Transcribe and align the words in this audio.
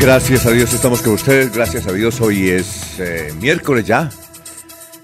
Gracias 0.00 0.46
a 0.46 0.50
Dios 0.50 0.72
estamos 0.72 1.02
con 1.02 1.12
ustedes, 1.12 1.54
gracias 1.54 1.86
a 1.86 1.92
Dios 1.92 2.22
hoy 2.22 2.48
es 2.48 2.98
eh, 2.98 3.34
miércoles 3.38 3.84
ya, 3.84 4.08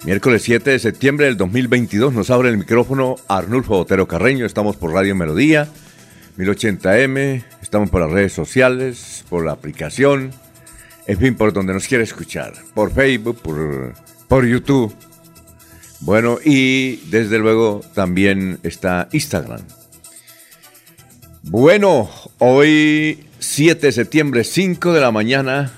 miércoles 0.04 0.42
7 0.42 0.70
de 0.70 0.78
septiembre 0.78 1.26
del 1.26 1.36
2022, 1.36 2.14
nos 2.14 2.30
abre 2.30 2.48
el 2.48 2.56
micrófono 2.56 3.16
Arnulfo 3.28 3.78
Otero 3.78 4.08
Carreño, 4.08 4.46
estamos 4.46 4.76
por 4.76 4.94
Radio 4.94 5.14
Melodía, 5.14 5.68
1080M, 6.38 7.44
estamos 7.60 7.90
por 7.90 8.00
las 8.00 8.10
redes 8.10 8.32
sociales, 8.32 9.26
por 9.28 9.44
la 9.44 9.52
aplicación, 9.52 10.30
en 11.06 11.18
fin, 11.18 11.34
por 11.34 11.52
donde 11.52 11.74
nos 11.74 11.86
quiera 11.86 12.02
escuchar, 12.02 12.54
por 12.72 12.90
Facebook, 12.90 13.38
por, 13.42 13.92
por 14.28 14.46
YouTube, 14.46 14.94
bueno, 16.00 16.38
y 16.42 16.96
desde 17.10 17.38
luego 17.38 17.82
también 17.94 18.58
está 18.62 19.08
Instagram. 19.12 19.60
Bueno, 21.42 22.10
hoy 22.38 23.25
7 23.46 23.86
de 23.86 23.92
septiembre, 23.92 24.44
5 24.44 24.92
de 24.92 25.00
la 25.00 25.12
mañana, 25.12 25.72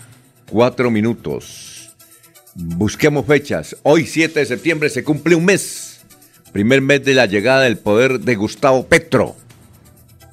4 0.51 0.91
minutos. 0.91 1.95
Busquemos 2.55 3.27
fechas. 3.27 3.77
Hoy, 3.83 4.07
7 4.07 4.41
de 4.41 4.47
septiembre, 4.47 4.89
se 4.89 5.05
cumple 5.05 5.37
un 5.37 5.45
mes. 5.45 6.01
Primer 6.51 6.81
mes 6.81 7.05
de 7.05 7.15
la 7.15 7.27
llegada 7.27 7.63
del 7.63 7.79
poder 7.79 8.21
de 8.21 8.35
Gustavo 8.35 8.87
Petro. 8.87 9.37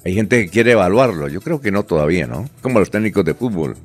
Hay 0.04 0.14
gente 0.14 0.42
que 0.42 0.50
quiere 0.50 0.72
evaluarlo. 0.72 1.28
Yo 1.28 1.40
creo 1.40 1.60
que 1.60 1.70
no 1.70 1.84
todavía, 1.84 2.26
¿no? 2.26 2.48
Como 2.62 2.80
los 2.80 2.90
técnicos 2.90 3.24
de 3.24 3.34
fútbol. 3.34 3.76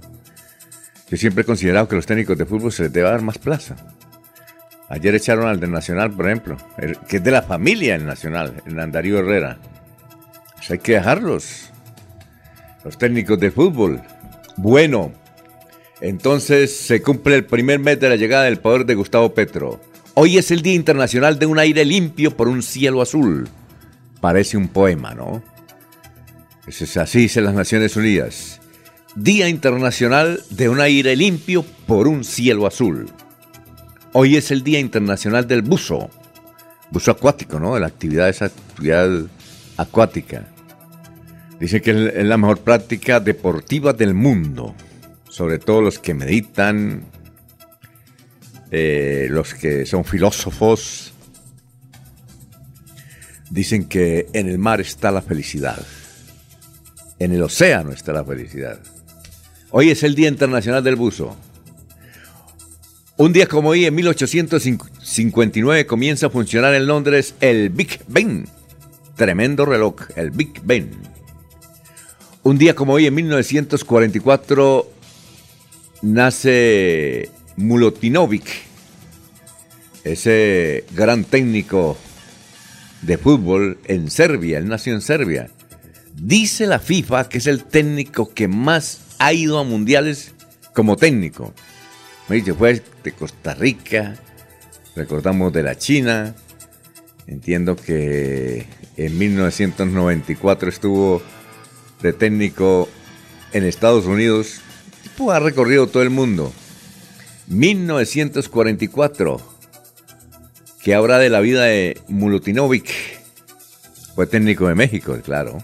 Yo 1.10 1.18
siempre 1.18 1.42
he 1.42 1.46
considerado 1.46 1.88
que 1.88 1.98
los 1.98 2.06
técnicos 2.06 2.38
de 2.38 2.46
fútbol 2.46 2.72
se 2.72 2.84
les 2.84 2.94
debe 2.94 3.10
dar 3.10 3.22
más 3.22 3.38
plaza. 3.38 3.76
Ayer 4.90 5.14
echaron 5.14 5.48
al 5.48 5.60
del 5.60 5.72
Nacional, 5.72 6.10
por 6.12 6.26
ejemplo, 6.28 6.58
que 7.08 7.18
es 7.18 7.24
de 7.24 7.32
la 7.32 7.44
familia 7.44 7.94
del 7.94 8.08
Nacional, 8.08 8.64
el 8.66 8.80
Andarío 8.80 9.20
Herrera. 9.20 9.60
Pues 10.56 10.72
hay 10.72 10.80
que 10.80 10.94
dejarlos 10.94 11.71
los 12.84 12.98
técnicos 12.98 13.40
de 13.40 13.52
fútbol. 13.52 14.02
Bueno, 14.58 15.12
entonces 16.02 16.76
se 16.76 17.02
cumple 17.02 17.36
el 17.36 17.46
primer 17.46 17.80
mes 17.80 18.00
de 18.00 18.10
la 18.10 18.16
llegada 18.16 18.46
del 18.46 18.60
poder 18.60 18.86
de 18.86 18.96
Gustavo 18.96 19.34
Petro. 19.34 19.80
Hoy 20.14 20.38
es 20.38 20.52
el 20.52 20.62
Día 20.62 20.74
Internacional 20.74 21.40
de 21.40 21.46
un 21.46 21.60
aire 21.60 21.86
limpio 21.86 22.36
por 22.36 22.48
un 22.48 22.62
cielo 22.62 23.02
azul. 23.02 23.48
Parece 24.20 24.58
un 24.58 24.68
poema, 24.68 25.14
¿no? 25.14 25.42
Eso 26.68 26.84
es 26.84 26.98
así, 26.98 27.20
dicen 27.20 27.46
las 27.46 27.54
Naciones 27.54 27.96
Unidas. 27.96 28.60
Día 29.16 29.48
Internacional 29.50 30.42
de 30.50 30.70
un 30.70 30.80
aire 30.80 31.16
limpio 31.16 31.64
por 31.86 32.08
un 32.08 32.24
cielo 32.24 32.68
azul. 32.68 33.12
Hoy 34.14 34.36
es 34.36 34.52
el 34.52 34.64
Día 34.64 34.80
Internacional 34.80 35.48
del 35.48 35.62
Buzo. 35.62 36.10
Buzo 36.92 37.12
acuático, 37.12 37.60
¿no? 37.60 37.76
De 37.76 37.80
la 37.80 37.88
actividad, 37.88 38.30
esa 38.30 38.46
actividad 38.46 39.10
acuática. 39.78 40.51
Dice 41.62 41.80
que 41.80 41.92
es 41.92 42.26
la 42.26 42.38
mejor 42.38 42.62
práctica 42.62 43.20
deportiva 43.20 43.94
del 43.94 44.16
mundo, 44.16 44.74
sobre 45.30 45.60
todo 45.60 45.80
los 45.80 46.00
que 46.00 46.16
meditan, 46.16 47.04
eh, 48.72 49.28
los 49.30 49.54
que 49.54 49.86
son 49.86 50.04
filósofos. 50.04 51.14
Dicen 53.52 53.86
que 53.86 54.26
en 54.34 54.50
el 54.50 54.58
mar 54.58 54.82
está 54.82 55.12
la 55.12 55.22
felicidad, 55.22 55.86
en 57.20 57.32
el 57.32 57.44
océano 57.44 57.92
está 57.92 58.12
la 58.12 58.26
felicidad. 58.26 58.80
Hoy 59.70 59.92
es 59.92 60.02
el 60.02 60.16
Día 60.16 60.30
Internacional 60.30 60.84
del 60.84 60.96
Buzo. 60.96 61.38
Un 63.18 63.34
día 63.34 63.46
como 63.46 63.70
hoy, 63.70 63.86
en 63.86 63.94
1859, 63.94 65.86
comienza 65.86 66.26
a 66.26 66.32
funcionar 66.32 66.74
en 66.74 66.88
Londres 66.88 67.36
el 67.40 67.70
Big 67.70 68.00
Ben. 68.08 68.48
Tremendo 69.16 69.68
reloj, 69.68 70.08
el 70.16 70.32
Big 70.32 70.60
Ben. 70.64 71.11
Un 72.44 72.58
día 72.58 72.74
como 72.74 72.94
hoy, 72.94 73.06
en 73.06 73.14
1944, 73.14 74.92
nace 76.02 77.30
Mulotinovic, 77.56 78.50
ese 80.04 80.84
gran 80.96 81.24
técnico 81.24 81.98
de 83.04 83.20
fútbol 83.20 83.78
en 83.86 84.10
Serbia. 84.10 84.58
Él 84.58 84.68
nació 84.68 84.96
en 84.96 85.02
Serbia. 85.02 85.52
Dice 86.16 86.66
la 86.66 86.80
FIFA 86.80 87.30
que 87.30 87.38
es 87.38 87.46
el 87.46 87.64
técnico 87.64 88.34
que 88.34 88.48
más 88.48 89.02
ha 89.20 89.34
ido 89.34 89.60
a 89.60 89.64
mundiales 89.64 90.34
como 90.74 90.98
técnico. 90.98 91.54
Me 92.28 92.38
dice, 92.38 92.56
fue 92.56 92.82
de 93.04 93.12
Costa 93.12 93.54
Rica, 93.54 94.16
recordamos 94.96 95.54
de 95.54 95.62
la 95.62 95.78
China. 95.78 96.34
Entiendo 97.28 97.76
que 97.76 98.66
en 98.98 99.18
1994 99.20 100.70
estuvo 100.70 101.22
de 102.02 102.14
técnico 102.14 102.90
en 103.54 103.64
Estados 103.64 104.06
Unidos, 104.06 104.62
ha 105.30 105.40
recorrido 105.40 105.88
todo 105.88 106.02
el 106.04 106.10
mundo. 106.10 106.52
1944, 107.48 109.42
que 110.82 110.96
habrá 110.96 111.20
de 111.20 111.30
la 111.30 111.42
vida 111.42 111.66
de 111.66 112.02
Mulutinovic, 112.08 112.90
fue 114.16 114.26
técnico 114.26 114.68
de 114.68 114.76
México, 114.76 115.18
claro. 115.24 115.60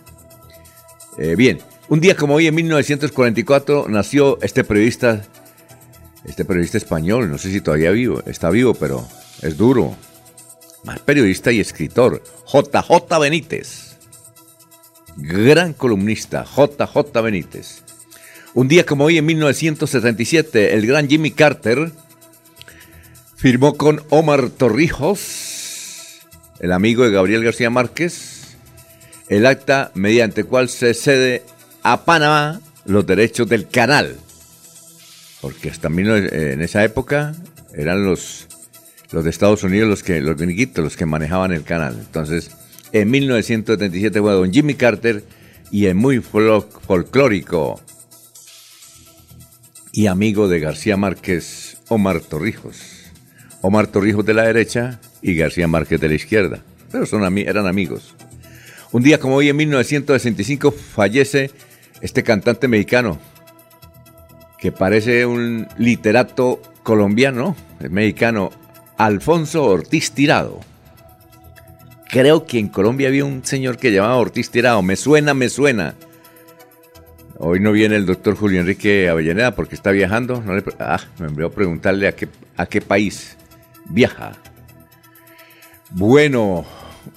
Eh, 1.17 1.35
bien, 1.35 1.59
un 1.89 1.99
día 1.99 2.15
como 2.15 2.35
hoy, 2.35 2.47
en 2.47 2.55
1944, 2.55 3.87
nació 3.89 4.37
este 4.41 4.63
periodista, 4.63 5.23
este 6.25 6.45
periodista 6.45 6.77
español, 6.77 7.31
no 7.31 7.37
sé 7.37 7.51
si 7.51 7.61
todavía 7.61 7.91
vivo, 7.91 8.21
está 8.25 8.49
vivo, 8.49 8.73
pero 8.73 9.07
es 9.41 9.57
duro. 9.57 9.95
Más 10.83 10.99
periodista 10.99 11.51
y 11.51 11.59
escritor, 11.59 12.21
JJ 12.45 13.19
Benítez 13.19 13.86
gran 15.17 15.73
columnista, 15.73 16.45
JJ 16.45 17.21
Benítez. 17.21 17.83
Un 18.53 18.67
día 18.67 18.85
como 18.85 19.05
hoy, 19.05 19.17
en 19.17 19.25
1977, 19.25 20.73
el 20.73 20.87
gran 20.87 21.07
Jimmy 21.07 21.31
Carter 21.31 21.91
firmó 23.35 23.75
con 23.77 24.01
Omar 24.09 24.49
Torrijos, 24.49 26.19
el 26.59 26.71
amigo 26.71 27.03
de 27.03 27.11
Gabriel 27.11 27.43
García 27.43 27.69
Márquez, 27.69 28.57
el 29.29 29.45
acta 29.45 29.91
mediante 29.93 30.43
cual 30.43 30.69
se 30.69 30.93
cede 30.93 31.43
a 31.83 32.05
Panamá 32.05 32.61
los 32.85 33.05
derechos 33.05 33.47
del 33.47 33.67
canal. 33.67 34.15
Porque 35.41 35.69
hasta 35.69 35.87
en 35.87 36.61
esa 36.61 36.83
época 36.83 37.35
eran 37.75 38.03
los, 38.03 38.47
los 39.11 39.23
de 39.23 39.29
Estados 39.29 39.63
Unidos 39.63 39.89
los 39.89 40.03
que, 40.03 40.19
los 40.19 40.37
los 40.39 40.97
que 40.97 41.05
manejaban 41.05 41.51
el 41.51 41.63
canal. 41.63 41.95
Entonces, 41.99 42.51
en 42.91 43.09
1977 43.09 44.21
fue 44.21 44.33
don 44.33 44.51
Jimmy 44.51 44.75
Carter 44.75 45.23
y 45.71 45.85
el 45.85 45.95
muy 45.95 46.19
folclórico 46.19 47.81
y 49.91 50.07
amigo 50.07 50.47
de 50.47 50.59
García 50.59 50.95
Márquez, 50.95 51.77
Omar 51.87 52.21
Torrijos. 52.21 52.77
Omar 53.61 53.87
Torrijos 53.87 54.25
de 54.25 54.35
la 54.35 54.43
derecha 54.43 54.99
y 55.21 55.35
García 55.35 55.67
Márquez 55.67 55.99
de 55.99 56.07
la 56.07 56.13
izquierda. 56.13 56.63
pero 56.91 57.05
son, 57.05 57.37
eran 57.39 57.65
amigos. 57.65 58.13
Un 58.91 59.03
día 59.03 59.19
como 59.19 59.35
hoy, 59.35 59.49
en 59.49 59.55
1965, 59.57 60.71
fallece 60.71 61.51
este 62.01 62.23
cantante 62.23 62.67
mexicano, 62.67 63.19
que 64.59 64.71
parece 64.71 65.25
un 65.25 65.67
literato 65.77 66.61
colombiano, 66.83 67.55
mexicano, 67.89 68.51
Alfonso 68.97 69.65
Ortiz 69.65 70.11
Tirado. 70.11 70.59
Creo 72.09 72.45
que 72.45 72.59
en 72.59 72.69
Colombia 72.69 73.09
había 73.09 73.25
un 73.25 73.43
señor 73.45 73.77
que 73.77 73.91
llamaba 73.91 74.15
Ortiz 74.17 74.49
Tirado. 74.49 74.81
Me 74.81 74.95
suena, 74.95 75.33
me 75.33 75.49
suena. 75.49 75.95
Hoy 77.37 77.59
no 77.59 77.71
viene 77.71 77.95
el 77.97 78.05
doctor 78.05 78.35
Julio 78.35 78.61
Enrique 78.61 79.09
Avellaneda 79.09 79.55
porque 79.55 79.75
está 79.75 79.91
viajando. 79.91 80.43
ah, 80.79 80.99
me 81.19 81.27
envió 81.27 81.47
a 81.47 81.51
preguntarle 81.51 82.07
a 82.07 82.15
qué, 82.15 82.27
a 82.55 82.65
qué 82.65 82.81
país 82.81 83.37
viaja. 83.89 84.33
Bueno, 85.91 86.65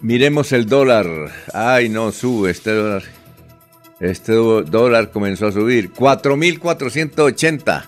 miremos 0.00 0.52
el 0.52 0.66
dólar. 0.66 1.06
Ay, 1.54 1.88
no, 1.88 2.12
sube 2.12 2.50
este 2.50 2.72
dólar. 2.72 3.02
Este 4.00 4.32
dólar 4.32 5.10
comenzó 5.10 5.46
a 5.46 5.52
subir. 5.52 5.92
4.480. 5.92 7.84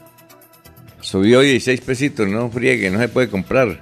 Subió 1.01 1.41
16 1.41 1.81
pesitos, 1.81 2.29
no 2.29 2.49
friegue, 2.49 2.91
no 2.91 2.99
se 2.99 3.09
puede 3.09 3.29
comprar. 3.29 3.81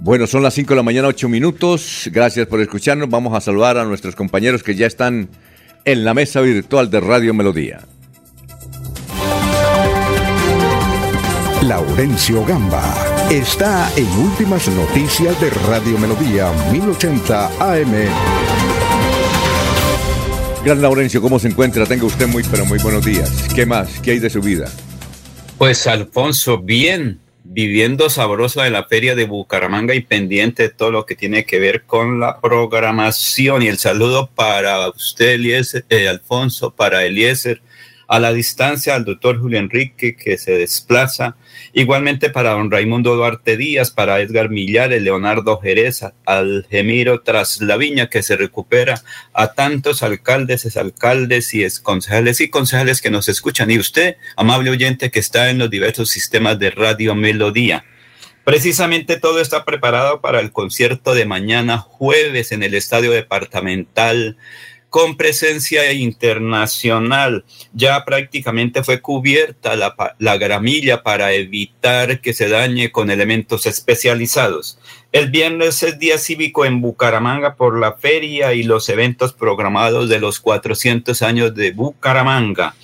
Bueno, 0.00 0.26
son 0.26 0.42
las 0.42 0.54
5 0.54 0.70
de 0.70 0.76
la 0.76 0.82
mañana, 0.82 1.08
8 1.08 1.28
minutos. 1.28 2.08
Gracias 2.12 2.46
por 2.46 2.60
escucharnos. 2.60 3.08
Vamos 3.08 3.34
a 3.34 3.40
saludar 3.40 3.78
a 3.78 3.84
nuestros 3.84 4.14
compañeros 4.14 4.62
que 4.62 4.74
ya 4.74 4.86
están 4.86 5.28
en 5.84 6.04
la 6.04 6.14
mesa 6.14 6.40
virtual 6.40 6.90
de 6.90 7.00
Radio 7.00 7.34
Melodía. 7.34 7.80
Laurencio 11.62 12.44
Gamba 12.44 12.94
está 13.30 13.90
en 13.96 14.06
Últimas 14.18 14.68
Noticias 14.68 15.40
de 15.40 15.48
Radio 15.50 15.98
Melodía 15.98 16.52
1080 16.70 17.46
AM. 17.58 17.94
Gran 20.62 20.82
Laurencio, 20.82 21.22
¿cómo 21.22 21.38
se 21.38 21.48
encuentra? 21.48 21.86
Tenga 21.86 22.04
usted 22.04 22.26
muy, 22.26 22.42
pero 22.50 22.66
muy 22.66 22.78
buenos 22.78 23.04
días. 23.04 23.30
¿Qué 23.54 23.64
más? 23.64 24.00
¿Qué 24.00 24.12
hay 24.12 24.18
de 24.18 24.28
su 24.28 24.42
vida? 24.42 24.70
Pues 25.56 25.86
Alfonso, 25.86 26.58
bien, 26.58 27.20
viviendo 27.44 28.08
sabroso 28.08 28.62
de 28.62 28.70
la 28.70 28.84
feria 28.84 29.14
de 29.14 29.26
Bucaramanga 29.26 29.94
y 29.94 30.00
pendiente 30.00 30.64
de 30.64 30.68
todo 30.70 30.90
lo 30.90 31.06
que 31.06 31.14
tiene 31.14 31.44
que 31.44 31.60
ver 31.60 31.84
con 31.84 32.18
la 32.18 32.40
programación. 32.40 33.62
Y 33.62 33.68
el 33.68 33.78
saludo 33.78 34.30
para 34.34 34.88
usted, 34.88 35.32
Eliezer, 35.32 35.84
eh, 35.90 36.08
Alfonso, 36.08 36.70
para 36.70 37.04
Eliezer, 37.04 37.60
a 38.06 38.20
la 38.20 38.32
distancia 38.32 38.94
al 38.94 39.04
doctor 39.04 39.40
Julio 39.40 39.58
Enrique 39.58 40.16
que 40.16 40.38
se 40.38 40.52
desplaza, 40.52 41.36
igualmente 41.72 42.30
para 42.30 42.50
don 42.50 42.70
Raimundo 42.70 43.16
Duarte 43.16 43.56
Díaz, 43.56 43.90
para 43.90 44.20
Edgar 44.20 44.50
Millares, 44.50 45.02
Leonardo 45.02 45.60
Jerez, 45.60 46.02
al 46.26 46.66
Gemiro 46.70 47.20
Traslaviña 47.22 48.08
que 48.08 48.22
se 48.22 48.36
recupera, 48.36 49.02
a 49.32 49.54
tantos 49.54 50.02
alcaldes, 50.02 50.64
exalcaldes 50.64 51.54
y 51.54 51.64
concejales 51.82 52.40
y 52.40 52.48
concejales 52.48 53.00
que 53.00 53.10
nos 53.10 53.28
escuchan, 53.28 53.70
y 53.70 53.78
usted, 53.78 54.16
amable 54.36 54.70
oyente 54.70 55.10
que 55.10 55.20
está 55.20 55.50
en 55.50 55.58
los 55.58 55.70
diversos 55.70 56.10
sistemas 56.10 56.58
de 56.58 56.70
Radio 56.70 57.14
Melodía. 57.14 57.84
Precisamente 58.44 59.18
todo 59.18 59.40
está 59.40 59.64
preparado 59.64 60.20
para 60.20 60.40
el 60.40 60.52
concierto 60.52 61.14
de 61.14 61.24
mañana 61.24 61.78
jueves 61.78 62.52
en 62.52 62.62
el 62.62 62.74
Estadio 62.74 63.10
Departamental 63.10 64.36
con 64.94 65.16
presencia 65.16 65.92
internacional. 65.92 67.44
Ya 67.72 68.04
prácticamente 68.04 68.84
fue 68.84 69.00
cubierta 69.00 69.74
la, 69.74 70.36
gramilla 70.36 71.02
para 71.02 71.32
evitar 71.32 72.20
que 72.20 72.32
se 72.32 72.48
dañe 72.48 72.92
con 72.92 73.10
elementos 73.10 73.66
especializados. 73.66 74.78
El 75.10 75.32
viernes 75.32 75.82
es 75.82 75.98
día 75.98 76.16
cívico 76.16 76.64
en 76.64 76.80
Bucaramanga 76.80 77.56
por 77.56 77.76
la 77.76 77.94
feria 77.94 78.54
y 78.54 78.62
los 78.62 78.88
eventos 78.88 79.32
programados 79.32 80.08
de 80.08 80.20
los 80.20 80.38
400 80.38 81.22
años 81.22 81.56
de 81.56 81.72
Bucaramanga. 81.72 82.76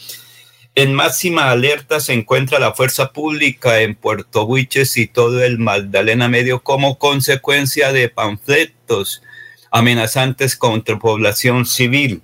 En 0.74 0.92
máxima 0.94 1.52
alerta 1.52 2.00
se 2.00 2.14
encuentra 2.14 2.58
la 2.58 2.74
fuerza 2.74 3.12
pública 3.12 3.82
en 3.82 3.94
Puerto 3.94 4.46
Buiches 4.46 4.96
y 4.96 5.06
todo 5.06 5.44
el 5.44 5.60
Magdalena 5.60 6.28
Medio 6.28 6.64
como 6.64 6.98
consecuencia 6.98 7.92
de 7.92 8.08
panfletos 8.08 9.22
amenazantes 9.70 10.56
contra 10.56 10.98
población 10.98 11.66
civil. 11.66 12.22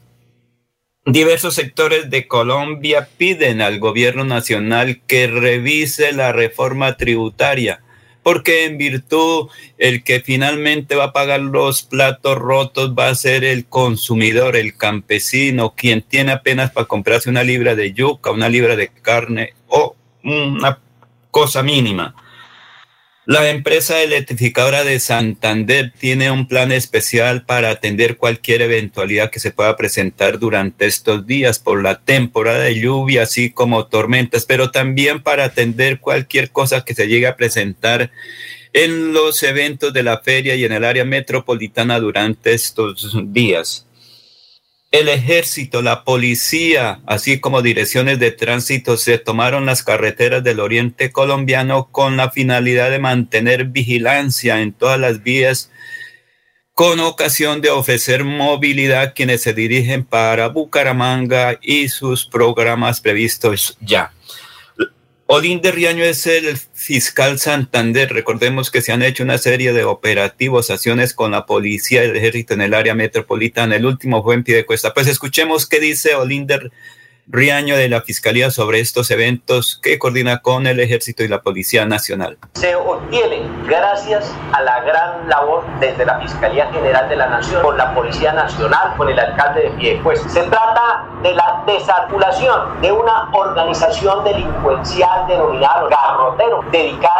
Diversos 1.04 1.54
sectores 1.54 2.10
de 2.10 2.26
Colombia 2.26 3.08
piden 3.16 3.62
al 3.62 3.78
gobierno 3.78 4.24
nacional 4.24 5.00
que 5.06 5.28
revise 5.28 6.12
la 6.12 6.32
reforma 6.32 6.96
tributaria, 6.96 7.80
porque 8.24 8.64
en 8.64 8.76
virtud 8.76 9.48
el 9.78 10.02
que 10.02 10.18
finalmente 10.18 10.96
va 10.96 11.04
a 11.04 11.12
pagar 11.12 11.40
los 11.40 11.84
platos 11.84 12.36
rotos 12.36 12.92
va 12.98 13.08
a 13.08 13.14
ser 13.14 13.44
el 13.44 13.66
consumidor, 13.66 14.56
el 14.56 14.76
campesino, 14.76 15.74
quien 15.76 16.02
tiene 16.02 16.32
apenas 16.32 16.72
para 16.72 16.88
comprarse 16.88 17.30
una 17.30 17.44
libra 17.44 17.76
de 17.76 17.92
yuca, 17.92 18.32
una 18.32 18.48
libra 18.48 18.74
de 18.74 18.88
carne 18.88 19.54
o 19.68 19.94
una 20.24 20.80
cosa 21.30 21.62
mínima. 21.62 22.16
La 23.28 23.50
empresa 23.50 24.04
electrificadora 24.04 24.84
de 24.84 25.00
Santander 25.00 25.92
tiene 25.98 26.30
un 26.30 26.46
plan 26.46 26.70
especial 26.70 27.44
para 27.44 27.70
atender 27.70 28.18
cualquier 28.18 28.62
eventualidad 28.62 29.32
que 29.32 29.40
se 29.40 29.50
pueda 29.50 29.76
presentar 29.76 30.38
durante 30.38 30.86
estos 30.86 31.26
días 31.26 31.58
por 31.58 31.82
la 31.82 31.98
temporada 31.98 32.60
de 32.60 32.78
lluvia, 32.78 33.24
así 33.24 33.50
como 33.50 33.88
tormentas, 33.88 34.44
pero 34.46 34.70
también 34.70 35.24
para 35.24 35.42
atender 35.42 35.98
cualquier 35.98 36.52
cosa 36.52 36.84
que 36.84 36.94
se 36.94 37.08
llegue 37.08 37.26
a 37.26 37.34
presentar 37.34 38.12
en 38.72 39.12
los 39.12 39.42
eventos 39.42 39.92
de 39.92 40.04
la 40.04 40.20
feria 40.20 40.54
y 40.54 40.64
en 40.64 40.70
el 40.70 40.84
área 40.84 41.04
metropolitana 41.04 41.98
durante 41.98 42.54
estos 42.54 43.12
días 43.32 43.85
el 44.98 45.08
ejército, 45.08 45.82
la 45.82 46.04
policía, 46.04 47.00
así 47.06 47.38
como 47.38 47.60
direcciones 47.60 48.18
de 48.18 48.30
tránsito 48.30 48.96
se 48.96 49.18
tomaron 49.18 49.66
las 49.66 49.82
carreteras 49.82 50.42
del 50.42 50.60
oriente 50.60 51.12
colombiano 51.12 51.88
con 51.92 52.16
la 52.16 52.30
finalidad 52.30 52.90
de 52.90 52.98
mantener 52.98 53.66
vigilancia 53.66 54.60
en 54.60 54.72
todas 54.72 54.98
las 54.98 55.22
vías 55.22 55.70
con 56.72 57.00
ocasión 57.00 57.62
de 57.62 57.70
ofrecer 57.70 58.24
movilidad 58.24 59.02
a 59.02 59.12
quienes 59.12 59.42
se 59.42 59.54
dirigen 59.54 60.04
para 60.04 60.48
Bucaramanga 60.48 61.58
y 61.62 61.88
sus 61.88 62.26
programas 62.26 63.00
previstos 63.00 63.78
ya. 63.80 64.12
Olinder 65.28 65.74
Riaño 65.74 66.04
es 66.04 66.24
el 66.28 66.56
fiscal 66.56 67.40
Santander. 67.40 68.12
Recordemos 68.12 68.70
que 68.70 68.80
se 68.80 68.92
han 68.92 69.02
hecho 69.02 69.24
una 69.24 69.38
serie 69.38 69.72
de 69.72 69.82
operativos, 69.82 70.70
acciones 70.70 71.14
con 71.14 71.32
la 71.32 71.46
policía 71.46 72.04
y 72.04 72.10
el 72.10 72.16
ejército 72.16 72.54
en 72.54 72.60
el 72.60 72.74
área 72.74 72.94
metropolitana. 72.94 73.74
El 73.74 73.86
último 73.86 74.22
fue 74.22 74.36
en 74.36 74.44
Piedecuesta. 74.44 74.94
Pues 74.94 75.08
escuchemos 75.08 75.66
qué 75.66 75.80
dice 75.80 76.14
Olinder 76.14 76.70
Riaño 77.28 77.76
de 77.76 77.88
la 77.88 78.02
Fiscalía 78.02 78.52
sobre 78.52 78.78
estos 78.78 79.10
eventos 79.10 79.80
que 79.82 79.98
coordina 79.98 80.42
con 80.42 80.68
el 80.68 80.78
Ejército 80.78 81.24
y 81.24 81.28
la 81.28 81.42
Policía 81.42 81.84
Nacional. 81.84 82.38
Se 82.54 82.76
obtiene 82.76 83.42
gracias 83.66 84.32
a 84.52 84.62
la 84.62 84.80
gran 84.82 85.28
labor 85.28 85.64
desde 85.80 86.06
la 86.06 86.20
Fiscalía 86.20 86.70
General 86.72 87.08
de 87.08 87.16
la 87.16 87.26
Nación, 87.26 87.62
con 87.62 87.76
la 87.76 87.92
Policía 87.94 88.32
Nacional, 88.32 88.94
con 88.96 89.08
el 89.08 89.18
alcalde 89.18 89.62
de 89.62 89.70
Piedecuesta. 89.70 90.28
Se 90.28 90.42
trata 90.42 91.04
de 91.24 91.34
la 91.34 91.64
desarticulación 91.66 92.80
de 92.80 92.92
una 92.92 93.28
organización 93.32 94.22
delincuencial 94.22 95.26
denominada 95.26 95.88
Garrotero, 95.88 96.64
dedicada 96.70 97.15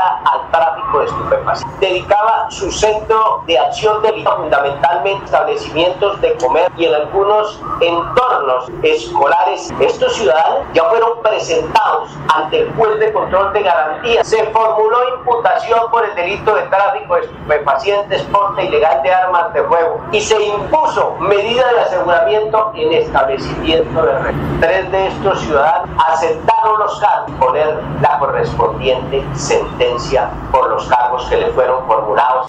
tráfico 0.51 1.01
de 1.01 1.05
estupefacientes. 1.07 1.81
Dedicaba 1.81 2.51
su 2.51 2.71
centro 2.71 3.43
de 3.47 3.59
acción 3.59 4.03
delito 4.03 4.37
fundamentalmente 4.37 5.25
establecimientos 5.25 6.21
de 6.21 6.35
comer 6.37 6.71
y 6.77 6.87
en 6.87 6.95
algunos 6.95 7.61
entornos 7.81 8.71
escolares 8.83 9.73
estos 9.81 10.15
ciudadanos 10.15 10.61
ya 10.75 10.85
fueron 10.85 11.23
presentados 11.23 12.11
ante 12.35 12.61
el 12.61 12.75
juez 12.75 12.99
de 12.99 13.13
control 13.13 13.53
de 13.53 13.63
garantía. 13.63 14.25
Se 14.25 14.45
formuló 14.47 14.99
imputación 15.19 15.91
por 15.91 16.05
el 16.05 16.15
delito 16.15 16.55
de 16.55 16.63
tráfico 16.63 17.15
de 17.17 17.21
estupefacientes, 17.23 18.23
porte 18.25 18.65
ilegal 18.65 19.03
de 19.03 19.13
armas 19.13 19.53
de 19.53 19.63
fuego 19.65 20.01
y 20.13 20.21
se 20.21 20.41
impuso 20.43 21.17
medida 21.21 21.73
de 21.73 21.81
aseguramiento 21.81 22.73
en 22.75 22.93
establecimiento 22.93 24.03
de 24.03 24.19
red. 24.19 24.35
Tres 24.61 24.91
de 24.91 25.07
estos 25.09 25.41
ciudadanos 25.41 25.91
aceptaron 26.09 26.79
los 26.79 27.01
cargos, 27.01 27.33
poner 27.39 27.79
la 28.01 28.19
correspondiente 28.19 29.25
sentencia 29.35 30.31
por 30.51 30.71
los 30.71 30.87
cargos 30.87 31.27
que 31.29 31.37
le 31.37 31.51
fueron 31.51 31.87
formulados. 31.87 32.47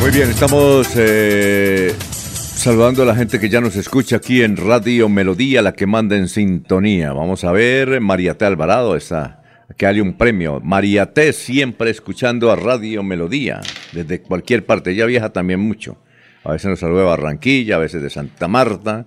Muy 0.00 0.10
bien, 0.10 0.30
estamos 0.30 0.88
eh, 0.96 1.94
saludando 1.98 3.02
a 3.02 3.06
la 3.06 3.14
gente 3.14 3.40
que 3.40 3.48
ya 3.48 3.60
nos 3.60 3.76
escucha 3.76 4.16
aquí 4.16 4.42
en 4.42 4.56
Radio 4.56 5.08
Melodía, 5.08 5.62
la 5.62 5.72
que 5.72 5.86
manda 5.86 6.16
en 6.16 6.28
sintonía. 6.28 7.12
Vamos 7.12 7.44
a 7.44 7.52
ver, 7.52 8.00
María 8.00 8.38
T. 8.38 8.44
Alvarado 8.44 8.94
está, 8.94 9.42
que 9.76 9.86
hay 9.86 10.00
un 10.00 10.14
premio. 10.14 10.60
María 10.62 11.12
T. 11.12 11.32
siempre 11.32 11.90
escuchando 11.90 12.52
a 12.52 12.56
Radio 12.56 13.02
Melodía, 13.02 13.60
desde 13.92 14.22
cualquier 14.22 14.64
parte. 14.64 14.92
Ella 14.92 15.06
viaja 15.06 15.30
también 15.30 15.60
mucho. 15.60 15.96
A 16.44 16.52
veces 16.52 16.70
nos 16.70 16.78
saluda 16.78 17.00
de 17.00 17.06
Barranquilla, 17.06 17.76
a 17.76 17.80
veces 17.80 18.02
de 18.02 18.10
Santa 18.10 18.46
Marta. 18.46 19.06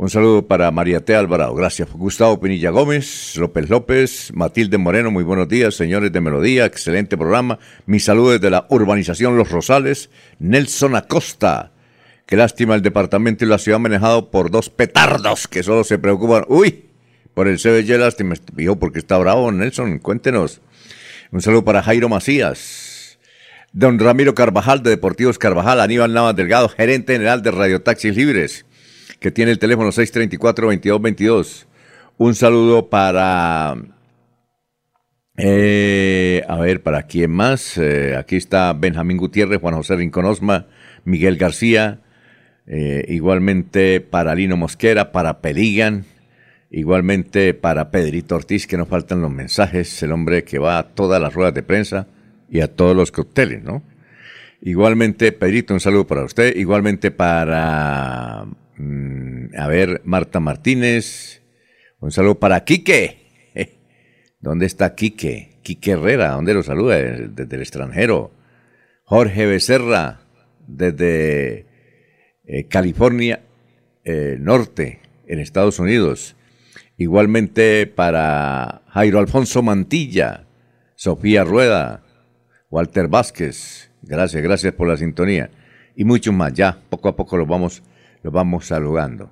Un 0.00 0.10
saludo 0.10 0.46
para 0.46 0.70
María 0.70 1.04
T. 1.04 1.12
Alvarado, 1.16 1.56
gracias. 1.56 1.90
Gustavo 1.92 2.38
Pinilla 2.38 2.70
Gómez, 2.70 3.36
López 3.36 3.68
López, 3.68 4.30
Matilde 4.32 4.78
Moreno, 4.78 5.10
muy 5.10 5.24
buenos 5.24 5.48
días, 5.48 5.74
señores 5.74 6.12
de 6.12 6.20
Melodía, 6.20 6.66
excelente 6.66 7.16
programa. 7.18 7.58
Mis 7.84 8.04
saludos 8.04 8.40
de 8.40 8.48
la 8.48 8.64
urbanización 8.70 9.36
Los 9.36 9.50
Rosales, 9.50 10.08
Nelson 10.38 10.94
Acosta. 10.94 11.72
Qué 12.26 12.36
lástima 12.36 12.76
el 12.76 12.82
departamento 12.82 13.44
y 13.44 13.48
la 13.48 13.58
ciudad 13.58 13.80
manejado 13.80 14.30
por 14.30 14.52
dos 14.52 14.70
petardos 14.70 15.48
que 15.48 15.64
solo 15.64 15.82
se 15.82 15.98
preocupan. 15.98 16.44
Uy, 16.46 16.84
por 17.34 17.48
el 17.48 17.58
CBG, 17.58 17.98
lástima. 17.98 18.36
Dijo, 18.52 18.78
porque 18.78 19.00
está 19.00 19.18
bravo, 19.18 19.50
Nelson? 19.50 19.98
Cuéntenos. 19.98 20.60
Un 21.32 21.42
saludo 21.42 21.64
para 21.64 21.82
Jairo 21.82 22.08
Macías. 22.08 23.18
Don 23.72 23.98
Ramiro 23.98 24.32
Carvajal 24.32 24.80
de 24.84 24.90
Deportivos 24.90 25.38
Carvajal, 25.38 25.80
Aníbal 25.80 26.12
Navas 26.12 26.36
Delgado, 26.36 26.68
gerente 26.68 27.14
general 27.14 27.42
de 27.42 27.50
Radio 27.50 27.82
Taxis 27.82 28.14
Libres 28.14 28.64
que 29.20 29.30
tiene 29.30 29.50
el 29.50 29.58
teléfono 29.58 29.90
634-2222. 29.90 31.66
Un 32.16 32.34
saludo 32.34 32.88
para... 32.88 33.76
Eh, 35.36 36.42
a 36.48 36.56
ver, 36.56 36.82
¿para 36.82 37.04
quién 37.04 37.30
más? 37.30 37.78
Eh, 37.78 38.16
aquí 38.16 38.36
está 38.36 38.72
Benjamín 38.72 39.16
Gutiérrez, 39.16 39.60
Juan 39.60 39.76
José 39.76 39.94
Rinconosma, 39.94 40.66
Miguel 41.04 41.36
García, 41.36 42.00
eh, 42.66 43.04
igualmente 43.06 44.00
para 44.00 44.34
Lino 44.34 44.56
Mosquera, 44.56 45.12
para 45.12 45.40
Peligan, 45.40 46.06
igualmente 46.72 47.54
para 47.54 47.92
Pedrito 47.92 48.34
Ortiz, 48.34 48.66
que 48.66 48.76
nos 48.76 48.88
faltan 48.88 49.22
los 49.22 49.30
mensajes, 49.30 50.02
el 50.02 50.10
hombre 50.10 50.42
que 50.42 50.58
va 50.58 50.78
a 50.78 50.88
todas 50.88 51.22
las 51.22 51.34
ruedas 51.34 51.54
de 51.54 51.62
prensa 51.62 52.08
y 52.50 52.60
a 52.60 52.74
todos 52.74 52.96
los 52.96 53.12
cócteles, 53.12 53.62
¿no? 53.62 53.84
Igualmente, 54.60 55.30
Pedrito, 55.30 55.72
un 55.72 55.78
saludo 55.78 56.06
para 56.08 56.24
usted. 56.24 56.56
Igualmente 56.56 57.12
para 57.12 58.44
a 59.56 59.66
ver, 59.66 60.02
Marta 60.04 60.40
Martínez. 60.40 61.42
Un 62.00 62.12
saludo 62.12 62.38
para 62.38 62.64
Quique. 62.64 63.18
¿Dónde 64.40 64.66
está 64.66 64.94
Quique? 64.94 65.58
Quique 65.62 65.92
Herrera, 65.92 66.30
¿dónde 66.30 66.54
lo 66.54 66.62
saluda? 66.62 66.96
Desde 66.96 67.56
el 67.56 67.62
extranjero. 67.62 68.32
Jorge 69.04 69.46
Becerra, 69.46 70.20
desde 70.66 71.66
eh, 72.44 72.68
California 72.68 73.40
eh, 74.04 74.36
Norte, 74.38 75.00
en 75.26 75.40
Estados 75.40 75.78
Unidos. 75.78 76.36
Igualmente 76.96 77.86
para 77.86 78.82
Jairo 78.88 79.18
Alfonso 79.18 79.62
Mantilla, 79.62 80.46
Sofía 80.94 81.44
Rueda, 81.44 82.04
Walter 82.70 83.08
Vázquez. 83.08 83.90
Gracias, 84.02 84.42
gracias 84.42 84.72
por 84.74 84.88
la 84.88 84.96
sintonía. 84.96 85.50
Y 85.96 86.04
muchos 86.04 86.32
más. 86.32 86.52
Ya, 86.52 86.78
poco 86.88 87.08
a 87.08 87.16
poco 87.16 87.36
los 87.36 87.48
vamos 87.48 87.82
lo 88.22 88.30
vamos 88.30 88.66
saludando. 88.66 89.30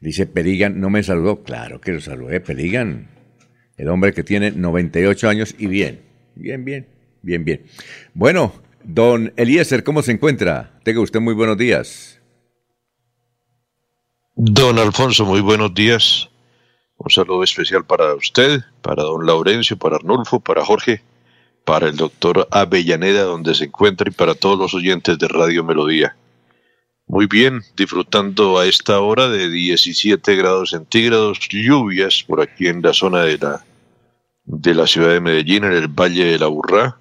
Dice 0.00 0.26
Peligan, 0.26 0.80
no 0.80 0.90
me 0.90 1.02
saludó. 1.02 1.42
Claro 1.42 1.80
que 1.80 1.92
lo 1.92 2.00
saludé, 2.00 2.40
Peligan. 2.40 3.08
El 3.76 3.88
hombre 3.88 4.12
que 4.12 4.22
tiene 4.22 4.50
98 4.50 5.28
años 5.28 5.54
y 5.58 5.66
bien, 5.66 6.02
bien, 6.34 6.64
bien, 6.64 6.86
bien, 7.22 7.44
bien. 7.44 7.66
Bueno, 8.14 8.52
don 8.84 9.32
Eliezer, 9.36 9.84
¿cómo 9.84 10.02
se 10.02 10.12
encuentra? 10.12 10.78
Tenga 10.82 11.00
usted 11.00 11.20
muy 11.20 11.34
buenos 11.34 11.58
días. 11.58 12.20
Don 14.34 14.78
Alfonso, 14.78 15.24
muy 15.24 15.40
buenos 15.40 15.74
días. 15.74 16.28
Un 16.98 17.10
saludo 17.10 17.42
especial 17.42 17.84
para 17.84 18.14
usted, 18.14 18.60
para 18.82 19.02
don 19.02 19.26
Laurencio, 19.26 19.76
para 19.76 19.96
Arnulfo, 19.96 20.40
para 20.40 20.64
Jorge, 20.64 21.02
para 21.64 21.88
el 21.88 21.96
doctor 21.96 22.48
Avellaneda, 22.50 23.22
donde 23.24 23.54
se 23.54 23.64
encuentra, 23.64 24.08
y 24.08 24.12
para 24.12 24.34
todos 24.34 24.58
los 24.58 24.74
oyentes 24.74 25.18
de 25.18 25.28
Radio 25.28 25.64
Melodía. 25.64 26.16
Muy 27.08 27.26
bien, 27.26 27.62
disfrutando 27.76 28.58
a 28.58 28.66
esta 28.66 28.98
hora 28.98 29.28
de 29.28 29.48
17 29.48 30.34
grados 30.34 30.70
centígrados, 30.70 31.38
lluvias 31.48 32.24
por 32.26 32.40
aquí 32.40 32.66
en 32.66 32.82
la 32.82 32.92
zona 32.92 33.22
de 33.22 33.38
la, 33.38 33.64
de 34.44 34.74
la 34.74 34.88
ciudad 34.88 35.10
de 35.10 35.20
Medellín, 35.20 35.62
en 35.62 35.72
el 35.72 35.86
Valle 35.86 36.24
de 36.24 36.38
la 36.38 36.48
Burrá. 36.48 36.98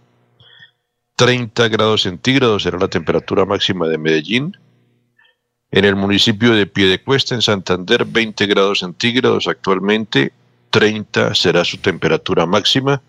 30 1.16 1.70
grados 1.70 2.04
centígrados 2.04 2.64
será 2.64 2.78
la 2.78 2.88
temperatura 2.88 3.46
máxima 3.46 3.88
de 3.88 3.98
Medellín. 3.98 4.56
En 5.72 5.86
el 5.86 5.96
municipio 5.96 6.54
de 6.54 6.68
Piedecuesta, 6.68 7.34
en 7.34 7.42
Santander, 7.42 8.06
20 8.06 8.46
grados 8.46 8.80
centígrados 8.80 9.48
actualmente, 9.48 10.34
30 10.70 11.34
será 11.34 11.66
su 11.66 11.78
temperatura 11.78 12.46
máxima. 12.46 13.02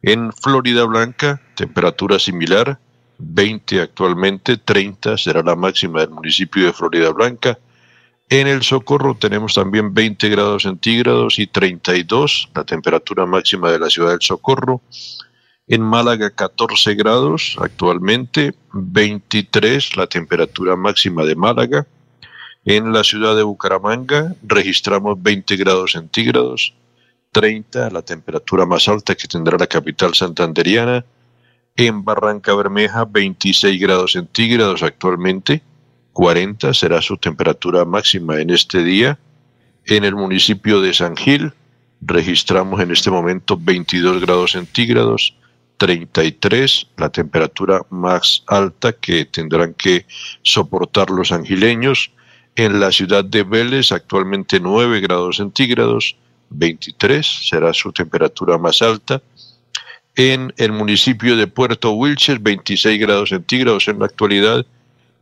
En 0.00 0.32
Florida 0.32 0.84
Blanca, 0.84 1.42
temperatura 1.54 2.18
similar, 2.18 2.78
20 3.26 3.80
actualmente, 3.80 4.56
30 4.56 5.16
será 5.18 5.42
la 5.42 5.56
máxima 5.56 6.00
del 6.00 6.10
municipio 6.10 6.66
de 6.66 6.72
Florida 6.72 7.10
Blanca. 7.10 7.58
En 8.28 8.46
el 8.46 8.62
Socorro 8.62 9.14
tenemos 9.14 9.54
también 9.54 9.94
20 9.94 10.28
grados 10.28 10.62
centígrados 10.62 11.38
y 11.38 11.46
32 11.46 12.50
la 12.54 12.64
temperatura 12.64 13.26
máxima 13.26 13.70
de 13.70 13.78
la 13.78 13.90
ciudad 13.90 14.10
del 14.10 14.22
Socorro. 14.22 14.80
En 15.66 15.82
Málaga 15.82 16.30
14 16.30 16.94
grados 16.94 17.56
actualmente, 17.58 18.54
23 18.72 19.96
la 19.96 20.06
temperatura 20.06 20.76
máxima 20.76 21.24
de 21.24 21.36
Málaga. 21.36 21.86
En 22.66 22.92
la 22.92 23.04
ciudad 23.04 23.36
de 23.36 23.42
Bucaramanga 23.42 24.34
registramos 24.42 25.22
20 25.22 25.56
grados 25.56 25.92
centígrados, 25.92 26.74
30 27.32 27.90
la 27.90 28.02
temperatura 28.02 28.64
más 28.64 28.88
alta 28.88 29.14
que 29.14 29.28
tendrá 29.28 29.58
la 29.58 29.66
capital 29.66 30.14
santanderiana. 30.14 31.04
En 31.76 32.04
Barranca 32.04 32.54
Bermeja 32.54 33.04
26 33.04 33.80
grados 33.80 34.12
centígrados 34.12 34.84
actualmente, 34.84 35.60
40 36.12 36.72
será 36.72 37.02
su 37.02 37.16
temperatura 37.16 37.84
máxima 37.84 38.40
en 38.40 38.50
este 38.50 38.84
día. 38.84 39.18
En 39.84 40.04
el 40.04 40.14
municipio 40.14 40.80
de 40.80 40.94
San 40.94 41.16
Gil 41.16 41.52
registramos 42.00 42.80
en 42.80 42.92
este 42.92 43.10
momento 43.10 43.58
22 43.60 44.20
grados 44.20 44.52
centígrados, 44.52 45.34
33 45.78 46.90
la 46.96 47.08
temperatura 47.08 47.80
más 47.90 48.44
alta 48.46 48.92
que 48.92 49.24
tendrán 49.24 49.74
que 49.74 50.06
soportar 50.42 51.10
los 51.10 51.32
angileños. 51.32 52.12
En 52.54 52.78
la 52.78 52.92
ciudad 52.92 53.24
de 53.24 53.42
Vélez 53.42 53.90
actualmente 53.90 54.60
9 54.60 55.00
grados 55.00 55.38
centígrados, 55.38 56.14
23 56.50 57.26
será 57.26 57.74
su 57.74 57.90
temperatura 57.92 58.58
más 58.58 58.80
alta 58.80 59.20
en 60.16 60.52
el 60.56 60.72
municipio 60.72 61.36
de 61.36 61.46
Puerto 61.46 61.92
Wilches, 61.92 62.42
26 62.42 63.00
grados 63.00 63.30
centígrados 63.30 63.88
en 63.88 63.98
la 63.98 64.06
actualidad, 64.06 64.64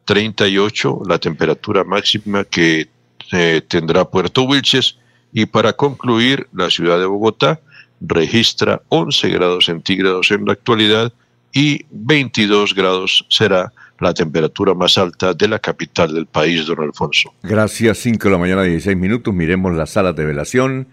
38 0.04 1.02
la 1.06 1.18
temperatura 1.18 1.84
máxima 1.84 2.44
que 2.44 2.88
eh, 3.32 3.62
tendrá 3.66 4.04
Puerto 4.04 4.42
Wilches. 4.42 4.98
Y 5.32 5.46
para 5.46 5.72
concluir, 5.72 6.46
la 6.52 6.68
ciudad 6.68 6.98
de 6.98 7.06
Bogotá 7.06 7.60
registra 8.00 8.82
11 8.88 9.28
grados 9.30 9.66
centígrados 9.66 10.30
en 10.30 10.44
la 10.44 10.52
actualidad 10.52 11.12
y 11.52 11.84
22 11.90 12.74
grados 12.74 13.24
será 13.28 13.72
la 14.00 14.12
temperatura 14.12 14.74
más 14.74 14.98
alta 14.98 15.32
de 15.32 15.48
la 15.48 15.58
capital 15.58 16.12
del 16.12 16.26
país, 16.26 16.66
don 16.66 16.80
Alfonso. 16.80 17.32
Gracias, 17.42 17.98
5 17.98 18.28
de 18.28 18.32
la 18.32 18.38
mañana, 18.38 18.62
16 18.62 18.96
minutos. 18.96 19.32
Miremos 19.32 19.74
las 19.74 19.90
salas 19.90 20.16
de 20.16 20.24
velación. 20.26 20.88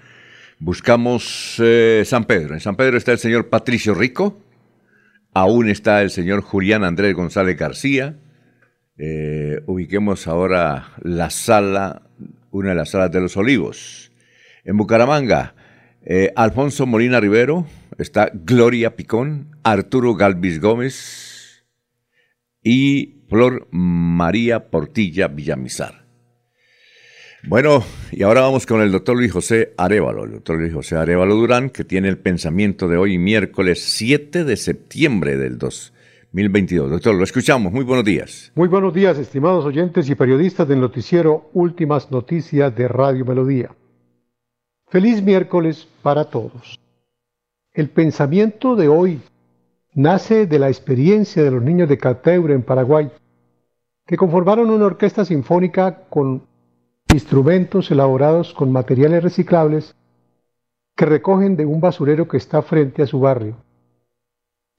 Buscamos 0.62 1.56
eh, 1.60 2.04
San 2.06 2.26
Pedro. 2.26 2.54
En 2.54 2.60
San 2.60 2.76
Pedro 2.76 2.98
está 2.98 3.14
el 3.14 3.18
señor 3.18 3.48
Patricio 3.48 3.94
Rico. 3.94 4.44
Aún 5.34 5.70
está 5.70 6.02
el 6.02 6.10
señor 6.10 6.42
Julián 6.42 6.84
Andrés 6.84 7.16
González 7.16 7.58
García. 7.58 8.18
Eh, 8.98 9.62
ubiquemos 9.68 10.28
ahora 10.28 10.90
la 11.02 11.30
sala, 11.30 12.02
una 12.52 12.70
de 12.70 12.76
las 12.76 12.90
salas 12.90 13.10
de 13.10 13.22
los 13.22 13.38
olivos. 13.38 14.12
En 14.66 14.76
Bucaramanga, 14.76 15.56
eh, 16.04 16.34
Alfonso 16.36 16.86
Molina 16.86 17.22
Rivero, 17.22 17.66
está 17.98 18.30
Gloria 18.34 18.98
Picón, 18.98 19.56
Arturo 19.64 20.16
Galvis 20.16 20.60
Gómez 20.60 21.64
y 22.62 23.24
Flor 23.30 23.70
María 23.72 24.70
Portilla 24.70 25.30
Villamizar. 25.30 25.99
Bueno, 27.48 27.84
y 28.12 28.24
ahora 28.24 28.42
vamos 28.42 28.66
con 28.66 28.82
el 28.82 28.92
doctor 28.92 29.16
Luis 29.16 29.32
José 29.32 29.74
Arevalo, 29.78 30.26
el 30.26 30.32
doctor 30.34 30.58
Luis 30.60 30.74
José 30.74 30.98
Arevalo 30.98 31.36
Durán, 31.36 31.70
que 31.70 31.86
tiene 31.86 32.10
el 32.10 32.18
pensamiento 32.18 32.90
de 32.90 32.98
hoy, 32.98 33.18
miércoles 33.18 33.82
7 33.82 34.44
de 34.44 34.58
septiembre 34.58 35.38
del 35.38 35.58
2022. 35.58 36.92
Doctor, 36.92 37.16
lo 37.16 37.24
escuchamos. 37.24 37.72
Muy 37.72 37.86
buenos 37.86 38.04
días. 38.04 38.52
Muy 38.56 38.68
buenos 38.68 38.94
días, 38.94 39.18
estimados 39.18 39.64
oyentes 39.64 40.10
y 40.10 40.16
periodistas 40.16 40.68
del 40.68 40.82
noticiero 40.82 41.50
Últimas 41.54 42.12
Noticias 42.12 42.76
de 42.76 42.90
Radio 42.90 43.24
Melodía. 43.24 43.74
Feliz 44.90 45.24
miércoles 45.24 45.88
para 46.02 46.26
todos. 46.26 46.78
El 47.72 47.90
pensamiento 47.90 48.76
de 48.76 48.90
hoy 48.90 49.22
nace 49.94 50.46
de 50.46 50.60
la 50.60 50.68
experiencia 50.68 51.42
de 51.42 51.52
los 51.52 51.64
niños 51.64 51.88
de 51.88 51.98
Cateure 51.98 52.54
en 52.54 52.64
Paraguay, 52.64 53.10
que 54.06 54.18
conformaron 54.18 54.70
una 54.72 54.88
orquesta 54.88 55.24
sinfónica 55.24 56.04
con 56.10 56.49
instrumentos 57.14 57.90
elaborados 57.90 58.54
con 58.54 58.72
materiales 58.72 59.24
reciclables 59.24 59.96
que 60.96 61.06
recogen 61.06 61.56
de 61.56 61.66
un 61.66 61.82
basurero 61.82 62.28
que 62.28 62.38
está 62.38 62.62
frente 62.62 63.02
a 63.02 63.08
su 63.08 63.20
barrio. 63.20 63.56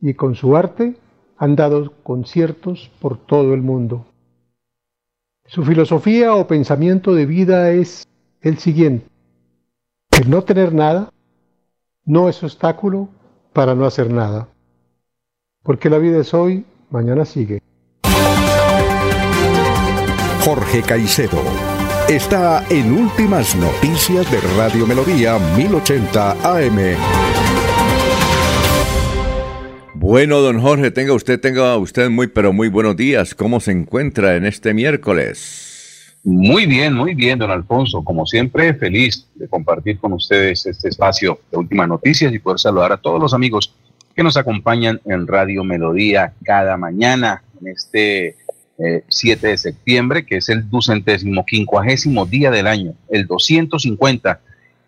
Y 0.01 0.15
con 0.15 0.35
su 0.35 0.57
arte 0.57 0.97
han 1.37 1.57
dado 1.57 1.93
conciertos 2.03 2.91
por 3.01 3.19
todo 3.19 3.55
el 3.55 3.63
mundo. 3.63 4.07
Su 5.47 5.65
filosofía 5.65 6.35
o 6.35 6.47
pensamiento 6.47 7.15
de 7.15 7.27
vida 7.27 7.71
es 7.71 8.07
el 8.41 8.59
siguiente. 8.59 9.07
El 10.11 10.31
no 10.31 10.43
tener 10.43 10.73
nada 10.73 11.11
no 12.05 12.29
es 12.29 12.43
obstáculo 12.43 13.09
para 13.53 13.75
no 13.75 13.87
hacer 13.87 14.11
nada. 14.11 14.49
Porque 15.63 15.91
la 15.91 15.99
vida 15.99 16.19
es 16.19 16.33
hoy, 16.33 16.65
mañana 16.91 17.25
sigue. 17.25 17.63
Jorge 20.45 20.83
Caicedo 20.83 21.70
está 22.09 22.65
en 22.71 22.93
Últimas 22.93 23.55
Noticias 23.57 24.31
de 24.31 24.41
Radio 24.57 24.87
Melodía 24.87 25.39
1080 25.57 26.31
AM. 26.43 26.79
Bueno, 29.95 30.41
don 30.41 30.61
Jorge, 30.61 30.91
tenga 30.91 31.13
usted, 31.13 31.41
tenga 31.41 31.77
usted 31.77 32.09
muy, 32.11 32.27
pero 32.29 32.53
muy 32.53 32.69
buenos 32.69 32.97
días. 32.97 33.35
¿Cómo 33.35 33.61
se 33.61 33.73
encuentra 33.73 34.37
en 34.37 34.47
este 34.47 34.73
miércoles? 34.75 36.17
Muy 36.25 36.67
bien, 36.67 36.95
muy 36.95 37.15
bien, 37.15 37.39
don 37.39 37.51
Alfonso. 37.51 38.03
Como 38.03 38.27
siempre, 38.27 38.75
feliz 38.75 39.27
de 39.35 39.49
compartir 39.49 39.99
con 39.99 40.13
ustedes 40.13 40.67
este 40.67 40.89
espacio 40.89 41.41
de 41.51 41.59
últimas 41.59 41.89
noticias 41.89 42.33
y 42.33 42.39
poder 42.39 42.59
saludar 42.59 42.93
a 42.93 42.97
todos 42.97 43.21
los 43.21 43.35
amigos 43.35 43.75
que 44.15 44.23
nos 44.23 44.37
acompañan 44.37 45.01
en 45.05 45.27
Radio 45.27 45.65
Melodía 45.65 46.35
cada 46.45 46.77
mañana 46.77 47.43
en 47.61 47.69
este 47.69 48.37
7 49.09 49.47
eh, 49.47 49.51
de 49.51 49.59
septiembre, 49.59 50.25
que 50.25 50.37
es 50.37 50.49
el 50.49 50.69
ducentésimo 50.69 51.45
quincuagésimo 51.45 52.27
día 52.27 52.51
del 52.51 52.67
año, 52.67 52.95
el 53.09 53.27
250, 53.27 54.41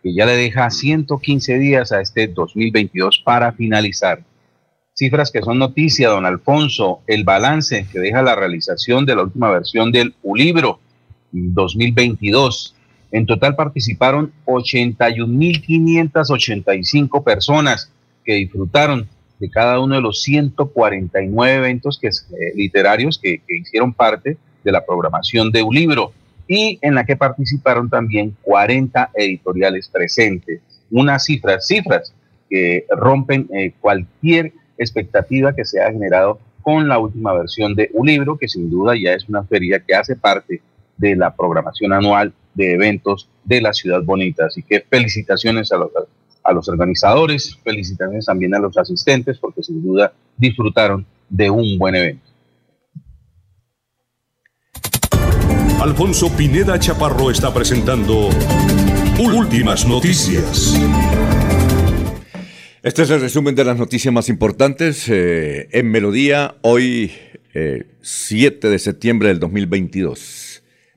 que 0.03 0.15
ya 0.15 0.27
le 0.27 0.37
deja 0.37 0.71
115 0.71 1.59
días 1.59 1.93
a 1.93 2.01
este 2.01 2.29
2022 2.29 3.23
para 3.25 3.53
finalizar. 3.53 4.23
Cifras 4.95 5.31
que 5.31 5.43
son 5.43 5.59
noticia, 5.59 6.09
don 6.09 6.27
Alfonso, 6.27 7.01
el 7.07 7.25
balance 7.25 7.87
que 7.91 7.99
deja 7.99 8.21
la 8.23 8.35
realización 8.35 9.07
de 9.07 9.17
la 9.17 9.23
última 9.23 9.51
versión 9.51 9.91
del 9.91 10.15
ULibro 10.23 10.81
2022. 11.33 12.75
En 13.11 13.25
total 13.27 13.57
participaron 13.57 14.33
81.585 14.47 17.25
personas 17.25 17.91
que 18.25 18.35
disfrutaron 18.35 19.09
de 19.43 19.51
cada 19.51 19.81
uno 19.81 19.97
de 19.97 20.01
los 20.01 20.23
149 20.23 21.57
eventos 21.57 21.99
que, 21.99 22.07
eh, 22.07 22.53
literarios 22.55 23.19
que, 23.19 23.43
hicieron 23.49 23.93
parte 23.93 24.37
de 24.63 24.71
la 24.71 24.87
programación 24.87 25.51
de 25.51 25.65
un 25.65 25.75
libro 25.75 26.13
y 26.47 26.79
en 26.81 26.95
la 26.95 27.05
que 27.05 27.17
participaron 27.17 27.91
también 27.91 28.37
40 28.43 29.11
editoriales 29.15 29.89
presentes. 29.89 30.61
Unas 30.93 31.25
cifras, 31.25 31.67
cifras 31.67 32.15
que 32.49 32.87
rompen 32.89 33.49
eh, 33.53 33.73
cualquier 33.81 34.53
expectativa 34.79 35.53
que 35.57 35.65
se 35.65 35.83
ha 35.83 35.91
generado 35.91 36.39
con 36.63 36.89
la 36.89 37.01
última 37.01 37.33
versión 37.33 37.75
de 37.75 37.91
un 37.95 38.07
libro, 38.07 38.39
que 38.39 38.47
sin 38.47 38.71
duda 38.71 38.95
ya 38.97 39.13
es 39.13 39.29
una 39.29 39.43
feria 39.43 39.81
que 39.81 39.97
hace 39.97 40.15
parte 40.15 40.63
de 40.97 41.17
la 41.17 41.35
programación 41.35 41.93
anual 41.93 42.33
de 42.55 42.75
eventos 42.75 43.29
de 43.43 43.61
la 43.61 43.73
ciudad 43.73 44.05
bonita. 44.05 44.47
Así 44.47 44.63
que 44.63 44.85
felicitaciones 44.89 45.73
a 45.73 45.79
los 45.79 45.91
a 46.45 46.53
los 46.53 46.69
organizadores, 46.69 47.59
felicitaciones 47.63 48.27
también 48.27 48.55
a 48.55 48.59
los 48.59 48.77
asistentes 48.77 49.39
porque 49.39 49.63
sin 49.63 49.83
duda 49.83 50.13
disfrutaron 50.37 51.07
de 51.29 51.51
un 51.51 51.79
buen 51.79 51.95
evento. 51.95 52.33
Alfonso 55.81 56.31
Pineda 56.37 56.79
Chaparro 56.79 57.31
está 57.31 57.53
presentando 57.53 58.29
Últimas 59.19 59.87
Noticias. 59.87 60.81
Este 62.83 63.03
es 63.03 63.11
el 63.11 63.21
resumen 63.21 63.55
de 63.55 63.65
las 63.65 63.77
noticias 63.77 64.13
más 64.13 64.29
importantes 64.29 65.09
eh, 65.09 65.69
en 65.73 65.91
Melodía, 65.91 66.57
hoy 66.63 67.13
7 68.01 68.67
eh, 68.67 68.71
de 68.71 68.79
septiembre 68.79 69.29
del 69.29 69.39
2022. 69.39 70.42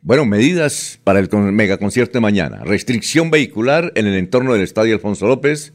Bueno, 0.06 0.24
medidas 0.28 1.00
para 1.04 1.18
el 1.18 1.28
megaconcierto 1.52 2.14
de 2.14 2.22
mañana. 2.22 2.64
Restricción 2.64 3.32
vehicular 3.32 3.92
en 3.96 4.06
el 4.06 4.14
entorno 4.14 4.54
del 4.54 4.62
Estadio 4.62 4.94
Alfonso 4.94 5.26
López. 5.26 5.74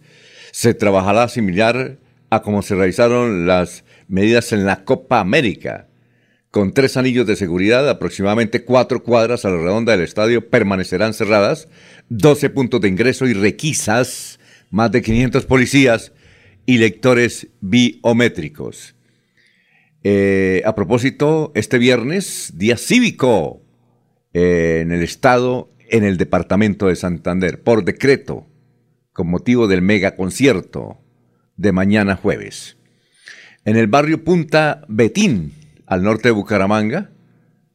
Se 0.52 0.72
trabajará 0.72 1.26
similar 1.26 1.98
a 2.30 2.40
como 2.40 2.62
se 2.62 2.76
realizaron 2.76 3.48
las 3.48 3.82
medidas 4.06 4.52
en 4.52 4.66
la 4.66 4.84
Copa 4.84 5.18
América. 5.18 5.88
Con 6.52 6.72
tres 6.72 6.96
anillos 6.96 7.26
de 7.26 7.34
seguridad, 7.34 7.88
aproximadamente 7.88 8.64
cuatro 8.64 9.02
cuadras 9.02 9.44
a 9.44 9.50
la 9.50 9.56
redonda 9.56 9.90
del 9.90 10.02
estadio 10.02 10.48
permanecerán 10.48 11.12
cerradas, 11.12 11.66
12 12.08 12.50
puntos 12.50 12.80
de 12.80 12.86
ingreso 12.86 13.26
y 13.26 13.32
requisas, 13.32 14.38
más 14.70 14.92
de 14.92 15.02
500 15.02 15.44
policías 15.44 16.12
y 16.66 16.78
lectores 16.78 17.48
biométricos. 17.60 18.94
Eh, 20.04 20.62
a 20.64 20.76
propósito, 20.76 21.50
este 21.56 21.78
viernes, 21.78 22.52
día 22.54 22.76
cívico, 22.76 23.64
en 24.32 24.92
el 24.92 25.02
Estado, 25.02 25.70
en 25.88 26.04
el 26.04 26.16
Departamento 26.16 26.86
de 26.86 26.96
Santander, 26.96 27.62
por 27.62 27.84
decreto, 27.84 28.46
con 29.12 29.28
motivo 29.28 29.66
del 29.66 29.82
mega 29.82 30.16
concierto 30.16 31.00
de 31.56 31.72
mañana 31.72 32.16
jueves. 32.16 32.76
En 33.64 33.76
el 33.76 33.86
barrio 33.86 34.24
Punta 34.24 34.82
Betín, 34.88 35.52
al 35.86 36.02
norte 36.02 36.28
de 36.28 36.32
Bucaramanga, 36.32 37.10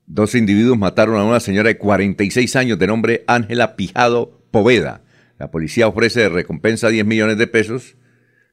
dos 0.07 0.33
individuos 0.35 0.77
mataron 0.77 1.17
a 1.17 1.23
una 1.23 1.39
señora 1.39 1.69
de 1.69 1.77
46 1.77 2.55
años 2.55 2.79
de 2.79 2.87
nombre 2.87 3.23
Ángela 3.27 3.75
Pijado 3.75 4.41
Poveda. 4.51 5.01
La 5.37 5.51
policía 5.51 5.87
ofrece 5.87 6.21
de 6.21 6.29
recompensa 6.29 6.89
10 6.89 7.05
millones 7.05 7.37
de 7.37 7.47
pesos 7.47 7.97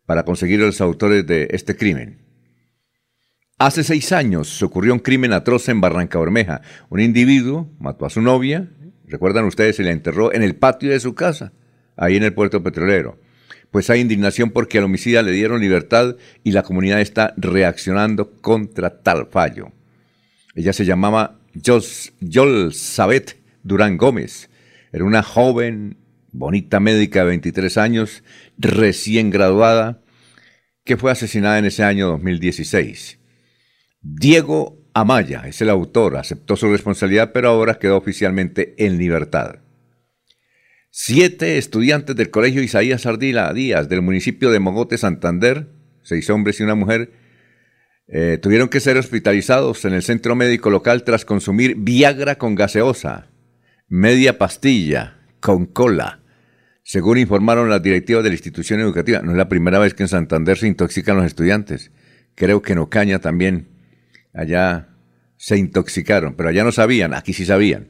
para 0.04 0.24
conseguir 0.24 0.60
a 0.60 0.66
los 0.66 0.80
autores 0.80 1.26
de 1.26 1.48
este 1.52 1.76
crimen. 1.76 2.18
Hace 3.64 3.85
seis 3.85 4.11
años 4.11 4.61
ocurrió 4.61 4.92
un 4.92 4.98
crimen 4.98 5.33
atroz 5.33 5.68
en 5.68 5.81
Barranca 5.81 6.18
Bermeja. 6.18 6.62
Un 6.88 6.98
individuo 6.98 7.70
mató 7.79 8.05
a 8.07 8.11
su 8.11 8.20
novia, 8.20 8.68
recuerdan 9.07 9.44
ustedes, 9.44 9.77
se 9.77 9.85
la 9.85 9.92
enterró 9.92 10.35
en 10.35 10.42
el 10.42 10.57
patio 10.57 10.90
de 10.90 10.98
su 10.98 11.14
casa, 11.14 11.53
ahí 11.96 12.16
en 12.16 12.25
el 12.25 12.35
puerto 12.35 12.61
petrolero. 12.61 13.20
Pues 13.70 13.88
hay 13.88 14.01
indignación 14.01 14.51
porque 14.51 14.79
al 14.79 14.85
homicida 14.85 15.22
le 15.22 15.31
dieron 15.31 15.61
libertad 15.61 16.16
y 16.42 16.51
la 16.51 16.64
comunidad 16.64 17.01
está 17.01 17.35
reaccionando 17.37 18.33
contra 18.40 19.01
tal 19.01 19.29
fallo. 19.31 19.70
Ella 20.57 20.72
se 20.72 20.85
llamaba 20.85 21.38
Sabet 22.72 23.37
Durán 23.62 23.96
Gómez. 23.96 24.51
Era 24.90 25.05
una 25.05 25.22
joven, 25.22 25.98
bonita 26.33 26.81
médica 26.81 27.20
de 27.20 27.27
23 27.27 27.79
años, 27.79 28.25
recién 28.59 29.31
graduada, 29.31 30.01
que 30.83 30.96
fue 30.96 31.12
asesinada 31.12 31.61
en 31.61 31.66
ese 31.66 31.85
año 31.85 32.09
2016. 32.09 33.20
Diego 34.02 34.78
Amaya 34.94 35.44
es 35.46 35.62
el 35.62 35.70
autor, 35.70 36.16
aceptó 36.16 36.56
su 36.56 36.68
responsabilidad, 36.68 37.30
pero 37.32 37.48
ahora 37.48 37.78
quedó 37.78 37.96
oficialmente 37.96 38.74
en 38.84 38.98
libertad. 38.98 39.60
Siete 40.90 41.56
estudiantes 41.56 42.16
del 42.16 42.30
Colegio 42.30 42.62
Isaías 42.62 43.06
Ardila 43.06 43.52
Díaz 43.54 43.88
del 43.88 44.02
municipio 44.02 44.50
de 44.50 44.58
Mogote, 44.58 44.98
Santander, 44.98 45.68
seis 46.02 46.28
hombres 46.30 46.58
y 46.58 46.64
una 46.64 46.74
mujer, 46.74 47.12
eh, 48.08 48.38
tuvieron 48.42 48.68
que 48.68 48.80
ser 48.80 48.98
hospitalizados 48.98 49.84
en 49.84 49.94
el 49.94 50.02
centro 50.02 50.34
médico 50.34 50.68
local 50.68 51.04
tras 51.04 51.24
consumir 51.24 51.76
Viagra 51.78 52.34
con 52.34 52.56
gaseosa, 52.56 53.28
media 53.88 54.36
pastilla, 54.36 55.16
con 55.40 55.64
cola, 55.64 56.20
según 56.82 57.18
informaron 57.18 57.70
las 57.70 57.82
directivas 57.82 58.24
de 58.24 58.30
la 58.30 58.34
institución 58.34 58.80
educativa. 58.80 59.22
No 59.22 59.30
es 59.30 59.36
la 59.36 59.48
primera 59.48 59.78
vez 59.78 59.94
que 59.94 60.02
en 60.02 60.08
Santander 60.08 60.58
se 60.58 60.66
intoxican 60.66 61.16
los 61.16 61.24
estudiantes. 61.24 61.92
Creo 62.34 62.60
que 62.60 62.72
en 62.72 62.80
Ocaña 62.80 63.20
también 63.20 63.71
Allá 64.32 64.88
se 65.36 65.56
intoxicaron, 65.58 66.34
pero 66.34 66.48
allá 66.48 66.64
no 66.64 66.72
sabían, 66.72 67.14
aquí 67.14 67.32
sí 67.32 67.44
sabían. 67.44 67.88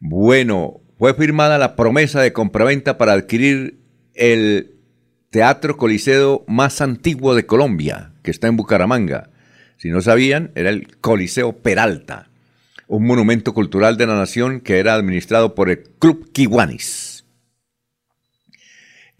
Bueno, 0.00 0.80
fue 0.98 1.14
firmada 1.14 1.58
la 1.58 1.76
promesa 1.76 2.20
de 2.20 2.32
compraventa 2.32 2.98
para 2.98 3.12
adquirir 3.12 3.80
el 4.14 4.74
Teatro 5.30 5.76
Coliseo 5.76 6.44
más 6.48 6.80
antiguo 6.80 7.34
de 7.34 7.46
Colombia, 7.46 8.12
que 8.22 8.30
está 8.30 8.48
en 8.48 8.56
Bucaramanga. 8.56 9.30
Si 9.76 9.88
no 9.88 10.02
sabían, 10.02 10.50
era 10.54 10.70
el 10.70 10.96
Coliseo 10.98 11.52
Peralta, 11.58 12.30
un 12.86 13.06
monumento 13.06 13.54
cultural 13.54 13.96
de 13.96 14.06
la 14.06 14.16
nación 14.16 14.60
que 14.60 14.78
era 14.78 14.94
administrado 14.94 15.54
por 15.54 15.70
el 15.70 15.84
Club 15.98 16.32
Kiwanis. 16.32 17.09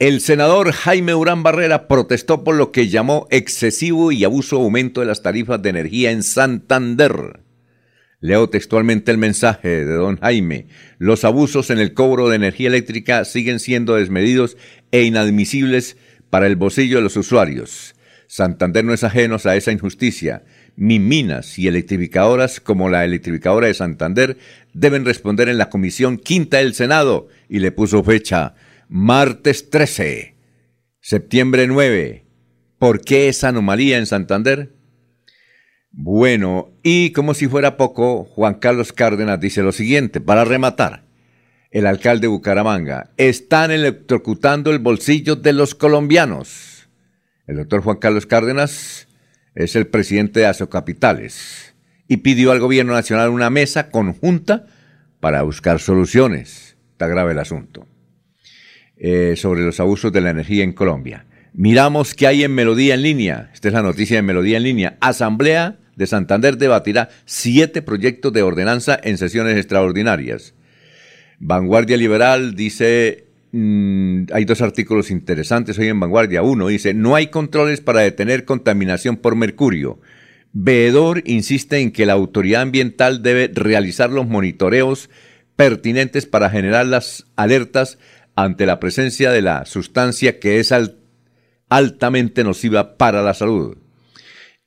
El 0.00 0.22
senador 0.22 0.72
Jaime 0.72 1.14
Urán 1.14 1.42
Barrera 1.42 1.86
protestó 1.86 2.42
por 2.42 2.54
lo 2.54 2.72
que 2.72 2.88
llamó 2.88 3.26
excesivo 3.30 4.12
y 4.12 4.24
abuso 4.24 4.56
aumento 4.56 5.02
de 5.02 5.06
las 5.06 5.22
tarifas 5.22 5.60
de 5.60 5.68
energía 5.68 6.10
en 6.10 6.22
Santander. 6.22 7.40
Leo 8.20 8.48
textualmente 8.48 9.10
el 9.10 9.18
mensaje 9.18 9.84
de 9.84 9.92
don 9.92 10.16
Jaime. 10.16 10.68
Los 10.96 11.26
abusos 11.26 11.68
en 11.68 11.78
el 11.78 11.92
cobro 11.92 12.30
de 12.30 12.36
energía 12.36 12.68
eléctrica 12.68 13.26
siguen 13.26 13.60
siendo 13.60 13.96
desmedidos 13.96 14.56
e 14.90 15.02
inadmisibles 15.02 15.98
para 16.30 16.46
el 16.46 16.56
bolsillo 16.56 16.96
de 16.96 17.02
los 17.02 17.18
usuarios. 17.18 17.94
Santander 18.26 18.86
no 18.86 18.94
es 18.94 19.04
ajeno 19.04 19.36
a 19.44 19.56
esa 19.56 19.70
injusticia. 19.70 20.44
Miminas 20.76 21.58
y 21.58 21.68
electrificadoras 21.68 22.58
como 22.60 22.88
la 22.88 23.04
electrificadora 23.04 23.66
de 23.66 23.74
Santander 23.74 24.38
deben 24.72 25.04
responder 25.04 25.50
en 25.50 25.58
la 25.58 25.68
Comisión 25.68 26.16
Quinta 26.16 26.56
del 26.56 26.72
Senado 26.72 27.28
y 27.50 27.58
le 27.58 27.70
puso 27.70 28.02
fecha 28.02 28.54
Martes 28.92 29.70
13, 29.70 30.34
septiembre 30.98 31.68
9. 31.68 32.24
¿Por 32.76 33.00
qué 33.02 33.28
esa 33.28 33.50
anomalía 33.50 33.98
en 33.98 34.06
Santander? 34.06 34.74
Bueno, 35.92 36.72
y 36.82 37.12
como 37.12 37.34
si 37.34 37.46
fuera 37.46 37.76
poco, 37.76 38.24
Juan 38.24 38.54
Carlos 38.54 38.92
Cárdenas 38.92 39.38
dice 39.38 39.62
lo 39.62 39.70
siguiente, 39.70 40.20
para 40.20 40.44
rematar. 40.44 41.04
el 41.70 41.86
alcalde 41.86 42.22
de 42.22 42.26
Bucaramanga. 42.32 43.12
Están 43.16 43.70
electrocutando 43.70 44.72
el 44.72 44.80
bolsillo 44.80 45.36
de 45.36 45.52
los 45.52 45.76
colombianos. 45.76 46.88
El 47.46 47.58
doctor 47.58 47.82
Juan 47.82 47.98
Carlos 47.98 48.26
Cárdenas 48.26 49.06
es 49.54 49.76
el 49.76 49.86
presidente 49.86 50.40
de 50.40 50.46
Azocapitales 50.46 51.76
y 52.08 52.16
pidió 52.16 52.50
al 52.50 52.58
gobierno 52.58 52.94
nacional 52.94 53.28
una 53.28 53.50
mesa 53.50 53.88
conjunta 53.90 54.66
para 55.20 55.42
buscar 55.42 55.78
soluciones. 55.78 56.76
Está 56.90 57.06
grave 57.06 57.30
el 57.30 57.38
asunto. 57.38 57.86
Eh, 59.02 59.34
sobre 59.34 59.62
los 59.62 59.80
abusos 59.80 60.12
de 60.12 60.20
la 60.20 60.28
energía 60.28 60.62
en 60.62 60.74
Colombia. 60.74 61.24
Miramos 61.54 62.14
qué 62.14 62.26
hay 62.26 62.44
en 62.44 62.54
Melodía 62.54 62.92
en 62.92 63.00
línea. 63.00 63.50
Esta 63.54 63.68
es 63.68 63.74
la 63.74 63.80
noticia 63.80 64.16
de 64.16 64.22
Melodía 64.22 64.58
en 64.58 64.62
línea. 64.62 64.98
Asamblea 65.00 65.78
de 65.96 66.06
Santander 66.06 66.58
debatirá 66.58 67.08
siete 67.24 67.80
proyectos 67.80 68.30
de 68.34 68.42
ordenanza 68.42 69.00
en 69.02 69.16
sesiones 69.16 69.56
extraordinarias. 69.56 70.52
Vanguardia 71.38 71.96
Liberal 71.96 72.54
dice, 72.54 73.24
mm, 73.52 74.24
hay 74.34 74.44
dos 74.44 74.60
artículos 74.60 75.10
interesantes 75.10 75.78
hoy 75.78 75.88
en 75.88 75.98
Vanguardia. 75.98 76.42
Uno 76.42 76.68
dice, 76.68 76.92
no 76.92 77.16
hay 77.16 77.28
controles 77.28 77.80
para 77.80 78.00
detener 78.00 78.44
contaminación 78.44 79.16
por 79.16 79.34
mercurio. 79.34 79.98
Veedor 80.52 81.22
insiste 81.24 81.78
en 81.78 81.90
que 81.90 82.04
la 82.04 82.12
autoridad 82.12 82.60
ambiental 82.60 83.22
debe 83.22 83.50
realizar 83.50 84.10
los 84.10 84.28
monitoreos 84.28 85.08
pertinentes 85.56 86.26
para 86.26 86.50
generar 86.50 86.84
las 86.86 87.26
alertas 87.36 87.98
ante 88.44 88.66
la 88.66 88.80
presencia 88.80 89.30
de 89.30 89.42
la 89.42 89.66
sustancia 89.66 90.38
que 90.38 90.60
es 90.60 90.72
altamente 91.68 92.44
nociva 92.44 92.96
para 92.96 93.22
la 93.22 93.34
salud. 93.34 93.76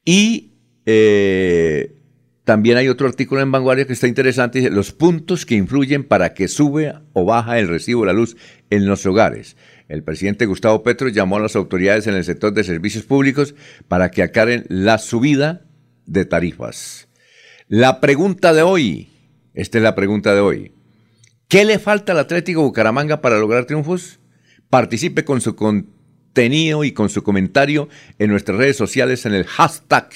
Y 0.06 0.54
eh, 0.86 1.96
también 2.44 2.78
hay 2.78 2.90
otro 2.90 3.08
artículo 3.08 3.42
en 3.42 3.52
Vanguardia 3.52 3.86
que 3.86 3.94
está 3.94 4.08
interesante, 4.08 4.60
dice, 4.60 4.72
los 4.72 4.92
puntos 4.92 5.46
que 5.46 5.56
influyen 5.56 6.04
para 6.04 6.34
que 6.34 6.48
sube 6.48 6.94
o 7.14 7.26
baja 7.26 7.58
el 7.60 7.68
recibo 7.70 8.02
de 8.02 8.08
la 8.08 8.14
luz 8.14 8.36
en 8.70 8.86
los 8.86 9.06
hogares. 9.06 9.56
El 9.88 10.04
presidente 10.04 10.46
Gustavo 10.46 10.84
Petro 10.84 11.10
llamó 11.10 11.38
a 11.38 11.42
las 11.42 11.56
autoridades 11.56 12.08
en 12.08 12.16
el 12.16 12.24
sector 12.24 12.54
de 12.54 12.64
servicios 12.64 13.06
públicos 13.06 13.56
para 13.88 14.12
que 14.12 14.24
acaren 14.24 14.66
la 14.70 14.98
subida 14.98 15.62
de 16.06 16.26
tarifas. 16.26 17.08
La 17.68 18.02
pregunta 18.02 18.54
de 18.54 18.62
hoy, 18.62 19.10
esta 19.54 19.78
es 19.78 19.84
la 19.84 19.96
pregunta 19.96 20.34
de 20.36 20.42
hoy. 20.42 20.74
¿Qué 21.48 21.66
le 21.66 21.80
falta 21.80 22.14
al 22.14 22.20
Atlético 22.20 22.62
Bucaramanga 22.62 23.22
para 23.22 23.38
lograr 23.38 23.66
triunfos? 23.66 24.20
Participe 24.70 25.24
con 25.24 25.42
su 25.42 25.56
contenido 25.56 26.84
y 26.84 26.92
con 26.94 27.10
su 27.10 27.24
comentario 27.24 27.90
en 28.18 28.32
nuestras 28.32 28.58
redes 28.58 28.78
sociales 28.78 29.26
en 29.26 29.34
el 29.34 29.46
hashtag 29.46 30.10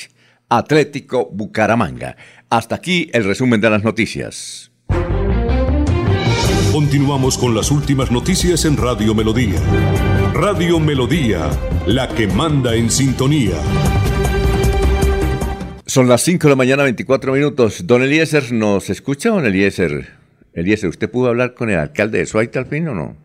Atlético 0.49 1.29
Bucaramanga. 1.31 2.15
Hasta 2.49 2.75
aquí 2.75 3.09
el 3.13 3.25
resumen 3.25 3.61
de 3.61 3.69
las 3.69 3.83
noticias. 3.83 4.71
Continuamos 6.71 7.37
con 7.37 7.55
las 7.55 7.71
últimas 7.71 8.11
noticias 8.11 8.65
en 8.65 8.77
Radio 8.77 9.13
Melodía. 9.13 9.59
Radio 10.33 10.79
Melodía, 10.79 11.49
la 11.85 12.07
que 12.07 12.27
manda 12.27 12.75
en 12.75 12.91
sintonía. 12.91 13.55
Son 15.85 16.07
las 16.07 16.21
5 16.21 16.47
de 16.47 16.49
la 16.49 16.55
mañana, 16.55 16.83
24 16.83 17.33
minutos. 17.33 17.87
Don 17.87 18.03
Eliezer, 18.03 18.51
¿nos 18.51 18.89
escucha, 18.89 19.29
don 19.29 19.45
Eliezer? 19.45 20.16
Eliezer, 20.57 20.89
¿usted 20.89 21.11
pudo 21.11 21.27
hablar 21.27 21.53
con 21.53 21.69
el 21.69 21.77
alcalde 21.77 22.17
de 22.17 22.25
Suaita 22.25 22.57
al 22.57 22.65
fin 22.65 22.87
o 22.87 22.95
no? 22.95 23.15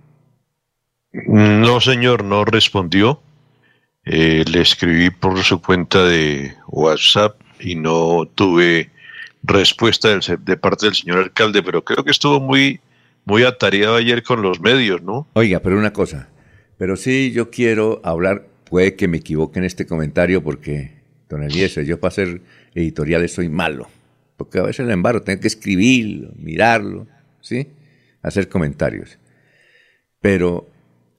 No, 1.13 1.81
señor, 1.81 2.25
no 2.25 2.45
respondió. 2.45 3.23
Eh, 4.05 4.45
le 4.47 4.61
escribí 4.61 5.09
por 5.09 5.39
su 5.43 5.63
cuenta 5.63 6.05
de 6.05 6.53
WhatsApp 6.69 7.41
y 7.59 7.75
no 7.75 8.27
tuve 8.35 8.91
respuesta 9.43 10.11
de 10.11 10.57
parte 10.59 10.87
del 10.87 10.95
señor 10.95 11.21
alcalde, 11.21 11.63
pero 11.63 11.83
creo 11.83 12.05
que 12.05 12.11
estuvo 12.11 12.39
muy, 12.39 12.81
muy 13.25 13.45
atareado 13.45 13.97
ayer 13.97 14.23
con 14.23 14.43
los 14.43 14.61
medios, 14.61 15.03
¿no? 15.03 15.27
Oiga, 15.33 15.61
pero 15.61 15.79
una 15.79 15.95
cosa, 15.95 16.29
pero 16.77 16.97
sí 16.97 17.33
yo 17.33 17.51
quiero 17.51 18.03
hablar, 18.05 18.47
puede 18.69 18.95
que 18.95 19.09
me 19.09 19.17
equivoque 19.17 19.59
en 19.59 19.65
este 19.65 19.87
comentario 19.87 20.43
porque, 20.43 21.01
don 21.31 21.43
Eliezer, 21.43 21.87
yo 21.87 21.99
para 21.99 22.11
hacer 22.11 22.43
editoriales 22.75 23.33
soy 23.33 23.49
malo, 23.49 23.89
porque 24.37 24.59
a 24.59 24.65
veces 24.65 24.87
le 24.87 24.93
embargo, 24.93 25.23
tengo 25.23 25.41
que 25.41 25.49
escribirlo, 25.49 26.31
mirarlo, 26.37 27.07
¿sí? 27.43 27.69
Hacer 28.23 28.49
comentarios. 28.49 29.19
Pero 30.21 30.73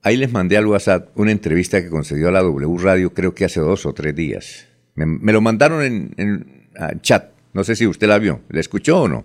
Ahí 0.04 0.18
les 0.18 0.30
mandé 0.30 0.58
al 0.58 0.66
WhatsApp 0.66 1.08
una 1.18 1.32
entrevista 1.32 1.82
que 1.82 1.88
concedió 1.88 2.28
a 2.28 2.30
la 2.30 2.42
W 2.42 2.76
Radio, 2.76 3.14
creo 3.14 3.34
que 3.34 3.46
hace 3.46 3.60
dos 3.60 3.86
o 3.86 3.94
tres 3.94 4.14
días. 4.14 4.68
Me, 4.94 5.32
lo 5.32 5.40
mandaron 5.40 5.82
en, 5.82 6.68
chat, 7.00 7.30
no 7.54 7.64
sé 7.64 7.74
si 7.74 7.86
usted 7.86 8.06
la 8.06 8.18
vio, 8.18 8.42
¿la 8.50 8.60
escuchó 8.60 9.00
o 9.00 9.08
no? 9.08 9.24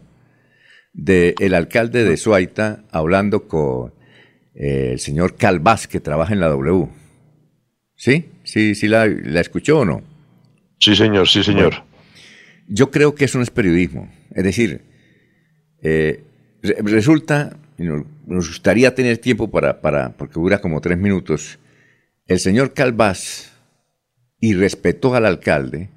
De 0.93 1.35
el 1.39 1.53
alcalde 1.53 2.05
de 2.05 2.15
Suaita 2.15 2.85
hablando 2.91 3.45
con 3.45 3.93
eh, 4.55 4.91
el 4.93 4.99
señor 4.99 5.35
Calvás, 5.35 5.85
que 5.85 5.99
trabaja 5.99 6.33
en 6.33 6.39
la 6.39 6.47
W. 6.47 6.87
¿Sí? 7.97 8.29
¿Sí, 8.45 8.73
sí 8.73 8.87
la, 8.87 9.05
escuchó 9.05 9.79
o 9.79 9.85
no? 9.85 10.01
Sí, 10.79 10.95
señor, 10.95 11.27
sí, 11.27 11.43
señor. 11.43 11.83
yo 12.69 12.89
creo 12.89 13.15
que 13.15 13.25
eso 13.25 13.37
no 13.37 13.43
es 13.43 13.51
periodismo. 13.51 14.09
Es 14.33 14.45
decir, 14.45 14.81
eh, 15.81 16.23
resulta 16.61 17.57
nos 17.85 18.47
gustaría 18.47 18.93
tener 18.93 19.17
tiempo 19.17 19.49
para, 19.49 19.81
para, 19.81 20.11
porque 20.17 20.39
dura 20.39 20.59
como 20.59 20.81
tres 20.81 20.97
minutos, 20.97 21.59
el 22.27 22.39
señor 22.39 22.73
Calvás 22.73 23.51
y 24.39 24.53
respetó 24.53 25.15
al 25.15 25.25
alcalde, 25.25 25.89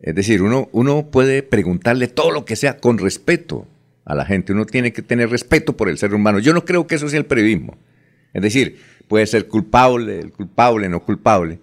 es 0.00 0.14
decir, 0.14 0.42
uno, 0.42 0.68
uno 0.72 1.10
puede 1.10 1.42
preguntarle 1.42 2.08
todo 2.08 2.30
lo 2.30 2.44
que 2.44 2.56
sea 2.56 2.78
con 2.78 2.98
respeto 2.98 3.66
a 4.04 4.14
la 4.14 4.24
gente, 4.24 4.52
uno 4.52 4.66
tiene 4.66 4.92
que 4.92 5.02
tener 5.02 5.30
respeto 5.30 5.76
por 5.76 5.88
el 5.88 5.96
ser 5.96 6.14
humano. 6.14 6.38
Yo 6.38 6.52
no 6.52 6.64
creo 6.64 6.86
que 6.86 6.96
eso 6.96 7.08
sea 7.08 7.18
el 7.18 7.24
periodismo. 7.24 7.78
Es 8.34 8.42
decir, 8.42 8.78
puede 9.08 9.26
ser 9.26 9.48
culpable, 9.48 10.20
el 10.20 10.30
culpable, 10.30 10.88
no 10.88 11.00
culpable, 11.00 11.58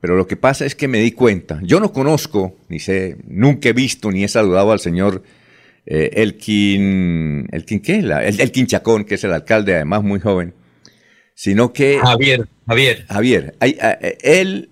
pero 0.00 0.16
lo 0.16 0.26
que 0.26 0.36
pasa 0.36 0.64
es 0.64 0.74
que 0.74 0.88
me 0.88 1.00
di 1.00 1.12
cuenta, 1.12 1.60
yo 1.62 1.80
no 1.80 1.92
conozco, 1.92 2.56
ni 2.68 2.78
sé, 2.78 3.18
nunca 3.26 3.68
he 3.68 3.72
visto 3.72 4.10
ni 4.10 4.24
he 4.24 4.28
saludado 4.28 4.72
al 4.72 4.80
señor 4.80 5.22
eh, 5.86 6.10
Elkin, 6.14 7.48
Elkin, 7.50 7.80
¿qué? 7.80 7.98
el, 7.98 8.40
Elkin 8.40 8.66
Chacón, 8.66 9.04
que 9.04 9.16
es 9.16 9.24
el 9.24 9.32
alcalde, 9.32 9.74
además 9.74 10.02
muy 10.02 10.20
joven, 10.20 10.54
sino 11.34 11.72
que... 11.72 11.98
Javier, 12.02 12.48
Javier. 12.66 13.06
Javier, 13.08 13.54
él 14.22 14.70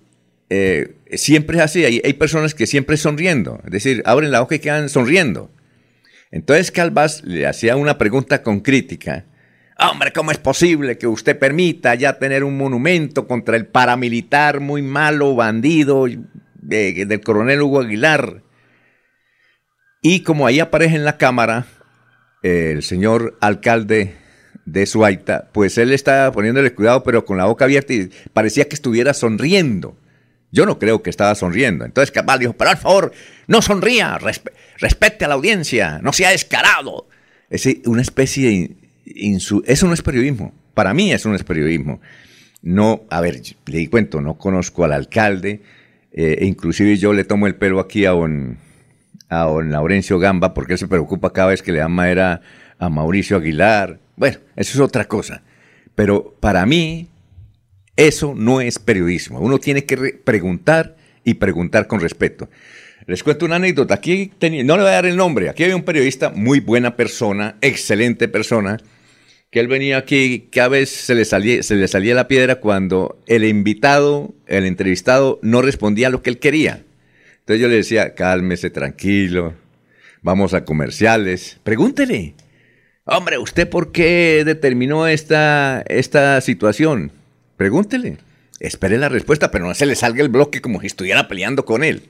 eh, 0.49 0.95
siempre 1.13 1.57
es 1.57 1.63
así, 1.63 1.85
hay, 1.85 2.01
hay, 2.03 2.13
personas 2.13 2.53
que 2.53 2.67
siempre 2.67 2.97
sonriendo, 2.97 3.61
es 3.65 3.71
decir, 3.71 4.03
abren 4.05 4.31
la 4.31 4.41
hoja 4.41 4.55
y 4.55 4.59
quedan 4.59 4.89
sonriendo. 4.89 5.49
Entonces 6.31 6.71
Calvas 6.71 7.23
le 7.23 7.47
hacía 7.47 7.75
una 7.75 7.97
pregunta 7.97 8.41
con 8.43 8.59
crítica. 8.59 9.25
Hombre, 9.79 10.11
¿cómo 10.11 10.31
es 10.31 10.37
posible 10.37 10.97
que 10.97 11.07
usted 11.07 11.39
permita 11.39 11.95
ya 11.95 12.19
tener 12.19 12.43
un 12.43 12.57
monumento 12.57 13.27
contra 13.27 13.55
el 13.55 13.65
paramilitar 13.65 14.59
muy 14.59 14.81
malo, 14.81 15.35
bandido 15.35 16.05
del 16.61 17.21
coronel 17.21 17.61
Hugo 17.61 17.81
Aguilar? 17.81 18.43
Y 20.01 20.21
como 20.21 20.47
ahí 20.47 20.59
aparece 20.59 20.95
en 20.95 21.05
la 21.05 21.17
cámara 21.17 21.67
el 22.41 22.81
señor 22.81 23.37
alcalde 23.39 24.15
de 24.65 24.85
Suaita, 24.87 25.49
pues 25.51 25.77
él 25.77 25.93
estaba 25.93 26.31
poniéndole 26.31 26.73
cuidado, 26.73 27.03
pero 27.03 27.23
con 27.23 27.37
la 27.37 27.45
boca 27.45 27.65
abierta 27.65 27.93
y 27.93 28.09
parecía 28.33 28.67
que 28.67 28.75
estuviera 28.75 29.13
sonriendo. 29.13 29.95
Yo 30.51 30.65
no 30.65 30.79
creo 30.79 31.03
que 31.03 31.11
estaba 31.11 31.35
sonriendo. 31.35 31.85
Entonces 31.85 32.11
Cabal 32.11 32.39
dijo, 32.39 32.53
pero 32.53 32.71
por 32.71 32.79
favor, 32.79 33.11
no 33.47 33.61
sonría, 33.61 34.17
respete 34.79 35.25
a 35.25 35.27
la 35.27 35.35
audiencia, 35.35 35.99
no 36.01 36.13
sea 36.13 36.31
descarado. 36.31 37.07
Es 37.49 37.67
una 37.85 38.01
especie 38.01 38.49
de... 38.49 38.75
eso 39.65 39.87
no 39.87 39.93
es 39.93 40.01
periodismo. 40.01 40.53
Para 40.73 40.93
mí 40.93 41.11
eso 41.11 41.29
no 41.29 41.35
es 41.35 41.43
periodismo. 41.43 42.01
No, 42.63 43.03
a 43.09 43.21
ver, 43.21 43.41
le 43.67 43.77
di 43.77 43.87
cuento, 43.87 44.19
no 44.19 44.37
conozco 44.37 44.83
al 44.83 44.93
alcalde, 44.93 45.61
eh, 46.11 46.37
e 46.39 46.45
inclusive 46.45 46.97
yo 46.97 47.13
le 47.13 47.23
tomo 47.23 47.47
el 47.47 47.55
pelo 47.55 47.79
aquí 47.79 48.05
a 48.05 48.13
un 48.13 48.57
a 49.31 49.45
Laurencio 49.45 50.19
Gamba, 50.19 50.53
porque 50.53 50.73
él 50.73 50.79
se 50.79 50.87
preocupa 50.87 51.31
cada 51.31 51.47
vez 51.47 51.63
que 51.63 51.71
le 51.71 51.79
da 51.79 51.87
madera 51.87 52.41
a 52.77 52.89
Mauricio 52.89 53.37
Aguilar. 53.37 53.97
Bueno, 54.17 54.37
eso 54.57 54.73
es 54.73 54.79
otra 54.79 55.05
cosa. 55.05 55.41
Pero 55.95 56.35
para 56.39 56.65
mí, 56.65 57.07
eso 57.95 58.33
no 58.35 58.59
es 58.59 58.77
periodismo. 58.77 59.39
Uno 59.39 59.57
tiene 59.57 59.85
que 59.85 60.19
preguntar 60.23 60.97
y 61.23 61.35
preguntar 61.35 61.87
con 61.87 62.01
respeto. 62.01 62.49
Les 63.07 63.23
cuento 63.23 63.45
una 63.45 63.55
anécdota. 63.55 63.93
Aquí 63.93 64.31
no 64.41 64.75
le 64.75 64.83
voy 64.83 64.91
a 64.91 64.95
dar 64.95 65.05
el 65.05 65.15
nombre. 65.15 65.49
Aquí 65.49 65.63
había 65.63 65.77
un 65.77 65.83
periodista, 65.83 66.29
muy 66.29 66.59
buena 66.59 66.97
persona, 66.97 67.55
excelente 67.61 68.27
persona, 68.27 68.77
que 69.49 69.61
él 69.61 69.67
venía 69.67 69.97
aquí, 69.97 70.49
cada 70.51 70.69
vez 70.69 70.89
se 70.89 71.15
le, 71.15 71.23
salía, 71.23 71.63
se 71.63 71.75
le 71.75 71.87
salía 71.87 72.15
la 72.15 72.27
piedra 72.27 72.55
cuando 72.55 73.21
el 73.27 73.45
invitado, 73.45 74.33
el 74.45 74.65
entrevistado, 74.65 75.39
no 75.41 75.61
respondía 75.61 76.07
a 76.07 76.09
lo 76.09 76.21
que 76.21 76.31
él 76.31 76.39
quería. 76.39 76.83
Entonces 77.51 77.63
yo 77.63 77.67
le 77.67 77.75
decía, 77.75 78.15
cálmese, 78.15 78.69
tranquilo, 78.69 79.55
vamos 80.21 80.53
a 80.53 80.63
comerciales, 80.63 81.59
pregúntele. 81.65 82.33
Hombre, 83.03 83.39
¿usted 83.39 83.67
por 83.67 83.91
qué 83.91 84.43
determinó 84.45 85.05
esta, 85.05 85.83
esta 85.87 86.39
situación? 86.39 87.11
Pregúntele. 87.57 88.19
Espere 88.61 88.97
la 88.97 89.09
respuesta, 89.09 89.51
pero 89.51 89.67
no 89.67 89.73
se 89.73 89.85
le 89.85 89.97
salga 89.97 90.23
el 90.23 90.29
bloque 90.29 90.61
como 90.61 90.79
si 90.79 90.87
estuviera 90.87 91.27
peleando 91.27 91.65
con 91.65 91.83
él. 91.83 92.03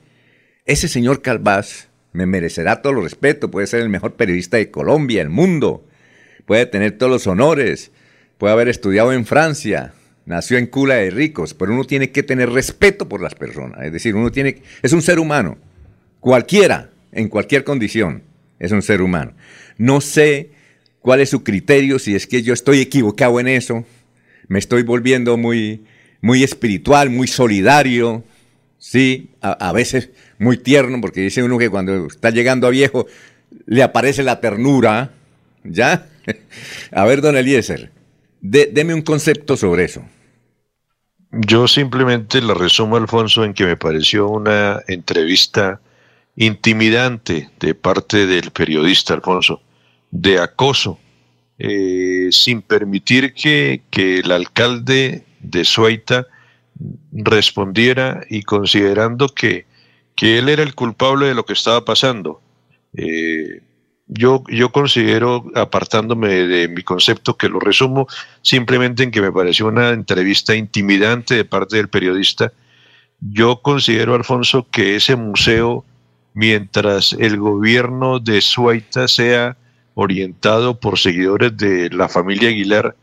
Ese 0.64 0.86
señor 0.86 1.22
Calvás 1.22 1.88
me 2.12 2.26
merecerá 2.26 2.80
todo 2.80 2.92
el 2.92 3.02
respeto, 3.02 3.50
puede 3.50 3.66
ser 3.66 3.80
el 3.80 3.88
mejor 3.88 4.14
periodista 4.14 4.58
de 4.58 4.70
Colombia, 4.70 5.22
el 5.22 5.28
mundo. 5.28 5.84
puede 6.46 6.66
tener 6.66 6.92
todos 6.98 7.10
los 7.10 7.26
honores, 7.26 7.90
puede 8.38 8.52
haber 8.52 8.68
estudiado 8.68 9.12
en 9.12 9.26
Francia, 9.26 9.92
nació 10.24 10.58
en 10.58 10.66
cula 10.66 10.94
de 10.94 11.10
ricos, 11.10 11.54
pero 11.54 11.72
uno 11.72 11.84
tiene 11.84 12.10
que 12.10 12.22
tener 12.22 12.50
respeto 12.50 13.08
por 13.08 13.20
las 13.20 13.34
personas. 13.34 13.84
Es 13.84 13.92
decir, 13.92 14.14
uno 14.14 14.30
tiene, 14.30 14.62
es 14.82 14.92
un 14.92 15.02
ser 15.02 15.18
humano, 15.18 15.58
cualquiera, 16.20 16.90
en 17.12 17.28
cualquier 17.28 17.64
condición, 17.64 18.22
es 18.58 18.72
un 18.72 18.82
ser 18.82 19.02
humano. 19.02 19.32
No 19.78 20.00
sé 20.00 20.50
cuál 21.00 21.20
es 21.20 21.30
su 21.30 21.42
criterio, 21.42 21.98
si 21.98 22.14
es 22.14 22.26
que 22.26 22.42
yo 22.42 22.54
estoy 22.54 22.80
equivocado 22.80 23.40
en 23.40 23.48
eso, 23.48 23.84
me 24.48 24.58
estoy 24.58 24.82
volviendo 24.82 25.36
muy, 25.36 25.84
muy 26.20 26.42
espiritual, 26.42 27.10
muy 27.10 27.26
solidario, 27.26 28.24
sí, 28.78 29.30
a, 29.40 29.72
veces 29.72 30.10
muy 30.38 30.56
tierno, 30.56 31.00
porque 31.00 31.20
dice 31.20 31.42
uno 31.42 31.58
que 31.58 31.70
cuando 31.70 32.06
está 32.06 32.30
llegando 32.30 32.66
a 32.66 32.70
viejo 32.70 33.06
le 33.66 33.82
aparece 33.82 34.22
la 34.22 34.40
ternura, 34.40 35.12
¿ya? 35.64 36.06
a 36.92 37.04
ver, 37.04 37.20
don 37.20 37.36
Eliezer, 37.36 37.90
deme 38.42 38.92
un 38.92 39.02
concepto 39.02 39.56
sobre 39.56 39.84
eso. 39.84 40.02
Yo 41.30 41.66
simplemente 41.66 42.42
le 42.42 42.52
resumo, 42.52 42.96
Alfonso, 42.96 43.44
en 43.44 43.54
que 43.54 43.64
me 43.64 43.76
pareció 43.76 44.28
una 44.28 44.80
entrevista 44.86 45.80
intimidante 46.36 47.48
de 47.58 47.74
parte 47.74 48.26
del 48.26 48.50
periodista, 48.50 49.14
Alfonso, 49.14 49.62
de 50.10 50.38
acoso, 50.38 50.98
eh, 51.58 52.28
sin 52.32 52.60
permitir 52.60 53.32
que, 53.32 53.80
el 53.90 54.30
alcalde 54.30 55.24
de 55.40 55.64
Suaita 55.64 56.26
respondiera 57.12 58.24
y 58.28 58.42
considerando 58.42 59.28
que, 59.28 59.64
que, 60.14 60.38
él 60.38 60.48
era 60.48 60.62
el 60.62 60.74
culpable 60.74 61.26
de 61.26 61.34
lo 61.34 61.46
que 61.46 61.52
estaba 61.54 61.84
pasando. 61.84 62.42
Eh, 62.94 63.62
yo, 64.06 64.42
yo 64.48 64.72
considero, 64.72 65.44
apartándome 65.54 66.28
de 66.28 66.68
mi 66.68 66.82
concepto, 66.82 67.36
que 67.36 67.48
lo 67.48 67.60
resumo 67.60 68.06
simplemente 68.42 69.02
en 69.02 69.10
que 69.10 69.22
me 69.22 69.32
pareció 69.32 69.66
una 69.68 69.90
entrevista 69.90 70.54
intimidante 70.54 71.34
de 71.34 71.44
parte 71.44 71.76
del 71.76 71.88
periodista. 71.88 72.52
Yo 73.20 73.62
considero, 73.62 74.14
Alfonso, 74.14 74.66
que 74.70 74.96
ese 74.96 75.16
museo, 75.16 75.84
mientras 76.34 77.12
el 77.12 77.38
gobierno 77.38 78.18
de 78.18 78.40
Suaita 78.40 79.08
sea 79.08 79.56
orientado 79.94 80.78
por 80.80 80.98
seguidores 80.98 81.56
de 81.56 81.90
la 81.90 82.08
familia 82.08 82.48
Aguilar, 82.48 82.96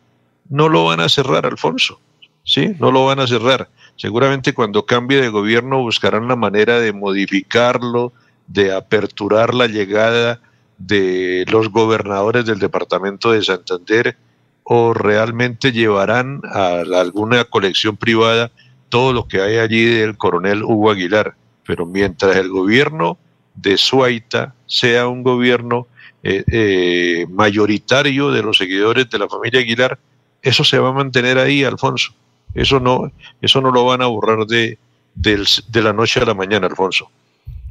no 0.50 0.68
lo 0.68 0.86
van 0.86 1.00
a 1.00 1.10
cerrar, 1.10 1.46
Alfonso. 1.46 2.00
¿Sí? 2.44 2.76
No 2.80 2.92
lo 2.92 3.06
van 3.06 3.20
a 3.20 3.28
cerrar. 3.28 3.70
Seguramente 3.96 4.54
cuando 4.54 4.86
cambie 4.86 5.22
de 5.22 5.30
gobierno 5.30 5.82
buscarán 5.82 6.28
la 6.28 6.36
manera 6.36 6.80
de 6.80 6.94
modificarlo, 6.94 8.12
de 8.48 8.74
aperturar 8.74 9.54
la 9.54 9.68
llegada 9.68 10.42
de 10.80 11.46
los 11.52 11.70
gobernadores 11.70 12.46
del 12.46 12.58
departamento 12.58 13.32
de 13.32 13.44
Santander 13.44 14.18
o 14.64 14.94
realmente 14.94 15.72
llevarán 15.72 16.42
a 16.52 16.80
alguna 16.80 17.44
colección 17.44 17.98
privada 17.98 18.52
todo 18.88 19.14
lo 19.14 19.28
que 19.28 19.42
hay 19.42 19.58
allí 19.58 19.84
del 19.84 20.18
coronel 20.18 20.64
Hugo 20.64 20.92
Aguilar. 20.92 21.36
Pero 21.66 21.86
mientras 21.86 22.36
el 22.38 22.50
gobierno 22.50 23.18
de 23.56 23.78
Suaita 23.78 24.56
sea 24.66 25.08
un 25.08 25.22
gobierno 25.22 25.88
eh, 26.24 26.44
eh, 26.52 27.28
mayoritario 27.30 28.32
de 28.32 28.42
los 28.42 28.58
seguidores 28.58 29.10
de 29.10 29.20
la 29.20 29.28
familia 29.28 29.60
Aguilar, 29.60 30.00
eso 30.42 30.64
se 30.64 30.80
va 30.80 30.90
a 30.90 30.94
mantener 30.94 31.38
ahí, 31.38 31.64
Alfonso. 31.64 32.14
Eso 32.54 32.80
no, 32.80 33.12
eso 33.42 33.62
no 33.62 33.72
lo 33.72 33.86
van 33.86 34.02
a 34.02 34.08
borrar 34.08 34.46
de, 34.46 34.78
de 35.14 35.82
la 35.82 35.94
noche 35.94 36.20
a 36.20 36.26
la 36.26 36.34
mañana, 36.34 36.68
Alfonso. 36.68 37.12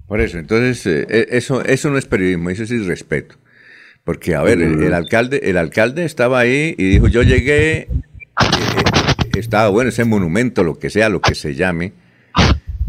Por 0.08 0.22
eso, 0.22 0.38
entonces, 0.38 0.86
eh, 0.86 1.06
eh, 1.10 1.26
eso, 1.32 1.62
eso 1.64 1.90
no 1.90 1.98
es 1.98 2.06
periodismo, 2.06 2.48
eso 2.48 2.62
es 2.62 2.70
irrespeto. 2.70 3.36
Porque, 4.04 4.34
a 4.34 4.42
ver, 4.42 4.58
el, 4.62 4.94
alcalde, 4.94 5.50
el 5.50 5.58
alcalde 5.58 6.06
estaba 6.06 6.40
ahí 6.40 6.74
y 6.78 6.88
dijo, 6.88 7.08
yo 7.08 7.22
llegué, 7.22 7.80
eh, 7.80 7.88
estaba 9.36 9.68
bueno 9.68 9.90
ese 9.90 10.06
monumento, 10.06 10.64
lo 10.64 10.78
que 10.78 10.88
sea, 10.88 11.10
lo 11.10 11.20
que 11.20 11.34
se 11.34 11.54
llame. 11.54 11.92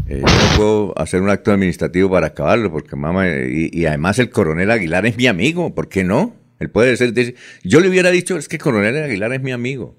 yo 0.08 0.16
no 0.16 0.56
puedo 0.56 0.98
hacer 0.98 1.20
un 1.20 1.28
acto 1.28 1.52
administrativo 1.52 2.10
para 2.10 2.28
acabarlo, 2.28 2.72
porque 2.72 2.96
mamá, 2.96 3.28
y, 3.28 3.84
además 3.84 4.18
el 4.18 4.30
coronel 4.30 4.70
Aguilar 4.70 5.04
es 5.04 5.18
mi 5.18 5.26
amigo, 5.26 5.74
¿por 5.74 5.90
qué 5.90 6.04
no? 6.04 6.34
Él 6.58 6.70
puede 6.70 6.96
ser, 6.96 7.12
yo 7.64 7.80
le 7.80 7.90
hubiera 7.90 8.10
dicho, 8.10 8.38
es 8.38 8.48
que 8.48 8.56
el 8.56 8.62
coronel 8.62 8.96
Aguilar 8.96 9.34
es 9.34 9.42
mi 9.42 9.52
amigo, 9.52 9.94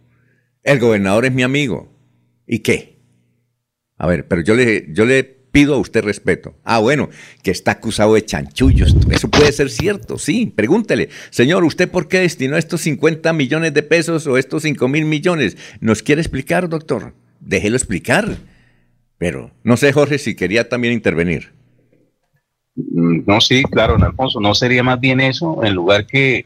el 0.63 0.79
gobernador 0.79 1.25
es 1.25 1.33
mi 1.33 1.43
amigo, 1.43 1.93
¿y 2.47 2.59
qué? 2.59 2.97
A 3.99 4.07
ver, 4.07 4.27
pero 4.27 4.41
yo 4.41 4.55
le, 4.55 4.87
yo 4.91 5.05
le 5.05 5.40
pido 5.51 5.75
a 5.75 5.77
usted 5.77 6.03
respeto. 6.03 6.55
Ah, 6.63 6.79
bueno, 6.79 7.09
que 7.43 7.51
está 7.51 7.71
acusado 7.71 8.13
de 8.13 8.25
chanchullos. 8.25 8.95
Eso 9.09 9.29
puede 9.29 9.51
ser 9.51 9.69
cierto, 9.69 10.17
sí. 10.17 10.51
Pregúntele, 10.55 11.09
señor, 11.29 11.63
¿usted 11.63 11.89
por 11.89 12.07
qué 12.07 12.19
destinó 12.19 12.57
estos 12.57 12.81
50 12.81 13.31
millones 13.33 13.73
de 13.73 13.83
pesos 13.83 14.27
o 14.27 14.37
estos 14.37 14.63
5 14.63 14.87
mil 14.87 15.05
millones? 15.05 15.57
¿Nos 15.79 16.01
quiere 16.01 16.21
explicar, 16.21 16.69
doctor? 16.69 17.13
Déjelo 17.39 17.75
explicar. 17.75 18.37
Pero 19.17 19.51
no 19.63 19.77
sé, 19.77 19.93
Jorge, 19.93 20.17
si 20.17 20.35
quería 20.35 20.67
también 20.67 20.93
intervenir. 20.93 21.51
Mm, 22.75 23.21
no, 23.27 23.41
sí, 23.41 23.63
claro, 23.63 23.93
don 23.93 24.03
Alfonso. 24.03 24.39
¿No 24.39 24.55
sería 24.55 24.83
más 24.83 24.99
bien 24.99 25.19
eso? 25.19 25.63
En 25.63 25.73
lugar 25.73 26.07
que, 26.07 26.45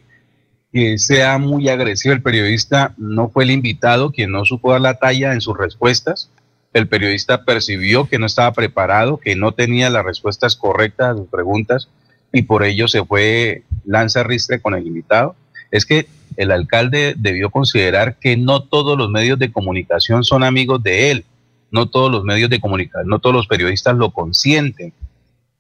que 0.74 0.98
sea 0.98 1.38
muy 1.38 1.70
agresivo 1.70 2.14
el 2.14 2.22
periodista, 2.22 2.94
no 2.98 3.30
fue 3.30 3.44
el 3.44 3.52
invitado 3.52 4.12
quien 4.12 4.32
no 4.32 4.44
supo 4.46 4.72
dar 4.72 4.82
la 4.82 4.96
talla 4.96 5.34
en 5.34 5.42
sus 5.42 5.58
respuestas 5.58 6.32
el 6.76 6.90
periodista 6.90 7.46
percibió 7.46 8.06
que 8.06 8.20
no 8.20 8.26
estaba 8.26 8.52
preparado, 8.52 9.16
que 9.18 9.38
no 9.38 9.54
tenía 9.54 9.90
las 9.90 10.04
respuestas 10.04 10.58
correctas 10.58 11.12
a 11.12 11.18
sus 11.18 11.30
preguntas 11.30 11.88
y 12.34 12.42
por 12.42 12.66
ello 12.66 12.90
se 12.90 13.06
fue 13.06 13.64
lanza 13.86 14.24
ristre 14.24 14.60
con 14.60 14.76
el 14.76 14.86
invitado. 14.86 15.38
Es 15.72 15.86
que 15.86 16.08
el 16.36 16.52
alcalde 16.52 17.14
debió 17.18 17.50
considerar 17.50 18.18
que 18.20 18.36
no 18.36 18.64
todos 18.64 18.98
los 18.98 19.10
medios 19.10 19.40
de 19.40 19.54
comunicación 19.54 20.26
son 20.26 20.44
amigos 20.44 20.84
de 20.84 21.12
él, 21.12 21.26
no 21.72 21.88
todos 21.88 22.12
los 22.12 22.26
medios 22.26 22.50
de 22.50 22.60
comunicación, 22.60 23.08
no 23.08 23.20
todos 23.20 23.38
los 23.38 23.48
periodistas 23.48 23.96
lo 23.96 24.12
consienten. 24.12 24.92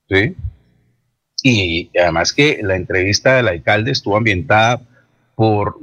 ¿sí? 0.09 0.35
Y 1.43 1.97
además 1.97 2.33
que 2.33 2.59
la 2.61 2.75
entrevista 2.75 3.37
del 3.37 3.47
alcalde 3.47 3.91
estuvo 3.91 4.17
ambientada 4.17 4.81
por 5.35 5.79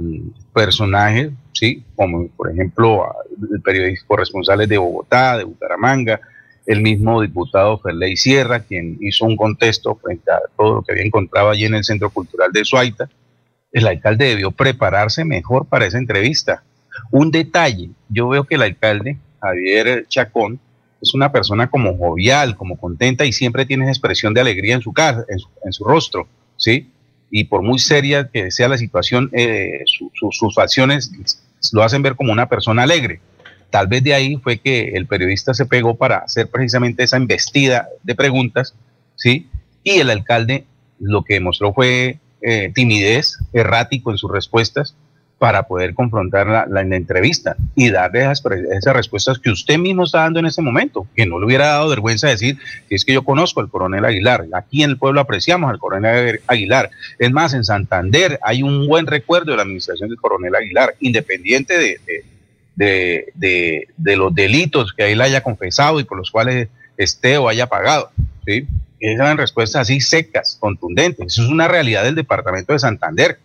personajes, 0.53 1.31
¿sí? 1.53 1.85
como 1.95 2.29
por 2.29 2.51
ejemplo 2.51 3.05
el 3.53 3.61
periodista 3.61 4.07
corresponsales 4.07 4.69
de 4.69 4.79
Bogotá, 4.79 5.39
de 5.39 5.45
Bucaramanga, 5.45 6.21
el 6.67 6.81
mismo 6.81 7.21
diputado 7.21 7.79
Ferley 7.79 8.17
Sierra, 8.17 8.61
quien 8.61 8.99
hizo 9.01 9.25
un 9.25 9.37
contexto 9.37 9.97
frente 9.97 10.31
a 10.31 10.41
todo 10.57 10.77
lo 10.77 10.83
que 10.83 10.93
había 10.93 11.05
encontrado 11.05 11.51
allí 11.51 11.65
en 11.65 11.75
el 11.75 11.85
Centro 11.85 12.11
Cultural 12.11 12.53
de 12.53 12.65
Suaita. 12.65 13.09
El 13.73 13.87
alcalde 13.87 14.27
debió 14.27 14.51
prepararse 14.51 15.25
mejor 15.25 15.67
para 15.67 15.87
esa 15.87 15.99
entrevista. 15.99 16.63
Un 17.11 17.31
detalle, 17.31 17.91
yo 18.09 18.29
veo 18.29 18.45
que 18.45 18.55
el 18.57 18.63
alcalde, 18.63 19.19
Javier 19.41 20.07
Chacón, 20.09 20.61
es 21.01 21.15
una 21.15 21.33
persona 21.33 21.69
como 21.69 21.97
jovial, 21.97 22.57
como 22.57 22.77
contenta 22.77 23.25
y 23.25 23.33
siempre 23.33 23.67
tiene 23.67 23.89
expresión 23.89 24.35
de 24.35 24.41
alegría 24.41 24.77
en 24.77 24.83
su 24.83 24.93
cara, 24.93 25.25
en 25.29 25.39
su, 25.41 25.49
en 25.65 25.73
su 25.73 25.85
rostro, 25.85 26.29
¿sí? 26.57 26.93
Y 27.35 27.45
por 27.45 27.63
muy 27.63 27.79
seria 27.79 28.29
que 28.29 28.51
sea 28.51 28.69
la 28.69 28.77
situación, 28.77 29.31
eh, 29.33 29.85
sus 29.87 30.55
facciones 30.55 31.11
lo 31.73 31.83
hacen 31.83 32.03
ver 32.03 32.15
como 32.15 32.31
una 32.31 32.47
persona 32.47 32.83
alegre. 32.83 33.21
Tal 33.71 33.87
vez 33.87 34.05
de 34.05 34.13
ahí 34.13 34.37
fue 34.37 34.59
que 34.59 34.91
el 34.91 35.07
periodista 35.07 35.55
se 35.55 35.65
pegó 35.65 35.97
para 35.97 36.19
hacer 36.19 36.51
precisamente 36.51 37.03
esa 37.03 37.17
investida 37.17 37.89
de 38.03 38.15
preguntas, 38.15 38.75
¿sí? 39.17 39.49
Y 39.83 39.93
el 39.93 40.11
alcalde 40.11 40.67
lo 41.01 41.25
que 41.25 41.35
demostró 41.35 41.73
fue 41.73 42.19
eh, 42.43 42.71
timidez, 42.75 43.39
errático 43.55 44.11
en 44.11 44.19
sus 44.19 44.31
respuestas, 44.31 44.95
para 45.43 45.65
poder 45.65 45.93
confrontar 45.93 46.47
la, 46.47 46.67
la, 46.69 46.83
entrevista 46.95 47.57
y 47.75 47.91
darle 47.91 48.31
esas, 48.31 48.95
respuestas 48.95 49.41
que 49.41 49.51
usted 49.51 49.77
mismo 49.77 50.05
está 50.05 50.19
dando 50.19 50.39
en 50.39 50.47
ese 50.47 50.63
momento, 50.63 51.09
que 51.17 51.27
no 51.27 51.41
le 51.41 51.47
hubiera 51.47 51.67
dado 51.67 51.89
vergüenza 51.89 52.29
decir 52.29 52.59
que 52.89 52.95
es 52.95 53.05
que 53.05 53.13
yo 53.13 53.25
conozco 53.25 53.61
al 53.61 53.69
coronel 53.69 54.05
Aguilar, 54.05 54.47
aquí 54.55 54.85
en 54.85 54.91
el 54.91 54.99
pueblo 54.99 55.21
apreciamos 55.21 55.69
al 55.69 55.81
coronel 55.81 56.39
Aguilar, 56.47 56.91
es 57.19 57.33
más, 57.33 57.55
en 57.55 57.65
Santander 57.65 58.39
hay 58.41 58.63
un 58.63 58.87
buen 58.87 59.09
recuerdo 59.09 59.51
de 59.51 59.57
la 59.57 59.65
administración 59.65 60.11
del 60.11 60.21
coronel 60.21 60.55
Aguilar, 60.55 60.95
independiente 61.01 61.77
de, 61.77 61.99
de, 62.77 63.33
de, 63.35 63.89
de 63.97 64.17
los 64.17 64.33
delitos 64.33 64.93
que 64.93 65.11
él 65.11 65.21
haya 65.21 65.41
confesado 65.41 65.99
y 65.99 66.05
por 66.05 66.19
los 66.19 66.31
cuales 66.31 66.69
esté 66.97 67.37
o 67.37 67.49
haya 67.49 67.67
pagado, 67.67 68.13
¿sí? 68.47 68.69
Esas 69.01 69.27
eran 69.27 69.39
respuestas 69.39 69.83
así 69.83 70.01
secas, 70.01 70.57
contundentes, 70.61 71.33
eso 71.33 71.43
es 71.43 71.49
una 71.49 71.67
realidad 71.67 72.05
del 72.05 72.15
departamento 72.15 72.75
de 72.75 72.79
Santander, 72.79 73.41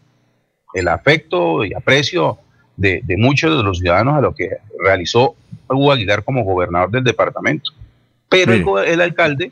el 0.73 0.87
afecto 0.87 1.65
y 1.65 1.73
aprecio 1.73 2.39
de, 2.77 3.01
muchos 3.17 3.57
de 3.57 3.63
los 3.63 3.79
ciudadanos 3.79 4.15
a 4.17 4.21
lo 4.21 4.35
que 4.35 4.49
realizó 4.79 5.35
Hugo 5.67 5.91
Aguilar 5.91 6.23
como 6.23 6.43
gobernador 6.43 6.91
del 6.91 7.03
departamento. 7.03 7.71
Pero 8.29 8.81
el, 8.81 9.01
alcalde 9.01 9.51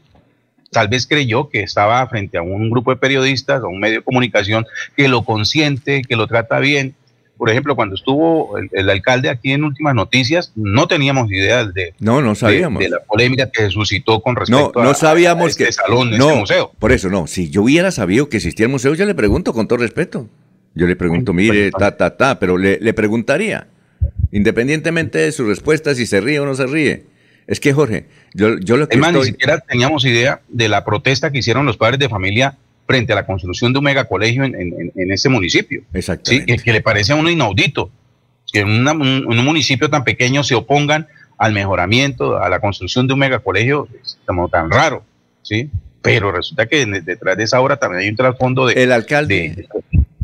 tal 0.71 0.87
vez 0.87 1.07
creyó 1.07 1.49
que 1.49 1.61
estaba 1.61 2.05
frente 2.07 2.37
a 2.37 2.41
un 2.41 2.69
grupo 2.69 2.91
de 2.91 2.97
periodistas, 2.97 3.63
a 3.63 3.67
un 3.67 3.79
medio 3.79 3.99
de 3.99 4.03
comunicación 4.03 4.65
que 4.95 5.07
lo 5.07 5.23
consiente, 5.23 6.01
que 6.01 6.15
lo 6.15 6.27
trata 6.27 6.59
bien. 6.59 6.95
Por 7.37 7.49
ejemplo, 7.49 7.75
cuando 7.75 7.95
estuvo 7.95 8.57
el, 8.57 8.89
alcalde 8.89 9.29
aquí 9.29 9.51
en 9.51 9.65
Últimas 9.65 9.93
Noticias, 9.93 10.53
no 10.55 10.87
teníamos 10.87 11.29
idea 11.31 11.65
de, 11.65 11.93
no, 11.99 12.21
no 12.21 12.33
sabíamos. 12.35 12.81
De, 12.81 12.89
la 12.89 12.99
polémica 12.99 13.49
que 13.51 13.69
suscitó 13.69 14.21
con 14.21 14.35
respecto 14.37 14.71
no, 14.73 14.83
no 14.83 14.93
sabíamos 14.93 15.49
este 15.49 15.65
que, 15.65 15.71
salón, 15.73 16.11
no, 16.11 16.27
este 16.27 16.39
museo. 16.39 16.71
Por 16.79 16.93
eso, 16.93 17.09
no. 17.09 17.27
Si 17.27 17.49
yo 17.49 17.63
hubiera 17.63 17.91
sabido 17.91 18.29
que 18.29 18.37
existía 18.37 18.65
el 18.65 18.71
museo, 18.71 18.93
ya 18.93 19.05
le 19.05 19.15
pregunto 19.15 19.53
con 19.53 19.67
todo 19.67 19.79
respeto. 19.79 20.29
Yo 20.75 20.87
le 20.87 20.95
pregunto, 20.95 21.33
mire, 21.33 21.71
ta, 21.71 21.95
ta, 21.97 22.17
ta, 22.17 22.37
pero 22.39 22.57
le, 22.57 22.77
le 22.81 22.93
preguntaría, 22.93 23.67
independientemente 24.31 25.17
de 25.19 25.31
su 25.31 25.47
respuesta, 25.47 25.95
si 25.95 26.05
se 26.05 26.21
ríe 26.21 26.39
o 26.39 26.45
no 26.45 26.55
se 26.55 26.67
ríe. 26.67 27.03
Es 27.47 27.59
que, 27.59 27.73
Jorge, 27.73 28.05
yo, 28.33 28.57
yo 28.59 28.75
lo 28.77 28.87
que 28.87 28.95
Además, 28.95 29.11
estoy- 29.11 29.21
ni 29.27 29.31
siquiera 29.31 29.59
teníamos 29.59 30.03
idea 30.05 30.41
de 30.49 30.67
la 30.67 30.83
protesta 30.83 31.31
que 31.31 31.37
hicieron 31.39 31.65
los 31.65 31.77
padres 31.77 31.99
de 31.99 32.09
familia 32.09 32.57
frente 32.87 33.13
a 33.13 33.15
la 33.15 33.25
construcción 33.25 33.71
de 33.73 33.79
un 33.79 33.85
megacolegio 33.85 34.43
en, 34.43 34.55
en, 34.55 34.91
en- 34.95 35.11
ese 35.11 35.29
municipio. 35.29 35.81
¿sí? 35.91 35.97
Exactamente. 35.97 36.57
Que, 36.57 36.63
que 36.63 36.73
le 36.73 36.81
parece 36.81 37.13
a 37.13 37.15
uno 37.15 37.29
inaudito 37.29 37.89
que 38.51 38.59
en, 38.59 38.69
una- 38.69 38.93
un, 38.93 39.37
municipio 39.43 39.89
tan 39.89 40.03
pequeño 40.03 40.43
se 40.43 40.55
opongan 40.55 41.07
al 41.37 41.53
mejoramiento, 41.53 42.37
a 42.37 42.49
la 42.49 42.59
construcción 42.59 43.07
de 43.07 43.13
un 43.13 43.19
megacolegio, 43.19 43.87
es 44.03 44.17
como 44.25 44.49
tan 44.49 44.69
raro, 44.71 45.03
¿sí? 45.41 45.69
Pero 46.01 46.31
resulta 46.31 46.65
que 46.67 46.85
detrás 46.85 47.35
de 47.37 47.43
esa 47.43 47.59
obra 47.59 47.77
también 47.77 48.03
hay 48.03 48.09
un 48.09 48.15
trasfondo 48.15 48.67
de... 48.67 48.81
El 48.83 48.91
alcalde, 48.91 49.67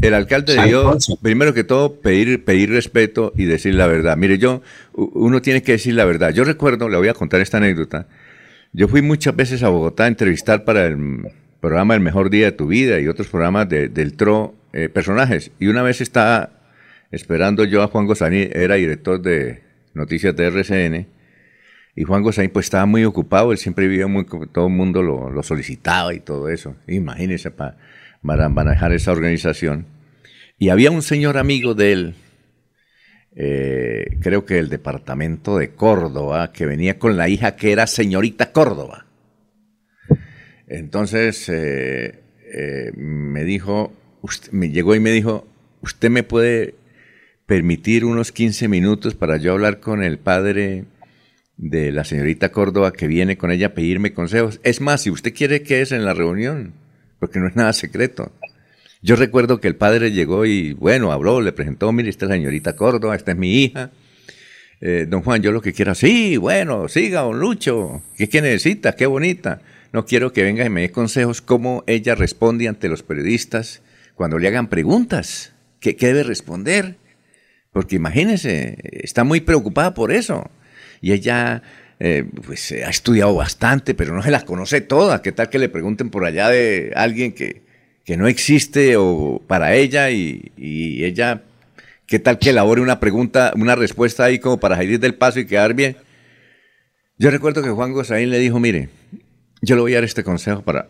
el 0.01 0.13
alcalde 0.13 0.55
debió, 0.55 0.83
primero 1.21 1.53
que 1.53 1.63
todo, 1.63 1.95
pedir, 2.01 2.43
pedir 2.43 2.69
respeto 2.71 3.33
y 3.35 3.45
decir 3.45 3.75
la 3.75 3.87
verdad. 3.87 4.17
Mire, 4.17 4.37
yo, 4.37 4.61
uno 4.93 5.41
tiene 5.41 5.61
que 5.63 5.73
decir 5.73 5.93
la 5.95 6.05
verdad. 6.05 6.31
Yo 6.33 6.43
recuerdo, 6.43 6.89
le 6.89 6.97
voy 6.97 7.07
a 7.07 7.13
contar 7.13 7.41
esta 7.41 7.57
anécdota. 7.57 8.07
Yo 8.73 8.87
fui 8.87 9.01
muchas 9.01 9.35
veces 9.35 9.63
a 9.63 9.69
Bogotá 9.69 10.05
a 10.05 10.07
entrevistar 10.07 10.63
para 10.63 10.85
el 10.87 10.97
programa 11.59 11.93
El 11.93 12.01
Mejor 12.01 12.29
Día 12.29 12.45
de 12.45 12.51
tu 12.53 12.67
Vida 12.67 12.99
y 12.99 13.07
otros 13.07 13.27
programas 13.27 13.67
de- 13.69 13.89
del 13.89 14.13
TRO 14.13 14.55
eh, 14.73 14.87
personajes. 14.89 15.51
Y 15.59 15.67
una 15.67 15.81
vez 15.83 15.99
estaba 16.01 16.49
esperando 17.11 17.65
yo 17.65 17.83
a 17.83 17.87
Juan 17.87 18.05
Gozani, 18.07 18.47
era 18.53 18.75
director 18.75 19.21
de 19.21 19.61
noticias 19.93 20.35
de 20.35 20.45
RCN. 20.47 21.07
Y 21.93 22.03
Juan 22.05 22.23
Gozani 22.23 22.47
pues 22.47 22.67
estaba 22.67 22.85
muy 22.85 23.03
ocupado, 23.03 23.51
él 23.51 23.57
siempre 23.57 23.87
vivía 23.87 24.07
muy, 24.07 24.25
todo 24.53 24.67
el 24.67 24.73
mundo 24.73 25.03
lo, 25.03 25.29
lo 25.29 25.43
solicitaba 25.43 26.13
y 26.13 26.21
todo 26.21 26.47
eso. 26.47 26.75
Imagínense 26.87 27.51
pa- 27.51 27.75
para 28.21 28.49
manejar 28.49 28.91
esa 28.93 29.11
organización. 29.11 29.85
Y 30.57 30.69
había 30.69 30.91
un 30.91 31.01
señor 31.01 31.37
amigo 31.37 31.73
de 31.73 31.91
él, 31.91 32.15
eh, 33.35 34.17
creo 34.21 34.45
que 34.45 34.55
del 34.55 34.69
departamento 34.69 35.57
de 35.57 35.71
Córdoba, 35.71 36.51
que 36.51 36.65
venía 36.65 36.99
con 36.99 37.17
la 37.17 37.29
hija 37.29 37.55
que 37.55 37.71
era 37.71 37.87
señorita 37.87 38.51
Córdoba. 38.51 39.05
Entonces 40.67 41.49
eh, 41.49 42.19
eh, 42.53 42.91
me 42.95 43.43
dijo, 43.43 43.93
usted- 44.21 44.51
me 44.51 44.69
llegó 44.69 44.95
y 44.95 44.99
me 44.99 45.11
dijo, 45.11 45.47
¿usted 45.81 46.09
me 46.09 46.23
puede 46.23 46.75
permitir 47.45 48.05
unos 48.05 48.31
15 48.31 48.67
minutos 48.67 49.15
para 49.15 49.37
yo 49.37 49.51
hablar 49.53 49.79
con 49.79 50.03
el 50.03 50.17
padre 50.17 50.85
de 51.57 51.91
la 51.91 52.05
señorita 52.05 52.51
Córdoba 52.51 52.93
que 52.93 53.07
viene 53.07 53.37
con 53.37 53.51
ella 53.51 53.67
a 53.67 53.73
pedirme 53.73 54.13
consejos? 54.13 54.59
Es 54.63 54.79
más, 54.81 55.01
si 55.01 55.09
usted 55.09 55.33
quiere 55.33 55.63
que 55.63 55.81
es 55.81 55.91
en 55.91 56.05
la 56.05 56.13
reunión, 56.13 56.73
porque 57.21 57.39
no 57.39 57.47
es 57.47 57.55
nada 57.55 57.71
secreto. 57.71 58.31
Yo 59.03 59.15
recuerdo 59.15 59.61
que 59.61 59.67
el 59.67 59.75
padre 59.75 60.11
llegó 60.11 60.47
y, 60.47 60.73
bueno, 60.73 61.11
habló, 61.11 61.39
le 61.39 61.51
presentó, 61.51 61.91
mire, 61.91 62.09
esta 62.09 62.25
es 62.25 62.29
la 62.29 62.35
señorita 62.35 62.75
Córdoba, 62.75 63.15
esta 63.15 63.31
es 63.33 63.37
mi 63.37 63.63
hija. 63.63 63.91
Eh, 64.81 65.05
don 65.07 65.21
Juan, 65.21 65.43
yo 65.43 65.51
lo 65.51 65.61
que 65.61 65.71
quiero, 65.71 65.93
sí, 65.93 66.37
bueno, 66.37 66.87
siga, 66.87 67.21
don 67.21 67.39
Lucho, 67.39 68.01
¿qué, 68.17 68.27
qué 68.27 68.41
necesita? 68.41 68.95
Qué 68.95 69.05
bonita. 69.05 69.61
No 69.93 70.03
quiero 70.07 70.33
que 70.33 70.41
venga 70.41 70.65
y 70.65 70.71
me 70.71 70.81
dé 70.81 70.91
consejos 70.91 71.43
cómo 71.43 71.83
ella 71.85 72.15
responde 72.15 72.67
ante 72.67 72.89
los 72.89 73.03
periodistas 73.03 73.83
cuando 74.15 74.39
le 74.39 74.47
hagan 74.47 74.67
preguntas. 74.67 75.53
¿Qué, 75.79 75.95
qué 75.95 76.07
debe 76.07 76.23
responder? 76.23 76.95
Porque 77.71 77.97
imagínense, 77.97 78.77
está 78.81 79.23
muy 79.23 79.41
preocupada 79.41 79.93
por 79.93 80.11
eso. 80.11 80.49
Y 81.01 81.11
ella, 81.11 81.61
eh, 82.03 82.25
pues, 82.47 82.71
eh, 82.71 82.83
ha 82.83 82.89
estudiado 82.89 83.35
bastante, 83.35 83.93
pero 83.93 84.15
no 84.15 84.23
se 84.23 84.31
las 84.31 84.43
conoce 84.43 84.81
todas. 84.81 85.21
¿Qué 85.21 85.31
tal 85.31 85.51
que 85.51 85.59
le 85.59 85.69
pregunten 85.69 86.09
por 86.09 86.25
allá 86.25 86.49
de 86.49 86.91
alguien 86.95 87.31
que, 87.31 87.61
que 88.03 88.17
no 88.17 88.27
existe 88.27 88.97
o 88.97 89.39
para 89.45 89.75
ella 89.75 90.09
y, 90.09 90.51
y 90.57 91.05
ella, 91.05 91.43
qué 92.07 92.17
tal 92.17 92.39
que 92.39 92.49
elabore 92.49 92.81
una 92.81 92.99
pregunta, 92.99 93.53
una 93.55 93.75
respuesta 93.75 94.23
ahí 94.23 94.39
como 94.39 94.59
para 94.59 94.77
salir 94.77 94.99
del 94.99 95.13
paso 95.13 95.41
y 95.41 95.45
quedar 95.45 95.75
bien? 95.75 95.95
Yo 97.19 97.29
recuerdo 97.29 97.61
que 97.61 97.69
Juan 97.69 97.93
Gozaín 97.93 98.31
le 98.31 98.39
dijo, 98.39 98.59
mire, 98.59 98.89
yo 99.61 99.75
le 99.75 99.81
voy 99.81 99.91
a 99.91 99.97
dar 99.97 100.03
este 100.03 100.23
consejo 100.23 100.63
para... 100.63 100.89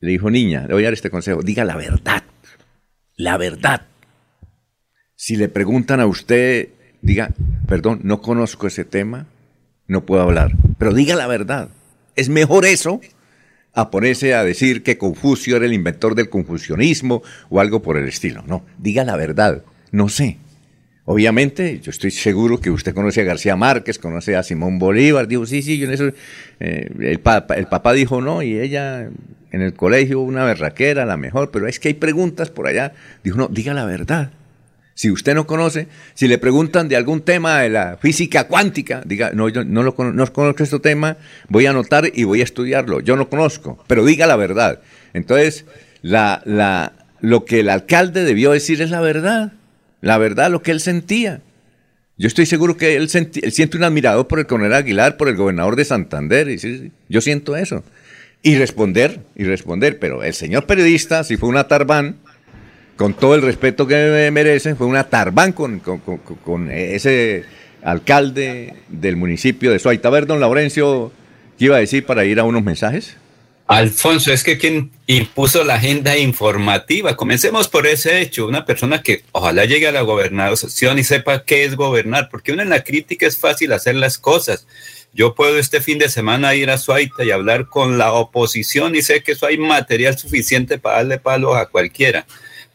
Le 0.00 0.10
dijo, 0.10 0.32
niña, 0.32 0.66
le 0.66 0.74
voy 0.74 0.82
a 0.82 0.86
dar 0.86 0.94
este 0.94 1.10
consejo, 1.10 1.42
diga 1.42 1.64
la 1.64 1.76
verdad, 1.76 2.24
la 3.14 3.36
verdad. 3.36 3.82
Si 5.14 5.36
le 5.36 5.48
preguntan 5.48 6.00
a 6.00 6.06
usted, 6.06 6.70
diga, 7.02 7.30
perdón, 7.68 8.00
no 8.02 8.20
conozco 8.20 8.66
ese 8.66 8.84
tema, 8.84 9.28
no 9.88 10.06
puedo 10.06 10.22
hablar, 10.22 10.52
pero 10.78 10.94
diga 10.94 11.16
la 11.16 11.26
verdad. 11.26 11.70
Es 12.14 12.28
mejor 12.28 12.66
eso 12.66 13.00
a 13.74 13.90
ponerse 13.90 14.34
a 14.34 14.44
decir 14.44 14.82
que 14.82 14.98
Confucio 14.98 15.56
era 15.56 15.66
el 15.66 15.72
inventor 15.72 16.14
del 16.14 16.28
confucionismo 16.28 17.22
o 17.48 17.60
algo 17.60 17.82
por 17.82 17.96
el 17.96 18.08
estilo. 18.08 18.42
No, 18.46 18.64
diga 18.78 19.04
la 19.04 19.16
verdad. 19.16 19.62
No 19.92 20.08
sé. 20.08 20.38
Obviamente, 21.04 21.80
yo 21.80 21.90
estoy 21.90 22.10
seguro 22.10 22.60
que 22.60 22.70
usted 22.70 22.94
conoce 22.94 23.22
a 23.22 23.24
García 23.24 23.56
Márquez, 23.56 23.98
conoce 23.98 24.36
a 24.36 24.42
Simón 24.42 24.78
Bolívar. 24.78 25.26
Digo, 25.26 25.46
sí, 25.46 25.62
sí, 25.62 25.78
yo 25.78 25.86
en 25.86 25.92
eso. 25.94 26.10
eh, 26.60 26.90
el, 27.00 27.20
papá, 27.20 27.54
el 27.54 27.66
papá 27.66 27.94
dijo 27.94 28.20
no, 28.20 28.42
y 28.42 28.58
ella 28.58 29.08
en 29.50 29.62
el 29.62 29.72
colegio 29.72 30.20
una 30.20 30.44
berraquera, 30.44 31.06
la 31.06 31.16
mejor, 31.16 31.50
pero 31.50 31.66
es 31.66 31.80
que 31.80 31.88
hay 31.88 31.94
preguntas 31.94 32.50
por 32.50 32.66
allá. 32.66 32.92
Dijo, 33.24 33.38
no, 33.38 33.48
diga 33.48 33.72
la 33.72 33.86
verdad. 33.86 34.32
Si 34.98 35.12
usted 35.12 35.36
no 35.36 35.46
conoce, 35.46 35.86
si 36.14 36.26
le 36.26 36.38
preguntan 36.38 36.88
de 36.88 36.96
algún 36.96 37.20
tema 37.20 37.60
de 37.60 37.68
la 37.68 37.98
física 38.02 38.48
cuántica, 38.48 39.00
diga, 39.06 39.30
no, 39.32 39.48
yo 39.48 39.62
no, 39.62 39.84
lo, 39.84 39.94
cono- 39.94 40.12
no 40.12 40.26
conozco 40.32 40.64
este 40.64 40.80
tema, 40.80 41.18
voy 41.48 41.66
a 41.66 41.70
anotar 41.70 42.10
y 42.12 42.24
voy 42.24 42.40
a 42.40 42.42
estudiarlo. 42.42 42.98
Yo 42.98 43.14
no 43.14 43.28
conozco, 43.30 43.78
pero 43.86 44.04
diga 44.04 44.26
la 44.26 44.34
verdad. 44.34 44.80
Entonces, 45.14 45.66
la, 46.02 46.42
la, 46.44 46.94
lo 47.20 47.44
que 47.44 47.60
el 47.60 47.68
alcalde 47.68 48.24
debió 48.24 48.50
decir 48.50 48.82
es 48.82 48.90
la 48.90 49.00
verdad. 49.00 49.52
La 50.00 50.18
verdad, 50.18 50.50
lo 50.50 50.62
que 50.62 50.72
él 50.72 50.80
sentía. 50.80 51.42
Yo 52.16 52.26
estoy 52.26 52.46
seguro 52.46 52.76
que 52.76 52.96
él, 52.96 53.08
él 53.12 53.52
siente 53.52 53.76
un 53.76 53.84
admirador 53.84 54.26
por 54.26 54.40
el 54.40 54.48
coronel 54.48 54.74
Aguilar, 54.74 55.16
por 55.16 55.28
el 55.28 55.36
gobernador 55.36 55.76
de 55.76 55.84
Santander. 55.84 56.48
Y 56.48 56.58
sí, 56.58 56.90
yo 57.08 57.20
siento 57.20 57.54
eso. 57.54 57.84
Y 58.42 58.56
responder, 58.56 59.20
y 59.36 59.44
responder. 59.44 60.00
Pero 60.00 60.24
el 60.24 60.34
señor 60.34 60.66
periodista, 60.66 61.22
si 61.22 61.36
fue 61.36 61.48
una 61.50 61.68
tarbán, 61.68 62.16
con 62.98 63.14
todo 63.14 63.36
el 63.36 63.42
respeto 63.42 63.86
que 63.86 63.94
me 63.94 64.30
merecen, 64.32 64.76
fue 64.76 64.88
una 64.88 65.04
tarbán 65.04 65.52
con, 65.52 65.80
ese 66.70 67.44
alcalde 67.82 68.74
del 68.88 69.16
municipio 69.16 69.70
de 69.70 69.78
Suaita. 69.78 70.08
A 70.08 70.10
ver, 70.10 70.26
don 70.26 70.40
Laurencio, 70.40 71.12
¿qué 71.56 71.66
iba 71.66 71.76
a 71.76 71.80
decir 71.80 72.04
para 72.04 72.24
ir 72.24 72.40
a 72.40 72.44
unos 72.44 72.64
mensajes? 72.64 73.16
Alfonso, 73.68 74.32
es 74.32 74.42
que 74.42 74.58
quien 74.58 74.90
impuso 75.06 75.62
la 75.62 75.74
agenda 75.74 76.18
informativa. 76.18 77.16
Comencemos 77.16 77.68
por 77.68 77.86
ese 77.86 78.20
hecho. 78.20 78.48
Una 78.48 78.64
persona 78.64 79.00
que 79.00 79.22
ojalá 79.30 79.64
llegue 79.64 79.86
a 79.86 79.92
la 79.92 80.00
gobernación 80.00 80.98
y 80.98 81.04
sepa 81.04 81.44
qué 81.44 81.64
es 81.64 81.76
gobernar, 81.76 82.28
porque 82.30 82.50
uno 82.50 82.62
en 82.62 82.70
la 82.70 82.82
crítica 82.82 83.26
es 83.26 83.38
fácil 83.38 83.72
hacer 83.72 83.94
las 83.94 84.18
cosas. 84.18 84.66
Yo 85.12 85.36
puedo 85.36 85.56
este 85.56 85.80
fin 85.80 85.98
de 85.98 86.08
semana 86.08 86.56
ir 86.56 86.68
a 86.70 86.78
Suaita 86.78 87.22
y 87.24 87.30
hablar 87.30 87.68
con 87.68 87.96
la 87.96 88.12
oposición 88.12 88.96
y 88.96 89.02
sé 89.02 89.22
que 89.22 89.32
eso 89.32 89.46
hay 89.46 89.56
material 89.58 90.18
suficiente 90.18 90.78
para 90.78 90.96
darle 90.96 91.18
palos 91.18 91.56
a 91.56 91.66
cualquiera. 91.66 92.26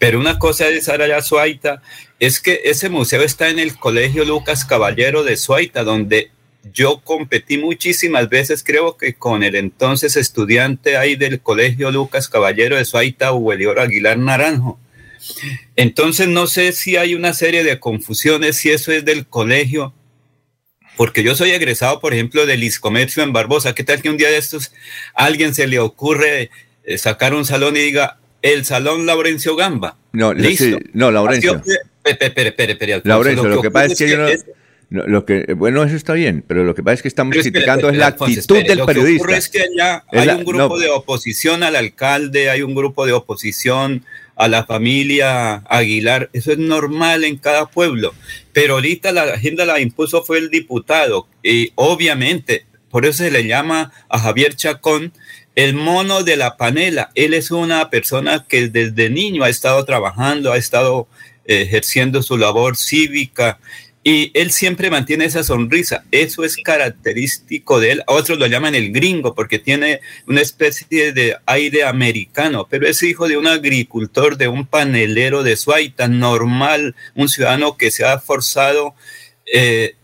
Pero 0.04 0.20
una 0.20 0.38
cosa 0.38 0.68
es 0.68 0.90
ir 0.90 1.02
allá 1.02 1.16
a 1.16 1.22
Suaita, 1.22 1.82
es 2.20 2.42
que 2.42 2.60
ese 2.66 2.90
museo 2.90 3.22
está 3.22 3.48
en 3.48 3.58
el 3.58 3.78
Colegio 3.80 4.26
Lucas 4.26 4.66
Caballero 4.66 5.24
de 5.24 5.38
Suaita, 5.38 5.86
donde 5.86 6.30
yo 6.74 7.00
competí 7.06 7.58
muchísimas 7.58 8.28
veces, 8.28 8.66
creo 8.66 8.98
que 8.98 9.14
con 9.14 9.44
el 9.44 9.56
entonces 9.56 10.18
estudiante 10.18 10.98
ahí 10.98 11.16
del 11.16 11.40
Colegio 11.40 11.90
Lucas 11.90 12.28
Caballero 12.28 12.76
de 12.76 12.84
Suaita, 12.84 13.32
Huelior 13.32 13.80
Aguilar 13.80 14.18
Naranjo. 14.18 14.78
Entonces 15.78 16.28
no 16.28 16.48
sé 16.48 16.74
si 16.74 16.98
hay 16.98 17.16
una 17.16 17.34
serie 17.34 17.64
de 17.64 17.80
confusiones, 17.80 18.58
si 18.58 18.72
eso 18.72 18.92
es 18.92 19.06
del 19.06 19.26
colegio, 19.26 19.94
porque 20.98 21.24
yo 21.24 21.34
soy 21.34 21.52
egresado, 21.52 22.02
por 22.02 22.14
ejemplo, 22.14 22.46
del 22.46 22.66
Iscomercio 22.66 23.24
en 23.24 23.32
Barbosa. 23.32 23.74
¿Qué 23.74 23.86
tal 23.86 24.02
que 24.02 24.10
un 24.10 24.18
día 24.18 24.30
de 24.30 24.38
estos 24.38 24.74
alguien 25.14 25.56
se 25.56 25.66
le 25.66 25.80
ocurre 25.80 26.50
eh, 26.84 26.98
sacar 26.98 27.34
un 27.34 27.46
salón 27.46 27.78
y 27.78 27.80
diga 27.80 28.20
el 28.44 28.64
Salón 28.66 29.08
Laurencio 29.08 29.56
Gamba? 29.56 29.98
No, 30.12 30.32
Listo. 30.34 30.64
sí, 30.66 30.78
no, 30.94 31.10
Laurencio. 31.10 31.54
Alfonso. 31.54 31.80
Laurencio, 33.04 33.48
lo 33.50 33.62
que 33.62 33.72
pasa 33.72 33.86
es 33.94 33.98
que 33.98 34.10
yo 34.10 34.18
no- 34.18 34.28
no, 34.90 35.08
lo 35.08 35.26
que, 35.26 35.54
bueno, 35.56 35.84
eso 35.84 35.96
está 35.96 36.14
bien, 36.14 36.44
pero 36.48 36.64
lo 36.64 36.76
que 36.76 36.84
pasa 36.84 36.94
es 36.96 37.02
que 37.02 37.08
estamos 37.08 37.36
espere, 37.36 37.52
criticando 37.54 37.90
es 37.90 37.98
la 37.98 38.08
Alfonso, 38.08 38.26
actitud 38.40 38.58
espere. 38.58 38.70
del 38.70 38.78
Lo 38.78 38.86
que 38.86 38.94
periodista. 38.94 39.24
ocurre 39.24 39.38
es 39.38 39.50
que 39.50 39.62
allá 39.64 40.04
hay 40.12 40.26
la- 40.28 40.36
un 40.36 40.44
grupo 40.44 40.76
no. 40.76 40.78
de 40.78 40.90
oposición 40.90 41.64
al 41.64 41.76
alcalde, 41.76 42.52
hay 42.52 42.62
un 42.62 42.76
grupo 42.76 43.08
de 43.08 43.14
oposición 43.14 44.06
a 44.36 44.48
la 44.48 44.66
familia 44.66 45.56
Aguilar. 45.68 46.30
Eso 46.34 46.52
es 46.52 46.58
normal 46.60 47.24
en 47.24 47.38
cada 47.38 47.66
pueblo. 47.68 48.14
Pero 48.52 48.76
ahorita 48.76 49.12
la 49.12 49.24
agenda 49.24 49.66
la 49.66 49.80
impuso 49.80 50.24
fue 50.24 50.38
el 50.38 50.50
diputado. 50.50 51.28
Y 51.42 51.72
obviamente, 51.76 52.66
por 52.90 53.06
eso 53.06 53.24
se 53.24 53.32
le 53.32 53.48
llama 53.48 53.92
a 54.10 54.20
Javier 54.20 54.56
Chacón 54.56 55.12
el 55.56 55.74
mono 55.74 56.24
de 56.24 56.38
la 56.38 56.58
panela. 56.58 57.12
Él 57.16 57.34
es 57.34 57.52
una 57.52 57.90
persona 57.90 58.46
que 58.48 58.70
desde 58.70 59.10
niño 59.10 59.44
ha 59.44 59.50
estado 59.50 59.84
trabajando, 59.86 60.52
ha 60.52 60.58
estado 60.58 61.08
eh, 61.46 61.62
ejerciendo 61.62 62.22
su 62.22 62.38
labor 62.38 62.78
cívica 62.78 63.60
y 64.04 64.32
él 64.34 64.52
siempre 64.52 64.90
mantiene 64.90 65.26
esa 65.26 65.44
sonrisa. 65.44 66.04
Eso 66.12 66.44
es 66.44 66.58
característico 66.58 67.80
de 67.80 67.92
él. 67.92 68.04
Otros 68.08 68.38
lo 68.38 68.48
llaman 68.48 68.76
el 68.76 68.92
gringo 68.92 69.34
porque 69.34 69.60
tiene 69.60 70.02
una 70.28 70.42
especie 70.42 71.14
de 71.14 71.38
aire 71.46 71.86
americano, 71.86 72.68
pero 72.70 72.86
es 72.86 73.02
hijo 73.02 73.30
de 73.30 73.38
un 73.38 73.48
agricultor, 73.48 74.38
de 74.38 74.50
un 74.50 74.66
panelero 74.66 75.42
de 75.44 75.56
Suaita, 75.56 76.10
normal, 76.10 76.96
un 77.16 77.30
ciudadano 77.30 77.78
que 77.78 77.92
se 77.92 78.04
ha 78.04 78.20
forzado 78.20 78.94
eh, 79.46 79.96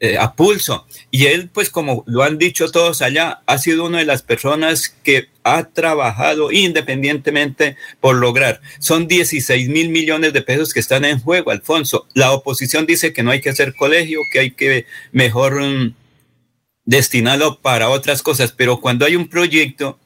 eh, 0.00 0.18
a 0.18 0.34
pulso. 0.34 0.86
Y 1.10 1.26
él, 1.26 1.48
pues 1.52 1.70
como 1.70 2.04
lo 2.06 2.22
han 2.22 2.38
dicho 2.38 2.70
todos 2.70 3.02
allá, 3.02 3.42
ha 3.46 3.58
sido 3.58 3.86
una 3.86 3.98
de 3.98 4.04
las 4.04 4.22
personas 4.22 4.88
que 5.02 5.28
ha 5.42 5.64
trabajado 5.64 6.52
independientemente 6.52 7.76
por 8.00 8.16
lograr. 8.16 8.60
Son 8.78 9.06
16 9.06 9.68
mil 9.68 9.90
millones 9.90 10.32
de 10.32 10.42
pesos 10.42 10.74
que 10.74 10.80
están 10.80 11.04
en 11.04 11.20
juego, 11.20 11.50
Alfonso. 11.50 12.06
La 12.14 12.32
oposición 12.32 12.86
dice 12.86 13.12
que 13.12 13.22
no 13.22 13.30
hay 13.30 13.40
que 13.40 13.50
hacer 13.50 13.74
colegio, 13.74 14.20
que 14.32 14.40
hay 14.40 14.50
que 14.50 14.86
mejor 15.12 15.62
mm, 15.62 15.94
destinarlo 16.84 17.60
para 17.60 17.88
otras 17.88 18.22
cosas, 18.22 18.52
pero 18.52 18.80
cuando 18.80 19.04
hay 19.04 19.16
un 19.16 19.28
proyecto 19.28 19.98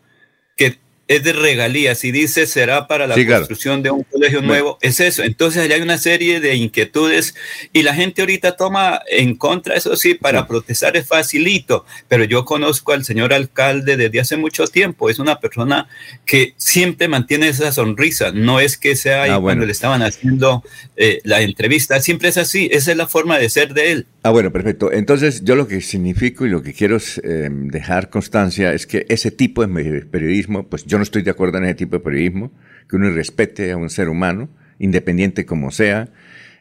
que 0.56 0.78
es 1.10 1.24
de 1.24 1.32
regalías 1.32 2.04
y 2.04 2.12
dice 2.12 2.46
será 2.46 2.86
para 2.86 3.08
la 3.08 3.16
construcción 3.16 3.82
de 3.82 3.90
un 3.90 4.04
colegio 4.04 4.42
nuevo, 4.42 4.78
es 4.80 5.00
eso. 5.00 5.24
Entonces 5.24 5.68
hay 5.68 5.80
una 5.80 5.98
serie 5.98 6.38
de 6.38 6.54
inquietudes 6.54 7.34
y 7.72 7.82
la 7.82 7.96
gente 7.96 8.22
ahorita 8.22 8.56
toma 8.56 9.02
en 9.08 9.34
contra, 9.34 9.74
eso 9.74 9.96
sí, 9.96 10.14
para 10.14 10.46
protestar 10.46 10.96
es 10.96 11.08
facilito, 11.08 11.84
pero 12.06 12.22
yo 12.22 12.44
conozco 12.44 12.92
al 12.92 13.04
señor 13.04 13.34
alcalde 13.34 13.96
desde 13.96 14.20
hace 14.20 14.36
mucho 14.36 14.68
tiempo, 14.68 15.10
es 15.10 15.18
una 15.18 15.40
persona 15.40 15.88
que 16.24 16.54
siempre 16.56 17.08
mantiene 17.08 17.48
esa 17.48 17.72
sonrisa, 17.72 18.30
no 18.30 18.60
es 18.60 18.78
que 18.78 18.94
sea 18.94 19.24
ahí 19.24 19.30
ah, 19.30 19.40
cuando 19.40 19.66
le 19.66 19.72
estaban 19.72 20.02
haciendo 20.02 20.62
eh, 20.96 21.20
la 21.24 21.40
entrevista, 21.40 22.00
siempre 22.00 22.28
es 22.28 22.36
así, 22.36 22.68
esa 22.70 22.92
es 22.92 22.96
la 22.96 23.08
forma 23.08 23.36
de 23.36 23.50
ser 23.50 23.74
de 23.74 23.90
él. 23.90 24.06
Ah, 24.22 24.30
bueno, 24.30 24.52
perfecto. 24.52 24.92
Entonces 24.92 25.44
yo 25.44 25.56
lo 25.56 25.66
que 25.66 25.80
significo 25.80 26.44
y 26.44 26.50
lo 26.50 26.62
que 26.62 26.74
quiero 26.74 26.98
eh, 27.22 27.48
dejar 27.50 28.10
constancia 28.10 28.74
es 28.74 28.86
que 28.86 29.06
ese 29.08 29.30
tipo 29.30 29.66
de 29.66 30.02
periodismo, 30.02 30.68
pues 30.68 30.84
yo 30.84 30.98
no 30.98 31.02
estoy 31.04 31.22
de 31.22 31.30
acuerdo 31.30 31.56
en 31.56 31.64
ese 31.64 31.74
tipo 31.74 31.96
de 31.96 32.00
periodismo, 32.00 32.52
que 32.86 32.96
uno 32.96 33.10
respete 33.10 33.72
a 33.72 33.78
un 33.78 33.88
ser 33.88 34.10
humano, 34.10 34.50
independiente 34.78 35.46
como 35.46 35.70
sea, 35.70 36.10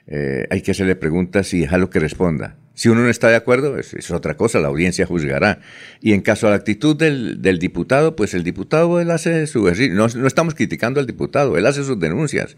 eh, 0.08 0.48
hay 0.50 0.62
que 0.62 0.72
hacerle 0.72 0.96
preguntas 0.96 1.54
y 1.54 1.60
dejarlo 1.60 1.90
que 1.90 2.00
responda. 2.00 2.56
Si 2.80 2.88
uno 2.88 3.02
no 3.02 3.10
está 3.10 3.28
de 3.28 3.36
acuerdo, 3.36 3.78
es, 3.78 4.10
otra 4.10 4.38
cosa, 4.38 4.62
la 4.62 4.70
audiencia 4.70 5.06
juzgará. 5.06 5.60
Y 6.00 6.14
en 6.14 6.22
caso 6.22 6.48
a 6.48 6.52
la 6.52 6.56
actitud 6.56 6.96
del, 6.96 7.60
diputado, 7.60 8.16
pues 8.16 8.34
el 8.34 8.46
diputado, 8.46 9.02
él 9.02 9.12
hace 9.12 9.48
su... 9.48 9.70
No, 9.92 10.06
estamos 10.06 10.56
criticando 10.56 11.02
al 11.02 11.06
diputado, 11.06 11.58
él 11.58 11.66
hace 11.66 11.84
sus 11.84 12.00
denuncias. 12.00 12.56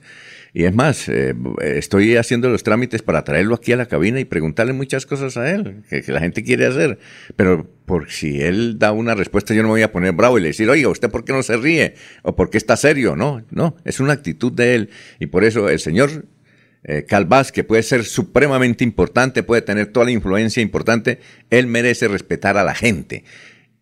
Y 0.54 0.66
es 0.66 0.76
más, 0.76 1.10
eh, 1.10 1.34
estoy 1.64 2.18
haciendo 2.18 2.50
los 2.50 2.62
trámites 2.62 3.02
para 3.02 3.24
traerlo 3.24 3.56
aquí 3.56 3.72
a 3.72 3.78
la 3.78 3.88
cabina 3.88 4.20
y 4.20 4.26
preguntarle 4.26 4.74
muchas 4.74 5.08
cosas 5.08 5.38
a 5.38 5.50
él, 5.50 5.82
que, 5.90 6.04
la 6.12 6.20
gente 6.20 6.44
quiere 6.44 6.68
hacer. 6.68 7.00
Pero 7.36 7.68
por 7.88 8.12
si 8.12 8.44
él 8.44 8.78
da 8.78 8.92
una 8.92 9.16
respuesta, 9.16 9.56
yo 9.56 9.64
no 9.64 9.70
me 9.70 9.74
voy 9.74 9.82
a 9.82 9.92
poner 9.92 10.12
bravo 10.12 10.38
y 10.38 10.42
le 10.42 10.50
decir, 10.50 10.70
oiga, 10.70 10.88
¿usted 10.90 11.10
por 11.10 11.26
qué 11.26 11.34
no 11.34 11.42
se 11.42 11.58
ríe? 11.58 11.96
¿O 12.22 12.36
por 12.36 12.52
qué 12.52 12.60
está 12.60 12.78
serio? 12.78 13.16
No, 13.16 13.44
no, 13.50 13.76
es 13.86 14.00
una 14.00 14.14
actitud 14.14 14.52
de 14.52 14.76
él. 14.76 14.90
Y 15.20 15.26
por 15.26 15.44
eso 15.44 15.68
el 15.68 15.80
señor 15.80 16.26
eh, 16.84 17.06
Calvás, 17.08 17.52
que 17.52 17.64
puede 17.64 17.84
ser 17.84 18.06
supremamente 18.06 18.84
importante, 18.84 19.44
puede 19.44 19.62
tener 19.62 19.88
toda 19.88 20.08
la 20.08 20.12
influencia 20.12 20.62
importante, 20.62 21.20
él 21.50 21.68
merece 21.68 22.08
respetar 22.08 22.58
a 22.58 22.64
la 22.64 22.74
gente. 22.74 23.24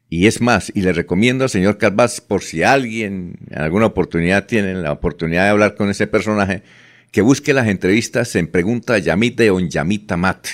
Y 0.10 0.28
es 0.28 0.42
más, 0.42 0.72
y 0.74 0.82
le 0.82 0.92
recomiendo 0.92 1.44
al 1.44 1.50
señor 1.50 1.78
Calvás, 1.78 2.20
por 2.20 2.42
si 2.42 2.64
alguien 2.64 3.36
en 3.50 3.62
alguna 3.62 3.86
oportunidad 3.86 4.48
tiene 4.48 4.74
la 4.74 4.92
oportunidad 4.92 5.44
de 5.44 5.50
hablar 5.50 5.76
con 5.76 5.90
ese 5.90 6.08
personaje, 6.08 6.64
que 7.12 7.22
busque 7.22 7.54
las 7.54 7.68
entrevistas 7.68 8.36
en 8.36 8.48
Pregunta 8.48 8.98
Yamit 8.98 9.38
de 9.38 9.52
Onyamita 9.52 10.18
Mat. 10.18 10.48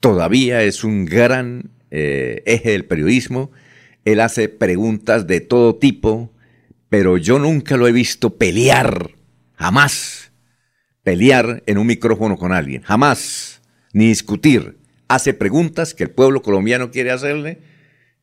Todavía 0.00 0.62
es 0.62 0.82
un 0.82 1.04
gran 1.04 1.70
eh, 1.90 2.42
eje 2.46 2.70
del 2.70 2.86
periodismo. 2.86 3.52
Él 4.04 4.20
hace 4.20 4.48
preguntas 4.48 5.26
de 5.26 5.40
todo 5.40 5.76
tipo, 5.76 6.32
pero 6.88 7.18
yo 7.18 7.38
nunca 7.38 7.76
lo 7.76 7.86
he 7.86 7.92
visto 7.92 8.36
pelear, 8.36 9.10
jamás 9.54 10.23
pelear 11.04 11.62
en 11.66 11.78
un 11.78 11.86
micrófono 11.86 12.36
con 12.36 12.52
alguien, 12.52 12.82
jamás, 12.82 13.60
ni 13.92 14.08
discutir. 14.08 14.78
Hace 15.06 15.34
preguntas 15.34 15.94
que 15.94 16.04
el 16.04 16.10
pueblo 16.10 16.42
colombiano 16.42 16.90
quiere 16.90 17.12
hacerle 17.12 17.58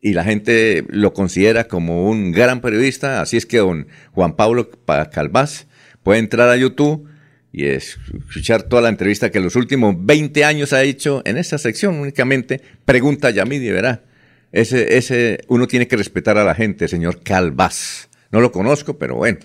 y 0.01 0.13
la 0.13 0.23
gente 0.23 0.83
lo 0.89 1.13
considera 1.13 1.67
como 1.67 2.09
un 2.09 2.31
gran 2.31 2.59
periodista, 2.59 3.21
así 3.21 3.37
es 3.37 3.45
que 3.45 3.59
don 3.59 3.87
Juan 4.13 4.35
Pablo 4.35 4.71
Calvás 5.11 5.67
puede 6.03 6.19
entrar 6.19 6.49
a 6.49 6.57
YouTube 6.57 7.07
y 7.53 7.65
escuchar 7.65 8.63
toda 8.63 8.81
la 8.81 8.89
entrevista 8.89 9.29
que 9.29 9.37
en 9.37 9.43
los 9.43 9.55
últimos 9.55 9.95
20 9.99 10.43
años 10.43 10.73
ha 10.73 10.81
hecho 10.83 11.21
en 11.25 11.37
esa 11.37 11.59
sección 11.59 11.99
únicamente, 11.99 12.61
pregunta 12.85 13.27
a 13.27 13.31
Yamidi, 13.31 13.69
verá. 13.69 14.03
Ese, 14.51 14.97
ese, 14.97 15.39
uno 15.47 15.67
tiene 15.67 15.87
que 15.87 15.95
respetar 15.95 16.37
a 16.37 16.43
la 16.43 16.55
gente, 16.55 16.87
señor 16.87 17.21
Calvás. 17.23 18.09
No 18.31 18.41
lo 18.41 18.51
conozco, 18.51 18.97
pero 18.97 19.15
bueno, 19.15 19.39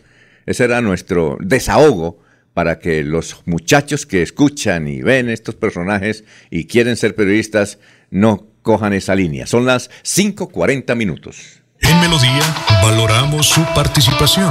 ese 0.46 0.64
era 0.64 0.80
nuestro 0.80 1.36
desahogo 1.40 2.20
para 2.56 2.78
que 2.78 3.04
los 3.04 3.42
muchachos 3.44 4.06
que 4.06 4.22
escuchan 4.22 4.88
y 4.88 5.02
ven 5.02 5.28
estos 5.28 5.54
personajes 5.56 6.24
y 6.50 6.64
quieren 6.66 6.96
ser 6.96 7.14
periodistas 7.14 7.78
no 8.08 8.46
cojan 8.62 8.94
esa 8.94 9.14
línea. 9.14 9.46
Son 9.46 9.66
las 9.66 9.90
5.40 10.04 10.96
minutos. 10.96 11.60
En 11.80 12.00
Melodía 12.00 12.40
valoramos 12.82 13.46
su 13.46 13.62
participación. 13.74 14.50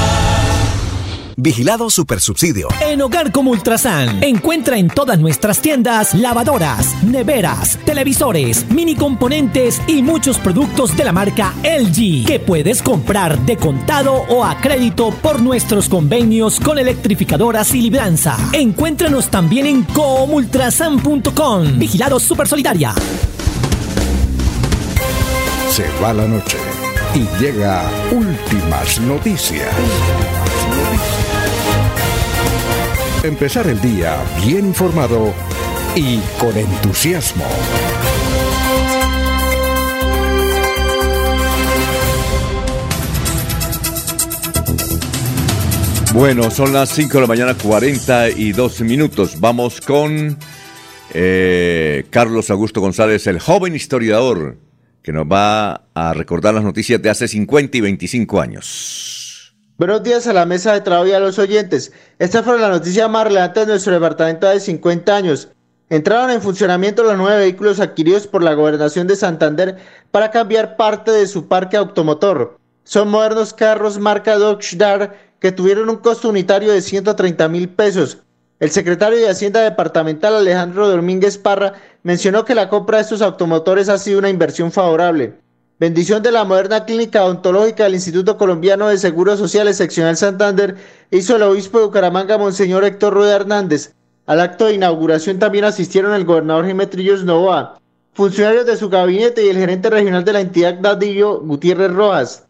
Vigilado 1.37 1.89
Supersubsidio. 1.89 2.67
En 2.81 3.01
Hogar 3.01 3.31
como 3.31 3.51
Ultrasan, 3.51 4.23
encuentra 4.23 4.77
en 4.77 4.89
todas 4.89 5.19
nuestras 5.19 5.59
tiendas 5.59 6.13
lavadoras, 6.13 7.03
neveras, 7.03 7.77
televisores, 7.85 8.69
mini 8.69 8.95
componentes 8.95 9.81
y 9.87 10.01
muchos 10.01 10.37
productos 10.37 10.95
de 10.95 11.03
la 11.03 11.11
marca 11.11 11.53
LG 11.63 12.25
que 12.25 12.39
puedes 12.45 12.81
comprar 12.81 13.39
de 13.45 13.57
contado 13.57 14.13
o 14.29 14.43
a 14.43 14.57
crédito 14.59 15.11
por 15.11 15.41
nuestros 15.41 15.89
convenios 15.89 16.59
con 16.59 16.77
electrificadoras 16.79 17.73
y 17.73 17.81
libranza. 17.81 18.37
Encuéntranos 18.53 19.29
también 19.29 19.65
en 19.65 19.83
comultrasan.com. 19.83 21.79
Vigilado 21.79 22.19
Super 22.19 22.47
Solidaria. 22.47 22.93
Se 25.69 25.87
va 26.03 26.13
la 26.13 26.27
noche 26.27 26.57
y 27.15 27.41
llega 27.41 27.89
últimas 28.11 28.99
noticias. 29.01 29.69
Empezar 33.23 33.67
el 33.67 33.79
día 33.81 34.17
bien 34.43 34.65
informado 34.65 35.31
y 35.95 36.17
con 36.39 36.57
entusiasmo. 36.57 37.45
Bueno, 46.15 46.49
son 46.49 46.73
las 46.73 46.89
5 46.89 47.13
de 47.13 47.21
la 47.21 47.27
mañana, 47.27 47.53
42 47.53 48.81
minutos. 48.81 49.39
Vamos 49.39 49.81
con 49.81 50.35
eh, 51.13 52.05
Carlos 52.09 52.49
Augusto 52.49 52.81
González, 52.81 53.27
el 53.27 53.39
joven 53.39 53.75
historiador 53.75 54.57
que 55.03 55.13
nos 55.13 55.25
va 55.25 55.83
a 55.93 56.13
recordar 56.15 56.55
las 56.55 56.63
noticias 56.63 56.99
de 56.99 57.11
hace 57.11 57.27
50 57.27 57.77
y 57.77 57.81
25 57.81 58.41
años. 58.41 59.20
Buenos 59.81 60.03
días 60.03 60.27
a 60.27 60.33
la 60.33 60.45
mesa 60.45 60.73
de 60.73 60.81
trabajo 60.81 61.07
y 61.07 61.13
a 61.13 61.19
los 61.19 61.39
oyentes. 61.39 61.91
Esta 62.19 62.43
fue 62.43 62.59
la 62.59 62.69
noticia 62.69 63.07
más 63.07 63.23
relevante 63.23 63.61
de 63.61 63.65
nuestro 63.65 63.91
departamento 63.91 64.47
de 64.47 64.59
50 64.59 65.15
años. 65.15 65.49
entraron 65.89 66.29
en 66.29 66.43
funcionamiento 66.43 67.01
los 67.01 67.17
nueve 67.17 67.39
vehículos 67.39 67.79
adquiridos 67.79 68.27
por 68.27 68.43
la 68.43 68.53
gobernación 68.53 69.07
de 69.07 69.15
Santander 69.15 69.77
para 70.11 70.29
cambiar 70.29 70.77
parte 70.77 71.09
de 71.09 71.25
su 71.25 71.47
parque 71.47 71.77
automotor. 71.77 72.59
Son 72.83 73.09
modernos 73.09 73.55
carros 73.55 73.97
marca 73.97 74.37
Dodge 74.37 74.77
Dart 74.77 75.13
que 75.39 75.51
tuvieron 75.51 75.89
un 75.89 75.97
costo 75.97 76.29
unitario 76.29 76.71
de 76.71 76.83
130 76.83 77.47
mil 77.47 77.67
pesos. 77.67 78.19
El 78.59 78.69
secretario 78.69 79.17
de 79.17 79.29
Hacienda 79.29 79.61
Departamental 79.61 80.35
Alejandro 80.35 80.89
Domínguez 80.89 81.39
Parra 81.39 81.73
mencionó 82.03 82.45
que 82.45 82.53
la 82.53 82.69
compra 82.69 82.99
de 82.99 83.05
estos 83.05 83.23
automotores 83.23 83.89
ha 83.89 83.97
sido 83.97 84.19
una 84.19 84.29
inversión 84.29 84.71
favorable. 84.71 85.40
Bendición 85.81 86.21
de 86.21 86.31
la 86.31 86.43
moderna 86.43 86.85
clínica 86.85 87.25
odontológica 87.25 87.85
del 87.85 87.95
Instituto 87.95 88.37
Colombiano 88.37 88.89
de 88.89 88.99
Seguros 88.99 89.39
Sociales 89.39 89.77
Seccional 89.77 90.15
Santander 90.15 90.75
hizo 91.09 91.35
el 91.35 91.41
obispo 91.41 91.79
de 91.79 91.85
Bucaramanga, 91.85 92.37
Monseñor 92.37 92.85
Héctor 92.85 93.15
Rueda 93.15 93.37
Hernández. 93.37 93.95
Al 94.27 94.41
acto 94.41 94.67
de 94.67 94.75
inauguración 94.75 95.39
también 95.39 95.65
asistieron 95.65 96.13
el 96.13 96.23
gobernador 96.23 96.67
Jiménez 96.67 97.23
Novoa, 97.23 97.79
funcionarios 98.13 98.67
de 98.67 98.77
su 98.77 98.89
gabinete 98.89 99.43
y 99.43 99.49
el 99.49 99.57
gerente 99.57 99.89
regional 99.89 100.23
de 100.23 100.33
la 100.33 100.41
entidad 100.41 100.75
Dadillo 100.75 101.39
Gutiérrez 101.39 101.91
Rojas. 101.91 102.45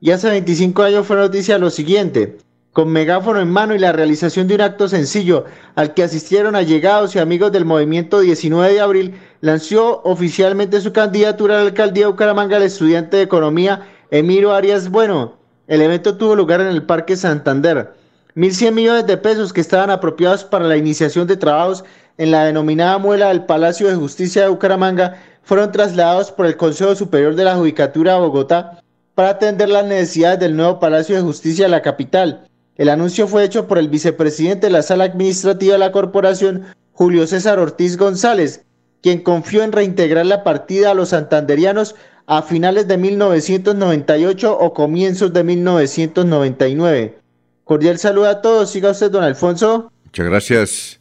Y 0.00 0.12
hace 0.12 0.30
25 0.30 0.82
años 0.82 1.06
fue 1.06 1.16
noticia 1.16 1.58
lo 1.58 1.68
siguiente 1.68 2.38
con 2.72 2.88
megáfono 2.88 3.40
en 3.40 3.50
mano 3.50 3.74
y 3.74 3.78
la 3.78 3.92
realización 3.92 4.46
de 4.46 4.54
un 4.54 4.60
acto 4.60 4.88
sencillo 4.88 5.44
al 5.74 5.92
que 5.92 6.04
asistieron 6.04 6.54
allegados 6.54 7.14
y 7.14 7.18
amigos 7.18 7.50
del 7.52 7.64
movimiento 7.64 8.20
19 8.20 8.74
de 8.74 8.80
abril, 8.80 9.14
lanzó 9.40 10.02
oficialmente 10.04 10.80
su 10.80 10.92
candidatura 10.92 11.54
a 11.54 11.58
la 11.58 11.66
alcaldía 11.68 12.04
de 12.06 12.12
Bucaramanga 12.12 12.56
el 12.56 12.64
estudiante 12.64 13.16
de 13.16 13.22
economía 13.22 13.86
Emiro 14.10 14.52
Arias 14.52 14.90
Bueno. 14.90 15.38
El 15.66 15.82
evento 15.82 16.16
tuvo 16.16 16.34
lugar 16.34 16.60
en 16.60 16.66
el 16.66 16.82
Parque 16.82 17.16
Santander. 17.16 17.94
1.100 18.34 18.72
millones 18.72 19.06
de 19.06 19.16
pesos 19.16 19.52
que 19.52 19.60
estaban 19.60 19.90
apropiados 19.90 20.44
para 20.44 20.66
la 20.66 20.76
iniciación 20.76 21.26
de 21.26 21.36
trabajos 21.36 21.84
en 22.18 22.30
la 22.30 22.44
denominada 22.44 22.98
muela 22.98 23.28
del 23.28 23.44
Palacio 23.44 23.88
de 23.88 23.94
Justicia 23.94 24.42
de 24.42 24.48
Bucaramanga 24.48 25.20
fueron 25.42 25.72
trasladados 25.72 26.30
por 26.30 26.46
el 26.46 26.56
Consejo 26.56 26.94
Superior 26.94 27.34
de 27.34 27.44
la 27.44 27.56
Judicatura 27.56 28.14
de 28.14 28.20
Bogotá 28.20 28.82
para 29.14 29.30
atender 29.30 29.68
las 29.68 29.84
necesidades 29.84 30.40
del 30.40 30.56
nuevo 30.56 30.80
Palacio 30.80 31.16
de 31.16 31.22
Justicia 31.22 31.64
de 31.64 31.70
la 31.70 31.82
capital. 31.82 32.46
El 32.76 32.88
anuncio 32.88 33.26
fue 33.26 33.44
hecho 33.44 33.66
por 33.66 33.78
el 33.78 33.88
vicepresidente 33.88 34.66
de 34.66 34.72
la 34.72 34.82
sala 34.82 35.04
administrativa 35.04 35.74
de 35.74 35.78
la 35.78 35.92
corporación, 35.92 36.66
Julio 36.92 37.26
César 37.26 37.58
Ortiz 37.58 37.96
González, 37.96 38.64
quien 39.02 39.20
confió 39.20 39.62
en 39.62 39.72
reintegrar 39.72 40.26
la 40.26 40.44
partida 40.44 40.90
a 40.90 40.94
los 40.94 41.10
santanderianos 41.10 41.94
a 42.26 42.42
finales 42.42 42.86
de 42.86 42.96
1998 42.96 44.58
o 44.58 44.72
comienzos 44.72 45.32
de 45.32 45.44
1999. 45.44 47.18
Cordial 47.64 47.98
saludo 47.98 48.28
a 48.28 48.42
todos. 48.42 48.70
Siga 48.70 48.90
usted, 48.90 49.10
don 49.10 49.24
Alfonso. 49.24 49.92
Muchas 50.04 50.26
gracias. 50.26 51.00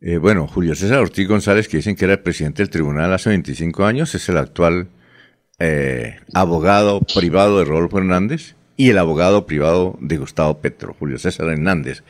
Eh, 0.00 0.18
bueno, 0.18 0.48
Julio 0.48 0.74
César 0.74 0.98
Ortiz 0.98 1.28
González, 1.28 1.68
que 1.68 1.76
dicen 1.76 1.94
que 1.94 2.04
era 2.04 2.14
el 2.14 2.20
presidente 2.20 2.62
del 2.62 2.70
tribunal 2.70 3.12
hace 3.12 3.30
25 3.30 3.84
años, 3.84 4.14
es 4.14 4.28
el 4.28 4.36
actual 4.36 4.88
eh, 5.58 6.16
abogado 6.34 7.00
privado 7.00 7.60
de 7.60 7.64
Rodolfo 7.64 7.98
Hernández 7.98 8.56
y 8.76 8.90
el 8.90 8.98
abogado 8.98 9.46
privado 9.46 9.96
de 10.00 10.16
Gustavo 10.16 10.58
Petro, 10.58 10.96
Julio 10.98 11.18
César 11.18 11.48
Hernández. 11.48 12.02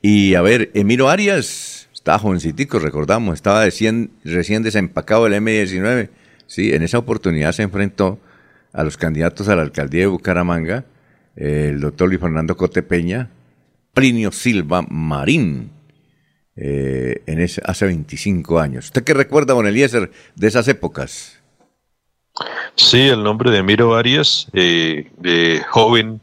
Y 0.00 0.36
a 0.36 0.42
ver, 0.42 0.70
Emiro 0.72 1.10
Arias, 1.10 1.77
estaba 2.08 2.20
jovencitico, 2.20 2.78
recordamos, 2.78 3.34
estaba 3.34 3.64
recién, 3.64 4.10
desempacado 4.24 5.24
del 5.24 5.42
M19. 5.42 6.08
Sí, 6.46 6.72
en 6.72 6.82
esa 6.82 6.96
oportunidad 6.96 7.52
se 7.52 7.64
enfrentó 7.64 8.18
a 8.72 8.82
los 8.82 8.96
candidatos 8.96 9.46
a 9.48 9.56
la 9.56 9.60
alcaldía 9.60 10.00
de 10.00 10.06
Bucaramanga, 10.06 10.86
el 11.36 11.80
doctor 11.82 12.08
Luis 12.08 12.18
Fernando 12.18 12.56
Cotepeña, 12.56 13.28
Plinio 13.92 14.32
Silva 14.32 14.80
Marín, 14.88 15.70
eh, 16.56 17.20
en 17.26 17.42
hace 17.42 17.84
25 17.84 18.58
años. 18.58 18.86
¿Usted 18.86 19.04
qué 19.04 19.12
recuerda, 19.12 19.52
don 19.52 19.66
Eliezer, 19.66 20.10
de 20.34 20.46
esas 20.46 20.66
épocas? 20.66 21.38
Sí, 22.74 23.00
el 23.00 23.22
nombre 23.22 23.50
de 23.50 23.62
Miro 23.62 23.94
Arias, 23.94 24.48
eh, 24.54 25.10
de 25.18 25.62
joven 25.68 26.22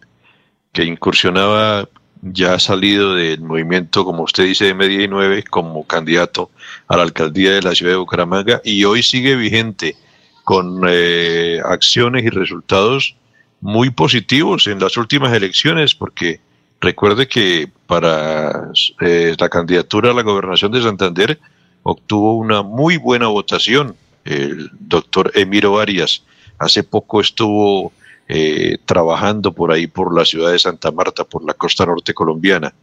que 0.73 0.83
incursionaba, 0.83 1.87
ya 2.33 2.55
ha 2.55 2.59
salido 2.59 3.13
del 3.13 3.41
movimiento, 3.41 4.03
como 4.03 4.23
usted 4.23 4.45
dice, 4.45 4.65
de 4.65 4.73
Media 4.73 5.03
y 5.03 5.07
Nueve, 5.07 5.43
como 5.43 5.85
candidato 5.85 6.49
a 6.87 6.97
la 6.97 7.03
alcaldía 7.03 7.53
de 7.53 7.61
la 7.61 7.75
ciudad 7.75 7.93
de 7.93 7.97
Bucaramanga 7.97 8.61
y 8.63 8.83
hoy 8.83 9.03
sigue 9.03 9.35
vigente 9.35 9.95
con 10.43 10.81
eh, 10.87 11.59
acciones 11.63 12.23
y 12.23 12.29
resultados 12.29 13.15
muy 13.61 13.91
positivos 13.91 14.67
en 14.67 14.79
las 14.79 14.97
últimas 14.97 15.33
elecciones, 15.33 15.93
porque 15.93 16.39
recuerde 16.81 17.27
que 17.27 17.69
para 17.85 18.71
eh, 19.01 19.35
la 19.39 19.49
candidatura 19.49 20.11
a 20.11 20.13
la 20.13 20.23
gobernación 20.23 20.71
de 20.71 20.81
Santander 20.81 21.39
obtuvo 21.83 22.37
una 22.37 22.63
muy 22.63 22.97
buena 22.97 23.27
votación 23.27 23.95
el 24.23 24.71
doctor 24.79 25.31
Emiro 25.35 25.79
Arias. 25.79 26.23
Hace 26.57 26.83
poco 26.83 27.21
estuvo 27.21 27.93
eh, 28.27 28.77
trabajando 28.85 29.51
por 29.53 29.71
ahí, 29.71 29.87
por 29.87 30.15
la 30.15 30.25
ciudad 30.25 30.51
de 30.51 30.59
Santa 30.59 30.91
Marta, 30.91 31.23
por 31.23 31.45
la 31.45 31.53
costa 31.53 31.85
norte 31.85 32.13
colombiana. 32.13 32.73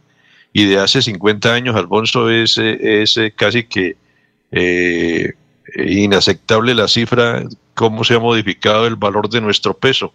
Y 0.51 0.65
de 0.65 0.79
hace 0.79 1.01
50 1.01 1.53
años, 1.53 1.75
Alfonso, 1.75 2.29
es, 2.29 2.57
es 2.57 3.19
casi 3.35 3.63
que 3.63 3.97
eh, 4.51 5.33
inaceptable 5.75 6.75
la 6.75 6.87
cifra, 6.87 7.43
cómo 7.73 8.03
se 8.03 8.13
ha 8.13 8.19
modificado 8.19 8.85
el 8.85 8.95
valor 8.95 9.29
de 9.29 9.41
nuestro 9.41 9.73
peso. 9.73 10.13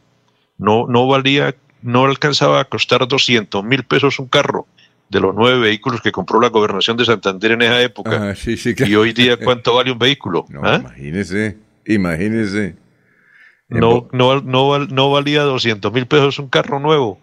No, 0.57 0.87
no 0.87 1.07
valía, 1.07 1.55
no 1.83 2.05
alcanzaba 2.05 2.61
a 2.61 2.65
costar 2.65 3.07
200 3.07 3.65
mil 3.65 3.85
pesos 3.85 4.19
un 4.19 4.29
carro 4.29 4.67
de 5.09 5.21
los 5.21 5.35
nueve 5.35 5.59
vehículos 5.61 6.01
que 6.03 6.13
compró 6.13 6.41
la 6.41 6.49
gobernación 6.49 6.97
de 6.97 7.05
Santander 7.05 7.53
en 7.53 7.63
esa 7.63 7.81
época. 7.81 8.31
Ah, 8.31 8.87
y 8.87 8.95
hoy 8.95 9.13
día, 9.13 9.37
¿cuánto 9.37 9.75
vale 9.75 9.91
un 9.91 9.99
vehículo? 9.99 10.45
No, 10.49 10.61
¿Ah? 10.63 10.77
Imagínese, 10.77 11.57
imagínese. 11.87 12.77
No, 13.69 14.09
no, 14.13 14.41
no, 14.41 14.87
no 14.87 15.11
valía 15.11 15.43
200 15.43 15.93
mil 15.93 16.07
pesos 16.07 16.39
un 16.39 16.49
carro 16.49 16.81
nuevo. 16.81 17.21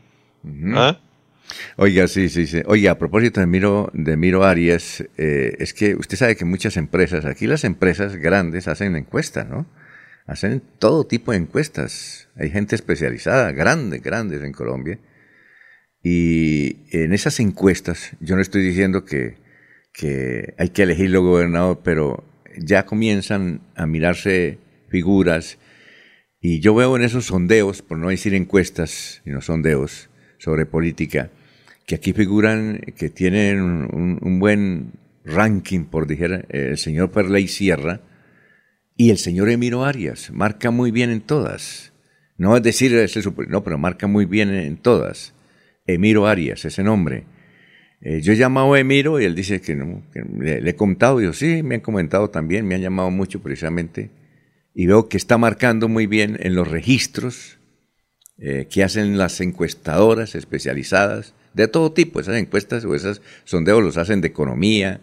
¿Ah? 0.76 1.00
Oiga, 1.78 2.08
sí, 2.08 2.30
sí, 2.30 2.46
sí. 2.46 2.62
Oiga, 2.68 2.92
a 2.92 2.98
propósito 2.98 3.40
de 3.40 3.48
Miro, 3.48 3.90
de 3.94 4.16
Miro 4.16 4.44
Arias, 4.44 5.04
eh, 5.18 5.56
es 5.60 5.74
que 5.74 5.96
usted 5.96 6.18
sabe 6.18 6.36
que 6.36 6.46
muchas 6.46 6.78
empresas, 6.78 7.26
aquí 7.26 7.48
las 7.48 7.64
empresas 7.64 8.16
grandes 8.18 8.68
hacen 8.68 8.96
encuestas, 8.96 9.48
¿no? 9.48 9.66
Hacen 10.28 10.62
todo 10.80 11.06
tipo 11.06 11.32
de 11.32 11.38
encuestas. 11.38 12.30
Hay 12.36 12.50
gente 12.50 12.76
especializada, 12.76 13.52
grandes, 13.52 14.02
grandes 14.02 14.44
en 14.44 14.54
Colombia. 14.54 15.00
Y 16.04 16.88
en 16.92 17.14
esas 17.14 17.40
encuestas, 17.40 18.12
yo 18.20 18.36
no 18.36 18.42
estoy 18.42 18.62
diciendo 18.64 19.06
que, 19.06 19.38
que 19.94 20.54
hay 20.58 20.70
que 20.70 20.84
elegirlo 20.84 21.24
gobernador, 21.24 21.82
pero 21.84 22.24
ya 22.58 22.86
comienzan 22.86 23.62
a 23.76 23.86
mirarse 23.86 24.60
figuras 24.90 25.58
y 26.48 26.60
yo 26.60 26.76
veo 26.76 26.96
en 26.96 27.02
esos 27.02 27.26
sondeos, 27.26 27.82
por 27.82 27.98
no 27.98 28.10
decir 28.10 28.36
encuestas, 28.36 29.20
sino 29.24 29.42
sondeos 29.42 30.10
sobre 30.38 30.68
política, 30.68 31.32
que 31.88 31.96
aquí 31.96 32.14
figuran 32.14 32.82
que 32.96 33.10
tienen 33.10 33.60
un, 33.60 34.40
buen 34.40 34.92
ranking, 35.24 35.86
por 35.86 36.06
dijera, 36.06 36.46
el 36.50 36.78
señor 36.78 37.10
Perley 37.10 37.48
Sierra 37.48 38.02
y 38.96 39.10
el 39.10 39.18
señor 39.18 39.50
Emiro 39.50 39.86
Arias. 39.86 40.30
Marca 40.32 40.70
muy 40.70 40.92
bien 40.92 41.10
en 41.10 41.22
todas. 41.22 41.94
No 42.38 42.56
es 42.56 42.62
decir, 42.62 42.94
no, 43.48 43.64
pero 43.64 43.80
marca 43.80 44.06
muy 44.06 44.26
bien 44.26 44.54
en 44.54 44.78
todas. 44.78 45.34
Emiro 45.88 46.28
Arias, 46.28 46.64
ese 46.64 46.84
nombre. 46.84 47.24
Eh, 48.02 48.22
yo 48.22 48.34
he 48.34 48.36
llamado 48.36 48.76
a 48.76 48.80
Emiro 48.80 49.20
y 49.20 49.26
él 49.26 49.34
dice 49.34 49.62
que 49.62 49.76
no, 49.76 50.04
le, 50.14 50.62
le, 50.62 50.70
he 50.70 50.76
contado. 50.76 51.20
Y 51.20 51.24
yo, 51.24 51.34
sí, 51.34 51.64
me 51.64 51.74
han 51.74 51.82
comentado 51.82 52.30
también, 52.30 52.68
me 52.68 52.76
han 52.76 52.82
llamado 52.82 53.10
mucho 53.10 53.42
precisamente 53.42 54.12
y 54.76 54.88
veo 54.88 55.08
que 55.08 55.18
está 55.18 55.38
marcando 55.38 55.88
muy 55.88 56.06
bien 56.06 56.38
en 56.42 56.54
los 56.54 56.68
registros 56.68 57.58
eh, 58.38 58.68
que 58.70 58.84
hacen 58.84 59.18
las 59.18 59.40
encuestadoras 59.40 60.36
especializadas 60.36 61.34
de 61.54 61.70
todo 61.70 61.94
tipo. 61.94 62.20
Esas 62.20 62.36
encuestas 62.36 62.84
o 62.84 62.94
esos 62.94 63.22
sondeos 63.46 63.82
los 63.82 63.96
hacen 63.96 64.20
de 64.20 64.28
economía, 64.28 65.00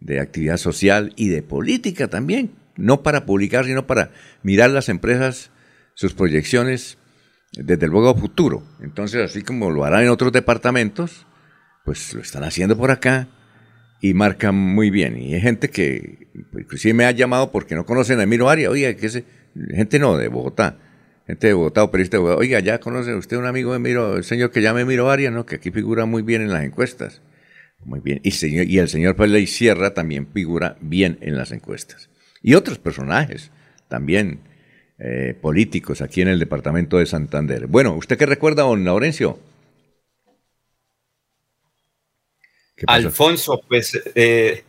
de 0.00 0.18
actividad 0.18 0.56
social 0.56 1.12
y 1.14 1.28
de 1.28 1.42
política 1.42 2.08
también. 2.08 2.50
No 2.76 3.04
para 3.04 3.24
publicar, 3.24 3.64
sino 3.64 3.86
para 3.86 4.10
mirar 4.42 4.70
las 4.70 4.88
empresas, 4.88 5.50
sus 5.94 6.14
proyecciones 6.14 6.98
desde 7.52 7.86
luego 7.86 8.08
a 8.08 8.14
futuro. 8.16 8.64
Entonces, 8.80 9.30
así 9.30 9.42
como 9.42 9.70
lo 9.70 9.84
harán 9.84 10.02
en 10.02 10.08
otros 10.08 10.32
departamentos, 10.32 11.26
pues 11.84 12.12
lo 12.12 12.22
están 12.22 12.42
haciendo 12.42 12.76
por 12.76 12.90
acá 12.90 13.28
y 14.02 14.14
marcan 14.14 14.56
muy 14.56 14.90
bien. 14.90 15.16
Y 15.16 15.32
hay 15.32 15.40
gente 15.40 15.70
que 15.70 16.26
inclusive 16.52 16.92
me 16.92 17.04
ha 17.04 17.12
llamado 17.12 17.52
porque 17.52 17.76
no 17.76 17.86
conocen 17.86 18.18
a 18.18 18.24
Emiro 18.24 18.50
Arias, 18.50 18.70
oiga, 18.70 18.94
que 18.94 19.06
es 19.06 19.22
gente 19.70 20.00
no, 20.00 20.18
de 20.18 20.26
Bogotá, 20.26 20.76
gente 21.24 21.46
de 21.46 21.52
Bogotá 21.54 21.84
o 21.84 21.90
periodista 21.92 22.16
de 22.16 22.22
Bogotá, 22.22 22.40
oiga, 22.40 22.58
ya 22.58 22.80
conoce 22.80 23.14
usted 23.14 23.36
un 23.36 23.46
amigo 23.46 23.72
de 23.72 23.78
Miro, 23.78 24.16
el 24.16 24.24
señor 24.24 24.50
que 24.50 24.60
llame 24.60 24.80
Emiro 24.80 25.08
Arias, 25.08 25.32
¿no? 25.32 25.46
que 25.46 25.54
aquí 25.54 25.70
figura 25.70 26.04
muy 26.04 26.22
bien 26.22 26.42
en 26.42 26.50
las 26.50 26.64
encuestas. 26.64 27.22
Muy 27.84 28.00
bien. 28.00 28.20
Y, 28.24 28.32
señor, 28.32 28.66
y 28.66 28.78
el 28.78 28.88
señor 28.88 29.14
Pérez 29.14 29.50
Sierra 29.50 29.94
también 29.94 30.26
figura 30.32 30.76
bien 30.80 31.18
en 31.20 31.36
las 31.36 31.52
encuestas. 31.52 32.10
Y 32.42 32.54
otros 32.54 32.78
personajes 32.78 33.52
también 33.86 34.40
eh, 34.98 35.36
políticos 35.40 36.02
aquí 36.02 36.22
en 36.22 36.28
el 36.28 36.40
departamento 36.40 36.98
de 36.98 37.06
Santander. 37.06 37.68
Bueno, 37.68 37.94
¿usted 37.94 38.18
qué 38.18 38.26
recuerda, 38.26 38.64
don 38.64 38.84
Laurencio? 38.84 39.38
Alfonso, 42.86 43.60
pues 43.68 44.00
eh, 44.14 44.64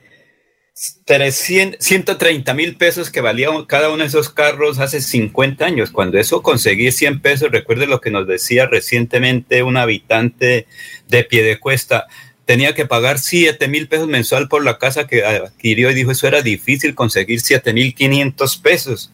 300, 1.06 1.86
130 1.86 2.54
mil 2.54 2.76
pesos 2.78 3.12
que 3.12 3.22
valía 3.22 3.49
cada 3.68 3.89
uno 3.89 3.99
de 3.99 4.08
esos 4.08 4.30
carros 4.30 4.80
hace 4.80 5.01
50 5.01 5.66
años. 5.66 5.91
Cuando 5.91 6.18
eso 6.18 6.41
conseguí 6.41 6.91
100 6.91 7.22
pesos, 7.22 7.51
recuerde 7.51 7.86
lo 7.86 8.01
que 8.01 8.12
nos 8.12 8.28
decía 8.28 8.66
recientemente 8.66 9.64
un 9.64 9.78
habitante 9.78 10.68
de 11.08 11.24
Piedecuesta, 11.24 12.08
tenía 12.45 12.74
que 12.74 12.86
pagar 12.86 13.20
7 13.20 13.68
mil 13.68 13.88
pesos 13.88 14.08
mensual 14.08 14.47
por 14.47 14.64
la 14.64 14.78
casa 14.78 15.08
que 15.08 15.24
adquirió 15.24 15.91
y 15.91 15.93
dijo 15.93 16.12
eso 16.12 16.28
era 16.28 16.41
difícil 16.41 16.95
conseguir 16.95 17.39
7 17.41 17.72
mil 17.74 17.93
500 17.93 18.58
pesos. 18.58 19.12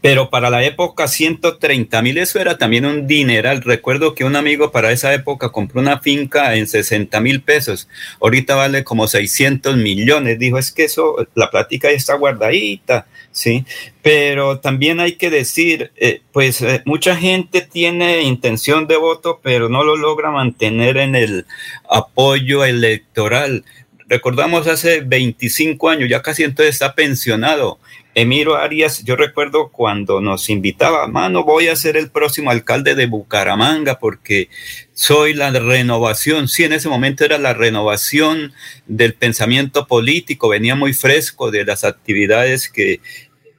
Pero 0.00 0.30
para 0.30 0.50
la 0.50 0.64
época 0.64 1.08
130 1.08 2.02
mil 2.02 2.18
eso 2.18 2.38
era 2.38 2.58
también 2.58 2.86
un 2.86 3.06
dineral. 3.06 3.62
Recuerdo 3.62 4.14
que 4.14 4.24
un 4.24 4.36
amigo 4.36 4.70
para 4.70 4.92
esa 4.92 5.12
época 5.12 5.50
compró 5.50 5.80
una 5.80 5.98
finca 5.98 6.54
en 6.54 6.66
60 6.66 7.20
mil 7.20 7.42
pesos. 7.42 7.88
Ahorita 8.20 8.54
vale 8.54 8.84
como 8.84 9.08
600 9.08 9.76
millones. 9.76 10.38
Dijo, 10.38 10.58
es 10.58 10.72
que 10.72 10.84
eso, 10.84 11.26
la 11.34 11.50
plática 11.50 11.90
ya 11.90 11.96
está 11.96 12.14
guardadita, 12.14 13.06
¿sí? 13.32 13.64
Pero 14.02 14.60
también 14.60 15.00
hay 15.00 15.16
que 15.16 15.30
decir, 15.30 15.90
eh, 15.96 16.20
pues 16.32 16.62
eh, 16.62 16.82
mucha 16.84 17.16
gente 17.16 17.60
tiene 17.60 18.22
intención 18.22 18.86
de 18.86 18.96
voto, 18.96 19.40
pero 19.42 19.68
no 19.68 19.82
lo 19.82 19.96
logra 19.96 20.30
mantener 20.30 20.96
en 20.98 21.16
el 21.16 21.46
apoyo 21.90 22.64
electoral. 22.64 23.64
Recordamos 24.08 24.68
hace 24.68 25.00
25 25.00 25.88
años, 25.88 26.08
ya 26.08 26.22
casi 26.22 26.44
entonces 26.44 26.74
está 26.74 26.94
pensionado 26.94 27.80
Emiro 28.18 28.56
Arias, 28.56 29.04
yo 29.04 29.14
recuerdo 29.14 29.68
cuando 29.68 30.22
nos 30.22 30.48
invitaba, 30.48 31.06
mano, 31.06 31.44
voy 31.44 31.68
a 31.68 31.76
ser 31.76 31.98
el 31.98 32.10
próximo 32.10 32.50
alcalde 32.50 32.94
de 32.94 33.04
Bucaramanga 33.04 33.98
porque 33.98 34.48
soy 34.94 35.34
la 35.34 35.50
renovación. 35.50 36.48
Sí, 36.48 36.64
en 36.64 36.72
ese 36.72 36.88
momento 36.88 37.26
era 37.26 37.36
la 37.36 37.52
renovación 37.52 38.54
del 38.86 39.12
pensamiento 39.12 39.86
político, 39.86 40.48
venía 40.48 40.74
muy 40.74 40.94
fresco 40.94 41.50
de 41.50 41.66
las 41.66 41.84
actividades 41.84 42.70
que 42.70 43.00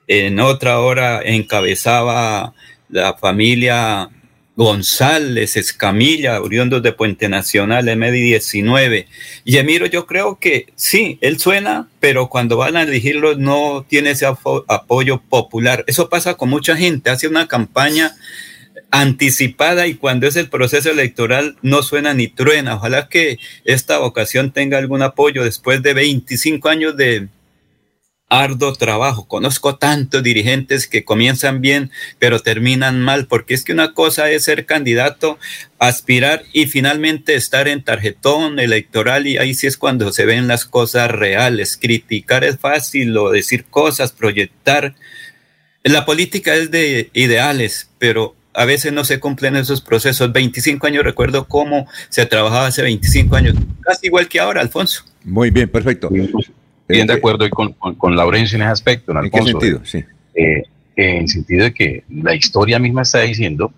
en 0.08 0.40
otra 0.40 0.80
hora 0.80 1.22
encabezaba 1.24 2.56
la 2.90 3.14
familia 3.14 4.10
González, 4.58 5.56
Escamilla, 5.56 6.42
oriundos 6.42 6.82
de 6.82 6.92
Puente 6.92 7.30
Nacional, 7.30 7.88
MD19. 7.88 9.06
Y 9.46 9.58
Emiro, 9.58 9.86
yo 9.86 10.08
creo 10.08 10.40
que 10.40 10.66
sí, 10.76 11.20
él 11.22 11.40
suena, 11.40 11.88
pero 12.00 12.28
cuando 12.28 12.58
van 12.58 12.76
a 12.76 12.82
elegirlo 12.82 13.36
no 13.36 13.86
tiene 13.88 14.12
ese 14.12 14.26
apoyo 14.26 15.22
popular. 15.22 15.86
Eso 15.86 16.10
pasa 16.10 16.34
con 16.34 16.50
mucha 16.50 16.76
gente, 16.76 17.12
hace 17.12 17.28
una 17.28 17.48
campaña 17.48 18.16
anticipada 18.90 19.86
y 19.86 19.94
cuando 19.94 20.26
es 20.28 20.36
el 20.36 20.50
proceso 20.50 20.90
electoral 20.90 21.58
no 21.62 21.84
suena 21.84 22.16
ni 22.16 22.28
truena. 22.28 22.78
Ojalá 22.78 23.10
que 23.10 23.38
esta 23.64 24.00
vocación 24.00 24.52
tenga 24.52 24.80
algún 24.80 25.04
apoyo 25.04 25.44
después 25.44 25.84
de 25.84 25.94
25 25.94 26.68
años 26.68 26.98
de 26.98 27.28
arduo 28.30 28.74
trabajo. 28.74 29.28
Conozco 29.28 29.78
tantos 29.78 30.24
dirigentes 30.24 30.88
que 30.88 31.06
comienzan 31.06 31.62
bien, 31.62 31.92
pero 32.20 32.40
terminan 32.40 33.00
mal, 33.02 33.28
porque 33.28 33.54
es 33.54 33.64
que 33.64 33.74
una 33.74 33.94
cosa 33.94 34.30
es 34.30 34.44
ser 34.44 34.66
candidato, 34.66 35.40
aspirar 35.80 36.44
y 36.54 36.68
finalmente 36.68 37.36
estar 37.36 37.68
en 37.68 37.84
tarjetón 37.84 38.60
electoral 38.60 39.28
y 39.28 39.38
ahí 39.38 39.54
sí 39.54 39.68
es 39.68 39.78
cuando 39.78 40.12
se 40.12 40.26
ven 40.26 40.48
las 40.48 40.66
cosas 40.66 41.10
reales. 41.12 41.78
Criticar 41.78 42.44
es 42.44 42.58
fácil 42.58 43.18
o 43.18 43.32
decir 43.32 43.66
cosas, 43.66 44.12
proyectar. 44.12 44.96
La 45.84 46.06
política 46.06 46.56
es 46.56 46.70
de 46.70 47.10
ideales, 47.14 47.90
pero 47.98 48.36
a 48.54 48.66
veces 48.66 48.92
no 48.92 49.06
se 49.06 49.20
cumplen 49.20 49.56
esos 49.56 49.82
procesos. 49.82 50.34
25 50.34 50.88
años, 50.88 51.04
recuerdo 51.04 51.48
cómo 51.48 51.88
se 52.10 52.26
trabajaba 52.26 52.68
hace 52.68 52.82
25 52.82 53.36
años, 53.36 53.56
casi 53.82 54.08
igual 54.08 54.28
que 54.28 54.40
ahora, 54.40 54.62
Alfonso. 54.62 55.06
Muy 55.24 55.52
bien, 55.52 55.70
perfecto. 55.70 56.10
Bien 56.88 57.08
de 57.08 57.14
acuerdo 57.14 57.50
con, 57.50 57.74
con, 57.74 58.16
Laurencio 58.16 58.56
en 58.56 58.64
ese 58.64 58.72
aspecto, 58.72 59.12
¿En, 59.12 59.30
qué 59.30 59.42
sentido? 59.42 59.82
Sí. 59.84 60.04
Eh, 60.36 60.64
en 60.96 61.18
el 61.18 61.28
sentido 61.28 61.64
de 61.66 61.74
que 61.74 62.04
la 62.10 62.34
historia 62.34 62.80
misma 62.80 63.04
está 63.04 63.22
diciendo 63.22 63.72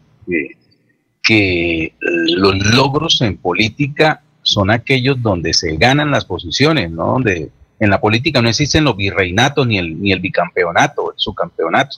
que 1.23 1.93
los 2.01 2.75
logros 2.75 3.21
en 3.21 3.37
política 3.37 4.21
son 4.41 4.71
aquellos 4.71 5.21
donde 5.21 5.53
se 5.53 5.75
ganan 5.75 6.11
las 6.11 6.25
posiciones, 6.25 6.89
¿no? 6.91 7.13
Donde 7.13 7.49
en 7.79 7.89
la 7.89 7.99
política 7.99 8.41
no 8.41 8.49
existen 8.49 8.83
los 8.83 8.95
virreinatos 8.95 9.67
ni 9.67 9.77
el, 9.77 10.01
ni 10.01 10.11
el 10.11 10.19
bicampeonato, 10.19 11.11
el 11.11 11.17
subcampeonato. 11.17 11.97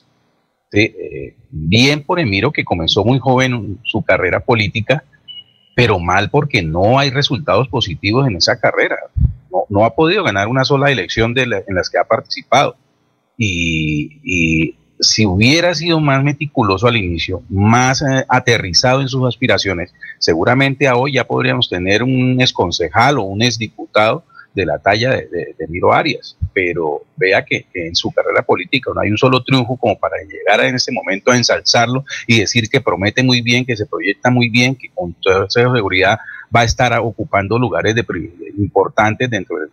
Eh, 0.74 1.36
bien 1.50 2.04
por 2.04 2.20
Emiro, 2.20 2.52
que 2.52 2.64
comenzó 2.64 3.04
muy 3.04 3.20
joven 3.20 3.80
su 3.84 4.02
carrera 4.02 4.40
política, 4.40 5.04
pero 5.76 6.00
mal 6.00 6.30
porque 6.30 6.62
no 6.62 6.98
hay 6.98 7.10
resultados 7.10 7.68
positivos 7.68 8.28
en 8.28 8.38
esa 8.38 8.60
carrera 8.60 8.98
no, 9.70 9.86
ha 9.86 9.96
podido 9.96 10.24
ganar 10.24 10.48
una 10.48 10.66
sola 10.66 10.92
elección 10.92 11.34
de 11.34 11.44
en 11.44 11.76
las 11.76 11.90
que 11.90 11.98
ha 11.98 12.04
participado. 12.04 12.76
Y, 13.38 14.76
si 15.04 15.26
hubiera 15.26 15.74
sido 15.74 16.00
más 16.00 16.24
meticuloso 16.24 16.88
al 16.88 16.96
inicio, 16.96 17.42
más 17.50 18.04
eh, 18.04 18.24
aterrizado 18.30 19.02
en 19.02 19.08
sus 19.08 19.28
aspiraciones, 19.28 19.92
seguramente 20.20 20.88
a 20.88 20.96
hoy 20.96 21.14
ya 21.14 21.26
podríamos 21.26 21.68
tener 21.68 22.04
un 22.04 22.40
exconcejal 22.40 23.18
o 23.18 23.24
un 23.24 23.42
exdiputado 23.42 24.24
de 24.54 24.66
la 24.66 24.78
talla 24.80 25.12
de, 25.12 25.56
Miro 25.70 25.94
Arias, 25.94 26.38
pero 26.54 27.04
vea 27.16 27.44
que, 27.46 27.66
en 27.74 27.96
su 27.96 28.12
carrera 28.12 28.44
política 28.44 28.92
no 28.94 29.02
hay 29.02 29.10
un 29.10 29.18
solo 29.18 29.44
triunfo 29.44 29.78
como 29.78 29.98
para 29.98 30.18
llegar 30.24 30.64
en 30.66 30.76
ese 30.76 30.92
momento 30.92 31.32
a 31.32 31.38
ensalzarlo 31.38 32.04
y 32.28 32.40
decir 32.40 32.70
que 32.70 32.82
promete 32.82 33.24
muy 33.24 33.42
bien, 33.42 33.66
que 33.66 33.78
se 33.78 33.86
proyecta 33.86 34.30
muy 34.30 34.50
bien, 34.50 34.76
que 34.76 34.90
con 34.90 35.14
toda 35.14 35.50
seguridad 35.50 36.20
va 36.56 36.62
a 36.62 36.66
estar 36.66 36.98
ocupando 37.00 37.58
lugares 37.58 37.96
de 37.96 38.06
importantes 38.58 39.30
dentro 39.30 39.58
de 39.58 39.68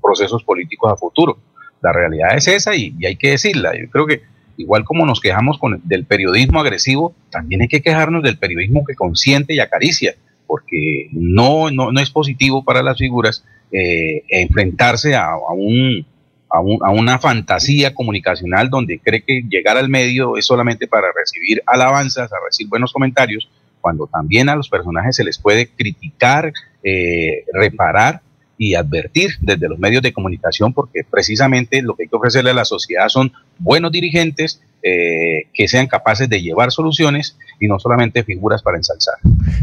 procesos 0.00 0.42
políticos 0.44 0.92
a 0.92 0.96
futuro. 0.96 1.38
La 1.82 1.92
realidad 1.92 2.36
es 2.36 2.48
esa 2.48 2.74
y, 2.74 2.94
hay 3.04 3.16
que 3.16 3.30
decirla. 3.30 3.72
Yo 3.78 3.90
creo 3.90 4.06
que 4.06 4.22
igual 4.56 4.84
como 4.84 5.04
nos 5.04 5.20
quejamos 5.20 5.58
con, 5.58 5.80
del 5.84 6.04
periodismo 6.04 6.60
agresivo, 6.60 7.14
también 7.30 7.62
hay 7.62 7.68
que 7.68 7.82
quejarnos 7.82 8.22
del 8.22 8.38
periodismo 8.38 8.84
que 8.84 8.94
consiente 8.94 9.54
y 9.54 9.60
acaricia, 9.60 10.14
porque 10.46 11.08
no, 11.12 11.70
no, 11.70 11.92
no 11.92 12.00
es 12.00 12.10
positivo 12.10 12.64
para 12.64 12.82
las 12.82 12.98
figuras 12.98 13.44
eh, 13.72 14.22
enfrentarse 14.28 15.16
a, 15.16 15.36
un, 15.52 16.06
a, 16.48 16.58
a, 16.58 16.90
una 16.90 17.18
fantasía 17.18 17.94
comunicacional 17.94 18.70
donde 18.70 19.00
cree 19.00 19.22
que 19.22 19.42
llegar 19.48 19.76
al 19.76 19.88
medio 19.88 20.36
es 20.36 20.46
solamente 20.46 20.86
para 20.86 21.08
recibir 21.12 21.62
alabanzas, 21.66 22.32
a 22.32 22.36
recibir 22.44 22.70
buenos 22.70 22.92
comentarios, 22.92 23.48
cuando 23.84 24.06
también 24.06 24.48
a 24.48 24.56
los 24.56 24.70
personajes 24.70 25.14
se 25.14 25.24
les 25.24 25.38
puede 25.38 25.68
criticar, 25.68 26.54
eh, 26.82 27.44
reparar 27.52 28.22
y 28.56 28.76
advertir 28.76 29.32
desde 29.42 29.68
los 29.68 29.78
medios 29.78 30.02
de 30.02 30.14
comunicación, 30.14 30.72
porque 30.72 31.04
precisamente 31.04 31.82
lo 31.82 31.94
que 31.94 32.04
hay 32.04 32.08
que 32.08 32.16
ofrecerle 32.16 32.52
a 32.52 32.54
la 32.54 32.64
sociedad 32.64 33.10
son 33.10 33.30
buenos 33.58 33.92
dirigentes 33.92 34.62
eh, 34.86 35.48
que 35.54 35.66
sean 35.66 35.86
capaces 35.86 36.28
de 36.28 36.42
llevar 36.42 36.70
soluciones 36.70 37.38
y 37.58 37.68
no 37.68 37.78
solamente 37.78 38.22
figuras 38.22 38.62
para 38.62 38.76
ensalzar. 38.76 39.14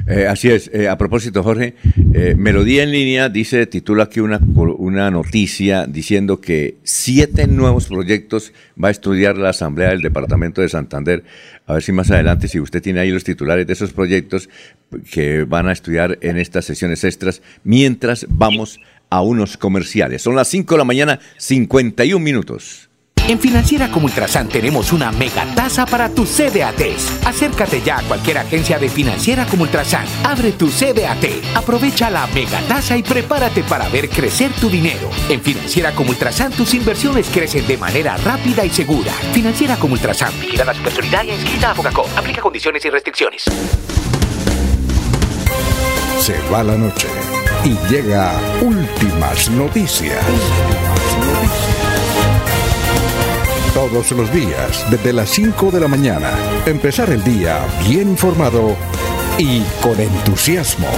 Eh, 0.07 0.25
así 0.25 0.49
es. 0.49 0.71
Eh, 0.73 0.89
a 0.89 0.97
propósito, 0.97 1.43
Jorge, 1.43 1.75
Melodía 2.35 2.81
en 2.81 2.91
línea 2.91 3.29
dice, 3.29 3.67
titula 3.67 4.05
aquí 4.05 4.19
una, 4.19 4.39
una 4.55 5.11
noticia 5.11 5.85
diciendo 5.85 6.41
que 6.41 6.77
siete 6.83 7.45
nuevos 7.45 7.85
proyectos 7.85 8.51
va 8.83 8.87
a 8.87 8.91
estudiar 8.91 9.37
la 9.37 9.49
Asamblea 9.49 9.89
del 9.89 10.01
Departamento 10.01 10.61
de 10.61 10.69
Santander. 10.69 11.23
A 11.67 11.73
ver 11.73 11.83
si 11.83 11.91
más 11.91 12.09
adelante, 12.09 12.47
si 12.47 12.59
usted 12.59 12.81
tiene 12.81 13.01
ahí 13.01 13.11
los 13.11 13.23
titulares 13.23 13.67
de 13.67 13.73
esos 13.73 13.93
proyectos 13.93 14.49
que 15.11 15.43
van 15.43 15.67
a 15.67 15.71
estudiar 15.71 16.17
en 16.21 16.37
estas 16.37 16.65
sesiones 16.65 17.03
extras, 17.03 17.43
mientras 17.63 18.25
vamos 18.27 18.79
a 19.11 19.21
unos 19.21 19.57
comerciales. 19.57 20.23
Son 20.23 20.35
las 20.35 20.47
5 20.47 20.73
de 20.73 20.77
la 20.79 20.85
mañana, 20.85 21.19
51 21.37 22.23
minutos. 22.23 22.89
En 23.27 23.39
Financiera 23.39 23.89
como 23.89 24.07
Ultrasan 24.07 24.49
tenemos 24.49 24.91
una 24.91 25.11
mega 25.11 25.45
tasa 25.55 25.85
para 25.85 26.09
tus 26.09 26.29
CDATs. 26.29 27.25
Acércate 27.25 27.81
ya 27.81 27.99
a 27.99 28.01
cualquier 28.03 28.39
agencia 28.39 28.79
de 28.79 28.89
Financiera 28.89 29.45
como 29.45 29.63
Ultrasan. 29.63 30.05
Abre 30.23 30.51
tu 30.53 30.69
CDAT, 30.69 31.55
aprovecha 31.55 32.09
la 32.09 32.27
mega 32.27 32.59
tasa 32.67 32.97
y 32.97 33.03
prepárate 33.03 33.63
para 33.63 33.87
ver 33.89 34.09
crecer 34.09 34.51
tu 34.59 34.69
dinero. 34.69 35.09
En 35.29 35.41
Financiera 35.41 35.91
como 35.93 36.09
Ultrasan 36.09 36.51
tus 36.51 36.73
inversiones 36.73 37.27
crecen 37.29 37.65
de 37.67 37.77
manera 37.77 38.17
rápida 38.17 38.65
y 38.65 38.69
segura. 38.69 39.13
Financiera 39.33 39.77
como 39.77 39.93
Ultrasan, 39.93 40.33
vigila 40.41 40.65
la 40.65 40.73
supersolidaria 40.73 41.35
inscrita 41.35 41.71
a 41.71 41.75
Fogacop. 41.75 42.07
Aplica 42.17 42.41
condiciones 42.41 42.83
y 42.83 42.89
restricciones. 42.89 43.45
Se 46.19 46.37
va 46.51 46.63
la 46.63 46.75
noche 46.75 47.07
y 47.63 47.75
llega 47.91 48.33
últimas 48.61 49.49
noticias. 49.49 50.23
Todos 53.73 54.11
los 54.11 54.33
días, 54.33 54.85
desde 54.91 55.13
las 55.13 55.29
5 55.29 55.71
de 55.71 55.79
la 55.79 55.87
mañana. 55.87 56.31
Empezar 56.65 57.09
el 57.09 57.23
día 57.23 57.65
bien 57.87 58.09
informado 58.09 58.75
y 59.37 59.61
con 59.81 59.97
entusiasmo. 59.97 60.89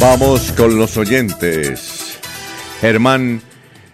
Vamos 0.00 0.50
con 0.52 0.76
los 0.76 0.96
oyentes. 0.96 2.18
Germán 2.80 3.40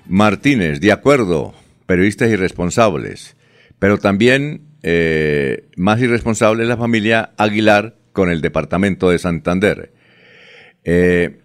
Martínez, 0.07 0.81
de 0.81 0.93
acuerdo, 0.93 1.53
periodistas 1.85 2.31
irresponsables, 2.31 3.37
pero 3.79 3.99
también 3.99 4.63
eh, 4.83 5.69
más 5.77 6.01
irresponsable 6.01 6.63
es 6.63 6.69
la 6.69 6.79
familia 6.79 7.35
Aguilar 7.37 7.97
con 8.17 8.31
el 8.31 8.41
departamento 8.41 9.11
de 9.11 9.19
Santander. 9.19 9.93
Eh, 10.85 11.43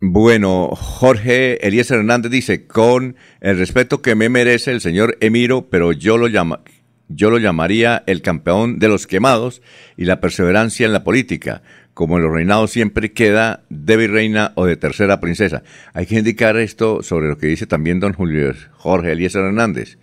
bueno, 0.00 0.70
Jorge 0.74 1.64
Elías 1.64 1.92
Hernández 1.92 2.32
dice, 2.32 2.66
con 2.66 3.14
el 3.40 3.56
respeto 3.56 4.02
que 4.02 4.16
me 4.16 4.28
merece 4.28 4.72
el 4.72 4.80
señor 4.80 5.16
Emiro, 5.20 5.70
pero 5.70 5.92
yo 5.92 6.18
lo, 6.18 6.26
llama, 6.26 6.62
yo 7.06 7.30
lo 7.30 7.38
llamaría 7.38 8.02
el 8.08 8.20
campeón 8.20 8.80
de 8.80 8.88
los 8.88 9.06
quemados 9.06 9.62
y 9.96 10.06
la 10.06 10.20
perseverancia 10.20 10.86
en 10.86 10.92
la 10.92 11.04
política. 11.04 11.62
Como 11.94 12.16
en 12.16 12.24
los 12.24 12.32
reinados 12.32 12.72
siempre 12.72 13.12
queda 13.12 13.62
de 13.70 13.96
virreina 13.96 14.50
o 14.56 14.66
de 14.66 14.76
tercera 14.76 15.20
princesa. 15.20 15.62
Hay 15.94 16.06
que 16.06 16.18
indicar 16.18 16.56
esto 16.56 17.04
sobre 17.04 17.28
lo 17.28 17.38
que 17.38 17.46
dice 17.46 17.68
también 17.68 18.00
don 18.00 18.12
Julio 18.12 18.52
Jorge 18.72 19.12
Elías 19.12 19.36
Hernández. 19.36 19.98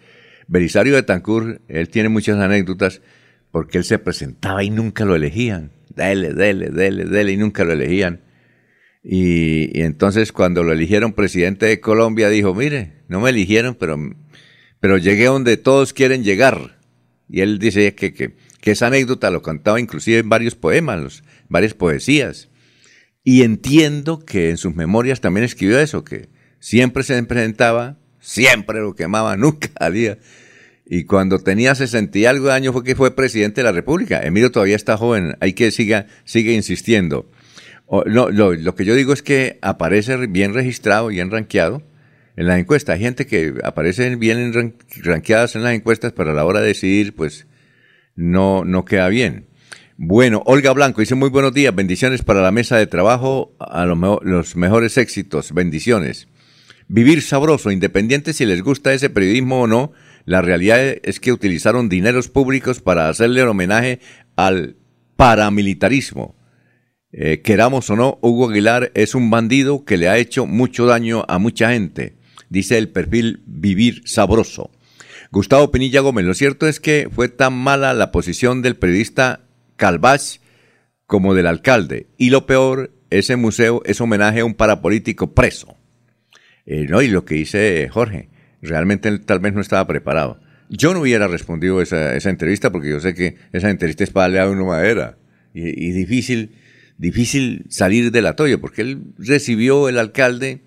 Belisario 0.48 0.96
de 0.96 1.04
Tancur, 1.04 1.60
él 1.68 1.90
tiene 1.90 2.08
muchas 2.08 2.38
anécdotas 2.38 3.02
porque 3.56 3.78
él 3.78 3.86
se 3.86 4.00
presentaba 4.00 4.66
y 4.66 4.70
nunca 4.70 5.06
lo 5.06 5.16
elegían. 5.16 5.72
Dele, 5.88 6.34
dele, 6.34 6.72
dele, 6.72 7.06
dele, 7.06 7.32
y 7.32 7.38
nunca 7.38 7.64
lo 7.64 7.72
elegían. 7.72 8.20
Y, 9.02 9.80
entonces 9.80 10.34
cuando 10.34 10.62
lo 10.62 10.74
eligieron 10.74 11.14
presidente 11.14 11.66
de 11.66 11.80
Colombia 11.80 12.28
dijo, 12.28 12.54
mire, 12.54 13.04
no 13.08 13.22
me 13.22 13.30
eligieron, 13.30 13.76
pero, 13.76 13.98
pero 14.82 14.98
llegué 14.98 15.28
donde 15.28 15.56
todos 15.56 15.94
quieren 15.94 16.26
llegar. 16.26 16.82
Y 17.30 17.40
él 17.40 17.58
dice 17.58 17.96
que, 17.96 18.14
que, 18.14 18.36
esa 18.62 18.88
anécdota 18.88 19.32
lo 19.32 19.42
cantaba 19.42 19.80
inclusive 19.80 20.18
en 20.18 20.28
varios 20.28 20.56
poemas, 20.56 21.24
varias 21.48 21.74
poesías. 21.74 22.50
Y 23.24 23.44
entiendo 23.44 24.20
que 24.20 24.50
en 24.50 24.58
sus 24.58 24.76
memorias 24.76 25.22
también 25.22 25.46
escribió 25.46 25.80
eso, 25.80 26.04
que 26.04 26.28
siempre 26.60 27.04
se 27.04 27.24
presentaba, 27.24 28.00
siempre 28.20 28.82
lo 28.82 28.96
quemaba, 28.96 29.38
nunca 29.38 29.70
salía. 29.80 30.18
Y 30.86 31.06
cuando 31.06 31.40
tenía 31.40 31.74
60 31.74 32.18
y 32.20 32.26
algo 32.26 32.48
de 32.48 32.54
años 32.54 32.74
fue 32.74 32.84
que 32.84 32.96
fue 32.96 33.16
presidente 33.16 33.62
de 33.62 33.66
la 33.66 33.72
República. 33.72 34.22
Emilio 34.22 34.52
todavía 34.52 34.76
está 34.76 34.98
joven, 34.98 35.36
hay 35.40 35.54
que 35.54 35.72
siga, 35.72 36.08
sigue 36.26 36.54
insistiendo 36.54 37.28
no, 38.06 38.30
lo, 38.30 38.76
que 38.76 38.86
yo 38.86 38.96
digo 38.96 39.14
es 39.14 39.22
que 39.22 39.60
aparece 39.62 40.18
bien 40.28 40.54
registrado, 40.54 41.08
bien 41.08 41.32
rankeado 41.32 41.84
en 42.36 42.48
las 42.48 42.60
encuestas. 42.60 42.96
Hay 42.96 43.02
gente 43.02 43.26
que 43.28 43.56
aparece 43.64 44.16
bien 44.16 44.76
rankeadas 45.04 45.56
en 45.56 45.64
las 45.64 45.74
encuestas, 45.74 46.14
pero 46.14 46.32
a 46.32 46.34
la 46.34 46.46
hora 46.46 46.62
de 46.62 46.68
decidir, 46.68 47.16
pues 47.16 47.48
no, 48.16 48.66
no 48.66 48.86
queda 48.86 49.08
bien. 49.10 49.46
Bueno, 49.98 50.44
Olga 50.46 50.74
Blanco 50.74 51.02
dice 51.02 51.16
muy 51.16 51.30
buenos 51.30 51.54
días, 51.54 51.74
bendiciones 51.74 52.22
para 52.22 52.42
la 52.42 52.52
mesa 52.52 52.78
de 52.78 52.88
trabajo, 52.88 53.56
a 53.60 53.86
los 53.86 54.56
mejores 54.56 54.98
éxitos, 54.98 55.54
bendiciones. 55.54 56.28
Vivir 56.88 57.22
sabroso, 57.22 57.72
independiente 57.72 58.34
si 58.34 58.46
les 58.46 58.62
gusta 58.62 58.94
ese 58.94 59.10
periodismo 59.10 59.62
o 59.62 59.68
no, 59.68 59.94
la 60.26 60.42
realidad 60.42 60.98
es 61.04 61.20
que 61.20 61.32
utilizaron 61.32 61.90
dineros 61.90 62.30
públicos 62.30 62.82
para 62.82 63.10
hacerle 63.10 63.44
homenaje 63.44 64.00
al 64.36 64.76
paramilitarismo 65.16 66.36
eh, 67.18 67.40
queramos 67.42 67.90
o 67.90 67.96
no, 67.96 68.20
Hugo 68.22 68.50
Aguilar 68.50 68.92
es 68.94 69.16
un 69.16 69.30
bandido 69.30 69.86
que 69.86 69.96
le 69.96 70.10
ha 70.10 70.18
hecho 70.18 70.46
mucho 70.46 70.86
daño 70.86 71.24
a 71.30 71.40
mucha 71.40 71.72
gente, 71.72 72.18
dice 72.50 72.78
el 72.78 72.90
perfil 72.90 73.42
Vivir 73.46 74.02
Sabroso. 74.04 74.70
Gustavo 75.32 75.72
Pinilla 75.72 76.02
Gómez, 76.02 76.26
lo 76.26 76.34
cierto 76.34 76.68
es 76.68 76.82
que 76.82 77.08
fue 77.10 77.30
tan 77.30 77.54
mala 77.54 77.94
la 77.94 78.12
posición 78.12 78.62
del 78.62 78.76
periodista 78.76 79.46
Calvás 79.78 80.42
como 81.06 81.34
del 81.36 81.48
alcalde, 81.48 82.08
y 82.18 82.32
lo 82.32 82.46
peor, 82.46 82.92
ese 83.12 83.38
museo 83.38 83.82
es 83.86 84.02
homenaje 84.02 84.42
a 84.42 84.46
un 84.46 84.54
parapolítico 84.54 85.34
preso. 85.34 85.78
Eh, 86.66 86.86
no, 86.90 87.02
y 87.02 87.08
lo 87.08 87.24
que 87.24 87.36
dice 87.36 87.88
Jorge, 87.90 88.28
realmente 88.66 89.10
él 89.10 89.22
tal 89.22 89.40
vez 89.40 89.54
no 89.54 89.62
estaba 89.62 89.88
preparado. 89.88 90.40
Yo 90.70 90.94
no 90.94 91.02
hubiera 91.02 91.28
respondido 91.28 91.82
esa, 91.82 92.16
esa 92.16 92.30
entrevista 92.30 92.72
porque 92.72 92.90
yo 92.90 93.00
sé 93.00 93.14
que 93.14 93.36
esa 93.54 93.70
entrevista 93.70 94.04
es 94.04 94.10
para 94.10 94.24
darle 94.24 94.40
a 94.40 94.50
una 94.50 94.64
madera 94.66 95.18
y, 95.54 95.88
y 95.88 95.92
difícil 95.92 96.56
difícil 96.98 97.66
salir 97.70 98.12
del 98.12 98.26
atoyo, 98.26 98.60
porque 98.62 98.82
él 98.82 99.02
recibió 99.18 99.90
el 99.90 99.98
alcalde 99.98 100.62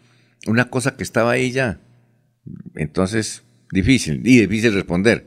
una 0.46 0.70
cosa 0.70 0.96
que 0.96 1.02
estaba 1.02 1.32
ahí 1.32 1.50
ya. 1.50 1.80
Entonces, 2.74 3.42
difícil, 3.72 4.22
y 4.24 4.40
difícil 4.40 4.72
responder. 4.74 5.26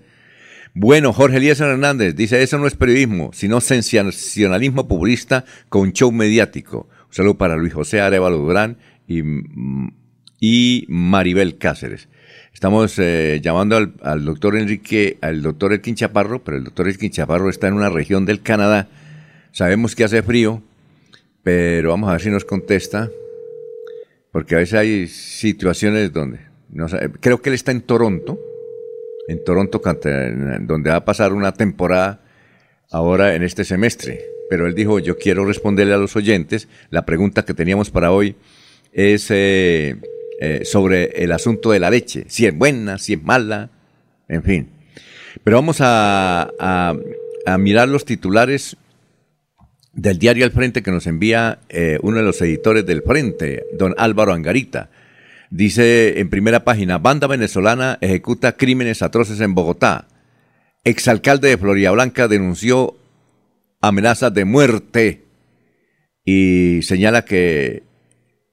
Bueno, 0.73 1.11
Jorge 1.11 1.37
Elías 1.37 1.59
Hernández 1.59 2.15
dice, 2.15 2.41
eso 2.41 2.57
no 2.57 2.65
es 2.65 2.75
periodismo, 2.75 3.31
sino 3.33 3.59
sensacionalismo 3.59 4.87
populista 4.87 5.43
con 5.67 5.91
show 5.91 6.11
mediático. 6.11 6.87
Un 7.07 7.13
saludo 7.13 7.37
para 7.37 7.57
Luis 7.57 7.73
José 7.73 7.99
Arevalo 7.99 8.37
Durán 8.37 8.77
y, 9.05 9.21
y 10.39 10.85
Maribel 10.87 11.57
Cáceres. 11.57 12.07
Estamos 12.53 12.99
eh, 12.99 13.39
llamando 13.41 13.77
al, 14.01 14.25
doctor 14.25 14.57
Enrique, 14.57 15.17
al 15.21 15.41
doctor 15.41 15.73
Elkin 15.73 15.95
Chaparro, 15.95 16.43
pero 16.43 16.57
el 16.57 16.65
doctor 16.65 16.87
Elkin 16.87 17.09
Chaparro 17.09 17.49
está 17.49 17.67
en 17.67 17.73
una 17.73 17.89
región 17.89 18.25
del 18.25 18.41
Canadá. 18.41 18.89
Sabemos 19.51 19.95
que 19.95 20.03
hace 20.03 20.21
frío, 20.21 20.61
pero 21.43 21.89
vamos 21.89 22.09
a 22.09 22.13
ver 22.13 22.21
si 22.21 22.29
nos 22.29 22.45
contesta, 22.45 23.09
porque 24.31 24.55
a 24.55 24.59
veces 24.59 24.75
hay 24.75 25.07
situaciones 25.07 26.13
donde, 26.13 26.39
creo 27.19 27.41
que 27.41 27.49
él 27.49 27.55
está 27.55 27.71
en 27.71 27.81
Toronto, 27.81 28.39
en 29.27 29.43
Toronto, 29.43 29.81
donde 30.61 30.89
va 30.89 30.97
a 30.97 31.05
pasar 31.05 31.33
una 31.33 31.53
temporada 31.53 32.21
ahora 32.91 33.33
en 33.33 33.43
este 33.43 33.63
semestre. 33.63 34.21
Pero 34.49 34.67
él 34.67 34.75
dijo, 34.75 34.99
yo 34.99 35.17
quiero 35.17 35.45
responderle 35.45 35.93
a 35.93 35.97
los 35.97 36.17
oyentes. 36.17 36.67
La 36.89 37.05
pregunta 37.05 37.45
que 37.45 37.53
teníamos 37.53 37.89
para 37.89 38.11
hoy 38.11 38.35
es 38.91 39.27
eh, 39.29 39.95
eh, 40.43 40.65
sobre 40.65 41.23
el 41.23 41.33
asunto 41.33 41.69
de 41.69 41.79
la 41.79 41.91
leche, 41.91 42.25
si 42.27 42.47
es 42.47 42.57
buena, 42.57 42.97
si 42.97 43.13
es 43.13 43.21
mala, 43.21 43.69
en 44.27 44.41
fin. 44.41 44.69
Pero 45.43 45.57
vamos 45.57 45.77
a, 45.81 46.95
mirar 47.59 47.87
los 47.87 48.05
titulares 48.05 48.75
del 49.93 50.17
diario 50.17 50.43
El 50.43 50.51
Frente 50.51 50.81
que 50.81 50.89
nos 50.89 51.05
envía 51.05 51.59
eh, 51.69 51.99
uno 52.01 52.17
de 52.17 52.23
los 52.23 52.41
editores 52.41 52.87
del 52.87 53.03
Frente, 53.03 53.67
don 53.77 53.93
Álvaro 53.99 54.33
Angarita. 54.33 54.89
Dice 55.51 56.19
en 56.19 56.31
primera 56.31 56.63
página, 56.63 56.97
banda 56.97 57.27
venezolana 57.27 57.99
ejecuta 58.01 58.57
crímenes 58.57 59.03
atroces 59.03 59.41
en 59.41 59.53
Bogotá. 59.53 60.07
Exalcalde 60.83 61.49
de 61.49 61.57
Florida 61.59 61.91
Blanca 61.91 62.27
denunció 62.27 62.95
amenazas 63.79 64.33
de 64.33 64.45
muerte 64.45 65.21
y 66.25 66.79
señala 66.81 67.25
que 67.25 67.83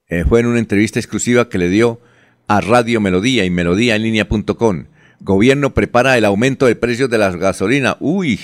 eh, 0.09 0.25
fue 0.27 0.39
en 0.39 0.47
una 0.47 0.59
entrevista 0.59 0.99
exclusiva 0.99 1.49
que 1.49 1.57
le 1.57 1.69
dio 1.69 2.01
a 2.47 2.61
Radio 2.61 2.99
Melodía 2.99 3.45
y 3.45 3.49
Melodía 3.49 3.95
en 3.95 4.03
línea.com. 4.03 4.85
Gobierno 5.19 5.73
prepara 5.73 6.17
el 6.17 6.25
aumento 6.25 6.65
de 6.65 6.75
precios 6.75 7.09
de 7.09 7.19
las 7.19 7.35
gasolinas. 7.35 7.97
Uy, 7.99 8.39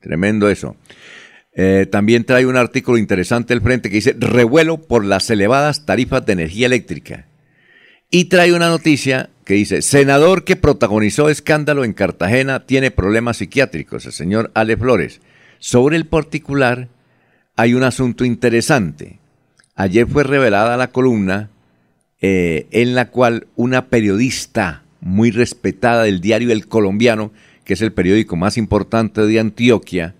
tremendo 0.00 0.48
eso. 0.48 0.76
Eh, 1.52 1.86
también 1.90 2.24
trae 2.24 2.46
un 2.46 2.56
artículo 2.56 2.98
interesante 2.98 3.52
al 3.52 3.60
frente 3.60 3.90
que 3.90 3.96
dice 3.96 4.16
revuelo 4.18 4.78
por 4.78 5.04
las 5.04 5.28
elevadas 5.30 5.86
tarifas 5.86 6.24
de 6.24 6.32
energía 6.32 6.66
eléctrica. 6.66 7.26
Y 8.10 8.24
trae 8.26 8.54
una 8.54 8.68
noticia 8.68 9.30
que 9.44 9.54
dice, 9.54 9.82
senador 9.82 10.44
que 10.44 10.56
protagonizó 10.56 11.28
escándalo 11.28 11.84
en 11.84 11.92
Cartagena 11.92 12.64
tiene 12.64 12.90
problemas 12.90 13.36
psiquiátricos, 13.38 14.06
el 14.06 14.12
señor 14.12 14.50
Ale 14.54 14.76
Flores. 14.76 15.20
Sobre 15.58 15.96
el 15.96 16.06
particular 16.06 16.88
hay 17.56 17.74
un 17.74 17.82
asunto 17.82 18.24
interesante. 18.24 19.18
Ayer 19.74 20.06
fue 20.06 20.22
revelada 20.22 20.76
la 20.76 20.88
columna 20.88 21.50
eh, 22.20 22.68
en 22.70 22.94
la 22.94 23.10
cual 23.10 23.48
una 23.56 23.86
periodista 23.86 24.82
muy 25.00 25.30
respetada 25.30 26.04
del 26.04 26.20
diario 26.20 26.52
El 26.52 26.68
Colombiano, 26.68 27.32
que 27.64 27.74
es 27.74 27.82
el 27.82 27.92
periódico 27.92 28.36
más 28.36 28.56
importante 28.56 29.26
de 29.26 29.40
Antioquia, 29.40 30.14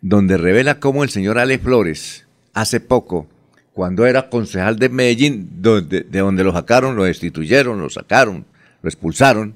donde 0.00 0.36
revela 0.36 0.78
cómo 0.78 1.04
el 1.04 1.10
señor 1.10 1.38
Ale 1.38 1.58
Flores, 1.58 2.26
hace 2.52 2.80
poco, 2.80 3.26
cuando 3.72 4.06
era 4.06 4.28
concejal 4.28 4.78
de 4.78 4.88
Medellín, 4.90 5.48
de, 5.62 6.04
donde 6.10 6.44
lo 6.44 6.52
sacaron, 6.52 6.94
lo 6.94 7.04
destituyeron, 7.04 7.80
lo 7.80 7.88
sacaron, 7.88 8.44
lo 8.82 8.88
expulsaron, 8.88 9.54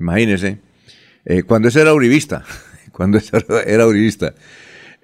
imagínense, 0.00 0.58
eh, 1.24 1.44
cuando 1.44 1.68
eso 1.68 1.80
era 1.80 1.94
uribista, 1.94 2.44
cuando 2.92 3.18
eso 3.18 3.38
era 3.64 3.86
uribista. 3.86 4.34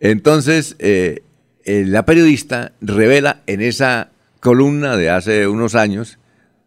Entonces, 0.01 0.77
eh, 0.81 1.23
eh, 1.71 1.85
la 1.87 2.05
periodista 2.05 2.73
revela 2.81 3.43
en 3.47 3.61
esa 3.61 4.11
columna 4.41 4.97
de 4.97 5.09
hace 5.09 5.47
unos 5.47 5.77
años 5.77 6.19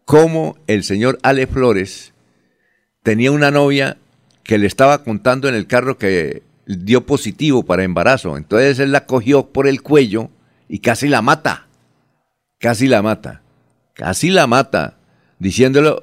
cómo 0.06 0.56
el 0.66 0.82
señor 0.82 1.18
Ale 1.22 1.46
Flores 1.46 2.14
tenía 3.02 3.30
una 3.30 3.50
novia 3.50 3.98
que 4.44 4.56
le 4.56 4.66
estaba 4.66 5.04
contando 5.04 5.46
en 5.46 5.54
el 5.56 5.66
carro 5.66 5.98
que 5.98 6.42
dio 6.66 7.04
positivo 7.04 7.64
para 7.64 7.84
embarazo. 7.84 8.38
Entonces 8.38 8.78
él 8.78 8.92
la 8.92 9.04
cogió 9.04 9.50
por 9.52 9.66
el 9.66 9.82
cuello 9.82 10.30
y 10.68 10.78
casi 10.78 11.08
la 11.08 11.20
mata. 11.20 11.66
Casi 12.58 12.86
la 12.86 13.02
mata. 13.02 13.42
Casi 13.92 14.30
la 14.30 14.46
mata. 14.46 14.96
Diciéndole, 15.38 15.96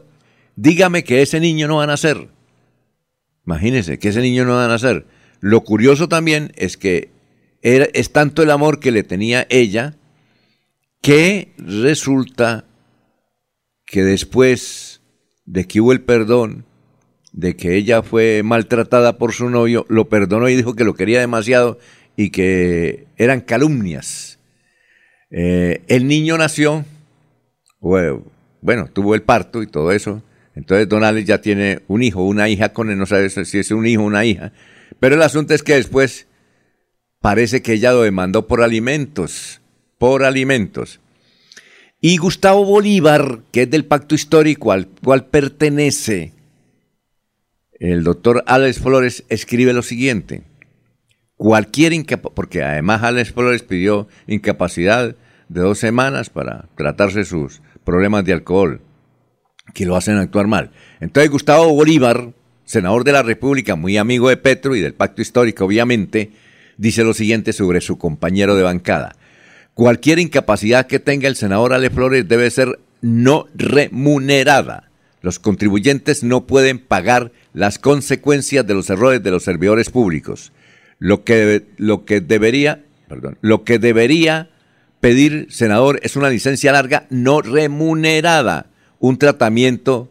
dígame 0.56 1.04
que 1.04 1.24
ese 1.24 1.40
niño 1.40 1.68
no 1.68 1.78
va 1.78 1.86
a 1.86 1.88
nacer. 1.88 2.28
Imagínense 3.48 3.98
que 3.98 4.10
ese 4.10 4.22
niño 4.22 4.46
no 4.46 4.54
va 4.54 4.66
a 4.66 4.68
nacer. 4.68 5.08
Lo 5.40 5.62
curioso 5.62 6.08
también 6.08 6.52
es 6.56 6.78
que 6.78 7.11
es 7.62 8.12
tanto 8.12 8.44
el 8.44 8.52
amor 8.52 8.80
que 8.80 8.92
le 8.92 9.04
tenía 9.04 9.46
ella 9.50 9.96
que 11.02 11.54
resulta 11.58 12.66
que 13.86 14.04
después 14.04 15.02
de 15.46 15.66
que 15.66 15.82
hubo 15.82 15.92
el 15.92 16.02
perdón, 16.02 16.66
de 17.34 17.56
que 17.56 17.76
ella 17.76 18.04
fue 18.04 18.42
maltratada 18.44 19.18
por 19.18 19.34
su 19.34 19.50
novio, 19.50 19.86
lo 19.90 20.10
perdonó 20.10 20.50
y 20.50 20.56
dijo 20.56 20.76
que 20.76 20.84
lo 20.84 20.94
quería 20.94 21.20
demasiado 21.20 21.80
y 22.16 22.30
que 22.30 23.08
eran 23.18 23.42
calumnias. 23.42 24.40
Eh, 25.30 25.82
el 25.88 26.08
niño 26.08 26.38
nació, 26.38 26.86
bueno, 27.80 28.90
tuvo 28.94 29.16
el 29.16 29.24
parto 29.24 29.64
y 29.64 29.68
todo 29.68 29.92
eso. 29.92 30.24
Entonces 30.56 30.88
Don 30.88 31.04
Alex 31.04 31.28
ya 31.28 31.42
tiene 31.42 31.82
un 31.88 32.04
hijo, 32.04 32.24
una 32.24 32.50
hija 32.50 32.70
con 32.74 32.90
él, 32.90 32.98
no 32.98 33.06
sabe 33.06 33.30
si 33.30 33.58
es 33.58 33.72
un 33.72 33.88
hijo 33.88 34.04
o 34.04 34.06
una 34.06 34.26
hija. 34.26 34.52
Pero 35.00 35.16
el 35.16 35.22
asunto 35.22 35.54
es 35.54 35.64
que 35.64 35.76
después 35.76 36.28
parece 37.22 37.62
que 37.62 37.74
ella 37.74 37.94
lo 37.94 38.02
demandó 38.02 38.48
por 38.48 38.62
alimentos, 38.62 39.62
por 39.98 40.26
alimentos. 40.26 41.00
Y 42.02 42.18
Gustavo 42.18 42.66
Bolívar, 42.66 43.42
que 43.52 43.64
es 43.64 43.70
del 43.70 43.86
pacto 43.86 44.16
histórico 44.16 44.72
al 44.72 44.88
cual 44.88 45.28
pertenece 45.28 46.34
el 47.80 48.04
doctor 48.04 48.44
Alex 48.48 48.80
Flores, 48.80 49.24
escribe 49.30 49.72
lo 49.72 49.84
siguiente. 49.84 50.44
Cualquier 51.36 51.94
incapacidad, 51.94 52.34
porque 52.34 52.64
además 52.64 53.04
Alex 53.04 53.32
Flores 53.32 53.64
pidió 53.64 54.08
incapacidad 54.28 55.16
de 55.48 55.62
dos 55.62 55.78
semanas 55.80 56.30
para 56.30 56.70
tratarse 56.76 57.24
sus 57.24 57.62
problemas 57.84 58.26
de 58.26 58.34
alcohol, 58.34 58.82
que 59.74 59.86
lo 59.86 59.96
hacen 59.96 60.18
actuar 60.18 60.48
mal. 60.48 60.72
Entonces 61.00 61.30
Gustavo 61.30 61.72
Bolívar, 61.74 62.34
senador 62.66 63.04
de 63.04 63.12
la 63.12 63.24
República, 63.24 63.76
muy 63.76 63.98
amigo 63.98 64.30
de 64.30 64.38
Petro 64.38 64.76
y 64.76 64.82
del 64.82 64.94
pacto 64.94 65.22
histórico, 65.22 65.66
obviamente, 65.66 66.32
dice 66.82 67.04
lo 67.04 67.14
siguiente 67.14 67.54
sobre 67.54 67.80
su 67.80 68.00
compañero 68.00 68.56
de 68.56 68.64
bancada. 68.64 69.16
Cualquier 69.76 70.18
incapacidad 70.18 70.88
que 70.88 71.00
tenga 71.00 71.28
el 71.28 71.36
senador 71.36 71.74
Ale 71.74 71.92
Flores 71.92 72.28
debe 72.28 72.50
ser 72.50 72.80
no 73.02 73.46
remunerada. 73.54 74.90
Los 75.22 75.38
contribuyentes 75.38 76.24
no 76.24 76.48
pueden 76.48 76.80
pagar 76.80 77.32
las 77.54 77.78
consecuencias 77.78 78.66
de 78.66 78.74
los 78.74 78.90
errores 78.90 79.22
de 79.22 79.30
los 79.30 79.44
servidores 79.44 79.92
públicos. 79.92 80.54
Lo 80.98 81.24
que, 81.24 81.68
lo 81.78 82.04
que 82.04 82.20
debería, 82.20 82.84
perdón, 83.08 83.38
lo 83.42 83.64
que 83.64 83.78
debería 83.78 84.50
pedir, 85.00 85.48
senador, 85.52 86.00
es 86.02 86.16
una 86.16 86.32
licencia 86.32 86.72
larga 86.72 87.06
no 87.12 87.44
remunerada. 87.44 88.72
Un 88.98 89.20
tratamiento 89.20 90.10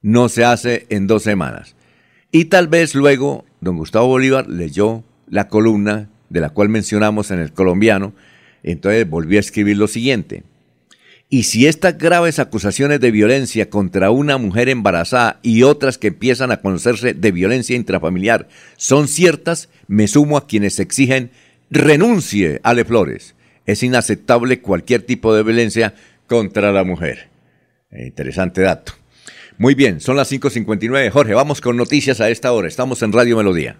no 0.00 0.28
se 0.28 0.44
hace 0.44 0.84
en 0.88 1.06
dos 1.06 1.22
semanas. 1.22 1.76
Y 2.32 2.46
tal 2.46 2.66
vez 2.66 2.96
luego 2.96 3.44
don 3.60 3.76
Gustavo 3.76 4.08
Bolívar 4.08 4.48
leyó 4.48 5.04
la 5.32 5.48
columna 5.48 6.10
de 6.28 6.40
la 6.40 6.50
cual 6.50 6.68
mencionamos 6.68 7.30
en 7.30 7.38
el 7.38 7.54
colombiano, 7.54 8.12
entonces 8.62 9.08
volvió 9.08 9.38
a 9.38 9.40
escribir 9.40 9.78
lo 9.78 9.88
siguiente. 9.88 10.44
Y 11.30 11.44
si 11.44 11.66
estas 11.66 11.96
graves 11.96 12.38
acusaciones 12.38 13.00
de 13.00 13.10
violencia 13.10 13.70
contra 13.70 14.10
una 14.10 14.36
mujer 14.36 14.68
embarazada 14.68 15.40
y 15.42 15.62
otras 15.62 15.96
que 15.96 16.08
empiezan 16.08 16.52
a 16.52 16.58
conocerse 16.58 17.14
de 17.14 17.32
violencia 17.32 17.74
intrafamiliar 17.74 18.48
son 18.76 19.08
ciertas, 19.08 19.70
me 19.88 20.06
sumo 20.06 20.36
a 20.36 20.46
quienes 20.46 20.78
exigen 20.78 21.30
renuncie 21.70 22.60
Ale 22.62 22.84
Flores. 22.84 23.34
Es 23.64 23.82
inaceptable 23.82 24.60
cualquier 24.60 25.00
tipo 25.00 25.34
de 25.34 25.42
violencia 25.42 25.94
contra 26.26 26.72
la 26.72 26.84
mujer. 26.84 27.30
Eh, 27.90 28.04
interesante 28.08 28.60
dato. 28.60 28.92
Muy 29.56 29.74
bien, 29.74 30.02
son 30.02 30.18
las 30.18 30.30
5.59. 30.30 31.08
Jorge, 31.10 31.32
vamos 31.32 31.62
con 31.62 31.78
noticias 31.78 32.20
a 32.20 32.28
esta 32.28 32.52
hora. 32.52 32.68
Estamos 32.68 33.02
en 33.02 33.12
Radio 33.12 33.38
Melodía. 33.38 33.78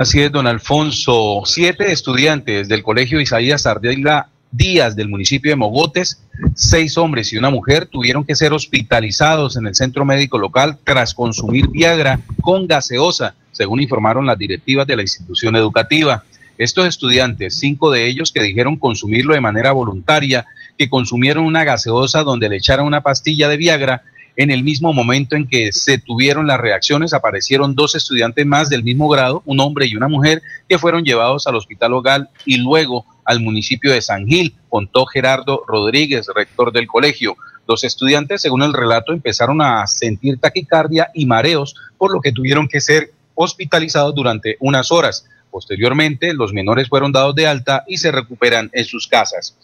Así 0.00 0.22
es, 0.22 0.32
don 0.32 0.46
Alfonso. 0.46 1.42
Siete 1.44 1.92
estudiantes 1.92 2.68
del 2.68 2.82
Colegio 2.82 3.20
Isaías 3.20 3.66
Ardila 3.66 4.30
Díaz 4.50 4.96
del 4.96 5.10
municipio 5.10 5.52
de 5.52 5.56
Mogotes, 5.56 6.22
seis 6.54 6.96
hombres 6.96 7.34
y 7.34 7.36
una 7.36 7.50
mujer 7.50 7.84
tuvieron 7.84 8.24
que 8.24 8.34
ser 8.34 8.54
hospitalizados 8.54 9.58
en 9.58 9.66
el 9.66 9.74
centro 9.74 10.06
médico 10.06 10.38
local 10.38 10.78
tras 10.84 11.12
consumir 11.12 11.68
Viagra 11.68 12.18
con 12.40 12.66
gaseosa, 12.66 13.34
según 13.52 13.82
informaron 13.82 14.24
las 14.24 14.38
directivas 14.38 14.86
de 14.86 14.96
la 14.96 15.02
institución 15.02 15.54
educativa. 15.54 16.24
Estos 16.56 16.86
estudiantes, 16.86 17.58
cinco 17.58 17.90
de 17.90 18.06
ellos 18.06 18.32
que 18.32 18.42
dijeron 18.42 18.78
consumirlo 18.78 19.34
de 19.34 19.42
manera 19.42 19.72
voluntaria, 19.72 20.46
que 20.78 20.88
consumieron 20.88 21.44
una 21.44 21.64
gaseosa 21.64 22.22
donde 22.22 22.48
le 22.48 22.56
echaron 22.56 22.86
una 22.86 23.02
pastilla 23.02 23.50
de 23.50 23.58
Viagra, 23.58 24.04
en 24.36 24.50
el 24.50 24.62
mismo 24.62 24.92
momento 24.92 25.36
en 25.36 25.46
que 25.46 25.72
se 25.72 25.98
tuvieron 25.98 26.46
las 26.46 26.60
reacciones, 26.60 27.12
aparecieron 27.12 27.74
dos 27.74 27.94
estudiantes 27.94 28.46
más 28.46 28.68
del 28.68 28.82
mismo 28.82 29.08
grado, 29.08 29.42
un 29.44 29.60
hombre 29.60 29.86
y 29.86 29.96
una 29.96 30.08
mujer, 30.08 30.42
que 30.68 30.78
fueron 30.78 31.04
llevados 31.04 31.46
al 31.46 31.56
hospital 31.56 31.90
local 31.92 32.28
y 32.44 32.58
luego 32.58 33.04
al 33.24 33.40
municipio 33.40 33.92
de 33.92 34.02
San 34.02 34.26
Gil, 34.26 34.54
contó 34.68 35.06
Gerardo 35.06 35.62
Rodríguez, 35.66 36.26
rector 36.34 36.72
del 36.72 36.86
colegio. 36.86 37.36
Los 37.68 37.84
estudiantes, 37.84 38.42
según 38.42 38.62
el 38.62 38.72
relato, 38.72 39.12
empezaron 39.12 39.62
a 39.62 39.86
sentir 39.86 40.38
taquicardia 40.40 41.10
y 41.14 41.26
mareos, 41.26 41.76
por 41.98 42.12
lo 42.12 42.20
que 42.20 42.32
tuvieron 42.32 42.66
que 42.66 42.80
ser 42.80 43.12
hospitalizados 43.34 44.14
durante 44.14 44.56
unas 44.60 44.90
horas. 44.90 45.26
Posteriormente, 45.50 46.34
los 46.34 46.52
menores 46.52 46.88
fueron 46.88 47.12
dados 47.12 47.34
de 47.34 47.46
alta 47.46 47.84
y 47.86 47.98
se 47.98 48.10
recuperan 48.10 48.70
en 48.72 48.84
sus 48.84 49.06
casas. 49.06 49.56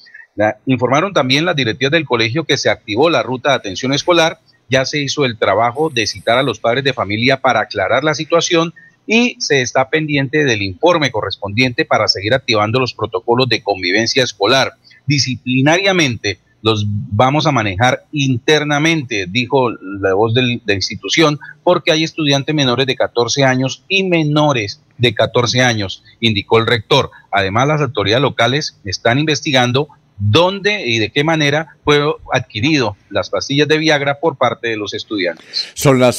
informaron 0.66 1.12
también 1.12 1.44
las 1.44 1.56
directivas 1.56 1.92
del 1.92 2.04
colegio 2.04 2.44
que 2.44 2.56
se 2.56 2.70
activó 2.70 3.08
la 3.08 3.22
ruta 3.22 3.50
de 3.50 3.56
atención 3.56 3.92
escolar 3.92 4.38
ya 4.68 4.84
se 4.84 5.00
hizo 5.00 5.24
el 5.24 5.38
trabajo 5.38 5.90
de 5.90 6.06
citar 6.06 6.38
a 6.38 6.42
los 6.42 6.58
padres 6.58 6.84
de 6.84 6.92
familia 6.92 7.40
para 7.40 7.60
aclarar 7.60 8.04
la 8.04 8.14
situación 8.14 8.74
y 9.06 9.36
se 9.38 9.62
está 9.62 9.88
pendiente 9.88 10.44
del 10.44 10.62
informe 10.62 11.10
correspondiente 11.10 11.84
para 11.84 12.08
seguir 12.08 12.34
activando 12.34 12.80
los 12.80 12.94
protocolos 12.94 13.48
de 13.48 13.62
convivencia 13.62 14.24
escolar. 14.24 14.72
Disciplinariamente 15.06 16.40
los 16.62 16.84
vamos 16.88 17.46
a 17.46 17.52
manejar 17.52 18.06
internamente, 18.10 19.26
dijo 19.28 19.70
la 19.70 20.14
voz 20.14 20.34
de 20.34 20.60
la 20.64 20.74
institución, 20.74 21.38
porque 21.62 21.92
hay 21.92 22.02
estudiantes 22.02 22.52
menores 22.54 22.86
de 22.86 22.96
14 22.96 23.44
años 23.44 23.84
y 23.88 24.02
menores 24.02 24.80
de 24.98 25.14
14 25.14 25.62
años, 25.62 26.02
indicó 26.18 26.58
el 26.58 26.66
rector. 26.66 27.10
Además, 27.30 27.68
las 27.68 27.80
autoridades 27.82 28.22
locales 28.22 28.80
están 28.84 29.20
investigando 29.20 29.88
dónde 30.18 30.86
y 30.86 30.98
de 30.98 31.10
qué 31.10 31.24
manera 31.24 31.76
fue 31.84 32.00
adquirido 32.32 32.96
las 33.10 33.30
pastillas 33.30 33.68
de 33.68 33.78
Viagra 33.78 34.18
por 34.20 34.36
parte 34.36 34.68
de 34.68 34.76
los 34.76 34.94
estudiantes. 34.94 35.70
Son 35.74 35.98
las 35.98 36.16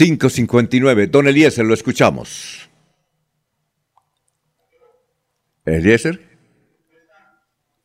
5.59. 0.00 1.10
Don 1.10 1.26
Eliezer, 1.26 1.64
lo 1.64 1.74
escuchamos. 1.74 2.68
Eliezer. 5.64 6.28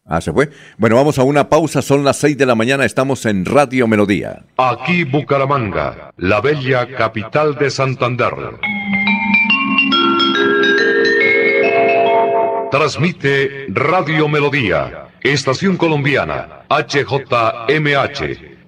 Ah, 0.08 0.22
se 0.22 0.32
fue. 0.32 0.51
Bueno, 0.78 0.95
vamos 0.95 1.18
a 1.18 1.24
una 1.24 1.49
pausa. 1.49 1.82
Son 1.82 2.03
las 2.03 2.18
6 2.18 2.38
de 2.38 2.45
la 2.45 2.53
mañana. 2.53 2.86
Estamos 2.86 3.26
en 3.26 3.43
Radio 3.43 3.88
Melodía. 3.88 4.43
Aquí 4.58 5.03
Bucaramanga, 5.03 6.12
la 6.18 6.41
bella 6.41 6.88
capital 6.95 7.56
de 7.56 7.72
Santander. 7.72 8.34
Transmite 12.70 13.66
Radio 13.70 14.28
Melodía 14.28 15.06
Estación 15.26 15.76
Colombiana, 15.76 16.65
HJMH, 16.69 18.19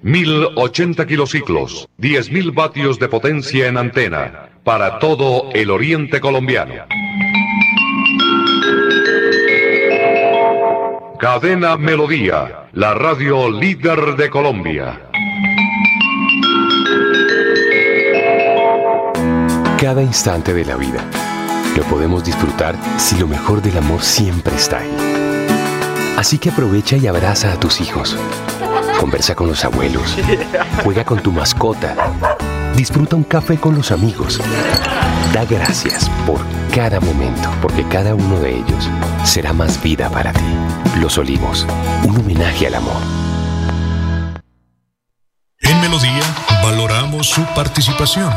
1080 0.02 1.06
kilociclos, 1.06 1.88
10.000 2.00 2.52
vatios 2.52 2.98
de 2.98 3.08
potencia 3.08 3.68
en 3.68 3.78
antena, 3.78 4.50
para 4.64 4.98
todo 4.98 5.52
el 5.54 5.70
oriente 5.70 6.20
colombiano. 6.20 6.74
Cadena 11.20 11.78
Melodía, 11.78 12.70
la 12.74 12.96
radio 12.96 13.52
líder 13.52 14.16
de 14.16 14.28
Colombia. 14.32 15.00
Cada 19.80 20.02
instante 20.02 20.56
de 20.56 20.66
la 20.66 20.76
vida 20.76 21.06
lo 21.76 21.84
podemos 21.84 22.26
disfrutar 22.26 22.76
si 22.98 23.16
lo 23.20 23.28
mejor 23.28 23.62
del 23.62 23.78
amor 23.78 24.02
siempre 24.02 24.56
está 24.56 24.80
ahí 24.80 25.27
Así 26.18 26.40
que 26.40 26.50
aprovecha 26.50 26.98
y 26.98 27.06
abraza 27.06 27.54
a 27.54 27.60
tus 27.60 27.80
hijos. 27.80 28.18
Conversa 29.00 29.36
con 29.36 29.48
los 29.48 29.64
abuelos. 29.64 30.18
Juega 30.84 31.06
con 31.06 31.22
tu 31.22 31.32
mascota. 31.32 31.96
Disfruta 32.76 33.16
un 33.16 33.24
café 33.24 33.58
con 33.58 33.76
los 33.76 33.92
amigos. 33.92 34.42
Da 35.32 35.46
gracias 35.46 36.10
por 36.26 36.40
cada 36.74 37.00
momento, 37.00 37.52
porque 37.62 37.88
cada 37.88 38.16
uno 38.16 38.40
de 38.40 38.56
ellos 38.56 38.90
será 39.24 39.54
más 39.54 39.82
vida 39.84 40.10
para 40.10 40.34
ti. 40.34 41.00
Los 41.00 41.20
Olivos, 41.20 41.68
un 42.04 42.18
homenaje 42.18 42.66
al 42.66 42.76
amor. 42.76 43.02
En 45.60 45.80
Melodía 45.82 46.24
valoramos 46.64 47.30
su 47.30 47.44
participación. 47.54 48.34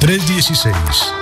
316 0.00 1.21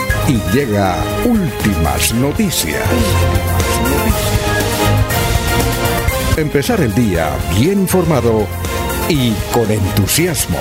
y 0.27 0.39
llega 0.53 0.95
últimas 1.25 2.13
noticias. 2.13 2.83
Empezar 6.37 6.81
el 6.81 6.93
día 6.95 7.29
bien 7.57 7.81
informado 7.81 8.47
y 9.09 9.31
con 9.53 9.69
entusiasmo. 9.69 10.59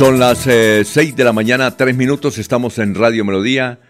Son 0.00 0.18
las 0.18 0.46
eh, 0.46 0.82
6 0.82 1.14
de 1.14 1.24
la 1.24 1.34
mañana, 1.34 1.76
tres 1.76 1.94
minutos, 1.94 2.38
estamos 2.38 2.78
en 2.78 2.94
Radio 2.94 3.22
Melodía. 3.22 3.80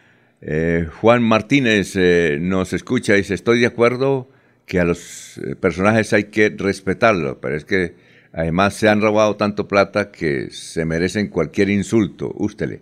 Eh, 0.41 0.89
Juan 1.01 1.23
Martínez 1.23 1.93
eh, 1.95 2.37
nos 2.41 2.73
escucha 2.73 3.15
y 3.15 3.19
dice, 3.19 3.35
estoy 3.35 3.61
de 3.61 3.67
acuerdo 3.67 4.29
que 4.67 4.81
a 4.81 4.85
los 4.85 5.39
eh, 5.39 5.55
personajes 5.55 6.13
hay 6.13 6.25
que 6.25 6.49
respetarlo, 6.49 7.41
pero 7.41 7.55
es 7.55 7.65
que 7.65 7.95
además 8.33 8.75
se 8.75 8.89
han 8.89 9.01
robado 9.01 9.37
tanto 9.37 9.69
plata 9.69 10.11
que 10.11 10.51
se 10.51 10.85
merecen 10.85 11.29
cualquier 11.29 11.71
insulto. 11.71 12.33
Ústele. 12.35 12.81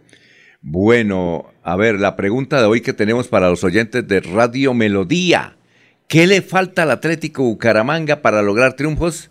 Bueno, 0.62 1.52
a 1.62 1.76
ver, 1.76 2.00
la 2.00 2.16
pregunta 2.16 2.62
de 2.62 2.66
hoy 2.66 2.80
que 2.80 2.94
tenemos 2.94 3.28
para 3.28 3.50
los 3.50 3.62
oyentes 3.62 4.08
de 4.08 4.20
Radio 4.20 4.72
Melodía. 4.72 5.58
¿Qué 6.06 6.26
le 6.26 6.40
falta 6.40 6.84
al 6.84 6.92
Atlético 6.92 7.42
Bucaramanga 7.42 8.22
para 8.22 8.40
lograr 8.40 8.72
triunfos? 8.72 9.30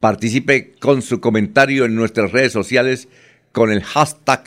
Participe 0.00 0.76
con 0.80 1.02
su 1.02 1.20
comentario 1.20 1.84
en 1.84 1.96
nuestras 1.96 2.30
redes 2.30 2.52
sociales 2.52 3.08
con 3.50 3.72
el 3.72 3.82
hashtag 3.82 4.44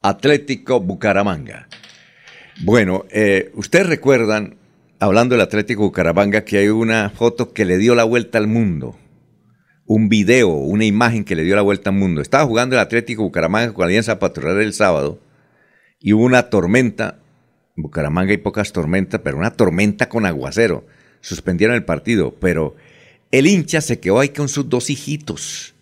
Atlético 0.00 0.78
Bucaramanga. 0.78 1.68
Bueno, 2.62 3.04
eh, 3.10 3.50
ustedes 3.54 3.88
recuerdan, 3.88 4.56
hablando 5.00 5.34
del 5.34 5.42
Atlético 5.42 5.82
Bucaramanga, 5.82 6.44
que 6.44 6.58
hay 6.58 6.68
una 6.68 7.10
foto 7.10 7.52
que 7.52 7.64
le 7.64 7.76
dio 7.76 7.96
la 7.96 8.04
vuelta 8.04 8.38
al 8.38 8.46
mundo. 8.46 8.96
Un 9.84 10.08
video, 10.08 10.50
una 10.50 10.84
imagen 10.84 11.24
que 11.24 11.34
le 11.34 11.42
dio 11.42 11.56
la 11.56 11.62
vuelta 11.62 11.90
al 11.90 11.96
mundo. 11.96 12.20
Estaba 12.20 12.44
jugando 12.44 12.76
el 12.76 12.80
Atlético 12.80 13.24
Bucaramanga 13.24 13.74
con 13.74 13.84
Alianza 13.84 14.20
Patrulera 14.20 14.62
el 14.62 14.74
sábado 14.74 15.18
y 15.98 16.12
hubo 16.12 16.22
una 16.22 16.50
tormenta. 16.50 17.18
En 17.76 17.82
Bucaramanga 17.82 18.30
hay 18.30 18.38
pocas 18.38 18.72
tormentas, 18.72 19.22
pero 19.24 19.38
una 19.38 19.50
tormenta 19.50 20.08
con 20.08 20.24
aguacero. 20.24 20.86
Suspendieron 21.20 21.74
el 21.74 21.84
partido, 21.84 22.36
pero 22.38 22.76
el 23.30 23.46
hincha 23.46 23.80
se 23.80 24.00
quedó 24.00 24.20
ahí 24.20 24.30
con 24.30 24.48
sus 24.48 24.68
dos 24.68 24.90
hijitos. 24.90 25.74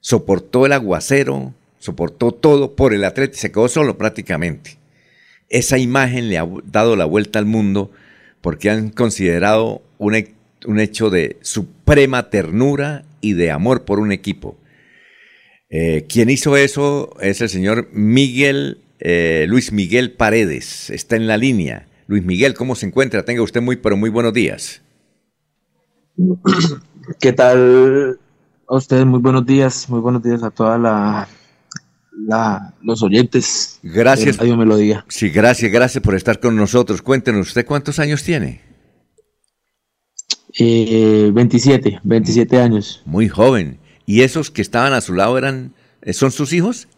Soportó 0.00 0.66
el 0.66 0.72
aguacero, 0.72 1.54
soportó 1.78 2.32
todo 2.32 2.74
por 2.76 2.94
el 2.94 3.04
atleta 3.04 3.34
y 3.36 3.40
se 3.40 3.52
quedó 3.52 3.68
solo 3.68 3.98
prácticamente. 3.98 4.78
Esa 5.48 5.78
imagen 5.78 6.28
le 6.28 6.38
ha 6.38 6.48
dado 6.64 6.96
la 6.96 7.04
vuelta 7.04 7.38
al 7.38 7.46
mundo 7.46 7.90
porque 8.40 8.70
han 8.70 8.90
considerado 8.90 9.82
un, 9.98 10.16
un 10.66 10.80
hecho 10.80 11.10
de 11.10 11.36
suprema 11.42 12.30
ternura 12.30 13.04
y 13.20 13.34
de 13.34 13.50
amor 13.50 13.84
por 13.84 14.00
un 14.00 14.12
equipo. 14.12 14.56
Eh, 15.70 16.04
quien 16.06 16.28
hizo 16.28 16.56
eso 16.56 17.16
es 17.20 17.40
el 17.40 17.48
señor 17.48 17.88
Miguel, 17.92 18.78
eh, 19.00 19.46
Luis 19.48 19.72
Miguel 19.72 20.12
Paredes. 20.12 20.90
Está 20.90 21.16
en 21.16 21.26
la 21.26 21.38
línea. 21.38 21.86
Luis 22.06 22.24
Miguel, 22.24 22.54
¿cómo 22.54 22.74
se 22.74 22.86
encuentra? 22.86 23.24
Tenga 23.24 23.42
usted 23.42 23.62
muy, 23.62 23.76
pero 23.76 23.96
muy 23.96 24.10
buenos 24.10 24.34
días. 24.34 24.81
¿Qué 27.20 27.32
tal 27.32 28.18
a 28.68 28.76
ustedes? 28.76 29.06
Muy 29.06 29.20
buenos 29.20 29.46
días, 29.46 29.88
muy 29.88 30.00
buenos 30.00 30.22
días 30.22 30.42
a 30.42 30.50
toda 30.50 30.78
la, 30.78 31.28
la 32.26 32.74
los 32.82 33.02
oyentes. 33.02 33.78
Gracias. 33.82 34.36
Radio 34.36 34.56
Melodía. 34.56 35.04
Sí, 35.08 35.30
gracias, 35.30 35.70
gracias 35.72 36.02
por 36.02 36.14
estar 36.14 36.40
con 36.40 36.56
nosotros. 36.56 37.02
Cuéntenos, 37.02 37.48
¿usted 37.48 37.66
cuántos 37.66 37.98
años 37.98 38.22
tiene? 38.22 38.60
Eh, 40.58 41.30
27, 41.32 42.00
27 42.02 42.60
años. 42.60 43.02
Muy 43.04 43.28
joven. 43.28 43.78
¿Y 44.04 44.22
esos 44.22 44.50
que 44.50 44.62
estaban 44.62 44.92
a 44.92 45.00
su 45.00 45.14
lado 45.14 45.38
eran, 45.38 45.74
son 46.12 46.30
sus 46.30 46.52
hijos? 46.52 46.88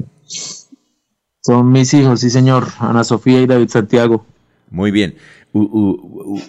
Son 1.41 1.71
mis 1.71 1.93
hijos, 1.95 2.21
sí 2.21 2.31
señor, 2.31 2.69
Ana 2.79 3.05
Sofía 3.05 3.43
y 3.43 3.47
David 3.47 3.69
Santiago. 3.69 4.27
Muy 4.71 4.91
bien. 4.91 5.15
Uh, 5.53 5.61
uh, 5.61 6.35
uh, 6.35 6.41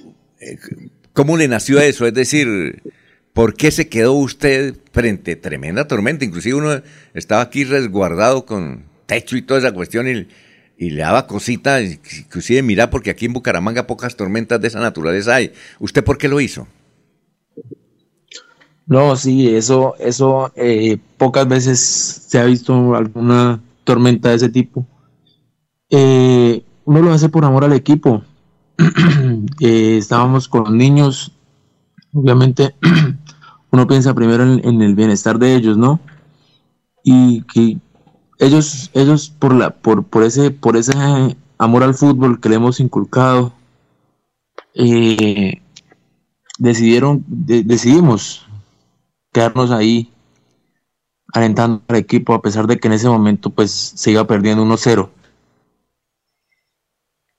¿Cómo 1.16 1.38
le 1.38 1.48
nació 1.48 1.80
eso? 1.80 2.06
Es 2.06 2.14
decir, 2.14 2.84
¿por 3.32 3.54
qué 3.54 3.72
se 3.72 3.88
quedó 3.88 4.12
usted 4.12 4.76
frente 4.92 5.32
a 5.32 5.42
tremenda 5.42 5.88
tormenta? 5.88 6.26
Inclusive 6.26 6.56
uno 6.56 6.82
estaba 7.14 7.42
aquí 7.42 7.64
resguardado 7.64 8.46
con 8.46 8.84
techo 9.06 9.38
y 9.38 9.42
toda 9.42 9.62
esa 9.62 9.72
cuestión 9.72 10.10
y, 10.10 10.28
le 10.78 11.02
daba 11.02 11.26
cosita, 11.26 11.82
inclusive 11.82 12.62
mira, 12.62 12.90
porque 12.90 13.12
aquí 13.12 13.28
en 13.28 13.32
Bucaramanga 13.32 13.88
pocas 13.88 14.18
tormentas 14.18 14.60
de 14.60 14.68
esa 14.68 14.82
naturaleza 14.82 15.36
hay. 15.36 15.54
¿Usted 15.80 16.04
por 16.04 16.18
qué 16.18 16.28
lo 16.28 16.42
hizo? 16.42 16.68
No, 18.86 19.16
sí, 19.16 19.56
eso, 19.56 19.96
eso 20.00 20.52
eh, 20.58 20.98
pocas 21.18 21.48
veces 21.48 21.80
se 21.80 22.40
ha 22.40 22.44
visto 22.44 22.94
alguna 22.94 23.62
tormenta 23.86 24.32
de 24.32 24.36
ese 24.36 24.50
tipo. 24.50 24.86
Eh, 25.90 26.62
uno 26.84 27.02
lo 27.02 27.14
hace 27.14 27.30
por 27.30 27.46
amor 27.46 27.64
al 27.64 27.72
equipo. 27.72 28.22
eh, 29.60 29.98
estábamos 29.98 30.48
con 30.48 30.78
niños, 30.78 31.32
obviamente 32.14 32.76
uno 33.72 33.88
piensa 33.88 34.14
primero 34.14 34.44
en, 34.44 34.82
el 34.82 34.96
bienestar 34.96 35.40
de 35.40 35.56
ellos, 35.56 35.78
¿no? 35.78 36.00
Y 37.04 37.42
que 37.44 37.78
ellos, 38.40 38.90
ellos 38.94 39.30
por 39.30 39.54
la, 39.54 39.70
por, 39.70 40.04
por 40.04 40.24
ese, 40.24 40.52
por 40.52 40.78
ese 40.78 40.94
amor 41.58 41.84
al 41.84 41.94
fútbol 41.94 42.40
que 42.40 42.50
le 42.50 42.56
hemos 42.56 42.80
inculcado, 42.80 43.54
eh, 44.74 45.62
decidieron, 46.58 47.24
de, 47.28 47.64
decidimos 47.64 48.46
quedarnos 49.32 49.72
ahí 49.72 50.12
alentando 51.34 51.82
al 51.88 51.98
equipo 51.98 52.34
a 52.34 52.42
pesar 52.42 52.68
de 52.68 52.80
que 52.80 52.88
en 52.88 52.94
ese 52.94 53.10
momento 53.10 53.50
pues 53.50 53.72
se 53.72 54.12
iba 54.12 54.26
perdiendo 54.26 54.64
1-0. 54.64 55.10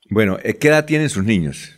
Bueno, 0.09 0.39
¿qué 0.61 0.69
edad 0.69 0.85
tienen 0.85 1.09
sus 1.09 1.25
niños? 1.25 1.73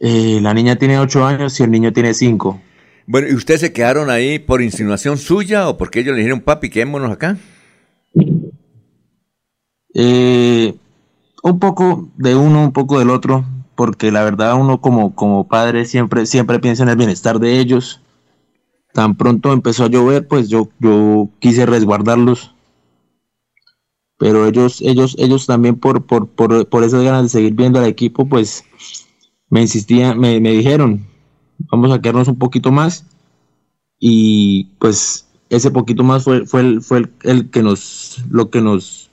Eh, 0.00 0.38
la 0.40 0.54
niña 0.54 0.76
tiene 0.76 0.98
8 0.98 1.24
años 1.24 1.58
y 1.60 1.64
el 1.64 1.70
niño 1.70 1.92
tiene 1.92 2.14
5. 2.14 2.60
Bueno, 3.06 3.28
¿y 3.28 3.34
ustedes 3.34 3.60
se 3.60 3.72
quedaron 3.72 4.10
ahí 4.10 4.38
por 4.38 4.62
insinuación 4.62 5.18
suya 5.18 5.68
o 5.68 5.76
porque 5.76 6.00
ellos 6.00 6.14
le 6.14 6.20
dijeron, 6.20 6.40
papi, 6.40 6.70
quedémonos 6.70 7.10
acá? 7.10 7.36
Eh, 9.94 10.74
un 11.42 11.58
poco 11.58 12.10
de 12.16 12.34
uno, 12.34 12.64
un 12.64 12.72
poco 12.72 12.98
del 12.98 13.10
otro, 13.10 13.44
porque 13.74 14.12
la 14.12 14.24
verdad 14.24 14.54
uno 14.54 14.80
como, 14.80 15.14
como 15.14 15.48
padre 15.48 15.84
siempre, 15.84 16.26
siempre 16.26 16.60
piensa 16.60 16.84
en 16.84 16.90
el 16.90 16.96
bienestar 16.96 17.38
de 17.38 17.58
ellos. 17.58 18.02
Tan 18.92 19.16
pronto 19.16 19.52
empezó 19.52 19.84
a 19.84 19.88
llover, 19.88 20.26
pues 20.26 20.48
yo, 20.48 20.68
yo 20.78 21.28
quise 21.38 21.66
resguardarlos 21.66 22.54
pero 24.18 24.46
ellos, 24.46 24.80
ellos, 24.82 25.16
ellos 25.18 25.46
también 25.46 25.76
por, 25.76 26.04
por, 26.04 26.28
por, 26.28 26.68
por 26.68 26.84
esas 26.84 27.02
ganas 27.02 27.22
de 27.22 27.28
seguir 27.28 27.54
viendo 27.54 27.78
al 27.78 27.86
equipo, 27.86 28.28
pues 28.28 28.64
me 29.48 29.60
insistían, 29.62 30.18
me, 30.18 30.40
me 30.40 30.50
dijeron, 30.50 31.06
vamos 31.70 31.92
a 31.92 32.00
quedarnos 32.00 32.28
un 32.28 32.38
poquito 32.38 32.72
más. 32.72 33.06
Y 34.00 34.64
pues 34.78 35.28
ese 35.50 35.70
poquito 35.70 36.02
más 36.02 36.24
fue, 36.24 36.46
fue, 36.46 36.60
el, 36.60 36.82
fue 36.82 36.98
el, 36.98 37.10
el, 37.22 37.50
que 37.50 37.62
nos, 37.62 38.22
lo 38.28 38.50
que 38.50 38.60
nos, 38.60 39.10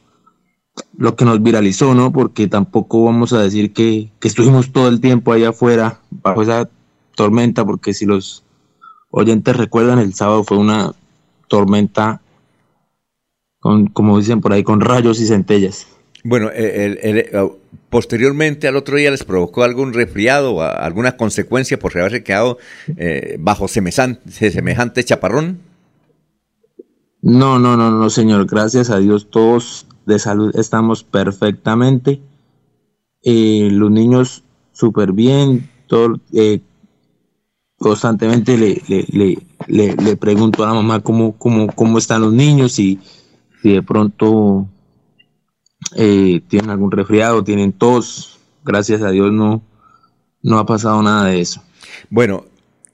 lo 0.98 1.16
que 1.16 1.26
nos 1.26 1.42
viralizó, 1.42 1.94
¿no? 1.94 2.12
Porque 2.12 2.48
tampoco 2.48 3.04
vamos 3.04 3.32
a 3.34 3.42
decir 3.42 3.74
que, 3.74 4.12
que 4.20 4.28
estuvimos 4.28 4.72
todo 4.72 4.88
el 4.88 5.02
tiempo 5.02 5.32
allá 5.32 5.50
afuera 5.50 6.00
bajo 6.10 6.42
esa 6.42 6.70
tormenta, 7.16 7.64
porque 7.64 7.94
si 7.94 8.06
los 8.06 8.44
oyentes 9.12 9.56
recuerdan, 9.56 10.00
el 10.00 10.14
sábado 10.14 10.44
fue 10.44 10.58
una 10.58 10.94
tormenta 11.48 12.22
con, 13.66 13.88
como 13.88 14.20
dicen 14.20 14.42
por 14.42 14.54
ahí, 14.54 14.62
con 14.62 14.80
rayos 14.80 15.20
y 15.20 15.26
centellas. 15.26 15.88
Bueno, 16.24 16.52
el, 16.52 17.00
el, 17.02 17.18
el, 17.18 17.50
posteriormente 17.90 18.68
al 18.68 18.76
otro 18.76 18.96
día 18.96 19.10
les 19.10 19.24
provocó 19.24 19.64
algún 19.64 19.92
resfriado 19.92 20.54
o 20.54 20.62
alguna 20.62 21.18
consecuencia 21.18 21.80
por 21.80 21.98
haberse 21.98 22.24
quedado 22.24 22.60
eh, 22.96 23.38
bajo 23.40 23.68
semejante, 23.68 24.52
semejante 24.52 25.04
chaparrón. 25.04 25.58
No, 27.24 27.58
no, 27.58 27.76
no, 27.76 27.90
no, 27.90 28.08
señor. 28.12 28.46
Gracias 28.46 28.92
a 28.92 29.00
Dios 29.00 29.32
todos 29.32 29.88
de 30.06 30.20
salud 30.20 30.56
estamos 30.56 31.04
perfectamente. 31.04 32.22
Eh, 33.24 33.70
los 33.72 33.90
niños 33.90 34.44
súper 34.74 35.12
bien, 35.12 35.68
todo, 35.88 36.20
eh, 36.34 36.60
constantemente 37.80 38.60
le, 38.60 38.80
le, 38.88 39.06
le, 39.10 39.40
le, 39.66 39.96
le 39.96 40.18
pregunto 40.18 40.64
a 40.64 40.68
la 40.68 40.76
mamá 40.76 41.00
cómo, 41.00 41.36
cómo, 41.36 41.66
cómo 41.74 41.98
están 41.98 42.22
los 42.22 42.32
niños 42.32 42.78
y 42.78 43.00
si 43.66 43.74
de 43.74 43.82
pronto 43.82 44.70
eh, 45.96 46.40
tienen 46.48 46.70
algún 46.70 46.92
resfriado, 46.92 47.44
tienen 47.44 47.74
tos. 47.74 48.38
Gracias 48.64 49.02
a 49.02 49.10
Dios 49.10 49.32
no, 49.32 49.64
no 50.44 50.60
ha 50.60 50.68
pasado 50.68 51.02
nada 51.02 51.30
de 51.30 51.42
eso. 51.42 51.64
Bueno, 52.12 52.46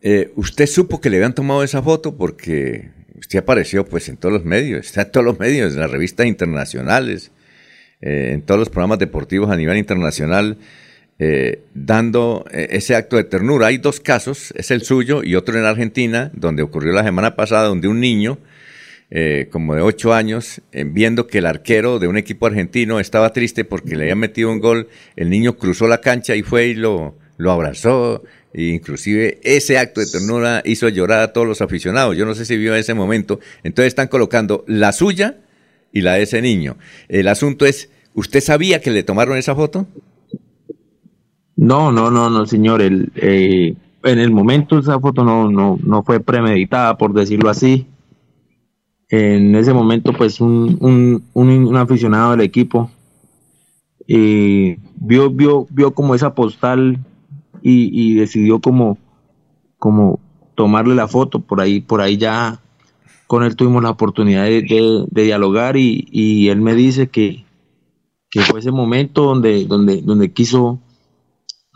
eh, 0.02 0.32
usted 0.38 0.68
supo 0.68 1.02
que 1.02 1.10
le 1.10 1.18
habían 1.18 1.36
tomado 1.36 1.62
esa 1.62 1.82
foto 1.82 2.16
porque 2.16 2.90
usted 3.20 3.40
apareció 3.40 3.86
pues 3.86 4.08
en 4.08 4.16
todos 4.16 4.32
los 4.32 4.46
medios, 4.46 4.86
está 4.86 5.02
en 5.02 5.12
todos 5.12 5.26
los 5.26 5.40
medios, 5.40 5.74
en 5.74 5.82
las 5.82 5.92
revistas 5.92 6.26
internacionales, 6.26 7.32
eh, 8.00 8.30
en 8.32 8.42
todos 8.42 8.58
los 8.58 8.70
programas 8.70 9.00
deportivos 9.00 9.52
a 9.52 9.58
nivel 9.58 9.76
internacional, 9.76 10.58
eh, 11.20 11.64
dando 11.74 12.46
eh, 12.50 12.70
ese 12.72 12.96
acto 12.96 13.18
de 13.18 13.26
ternura. 13.26 13.68
Hay 13.68 13.78
dos 13.78 14.00
casos, 14.00 14.54
es 14.56 14.72
el 14.72 14.84
suyo 14.84 15.22
y 15.22 15.36
otro 15.36 15.60
en 15.60 15.66
Argentina, 15.66 16.32
donde 16.34 16.64
ocurrió 16.64 16.94
la 16.94 17.04
semana 17.04 17.36
pasada, 17.36 17.68
donde 17.68 17.90
un 17.90 18.00
niño, 18.00 18.38
eh, 19.14 19.50
como 19.52 19.76
de 19.76 19.82
ocho 19.82 20.14
años, 20.14 20.62
eh, 20.72 20.86
viendo 20.88 21.28
que 21.28 21.40
el 21.40 21.46
arquero 21.46 22.00
de 22.00 22.08
un 22.08 22.18
equipo 22.18 22.48
argentino 22.48 23.00
estaba 23.02 23.34
triste 23.34 23.66
porque 23.66 23.98
le 23.98 24.04
había 24.04 24.16
metido 24.16 24.50
un 24.50 24.62
gol, 24.62 24.88
el 25.18 25.30
niño 25.30 25.58
cruzó 25.58 25.90
la 25.90 26.00
cancha 26.00 26.34
y 26.38 26.44
fue 26.44 26.68
y 26.68 26.76
lo, 26.76 27.16
lo 27.38 27.52
abrazó. 27.52 28.24
E 28.54 28.64
inclusive 28.64 29.40
ese 29.44 29.78
acto 29.78 30.00
de 30.00 30.08
ternura 30.08 30.62
hizo 30.66 30.88
llorar 30.90 31.22
a 31.22 31.34
todos 31.34 31.46
los 31.46 31.62
aficionados. 31.62 32.16
Yo 32.18 32.26
no 32.26 32.36
sé 32.36 32.46
si 32.46 32.56
vio 32.58 32.74
ese 32.74 32.94
momento. 32.94 33.40
Entonces 33.64 33.88
están 33.88 34.08
colocando 34.08 34.64
la 34.68 34.94
suya 34.94 35.38
y 35.92 36.02
la 36.02 36.14
de 36.14 36.24
ese 36.24 36.42
niño. 36.42 36.78
El 37.10 37.28
asunto 37.28 37.66
es, 37.66 37.90
¿usted 38.14 38.40
sabía 38.40 38.82
que 38.82 38.92
le 38.92 39.04
tomaron 39.04 39.38
esa 39.38 39.56
foto? 39.56 39.88
No, 41.58 41.92
no, 41.92 42.12
no, 42.12 42.30
no, 42.30 42.46
señor. 42.46 42.82
El, 42.82 43.12
eh, 43.16 43.76
en 44.04 44.20
el 44.20 44.32
momento 44.32 44.80
esa 44.80 45.00
foto 45.00 45.24
no, 45.24 45.50
no, 45.52 45.78
no 45.84 46.04
fue 46.04 46.20
premeditada, 46.20 46.98
por 46.98 47.14
decirlo 47.14 47.50
así. 47.50 47.88
En 49.12 49.56
ese 49.56 49.74
momento, 49.74 50.14
pues 50.14 50.40
un, 50.40 50.78
un, 50.80 51.24
un, 51.34 51.76
aficionado 51.76 52.32
del 52.32 52.42
equipo 52.42 52.90
eh, 54.08 54.78
vio, 54.96 55.30
vio, 55.30 55.68
vio 55.70 55.94
como 55.94 56.16
esa 56.16 56.34
postal 56.34 56.98
y, 57.62 57.90
y 57.92 58.16
decidió 58.16 58.60
como, 58.60 58.98
como 59.78 60.20
tomarle 60.56 60.96
la 60.96 61.08
foto. 61.10 61.42
Por 61.42 61.62
ahí, 61.62 61.82
por 61.82 62.02
ahí 62.02 62.18
ya 62.18 62.62
con 63.28 63.44
él 63.44 63.56
tuvimos 63.56 63.84
la 63.84 63.90
oportunidad 63.92 64.44
de, 64.46 64.62
de- 64.62 65.06
de 65.10 65.24
dialogar 65.24 65.78
y, 65.78 66.08
y 66.12 66.50
él 66.50 66.62
me 66.62 66.74
dice 66.76 67.08
que, 67.08 67.46
que 68.30 68.42
fue 68.42 68.60
ese 68.62 68.72
momento 68.72 69.24
donde, 69.24 69.66
donde, 69.66 70.02
donde 70.02 70.32
quiso 70.32 70.80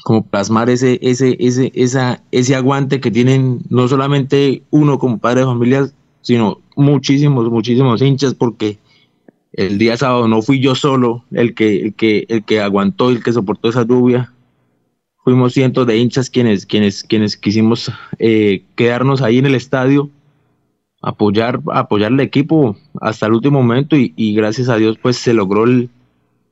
como 0.04 0.26
plasmar 0.26 0.70
ese, 0.70 1.00
ese, 1.02 1.36
ese, 1.40 1.72
esa, 1.76 2.24
ese 2.32 2.56
aguante 2.56 3.00
que 3.02 3.12
tienen 3.12 3.62
no 3.70 3.88
solamente 3.88 4.64
uno 4.70 5.00
como 5.00 5.18
padre 5.18 5.42
de 5.42 5.48
familia, 5.48 5.90
sino 6.22 6.60
muchísimos, 6.76 7.50
muchísimos 7.50 8.02
hinchas, 8.02 8.34
porque 8.34 8.78
el 9.54 9.78
día 9.78 9.98
sábado 9.98 10.28
no 10.28 10.42
fui 10.42 10.60
yo 10.60 10.76
solo 10.76 11.24
el 11.32 11.54
que, 11.54 11.82
el 11.82 11.94
que, 11.94 12.26
el 12.28 12.44
que 12.44 12.62
aguantó, 12.62 13.10
el 13.10 13.24
que 13.24 13.34
soportó 13.34 13.70
esa 13.70 13.86
lluvia. 13.86 14.32
Fuimos 15.24 15.54
cientos 15.54 15.88
de 15.88 15.98
hinchas 15.98 16.30
quienes, 16.30 16.66
quienes, 16.66 17.04
quienes 17.04 17.38
quisimos 17.38 17.92
eh, 18.20 18.64
quedarnos 18.76 19.22
ahí 19.22 19.40
en 19.40 19.48
el 19.48 19.56
estadio, 19.56 20.10
apoyar, 21.02 21.62
apoyar 21.74 22.12
al 22.12 22.20
equipo 22.20 22.78
hasta 23.02 23.26
el 23.26 23.34
último 23.34 23.62
momento 23.62 23.96
y, 23.96 24.14
y 24.16 24.36
gracias 24.36 24.70
a 24.70 24.76
Dios 24.76 24.98
pues 25.02 25.18
se 25.18 25.34
logró 25.34 25.64
el, 25.64 25.90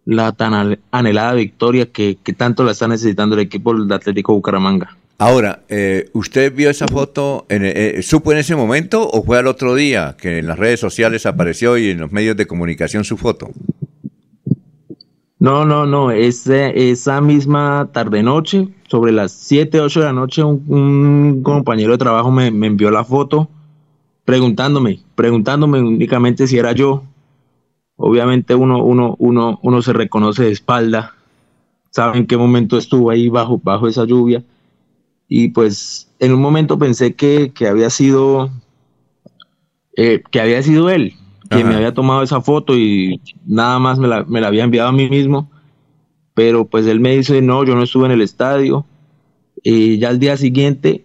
la 0.06 0.32
tan 0.32 0.80
anhelada 0.92 1.34
victoria 1.34 1.92
que, 1.92 2.18
que 2.22 2.34
tanto 2.34 2.64
la 2.64 2.72
está 2.72 2.88
necesitando 2.88 3.36
el 3.36 3.42
equipo 3.42 3.74
del 3.74 3.92
Atlético 3.92 4.34
Bucaramanga. 4.34 4.98
Ahora, 5.20 5.62
eh, 5.70 6.10
¿usted 6.14 6.54
vio 6.54 6.70
esa 6.70 6.88
foto, 6.88 7.46
en, 7.50 7.62
eh, 7.66 8.02
supo 8.02 8.32
en 8.32 8.40
ese 8.40 8.56
momento 8.56 9.08
o 9.08 9.24
fue 9.24 9.38
al 9.38 9.48
otro 9.48 9.76
día 9.76 10.16
que 10.20 10.40
en 10.40 10.48
las 10.48 10.60
redes 10.60 10.80
sociales 10.80 11.26
apareció 11.26 11.78
y 11.78 11.92
en 11.92 12.00
los 12.00 12.12
medios 12.12 12.36
de 12.36 12.46
comunicación 12.48 13.04
su 13.04 13.16
foto? 13.18 13.50
No, 15.40 15.66
no, 15.66 15.86
no, 15.86 16.12
ese- 16.12 16.90
esa 16.92 17.22
misma 17.22 17.90
tarde-noche, 17.92 18.70
sobre 18.88 19.12
las 19.12 19.32
7, 19.34 19.80
8 19.82 20.00
de 20.00 20.06
la 20.08 20.14
noche, 20.14 20.44
un, 20.44 20.64
un 20.68 21.44
compañero 21.44 21.92
de 21.94 21.98
trabajo 21.98 22.32
me, 22.32 22.50
me 22.52 22.68
envió 22.68 22.90
la 22.92 23.04
foto 23.04 23.50
preguntándome, 24.26 25.00
preguntándome 25.16 25.80
únicamente 25.82 26.48
si 26.48 26.58
era 26.58 26.72
yo. 26.72 27.04
Obviamente 27.98 28.56
uno, 28.56 28.84
uno, 28.84 29.16
uno, 29.20 29.60
uno 29.62 29.82
se 29.82 29.94
reconoce 29.94 30.44
de 30.44 30.52
espalda, 30.52 31.14
sabe 31.92 32.18
en 32.20 32.26
qué 32.28 32.38
momento 32.38 32.78
estuvo 32.78 33.10
ahí 33.10 33.28
bajo, 33.30 33.60
bajo 33.62 33.88
esa 33.88 34.06
lluvia. 34.06 34.42
Y 35.36 35.48
pues 35.48 36.12
en 36.20 36.32
un 36.32 36.40
momento 36.40 36.78
pensé 36.78 37.16
que, 37.16 37.52
que 37.56 37.68
había 37.68 37.90
sido 37.90 38.52
eh, 39.96 40.22
que 40.30 40.40
había 40.40 40.62
sido 40.62 40.92
él 40.92 41.16
quien 41.50 41.68
me 41.70 41.76
había 41.78 41.94
tomado 41.94 42.22
esa 42.22 42.40
foto 42.42 42.76
y 42.78 43.20
nada 43.46 43.80
más 43.80 43.98
me 43.98 44.08
la, 44.08 44.24
me 44.26 44.42
la 44.42 44.48
había 44.48 44.64
enviado 44.64 44.90
a 44.90 44.92
mí 44.92 45.10
mismo. 45.10 45.50
Pero 46.36 46.66
pues 46.66 46.86
él 46.86 47.00
me 47.00 47.16
dice, 47.16 47.42
no, 47.42 47.64
yo 47.66 47.74
no 47.76 47.82
estuve 47.82 48.06
en 48.06 48.12
el 48.12 48.22
estadio. 48.22 48.86
Y 49.64 49.98
ya 49.98 50.10
el 50.12 50.20
día 50.20 50.38
siguiente, 50.38 51.04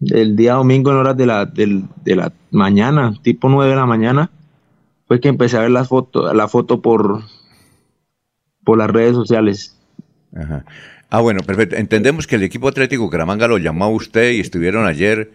el 0.00 0.34
día 0.34 0.54
domingo 0.54 0.90
en 0.90 0.96
horas 0.96 1.16
de 1.16 1.26
la, 1.26 1.46
del- 1.46 1.84
de 2.04 2.16
la 2.16 2.32
mañana, 2.50 3.14
tipo 3.22 3.48
9 3.48 3.70
de 3.70 3.76
la 3.76 3.86
mañana, 3.86 4.30
fue 5.06 5.20
que 5.20 5.28
empecé 5.28 5.56
a 5.56 5.60
ver 5.60 5.70
la 5.70 5.84
foto, 5.84 6.32
la 6.34 6.48
foto 6.48 6.80
por, 6.82 7.22
por 8.64 8.76
las 8.78 8.90
redes 8.90 9.14
sociales. 9.14 9.76
Ajá. 10.36 10.64
Ah, 11.10 11.20
bueno, 11.20 11.40
perfecto. 11.40 11.76
Entendemos 11.76 12.26
que 12.26 12.36
el 12.36 12.42
equipo 12.42 12.68
Atlético 12.68 13.04
Bucaramanga 13.04 13.48
lo 13.48 13.58
llamó 13.58 13.88
usted 13.90 14.32
y 14.32 14.40
estuvieron 14.40 14.86
ayer 14.86 15.30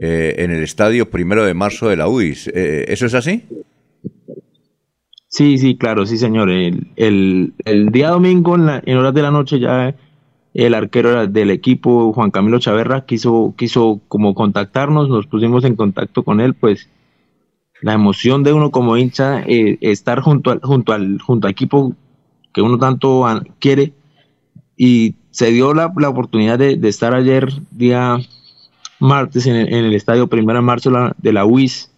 eh, 0.00 0.34
en 0.38 0.50
el 0.50 0.62
estadio 0.62 1.10
primero 1.10 1.44
de 1.44 1.52
marzo 1.52 1.88
de 1.88 1.96
la 1.96 2.08
UIS. 2.08 2.48
Eh, 2.48 2.86
¿Eso 2.88 3.04
es 3.06 3.14
así? 3.14 3.44
Sí, 5.28 5.58
sí, 5.58 5.76
claro, 5.76 6.06
sí, 6.06 6.16
señor. 6.16 6.50
El, 6.50 6.86
el, 6.96 7.90
día 7.90 8.08
domingo, 8.10 8.56
en, 8.56 8.66
la- 8.66 8.82
en 8.84 8.96
horas 8.96 9.14
de 9.14 9.22
la 9.22 9.30
noche, 9.30 9.60
ya 9.60 9.94
el 10.54 10.74
arquero 10.74 11.26
del 11.26 11.50
equipo, 11.50 12.12
Juan 12.12 12.30
Camilo 12.30 12.58
Chaverra, 12.58 13.04
quiso, 13.04 13.54
quiso 13.56 14.00
como 14.08 14.34
contactarnos, 14.34 15.08
nos 15.08 15.26
pusimos 15.26 15.64
en 15.64 15.76
contacto 15.76 16.24
con 16.24 16.40
él, 16.40 16.54
pues 16.54 16.88
la 17.82 17.92
emoción 17.92 18.42
de 18.42 18.52
uno 18.52 18.70
como 18.70 18.96
hincha, 18.96 19.42
eh, 19.46 19.78
estar 19.82 20.20
junto 20.20 20.50
al, 20.50 20.60
junto 20.60 20.92
al, 20.92 21.20
junto 21.20 21.46
al 21.46 21.52
equipo 21.52 21.94
que 22.52 22.62
uno 22.62 22.78
tanto 22.78 23.26
an- 23.26 23.46
quiere, 23.60 23.92
y 24.82 25.16
se 25.30 25.50
dio 25.52 25.74
la, 25.74 25.92
la 25.98 26.08
oportunidad 26.08 26.58
de, 26.58 26.76
de 26.78 26.88
estar 26.88 27.14
ayer, 27.14 27.52
día 27.70 28.16
martes, 28.98 29.46
en 29.46 29.56
el, 29.56 29.68
en 29.74 29.84
el 29.84 29.94
estadio 29.94 30.26
Primera 30.28 30.60
de 30.60 30.64
Marzo 30.64 30.90
de 31.18 31.32
la 31.34 31.44
UIS, 31.44 31.90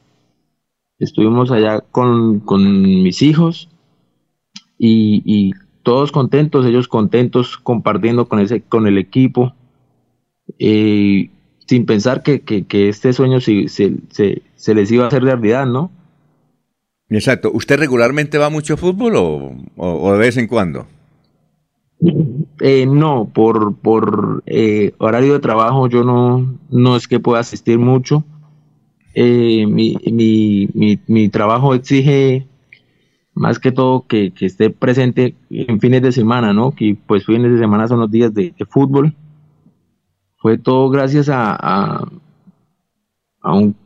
estuvimos 0.99 1.53
allá 1.53 1.80
con, 1.80 2.41
con 2.41 2.83
mis 2.83 3.22
hijos 3.22 3.68
y, 4.78 5.52
todos 5.85 6.11
contentos, 6.11 6.66
ellos 6.66 6.89
contentos 6.89 7.56
compartiendo 7.56 8.27
con, 8.27 8.40
ese, 8.40 8.62
con 8.62 8.89
el 8.89 8.98
equipo, 8.98 9.55
eh, 10.59 11.31
sin 11.69 11.86
pensar 11.86 12.24
que, 12.24 12.40
que- 12.40 12.65
este 12.89 13.12
sueño 13.12 13.40
se, 13.40 13.69
se, 13.69 13.93
se- 14.11 14.74
les 14.74 14.90
iba 14.90 15.05
a 15.05 15.06
hacer 15.06 15.23
realidad, 15.23 15.66
¿no? 15.66 15.93
Exacto. 17.09 17.52
¿Usted 17.55 17.78
regularmente 17.78 18.39
va 18.39 18.51
mucho 18.51 18.74
a 18.74 18.77
fútbol 18.77 19.15
o- 19.15 19.55
o 19.77 20.12
de 20.15 20.19
vez 20.19 20.36
en 20.36 20.48
cuando? 20.48 20.89
Eh, 22.61 22.87
no, 22.87 23.29
por, 23.33 23.77
por 23.77 24.43
eh, 24.47 24.95
horario 24.99 25.33
de 25.33 25.41
trabajo 25.41 25.89
yo 25.89 26.05
no, 26.05 26.59
no 26.70 26.97
es 26.97 27.09
que 27.09 27.20
pueda 27.20 27.41
asistir 27.41 27.79
mucho. 27.79 28.24
Eh, 29.15 29.66
mi, 29.66 29.97
mi, 30.11 30.99
mi, 31.07 31.29
trabajo 31.29 31.74
exige 31.74 32.47
más 33.35 33.59
que 33.59 33.73
todo 33.73 34.07
que, 34.07 34.33
que 34.33 34.47
esté 34.47 34.70
presente 34.70 35.35
en 35.51 35.81
fines 35.81 36.03
de 36.03 36.12
semana, 36.12 36.53
¿no? 36.53 36.73
Que 36.74 36.97
pues 37.07 37.27
fines 37.27 37.53
de 37.53 37.59
semana 37.59 37.89
son 37.89 38.01
los 38.01 38.11
días 38.11 38.33
de, 38.33 38.55
de 38.57 38.65
fútbol. 38.65 39.15
Fue 40.39 40.59
todo 40.59 40.89
gracias 40.89 41.29
a, 41.29 41.55
a, 41.55 42.09
a 43.43 43.55
un 43.55 43.77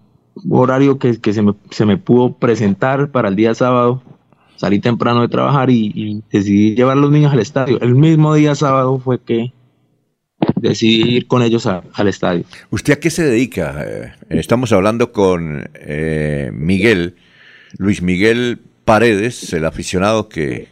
horario 0.50 0.98
que, 0.98 1.20
que 1.20 1.32
se, 1.32 1.42
me, 1.42 1.54
se 1.70 1.86
me 1.86 1.96
pudo 1.96 2.34
presentar 2.34 3.10
para 3.10 3.28
el 3.28 3.36
día 3.36 3.54
sábado. 3.54 4.02
Salí 4.56 4.78
temprano 4.80 5.22
de 5.22 5.28
trabajar 5.28 5.70
y, 5.70 5.92
y 5.94 6.22
decidí 6.32 6.74
llevar 6.74 6.96
a 6.96 7.00
los 7.00 7.10
niños 7.10 7.32
al 7.32 7.40
estadio. 7.40 7.80
El 7.80 7.94
mismo 7.94 8.34
día 8.34 8.54
sábado 8.54 8.98
fue 8.98 9.20
que 9.20 9.52
decidí 10.56 11.02
ir 11.16 11.26
con 11.26 11.42
ellos 11.42 11.66
a- 11.66 11.82
al 11.92 12.08
estadio. 12.08 12.44
¿Usted 12.70 12.94
a 12.94 13.00
qué 13.00 13.10
se 13.10 13.24
dedica? 13.24 13.84
Eh, 13.86 14.12
estamos 14.30 14.72
hablando 14.72 15.12
con 15.12 15.68
eh, 15.74 16.50
Miguel, 16.54 17.16
Luis 17.78 18.00
Miguel 18.02 18.58
Paredes, 18.84 19.52
el 19.52 19.64
aficionado 19.64 20.28
que 20.28 20.68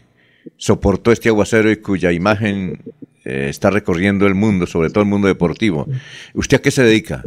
soportó 0.57 1.13
este 1.13 1.29
aguacero 1.29 1.71
y 1.71 1.77
cuya 1.77 2.13
imagen 2.13 2.83
eh, 3.25 3.47
está 3.51 3.71
recorriendo 3.71 4.27
el 4.27 4.35
mundo, 4.35 4.67
sobre 4.67 4.91
todo 4.91 5.03
el 5.03 5.09
mundo 5.11 5.29
deportivo. 5.29 5.87
¿Usted 6.35 6.59
a 6.59 6.63
qué 6.63 6.71
se 6.71 6.83
dedica? 6.83 7.23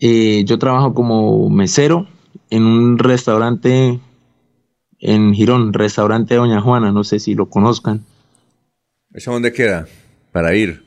Eh, 0.00 0.42
yo 0.46 0.58
trabajo 0.58 0.94
como 0.94 1.48
mesero 1.48 2.06
en 2.50 2.64
un 2.64 2.98
restaurante 2.98 3.98
en 5.02 5.34
Girón, 5.34 5.72
restaurante 5.74 6.36
Doña 6.36 6.60
Juana, 6.62 6.92
no 6.92 7.04
sé 7.04 7.18
si 7.18 7.34
lo 7.34 7.46
conozcan. 7.50 8.02
¿Eso 9.12 9.32
dónde 9.32 9.52
queda? 9.52 9.86
Para 10.30 10.54
ir. 10.54 10.82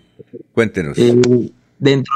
Cuéntenos. 0.54 0.98
Eh, 0.98 1.14
dentro, 1.78 2.14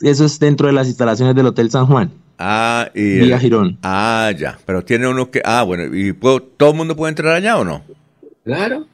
eso 0.00 0.24
es 0.24 0.38
dentro 0.40 0.66
de 0.66 0.72
las 0.72 0.88
instalaciones 0.88 1.36
del 1.36 1.46
Hotel 1.46 1.70
San 1.70 1.86
Juan. 1.86 2.10
Ah, 2.38 2.90
y. 2.94 3.18
Vía 3.20 3.38
Girón. 3.38 3.78
Ah, 3.82 4.32
ya. 4.36 4.58
Pero 4.66 4.82
tiene 4.84 5.06
uno 5.08 5.30
que. 5.30 5.40
Ah, 5.44 5.62
bueno. 5.62 5.94
¿Y 5.94 6.12
puedo- 6.12 6.40
todo 6.42 6.70
el 6.70 6.76
mundo 6.76 6.96
puede 6.96 7.10
entrar 7.10 7.34
allá 7.34 7.58
o 7.58 7.64
no? 7.64 7.82
Claro. 8.44 8.86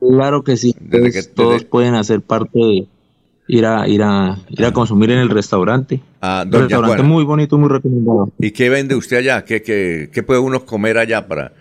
Claro 0.00 0.44
que 0.44 0.56
sí. 0.56 0.74
Desde 0.78 1.12
que- 1.12 1.22
todos 1.28 1.64
pueden 1.64 1.94
hacer 1.94 2.20
parte 2.20 2.58
de 2.58 2.86
ir 3.48 3.64
a 3.66 3.86
ir 3.88 4.02
a 4.02 4.38
ir 4.50 4.64
a 4.64 4.72
consumir 4.72 5.10
en 5.10 5.18
el 5.18 5.30
restaurante. 5.30 6.00
Ah, 6.20 6.42
Un 6.46 6.52
restaurante 6.52 6.96
Juana. 6.98 7.02
muy 7.02 7.24
bonito, 7.24 7.58
muy 7.58 7.68
recomendado. 7.68 8.30
¿Y 8.38 8.50
qué 8.52 8.68
vende 8.68 8.94
usted 8.94 9.16
allá? 9.18 9.44
¿Qué, 9.44 9.62
qué, 9.62 10.10
qué 10.12 10.22
puede 10.22 10.40
uno 10.40 10.64
comer 10.64 10.98
allá 10.98 11.26
para, 11.26 11.52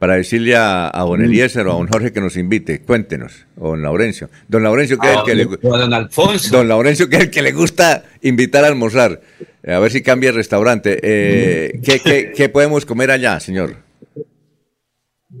para 0.00 0.14
decirle 0.14 0.56
a, 0.56 0.90
a 0.92 1.02
don 1.04 1.22
Eliezer 1.22 1.64
o 1.68 1.72
a 1.72 1.74
don 1.74 1.86
Jorge 1.86 2.10
que 2.12 2.20
nos 2.20 2.36
invite? 2.36 2.80
Cuéntenos. 2.80 3.46
O 3.56 3.68
don 3.70 3.82
Laurencio. 3.82 4.28
Don 4.48 4.62
Laurencio, 4.64 4.98
que 4.98 5.06
es 5.12 5.16
el 5.18 5.24
que 5.24 5.34
le 5.36 5.44
O 5.44 5.78
don 5.78 5.92
Alfonso. 5.94 6.56
Don 6.56 6.66
Laurencio, 6.66 7.08
que 7.08 7.16
es 7.16 7.22
el 7.24 7.30
que 7.30 7.42
le 7.42 7.52
gusta 7.52 8.02
invitar 8.22 8.64
a 8.64 8.68
almorzar. 8.68 9.20
A 9.64 9.78
ver 9.78 9.92
si 9.92 10.02
cambia 10.02 10.30
el 10.30 10.36
restaurante. 10.36 10.98
Eh, 11.02 11.80
¿qué, 11.84 12.00
qué, 12.00 12.32
qué 12.34 12.48
podemos 12.48 12.86
comer 12.86 13.10
allá, 13.10 13.38
señor? 13.38 13.76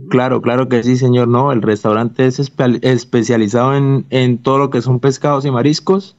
Claro, 0.08 0.40
claro 0.42 0.68
que 0.68 0.82
sí, 0.82 0.96
señor. 0.96 1.26
No, 1.28 1.52
el 1.52 1.62
restaurante 1.62 2.26
es 2.26 2.38
espe- 2.38 2.78
especializado 2.82 3.76
en, 3.76 4.04
en 4.10 4.38
todo 4.38 4.58
lo 4.58 4.70
que 4.70 4.82
son 4.82 5.00
pescados 5.00 5.44
y 5.46 5.50
mariscos. 5.50 6.16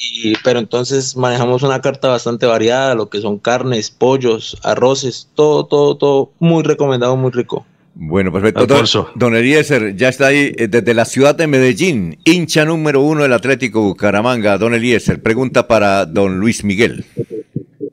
Y, 0.00 0.32
pero 0.42 0.58
entonces 0.58 1.14
manejamos 1.14 1.62
una 1.62 1.82
carta 1.82 2.08
bastante 2.08 2.46
variada, 2.46 2.94
lo 2.94 3.10
que 3.10 3.20
son 3.20 3.38
carnes, 3.38 3.90
pollos, 3.90 4.56
arroces, 4.62 5.28
todo, 5.34 5.66
todo, 5.66 5.96
todo 5.96 6.32
muy 6.38 6.62
recomendado, 6.62 7.16
muy 7.16 7.30
rico. 7.30 7.66
Bueno, 7.94 8.32
perfecto. 8.32 8.60
Don, 8.60 8.70
Alfonso. 8.70 9.10
don 9.14 9.36
Eliezer, 9.36 9.94
ya 9.96 10.08
está 10.08 10.28
ahí 10.28 10.54
eh, 10.56 10.68
desde 10.68 10.94
la 10.94 11.04
ciudad 11.04 11.34
de 11.34 11.46
Medellín, 11.46 12.18
hincha 12.24 12.64
número 12.64 13.02
uno 13.02 13.24
del 13.24 13.34
Atlético 13.34 13.82
Bucaramanga. 13.82 14.56
Don 14.56 14.72
Eliezer, 14.72 15.22
pregunta 15.22 15.68
para 15.68 16.06
don 16.06 16.40
Luis 16.40 16.64
Miguel. 16.64 17.04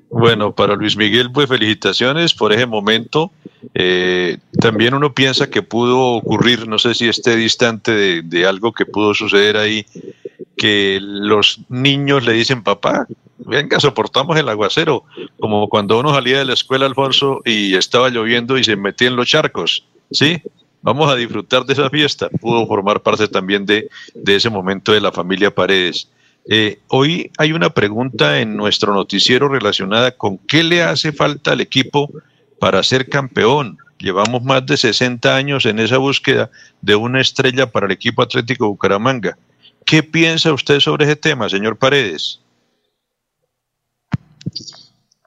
Bueno, 0.09 0.55
para 0.55 0.75
Luis 0.75 0.95
Miguel, 0.95 1.29
pues 1.33 1.49
felicitaciones 1.49 2.33
por 2.33 2.53
ese 2.53 2.65
momento. 2.65 3.31
Eh, 3.73 4.37
también 4.61 4.93
uno 4.93 5.13
piensa 5.13 5.49
que 5.49 5.61
pudo 5.61 5.99
ocurrir, 6.13 6.69
no 6.69 6.79
sé 6.79 6.93
si 6.93 7.09
esté 7.09 7.35
distante 7.35 7.91
de, 7.91 8.21
de 8.21 8.45
algo 8.45 8.71
que 8.71 8.85
pudo 8.85 9.13
suceder 9.13 9.57
ahí, 9.57 9.85
que 10.57 10.99
los 11.01 11.59
niños 11.69 12.25
le 12.25 12.33
dicen, 12.33 12.63
papá, 12.63 13.07
venga, 13.37 13.79
soportamos 13.79 14.37
el 14.37 14.49
aguacero, 14.49 15.03
como 15.39 15.69
cuando 15.69 15.99
uno 15.99 16.13
salía 16.13 16.39
de 16.39 16.45
la 16.45 16.53
escuela, 16.53 16.85
Alfonso, 16.85 17.41
y 17.45 17.75
estaba 17.75 18.09
lloviendo 18.09 18.57
y 18.57 18.63
se 18.63 18.75
metía 18.75 19.07
en 19.07 19.15
los 19.15 19.27
charcos, 19.27 19.85
¿sí? 20.11 20.41
Vamos 20.81 21.09
a 21.11 21.15
disfrutar 21.15 21.65
de 21.65 21.73
esa 21.73 21.89
fiesta. 21.89 22.29
Pudo 22.29 22.65
formar 22.65 23.01
parte 23.01 23.27
también 23.27 23.65
de, 23.65 23.89
de 24.13 24.35
ese 24.35 24.49
momento 24.49 24.91
de 24.91 25.01
la 25.01 25.11
familia 25.11 25.53
Paredes. 25.53 26.09
Eh, 26.49 26.79
hoy 26.87 27.29
hay 27.37 27.51
una 27.51 27.71
pregunta 27.71 28.39
en 28.39 28.55
nuestro 28.55 28.93
noticiero 28.93 29.49
relacionada 29.49 30.11
con 30.11 30.37
qué 30.37 30.63
le 30.63 30.81
hace 30.81 31.11
falta 31.11 31.51
al 31.51 31.61
equipo 31.61 32.09
para 32.59 32.81
ser 32.83 33.09
campeón. 33.09 33.77
Llevamos 33.99 34.43
más 34.43 34.65
de 34.65 34.77
60 34.77 35.35
años 35.35 35.65
en 35.65 35.79
esa 35.79 35.97
búsqueda 35.97 36.49
de 36.81 36.95
una 36.95 37.19
estrella 37.19 37.69
para 37.69 37.87
el 37.87 37.91
equipo 37.91 38.21
Atlético 38.21 38.69
Bucaramanga. 38.69 39.37
¿Qué 39.87 40.03
piensa 40.03 40.53
usted 40.53 40.79
sobre 40.79 41.05
ese 41.05 41.15
tema, 41.15 41.49
señor 41.49 41.77
Paredes? 41.77 42.39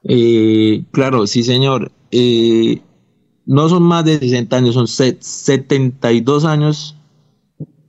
Eh, 0.03 0.83
claro, 0.91 1.27
sí, 1.27 1.43
señor. 1.43 1.91
Eh, 2.11 2.81
no 3.45 3.69
son 3.69 3.83
más 3.83 4.05
de 4.05 4.19
60 4.19 4.57
años, 4.57 4.75
son 4.75 4.87
se- 4.87 5.17
72 5.19 6.45
años 6.45 6.95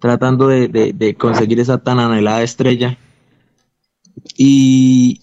tratando 0.01 0.49
de 0.49 1.17
conseguir 1.19 1.61
esa 1.61 1.79
tan 1.79 1.99
anhelada 2.01 2.43
estrella. 2.43 2.99
Y, 4.37 5.21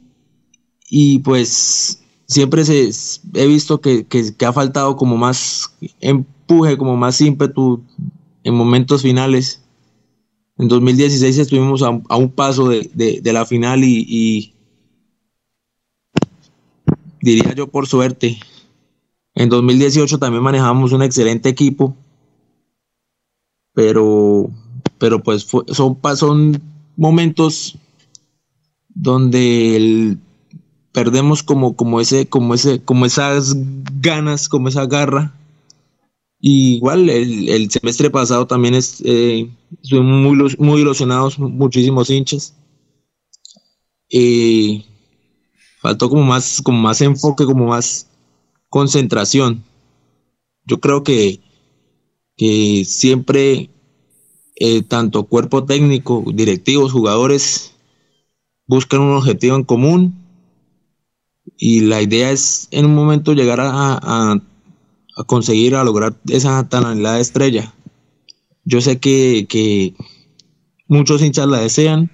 y 0.90 1.20
pues 1.20 2.02
siempre 2.28 2.66
se, 2.66 2.90
he 3.34 3.48
visto 3.48 3.82
que, 3.82 4.06
que- 4.06 4.36
que 4.36 4.46
ha 4.46 4.54
faltado 4.54 4.96
como 4.96 5.18
más 5.18 5.74
empuje, 6.00 6.78
como 6.78 6.96
más 6.96 7.20
ímpetu 7.22 7.84
en 8.44 8.54
momentos 8.56 9.02
finales. 9.02 9.62
En 10.60 10.68
2016 10.68 11.38
estuvimos 11.38 11.82
a, 11.84 11.90
un 11.90 12.32
paso 12.32 12.68
de, 12.68 13.22
la 13.24 13.46
final 13.46 13.82
y- 13.86 14.54
diría 17.22 17.54
yo 17.56 17.68
por 17.68 17.88
suerte. 17.88 18.38
En 19.36 19.48
2018 19.48 20.20
también 20.20 20.44
manejamos 20.44 20.92
un 20.92 21.02
excelente 21.02 21.48
equipo, 21.48 21.96
pero, 23.74 24.50
pero 24.98 25.24
pues 25.24 25.46
fue- 25.46 25.64
son, 25.70 25.98
son 26.18 26.62
momentos 26.98 27.78
donde 28.90 30.18
perdemos 30.92 31.42
como, 31.42 31.78
como, 31.78 32.02
ese, 32.02 32.28
como, 32.28 32.54
ese, 32.54 32.82
como 32.82 33.06
esas 33.06 33.56
ganas, 34.02 34.50
como 34.50 34.68
esa 34.68 34.86
garra. 34.88 35.39
Igual 36.42 37.10
el, 37.10 37.50
el 37.50 37.70
semestre 37.72 38.10
pasado 38.10 38.48
también 38.48 38.74
es, 38.76 39.02
eh, 39.06 39.50
estuvimos 39.82 40.22
muy, 40.36 40.56
muy 40.58 40.82
ilusionados, 40.82 41.38
muchísimos 41.40 42.10
hinchas. 42.10 42.54
Eh, 44.12 44.84
faltó 45.82 46.10
como 46.10 46.24
más, 46.24 46.62
como 46.64 46.80
más 46.80 47.02
enfoque, 47.02 47.46
como 47.46 47.68
más 47.68 48.08
concentración. 48.70 49.64
Yo 50.66 50.80
creo 50.80 51.04
que, 51.04 51.42
que 52.38 52.86
siempre, 52.86 53.70
eh, 54.58 54.84
tanto 54.84 55.26
cuerpo 55.26 55.66
técnico, 55.66 56.24
directivos, 56.34 56.94
jugadores, 56.94 57.74
buscan 58.68 59.02
un 59.02 59.16
objetivo 59.18 59.56
en 59.58 59.66
común 59.66 60.16
y 61.58 61.82
la 61.82 62.02
idea 62.02 62.32
es 62.32 62.68
en 62.72 62.86
un 62.86 62.96
momento 62.96 63.34
llegar 63.34 63.60
a- 63.62 64.42
a 65.20 65.24
conseguir, 65.26 65.76
a 65.76 65.84
lograr 65.84 66.16
esa 66.30 66.68
tan 66.70 66.86
anhelada 66.86 67.20
estrella. 67.20 67.74
Yo 68.64 68.82
sé 68.82 69.00
que, 69.00 69.46
que 69.50 69.94
muchos 70.88 71.22
hinchas 71.22 71.48
la 71.48 71.60
desean, 71.60 72.10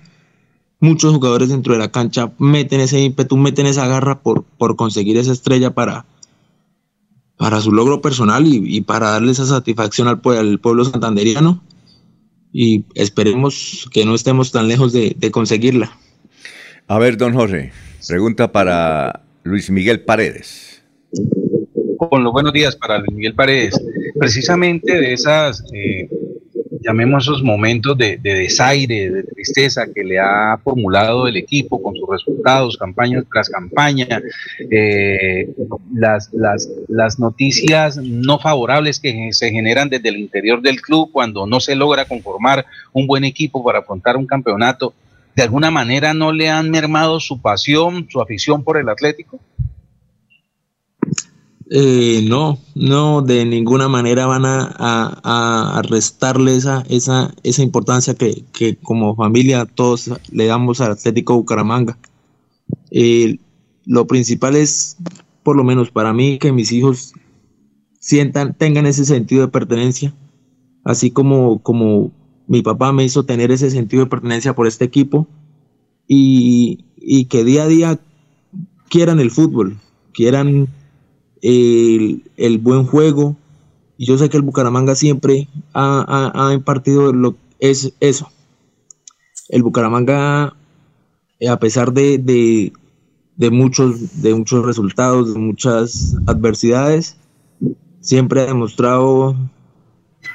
muchos 0.80 1.14
jugadores 1.14 1.50
dentro 1.50 1.74
de 1.74 1.80
la 1.80 1.92
cancha 1.92 2.32
meten 2.40 2.82
ese 2.82 3.00
ímpetu, 3.00 3.38
meten 3.38 3.68
esa 3.68 3.88
garra 3.88 4.22
por, 4.22 4.44
por 4.44 4.76
conseguir 4.76 5.18
esa 5.18 5.34
estrella 5.34 5.74
para, 5.76 6.06
para 7.38 7.62
su 7.62 7.72
logro 7.72 8.02
personal 8.02 8.48
y, 8.48 8.62
y 8.78 8.82
para 8.82 9.12
darle 9.12 9.32
esa 9.32 9.46
satisfacción 9.46 10.08
al, 10.08 10.22
pue- 10.22 10.38
al 10.38 10.60
pueblo 10.60 10.84
santanderiano. 10.84 11.64
Y 12.52 12.86
esperemos 12.96 13.88
que 13.92 14.06
no 14.06 14.16
estemos 14.16 14.52
tan 14.52 14.68
lejos 14.68 14.94
de, 14.94 15.16
de 15.18 15.30
conseguirla. 15.30 15.98
A 16.88 16.98
ver, 17.00 17.18
don 17.18 17.34
Jorge, 17.34 17.72
pregunta 18.08 18.52
para 18.52 19.26
Luis 19.44 19.70
Miguel 19.70 20.06
Paredes. 20.06 20.82
Con 21.98 22.24
los 22.24 22.34
buenos 22.34 22.54
días 22.54 22.76
para 22.76 22.98
Luis 22.98 23.12
Miguel 23.12 23.34
Paredes. 23.34 23.82
Precisamente 24.18 24.96
de 24.96 25.14
esas, 25.14 25.64
eh, 25.74 26.10
llamemos 26.82 27.24
esos 27.24 27.44
momentos 27.44 27.98
de, 27.98 28.18
de 28.18 28.34
desaire, 28.34 29.10
de 29.10 29.24
tristeza 29.24 29.88
que 29.94 30.04
le 30.04 30.20
ha 30.20 30.58
formulado 30.64 31.28
el 31.28 31.36
equipo 31.38 31.82
con 31.82 31.96
sus 31.96 32.08
resultados, 32.10 32.78
campaña 32.78 33.24
tras 33.32 33.50
campaña, 33.50 34.22
eh, 34.70 35.48
las, 35.94 36.32
las, 36.34 36.70
las 36.88 37.20
noticias 37.20 37.98
no 37.98 38.40
favorables 38.40 39.00
que 39.00 39.30
se 39.32 39.52
generan 39.52 39.90
desde 39.90 40.10
el 40.10 40.18
interior 40.18 40.62
del 40.62 40.82
club 40.82 41.10
cuando 41.12 41.48
no 41.48 41.60
se 41.60 41.76
logra 41.76 42.06
conformar 42.06 42.66
un 42.94 43.08
buen 43.08 43.24
equipo 43.24 43.64
para 43.64 43.80
afrontar 43.80 44.16
un 44.18 44.28
campeonato, 44.28 44.94
de 45.36 45.44
alguna 45.44 45.72
manera 45.72 46.14
no 46.14 46.32
le 46.32 46.50
han 46.50 46.70
mermado 46.70 47.20
su 47.20 47.42
pasión, 47.42 48.08
su 48.10 48.22
afición 48.22 48.64
por 48.64 48.78
el 48.78 48.88
Atlético. 48.88 49.40
Eh, 51.72 52.24
no, 52.28 52.60
no, 52.76 53.24
de 53.24 53.44
ninguna 53.44 53.88
manera 53.88 54.28
van 54.28 54.46
a, 54.46 54.72
a- 54.78 55.82
restarle 55.82 56.56
esa, 56.56 56.84
importancia 57.64 58.14
que, 58.14 58.46
como 58.84 59.16
familia 59.16 59.66
todos 59.66 60.12
le 60.32 60.46
damos 60.46 60.80
al 60.82 60.92
Atlético 60.92 61.36
Bucaramanga. 61.36 61.98
Eh, 62.92 63.40
lo 63.86 64.06
principal 64.06 64.56
es, 64.56 64.98
por 65.44 65.56
lo 65.56 65.64
menos 65.64 65.90
para 65.90 66.14
mí, 66.14 66.38
que 66.38 66.52
mis 66.52 66.72
hijos 66.72 67.14
sientan, 68.00 68.54
tengan 68.54 68.86
ese 68.86 69.06
sentido 69.06 69.42
de 69.42 69.48
pertenencia, 69.52 70.14
así 70.84 71.10
como, 71.10 71.60
como 71.64 72.12
mi 72.48 72.62
papá 72.62 72.92
me 72.94 73.04
hizo 73.04 73.26
tener 73.26 73.52
ese 73.52 73.72
sentido 73.72 74.04
de 74.04 74.10
pertenencia 74.10 74.54
por 74.54 74.68
este 74.68 74.86
equipo 74.86 75.28
y, 76.08 76.86
y 76.96 77.26
que 77.26 77.44
día 77.44 77.64
a 77.64 77.68
día 77.68 78.00
quieran 78.90 79.20
el 79.20 79.32
fútbol, 79.32 79.80
quieran 80.14 80.68
el, 81.46 82.24
el 82.38 82.58
buen 82.58 82.86
juego. 82.86 83.36
Y 83.98 84.08
yo 84.08 84.18
sé 84.18 84.30
que 84.30 84.38
el 84.38 84.44
Bucaramanga 84.44 84.96
siempre 84.96 85.48
ha, 85.74 86.04
ha- 86.08 86.50
ha 86.50 86.54
impartido 86.54 87.14
lo, 87.14 87.36
es, 87.60 87.94
eso. 88.00 88.30
El 89.50 89.64
Bucaramanga, 89.64 90.56
eh, 91.40 91.48
a 91.48 91.60
pesar 91.60 91.94
de, 91.94 92.18
de, 92.18 92.74
de 93.38 93.52
muchos, 93.52 94.22
de 94.22 94.34
muchos 94.34 94.66
resultados, 94.66 95.34
de 95.34 95.40
muchas 95.40 96.16
adversidades, 96.26 97.16
siempre 98.02 98.42
ha 98.42 98.46
demostrado 98.48 99.36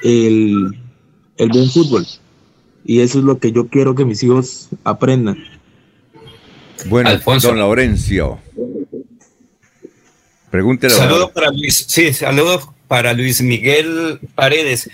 el, 0.02 0.78
el 1.36 1.48
buen 1.48 1.68
fútbol. 1.70 2.06
Y 2.84 3.00
eso 3.00 3.18
es 3.18 3.24
lo 3.24 3.38
que 3.38 3.52
yo 3.52 3.68
quiero 3.68 3.94
que 3.94 4.04
mis 4.06 4.22
hijos 4.22 4.68
aprendan. 4.84 5.36
Bueno, 6.88 7.10
don 7.42 7.58
Laurencio. 7.58 8.38
Pregúntele. 10.50 10.92
Saludo 10.92 11.30
para 11.30 11.50
Luis, 11.50 11.86
sí, 11.88 12.12
saludo 12.12 12.74
para 12.88 13.12
Luis 13.12 13.40
Miguel 13.40 14.18
Paredes. 14.34 14.90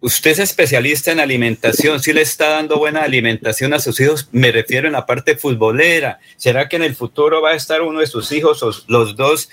Usted 0.00 0.32
es 0.32 0.38
especialista 0.40 1.12
en 1.12 1.20
alimentación, 1.20 2.02
¿sí 2.02 2.12
le 2.12 2.22
está 2.22 2.48
dando 2.48 2.78
buena 2.78 3.04
alimentación 3.04 3.72
a 3.72 3.78
sus 3.78 4.00
hijos? 4.00 4.28
Me 4.32 4.50
refiero 4.50 4.88
en 4.88 4.94
la 4.94 5.06
parte 5.06 5.36
futbolera. 5.36 6.18
¿Será 6.36 6.68
que 6.68 6.74
en 6.74 6.82
el 6.82 6.96
futuro 6.96 7.40
va 7.40 7.50
a 7.50 7.54
estar 7.54 7.82
uno 7.82 8.00
de 8.00 8.08
sus 8.08 8.32
hijos 8.32 8.64
o 8.64 8.72
los 8.88 9.14
dos 9.14 9.48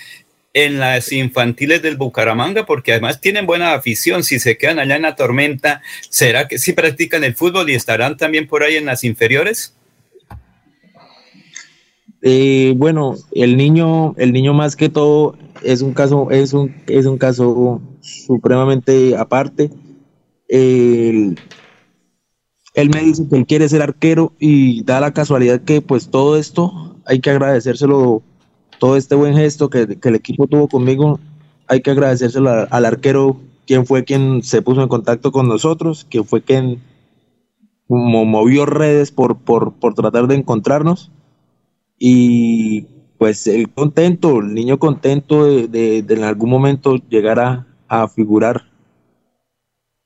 en 0.56 0.80
las 0.80 1.12
infantiles 1.12 1.84
del 1.84 1.98
Bucaramanga? 1.98 2.66
Porque 2.66 2.94
además 2.94 3.22
tienen 3.22 3.46
buena 3.46 3.74
afición. 3.74 4.24
Si 4.24 4.40
se 4.40 4.58
quedan 4.58 4.80
allá 4.80 4.96
en 4.96 5.04
la 5.04 5.16
tormenta, 5.16 5.84
¿será 6.10 6.48
que 6.48 6.58
sí 6.58 6.74
practican 6.74 7.24
el 7.24 7.36
fútbol 7.36 7.70
y 7.70 7.76
estarán 7.76 8.18
también 8.18 8.48
por 8.48 8.64
ahí 8.64 8.76
en 8.76 8.88
las 8.88 9.04
inferiores? 9.04 9.76
Eh, 12.22 12.74
bueno, 12.78 13.16
el 13.32 13.56
niño, 13.56 14.14
el 14.18 14.34
niño 14.34 14.54
más 14.54 14.76
que 14.76 14.90
todo 14.90 15.36
es 15.64 15.82
un 15.82 15.94
caso, 15.94 16.30
es 16.32 16.54
un, 16.54 16.76
es 16.88 17.06
un 17.06 17.18
caso 17.18 17.82
supremamente 18.02 19.16
aparte. 19.16 19.70
Él, 20.48 21.38
él 22.74 22.90
me 22.90 23.02
dice 23.02 23.28
que 23.30 23.38
él 23.38 23.46
quiere 23.46 23.70
ser 23.70 23.82
arquero 23.82 24.34
y 24.40 24.84
da 24.84 25.00
la 25.00 25.14
casualidad 25.14 25.62
que 25.62 25.82
pues 25.82 26.10
todo 26.10 26.38
esto 26.38 26.98
hay 27.06 27.20
que 27.20 27.30
agradecérselo, 27.30 28.22
todo 28.80 28.98
este 28.98 29.16
buen 29.16 29.36
gesto 29.36 29.70
que, 29.70 30.00
que 30.00 30.10
el 30.10 30.16
equipo 30.16 30.48
tuvo 30.48 30.68
conmigo, 30.68 31.20
hay 31.68 31.82
que 31.82 31.92
agradecérselo 31.92 32.50
al, 32.50 32.68
al 32.70 32.86
arquero, 32.86 33.40
quien 33.66 33.86
fue 33.86 34.04
quien 34.04 34.44
se 34.44 34.62
puso 34.62 34.82
en 34.82 34.90
contacto 34.90 35.32
con 35.32 35.48
nosotros, 35.48 36.06
quien 36.10 36.26
fue 36.26 36.42
quien 36.42 36.82
movió 37.88 38.66
redes 38.66 39.12
por, 39.12 39.38
por, 39.38 39.74
por 39.74 39.94
tratar 39.94 40.28
de 40.28 40.36
encontrarnos 40.36 41.12
y 42.00 42.88
pues 43.18 43.46
el 43.48 43.70
contento, 43.70 44.40
el 44.40 44.54
niño 44.54 44.80
contento 44.80 45.46
de, 45.46 45.68
de, 45.68 45.98
en 46.08 46.24
algún 46.24 46.50
momento 46.50 46.96
llegar 47.10 47.66
a, 47.88 48.08
figurar 48.08 48.72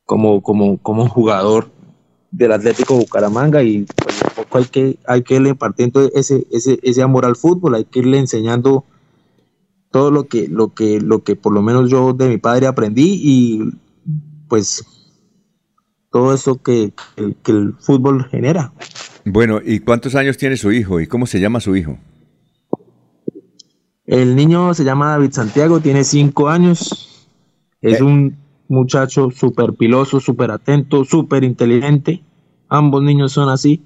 como, 0.06 0.41
como, 0.41 0.78
como 0.80 1.07
jugador 1.07 1.70
del 2.32 2.53
Atlético 2.53 2.95
Bucaramanga 2.95 3.61
y 3.61 3.86
pues, 3.86 4.24
poco 4.36 4.57
hay 4.57 4.65
que, 4.65 4.98
hay 5.06 5.22
que 5.22 5.36
irle 5.36 5.49
impartiendo 5.49 6.10
ese, 6.14 6.48
ese, 6.52 6.80
ese 6.82 7.02
amor 7.03 7.26
al 7.26 7.36
fútbol, 7.36 7.76
hay 7.76 7.86
que 7.86 7.99
irle 7.99 8.18
enseñando 8.18 8.86
todo 9.91 10.10
lo 10.10 10.28
que, 10.28 10.48
lo 10.48 10.74
que, 10.74 10.99
lo 10.99 11.24
que 11.24 11.36
por 11.36 11.53
lo 11.53 11.61
menos 11.61 11.91
yo 11.91 12.14
de 12.14 12.30
mi 12.30 12.38
padre 12.38 12.65
aprendí 12.65 13.20
y 13.22 13.70
pues 14.48 14.84
todo 16.10 16.34
eso 16.34 16.61
que, 16.64 16.94
que 17.44 17.52
el 17.52 17.76
fútbol 17.80 18.26
genera. 18.26 18.74
Bueno, 19.26 19.60
¿y 19.64 19.80
cuántos 19.80 20.16
años 20.16 20.38
tiene 20.38 20.58
su 20.58 20.72
hijo 20.72 21.00
y 21.00 21.08
cómo 21.08 21.26
se 21.26 21.40
llama 21.40 21.60
su 21.60 21.76
hijo? 21.76 21.98
El 24.06 24.36
niño 24.36 24.74
se 24.74 24.84
llama 24.84 25.12
David 25.12 25.32
Santiago, 25.32 25.80
tiene 25.80 26.04
cinco 26.04 26.50
años, 26.50 27.28
es 27.82 28.00
Eh. 28.00 28.04
un 28.04 28.36
muchacho 28.68 29.30
súper 29.32 29.74
piloso, 29.74 30.20
súper 30.20 30.52
atento, 30.52 31.06
súper 31.06 31.44
inteligente. 31.44 32.22
Ambos 32.68 33.02
niños 33.04 33.32
son 33.32 33.50
así 33.50 33.82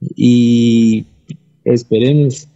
y 0.00 1.06
esperemos, 1.64 2.48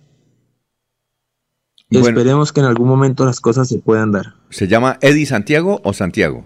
Bueno. 1.91 2.09
esperemos 2.09 2.53
que 2.53 2.61
en 2.61 2.67
algún 2.67 2.89
momento 2.89 3.25
las 3.25 3.41
cosas 3.41 3.69
se 3.69 3.79
puedan 3.79 4.13
dar. 4.13 4.35
¿Se 4.51 4.67
llama 4.69 4.99
Eddie 5.01 5.27
Santiago 5.27 5.81
o 5.85 5.93
Santiago? 5.93 6.45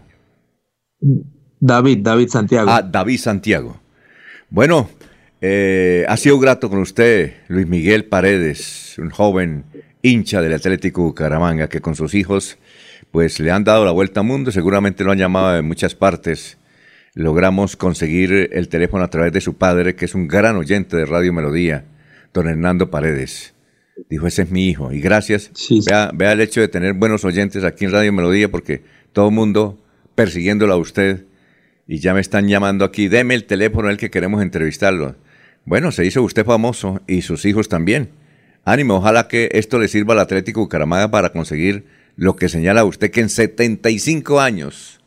David, 1.60 1.98
David 2.02 2.28
Santiago. 2.28 2.70
Ah, 2.70 2.82
David 2.82 3.18
Santiago. 3.18 3.76
Bueno, 4.50 4.88
eh, 5.40 6.04
ha 6.08 6.16
sido 6.16 6.38
grato 6.38 6.68
con 6.68 6.78
usted, 6.80 7.34
Luis 7.48 7.66
Miguel 7.66 8.04
Paredes, 8.04 8.96
un 8.98 9.10
joven 9.10 9.64
hincha 10.02 10.42
del 10.42 10.54
Atlético 10.54 11.02
Bucaramanga, 11.02 11.68
que 11.68 11.80
con 11.80 11.94
sus 11.94 12.14
hijos 12.14 12.58
pues 13.10 13.40
le 13.40 13.50
han 13.50 13.64
dado 13.64 13.84
la 13.84 13.90
vuelta 13.90 14.20
al 14.20 14.26
mundo, 14.26 14.50
seguramente 14.50 15.04
lo 15.04 15.12
han 15.12 15.18
llamado 15.18 15.54
de 15.54 15.62
muchas 15.62 15.94
partes. 15.94 16.58
Logramos 17.14 17.76
conseguir 17.76 18.50
el 18.52 18.68
teléfono 18.68 19.04
a 19.04 19.10
través 19.10 19.32
de 19.32 19.40
su 19.40 19.56
padre, 19.56 19.94
que 19.94 20.04
es 20.04 20.14
un 20.14 20.28
gran 20.28 20.56
oyente 20.56 20.96
de 20.96 21.06
Radio 21.06 21.32
Melodía, 21.32 21.84
don 22.34 22.48
Hernando 22.48 22.90
Paredes. 22.90 23.54
Dijo, 24.10 24.26
ese 24.26 24.42
es 24.42 24.50
mi 24.50 24.68
hijo. 24.68 24.92
Y 24.92 25.00
gracias. 25.00 25.50
Vea, 25.86 26.10
vea 26.14 26.32
el 26.32 26.40
hecho 26.40 26.60
de 26.60 26.68
tener 26.68 26.92
buenos 26.92 27.24
oyentes 27.24 27.64
aquí 27.64 27.86
en 27.86 27.92
Radio 27.92 28.12
Melodía, 28.12 28.50
porque 28.50 28.82
todo 29.12 29.28
el 29.28 29.34
mundo 29.34 29.78
persiguiéndolo 30.14 30.74
a 30.74 30.76
usted 30.76 31.24
y 31.86 31.98
ya 31.98 32.12
me 32.12 32.20
están 32.20 32.46
llamando 32.46 32.84
aquí, 32.84 33.08
deme 33.08 33.34
el 33.34 33.44
teléfono, 33.44 33.88
el 33.88 33.96
que 33.96 34.10
queremos 34.10 34.42
entrevistarlo. 34.42 35.16
Bueno, 35.68 35.92
se 35.92 36.06
hizo 36.06 36.22
usted 36.22 36.46
famoso 36.46 37.02
y 37.06 37.20
sus 37.20 37.44
hijos 37.44 37.68
también. 37.68 38.08
Ánimo, 38.64 38.94
ojalá 38.94 39.28
que 39.28 39.50
esto 39.52 39.78
le 39.78 39.88
sirva 39.88 40.14
al 40.14 40.20
Atlético 40.20 40.60
Bucaramanga 40.60 41.10
para 41.10 41.28
conseguir 41.28 41.84
lo 42.16 42.36
que 42.36 42.48
señala 42.48 42.86
usted 42.86 43.10
que 43.10 43.20
en 43.20 43.28
75 43.28 44.40
años 44.40 44.98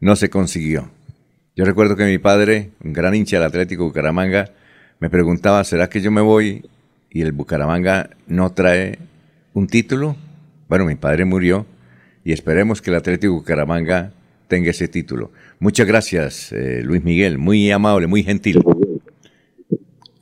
no 0.00 0.14
se 0.14 0.28
consiguió. 0.28 0.90
Yo 1.56 1.64
recuerdo 1.64 1.96
que 1.96 2.04
mi 2.04 2.18
padre, 2.18 2.72
un 2.84 2.92
gran 2.92 3.14
hincha 3.14 3.38
del 3.38 3.46
Atlético 3.46 3.84
Bucaramanga, 3.84 4.50
me 5.00 5.08
preguntaba, 5.08 5.64
¿será 5.64 5.88
que 5.88 6.02
yo 6.02 6.10
me 6.10 6.20
voy 6.20 6.68
y 7.08 7.22
el 7.22 7.32
Bucaramanga 7.32 8.10
no 8.26 8.52
trae 8.52 8.98
un 9.54 9.68
título? 9.68 10.16
Bueno, 10.68 10.84
mi 10.84 10.96
padre 10.96 11.24
murió 11.24 11.64
y 12.24 12.32
esperemos 12.32 12.82
que 12.82 12.90
el 12.90 12.96
Atlético 12.96 13.32
Bucaramanga 13.32 14.12
tenga 14.48 14.68
ese 14.68 14.86
título. 14.86 15.32
Muchas 15.60 15.86
gracias, 15.86 16.52
eh, 16.52 16.82
Luis 16.84 17.02
Miguel, 17.02 17.38
muy 17.38 17.70
amable, 17.70 18.06
muy 18.06 18.22
gentil. 18.22 18.60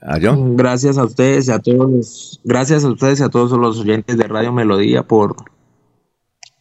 ¿Ah? 0.04 0.18
Gracias 0.20 0.98
a 0.98 1.04
ustedes 1.04 1.48
y 1.48 1.52
a 1.52 1.58
todos, 1.60 1.90
los- 1.90 2.40
gracias 2.44 2.84
a 2.84 2.88
ustedes 2.88 3.20
y 3.20 3.22
a 3.22 3.28
todos 3.28 3.52
los 3.52 3.78
oyentes 3.80 4.16
de 4.16 4.24
Radio 4.24 4.52
Melodía 4.52 5.04
por, 5.04 5.36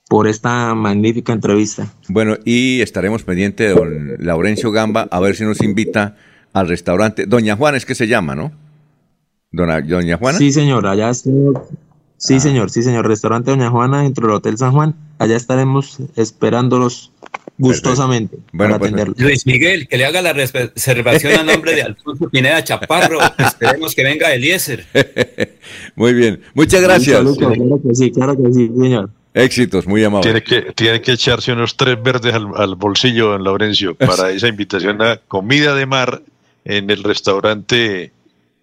por 0.09 0.27
esta 0.27 0.75
magnífica 0.75 1.33
entrevista. 1.33 1.87
Bueno, 2.07 2.35
y 2.45 2.81
estaremos 2.81 3.23
pendientes 3.23 3.69
de 3.69 3.73
don 3.75 4.15
Laurencio 4.19 4.71
Gamba 4.71 5.07
a 5.09 5.19
ver 5.19 5.35
si 5.35 5.43
nos 5.45 5.61
invita 5.63 6.17
al 6.53 6.67
restaurante. 6.67 7.25
Doña 7.25 7.55
Juana 7.55 7.77
es 7.77 7.85
que 7.85 7.95
se 7.95 8.07
llama, 8.07 8.35
¿no? 8.35 8.51
Dona, 9.51 9.81
Doña 9.81 10.17
Juana. 10.17 10.37
Sí, 10.37 10.51
señor, 10.51 10.85
allá 10.87 11.09
estoy- 11.09 11.53
Sí, 12.17 12.39
señor, 12.39 12.69
sí, 12.69 12.83
señor. 12.83 13.07
Restaurante 13.07 13.49
Doña 13.49 13.71
Juana 13.71 14.03
dentro 14.03 14.27
del 14.27 14.35
Hotel 14.35 14.55
San 14.55 14.71
Juan. 14.73 14.93
Allá 15.17 15.35
estaremos 15.35 15.97
esperándolos 16.15 17.11
gustosamente 17.61 18.37
Bueno, 18.51 18.79
para 18.79 18.91
pues. 19.05 19.19
Luis 19.19 19.45
Miguel, 19.45 19.87
que 19.87 19.97
le 19.97 20.05
haga 20.05 20.21
la 20.21 20.33
reservación 20.33 21.39
a 21.39 21.43
nombre 21.43 21.75
de 21.75 21.83
Alfonso 21.83 22.29
Pineda 22.29 22.63
Chaparro. 22.63 23.19
Esperemos 23.37 23.95
que 23.95 24.03
venga 24.03 24.33
Eliezer. 24.33 24.85
Muy 25.95 26.13
bien, 26.13 26.41
muchas 26.53 26.81
gracias. 26.81 27.23
Listo, 27.23 27.49
claro 27.51 27.79
que 27.87 27.95
sí, 27.95 28.11
claro 28.11 28.35
que 28.37 28.53
sí, 28.53 28.67
señor. 28.67 29.09
Éxitos, 29.33 29.87
muy 29.87 30.03
amable. 30.03 30.23
Tiene 30.29 30.43
que, 30.43 30.73
tiene 30.73 31.01
que 31.01 31.13
echarse 31.13 31.53
unos 31.53 31.77
tres 31.77 31.95
verdes 32.03 32.33
al, 32.33 32.47
al 32.53 32.75
bolsillo, 32.75 33.29
don 33.29 33.43
Laurencio, 33.45 33.95
para 33.95 34.29
esa 34.31 34.49
invitación 34.49 35.01
a 35.01 35.17
comida 35.27 35.73
de 35.73 35.85
mar 35.85 36.21
en 36.65 36.89
el 36.89 37.01
restaurante 37.03 38.11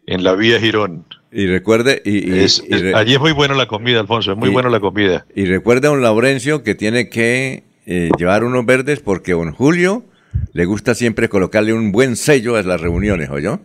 en 0.07 0.25
la 0.25 0.35
vía 0.35 0.61
Girón. 0.61 1.05
Y 1.33 1.47
recuerde, 1.47 2.03
y, 2.05 2.35
y- 2.35 2.39
Es- 2.41 2.63
y 2.69 2.73
re- 2.75 2.95
allí 2.95 3.15
es 3.15 3.21
muy 3.21 3.33
buena 3.33 3.55
la 3.55 3.67
comida, 3.67 4.01
Alfonso, 4.01 4.33
es 4.33 4.39
muy 4.39 4.51
Y- 4.51 4.53
buena 4.53 4.69
la 4.69 4.81
comida. 4.81 5.25
y 5.35 5.47
recuerde 5.47 5.87
a 5.87 5.91
don 5.91 6.03
Laurencio 6.03 6.63
que 6.63 6.75
tiene 6.75 7.09
que 7.09 7.63
eh, 7.91 8.11
llevar 8.19 8.45
unos 8.45 8.67
verdes 8.67 9.01
porque 9.01 9.33
a 9.33 9.37
don 9.37 9.51
Julio 9.51 10.05
le 10.53 10.67
gusta 10.67 10.95
siempre 10.95 11.31
colocarle 11.31 11.73
un 11.73 11.91
buen 11.91 12.17
sello 12.17 12.57
a 12.57 12.63
las 12.63 12.83
reuniones, 12.83 13.31
¿oyó? 13.31 13.61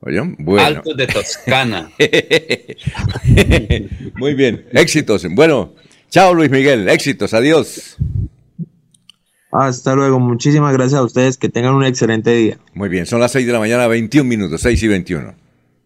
¿Oyó? 0.00 0.24
Bueno. 0.38 0.66
Altos 0.66 0.96
de 0.96 1.06
Toscana. 1.06 1.88
Muy 4.16 4.34
bien, 4.34 4.66
éxitos. 4.72 5.24
Bueno, 5.30 5.72
chao 6.10 6.34
Luis 6.34 6.50
Miguel, 6.50 6.88
éxitos, 6.88 7.32
adiós. 7.32 7.96
Hasta 9.52 9.94
luego, 9.94 10.18
muchísimas 10.18 10.72
gracias 10.72 10.98
a 10.98 11.04
ustedes, 11.04 11.36
que 11.36 11.48
tengan 11.48 11.74
un 11.74 11.84
excelente 11.84 12.34
día. 12.34 12.58
Muy 12.74 12.88
bien, 12.88 13.06
son 13.06 13.20
las 13.20 13.30
6 13.30 13.46
de 13.46 13.52
la 13.52 13.60
mañana, 13.60 13.86
21 13.86 14.28
minutos, 14.28 14.62
6 14.62 14.82
y 14.82 14.88
21. 14.88 15.34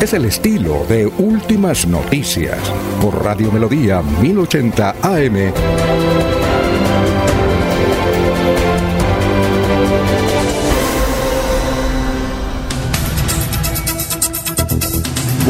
Es 0.00 0.12
el 0.12 0.26
estilo 0.26 0.84
de 0.86 1.06
Últimas 1.06 1.86
Noticias 1.86 2.58
por 3.00 3.24
Radio 3.24 3.50
Melodía 3.50 4.02
1080 4.02 4.96
AM. 5.02 6.45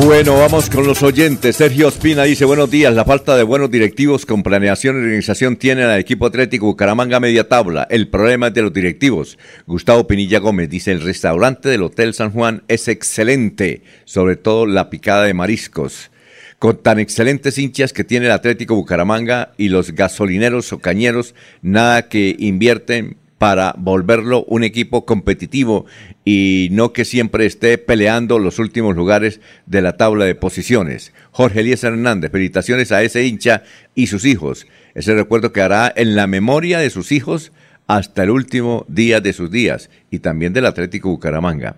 Bueno, 0.04 0.36
vamos 0.36 0.68
con 0.68 0.86
los 0.86 1.02
oyentes. 1.02 1.56
Sergio 1.56 1.88
Espina 1.88 2.24
dice, 2.24 2.44
buenos 2.44 2.70
días, 2.70 2.92
la 2.92 3.06
falta 3.06 3.34
de 3.34 3.42
buenos 3.42 3.70
directivos 3.70 4.26
con 4.26 4.42
planeación 4.42 4.96
y 4.96 4.98
organización 4.98 5.56
tiene 5.56 5.84
al 5.84 5.98
equipo 5.98 6.26
atlético 6.26 6.66
Bucaramanga 6.66 7.18
media 7.18 7.48
tabla. 7.48 7.86
El 7.88 8.08
problema 8.08 8.48
es 8.48 8.54
de 8.54 8.60
los 8.60 8.74
directivos. 8.74 9.38
Gustavo 9.66 10.06
Pinilla 10.06 10.38
Gómez 10.38 10.68
dice, 10.68 10.92
el 10.92 11.00
restaurante 11.00 11.70
del 11.70 11.82
Hotel 11.82 12.12
San 12.12 12.30
Juan 12.30 12.62
es 12.68 12.88
excelente, 12.88 13.82
sobre 14.04 14.36
todo 14.36 14.66
la 14.66 14.90
picada 14.90 15.22
de 15.22 15.32
mariscos. 15.32 16.10
Con 16.58 16.82
tan 16.82 16.98
excelentes 16.98 17.56
hinchas 17.56 17.94
que 17.94 18.04
tiene 18.04 18.26
el 18.26 18.32
Atlético 18.32 18.74
Bucaramanga 18.74 19.52
y 19.56 19.70
los 19.70 19.92
gasolineros 19.92 20.74
o 20.74 20.78
cañeros, 20.78 21.34
nada 21.62 22.10
que 22.10 22.36
invierten 22.38 23.16
para 23.38 23.74
volverlo 23.76 24.44
un 24.44 24.64
equipo 24.64 25.04
competitivo 25.04 25.86
y 26.24 26.68
no 26.72 26.92
que 26.92 27.04
siempre 27.04 27.44
esté 27.46 27.78
peleando 27.78 28.38
los 28.38 28.58
últimos 28.58 28.96
lugares 28.96 29.40
de 29.66 29.82
la 29.82 29.96
tabla 29.96 30.24
de 30.24 30.34
posiciones. 30.34 31.12
Jorge 31.32 31.60
Elías 31.60 31.84
Hernández, 31.84 32.30
felicitaciones 32.30 32.92
a 32.92 33.02
ese 33.02 33.26
hincha 33.26 33.62
y 33.94 34.06
sus 34.06 34.24
hijos. 34.24 34.66
Ese 34.94 35.14
recuerdo 35.14 35.52
quedará 35.52 35.92
en 35.94 36.16
la 36.16 36.26
memoria 36.26 36.78
de 36.78 36.90
sus 36.90 37.12
hijos 37.12 37.52
hasta 37.86 38.22
el 38.22 38.30
último 38.30 38.86
día 38.88 39.20
de 39.20 39.32
sus 39.32 39.50
días 39.50 39.90
y 40.10 40.20
también 40.20 40.52
del 40.52 40.66
Atlético 40.66 41.10
Bucaramanga. 41.10 41.76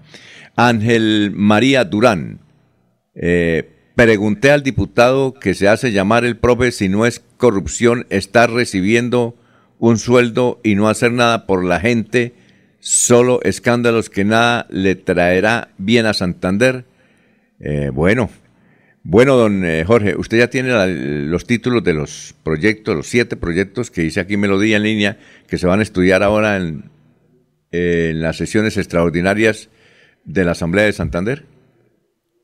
Ángel 0.56 1.32
María 1.34 1.84
Durán, 1.84 2.38
eh, 3.14 3.68
pregunté 3.96 4.52
al 4.52 4.62
diputado 4.62 5.34
que 5.34 5.54
se 5.54 5.66
hace 5.66 5.90
llamar 5.90 6.24
el 6.24 6.36
profe 6.36 6.70
si 6.70 6.88
no 6.88 7.04
es 7.04 7.20
corrupción 7.36 8.06
estar 8.10 8.50
recibiendo 8.50 9.34
un 9.78 9.98
sueldo 9.98 10.60
y 10.62 10.74
no 10.74 10.88
hacer 10.88 11.12
nada 11.12 11.46
por 11.46 11.64
la 11.64 11.80
gente, 11.80 12.34
solo 12.80 13.40
escándalos 13.42 14.10
que 14.10 14.24
nada 14.24 14.66
le 14.70 14.94
traerá 14.94 15.68
bien 15.78 16.06
a 16.06 16.14
Santander. 16.14 16.84
Eh, 17.60 17.90
bueno, 17.92 18.30
bueno, 19.02 19.36
don 19.36 19.64
eh, 19.64 19.84
Jorge, 19.84 20.16
usted 20.16 20.38
ya 20.38 20.50
tiene 20.50 20.70
los 21.26 21.46
títulos 21.46 21.82
de 21.84 21.94
los 21.94 22.34
proyectos, 22.42 22.96
los 22.96 23.06
siete 23.06 23.36
proyectos 23.36 23.90
que 23.90 24.02
dice 24.02 24.20
aquí 24.20 24.36
Melodía 24.36 24.76
en 24.76 24.82
línea, 24.82 25.18
que 25.46 25.58
se 25.58 25.66
van 25.66 25.80
a 25.80 25.82
estudiar 25.82 26.22
ahora 26.22 26.56
en, 26.56 26.90
en 27.70 28.20
las 28.20 28.36
sesiones 28.36 28.76
extraordinarias 28.76 29.68
de 30.24 30.44
la 30.44 30.52
Asamblea 30.52 30.84
de 30.84 30.92
Santander. 30.92 31.44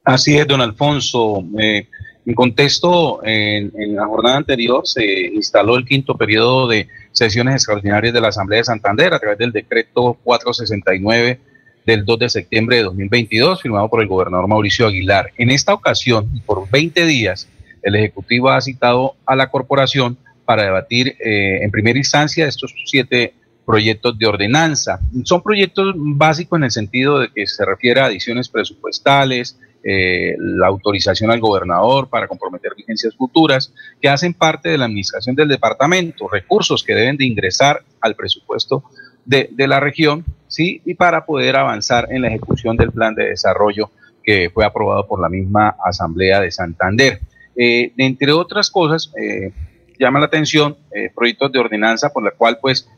Así 0.05 0.37
es, 0.37 0.47
don 0.47 0.61
Alfonso. 0.61 1.45
Eh, 1.59 1.89
en 2.27 2.35
contexto, 2.35 3.21
en, 3.25 3.73
la 3.95 4.07
jornada 4.07 4.37
anterior 4.37 4.87
se 4.87 5.05
instaló 5.35 5.77
el 5.77 5.85
quinto 5.85 6.17
periodo 6.17 6.69
de 6.69 6.89
sesiones 7.15 7.55
extraordinarias 7.55 8.13
de 8.13 8.21
la 8.21 8.29
Asamblea 8.29 8.59
de 8.59 8.65
Santander 8.65 9.15
a 9.15 9.19
través 9.19 9.39
del 9.39 9.53
decreto 9.53 10.19
469 10.23 11.41
del 11.87 12.05
2 12.05 12.19
de 12.19 12.29
septiembre 12.29 12.77
de 12.77 12.83
2022, 12.83 13.63
firmado 13.63 13.89
por 13.89 14.03
el 14.03 14.09
gobernador 14.09 14.49
Mauricio 14.49 14.87
Aguilar. 14.87 15.31
En 15.39 15.51
esta 15.51 15.73
ocasión, 15.73 16.29
por 16.45 16.69
20 16.69 17.07
días, 17.07 17.49
el 17.83 17.95
Ejecutivo 17.95 18.51
ha 18.51 18.61
citado 18.61 19.15
a 19.27 19.37
la 19.37 19.51
corporación 19.51 20.19
para 20.45 20.65
debatir 20.65 21.17
eh, 21.21 21.61
en 21.63 21.71
primera 21.71 21.99
instancia 21.99 22.47
estos 22.47 22.75
siete 22.87 23.35
proyectos 23.65 24.19
de 24.19 24.27
ordenanza. 24.27 24.99
Son 25.25 25.43
proyectos 25.43 25.95
básicos 25.97 26.59
en 26.59 26.65
el 26.65 26.71
sentido 26.71 27.21
de 27.21 27.29
que 27.35 27.47
se 27.47 27.65
refiere 27.65 28.01
a 28.01 28.07
adiciones 28.07 28.49
presupuestales, 28.49 29.59
eh, 29.87 30.35
la 30.39 30.69
autorización 30.69 31.31
al 31.31 31.41
gobernador 31.41 32.09
para 32.09 32.27
comprometer 32.27 32.73
vigencias 32.75 33.15
futuras, 33.15 33.71
que 34.01 34.09
hacen 34.09 34.33
parte 34.33 34.71
de 34.71 34.79
la 34.79 34.87
administración 34.87 35.37
del 35.37 35.47
departamento, 35.47 36.27
recursos 36.27 36.83
que 36.83 36.95
deben 36.95 37.19
de 37.19 37.27
ingresar 37.27 37.83
al 38.01 38.17
presupuesto 38.17 38.85
de, 39.27 39.51
la 39.59 39.81
región, 39.81 40.25
¿sí? 40.49 40.81
y 40.87 40.95
para 40.95 41.27
poder 41.27 41.57
avanzar 41.57 42.09
en 42.11 42.23
la 42.23 42.29
ejecución 42.29 42.79
del 42.79 42.93
plan 42.93 43.15
de 43.15 43.27
desarrollo 43.27 43.91
que 44.23 44.49
fue 44.49 44.65
aprobado 44.65 45.07
por 45.07 45.21
la 45.21 45.29
misma 45.29 45.77
Asamblea 45.85 46.41
de 46.41 46.51
Santander. 46.51 47.21
Eh, 47.55 47.93
entre 47.99 48.33
otras 48.33 48.71
cosas, 48.71 49.13
eh, 49.21 49.53
llama 49.99 50.19
la 50.19 50.27
atención 50.27 50.79
proyectos 51.15 51.53
de 51.53 51.59
ordenanza 51.59 52.11
por 52.11 52.25
la 52.25 52.31
cual 52.31 52.59
pues 52.59 52.89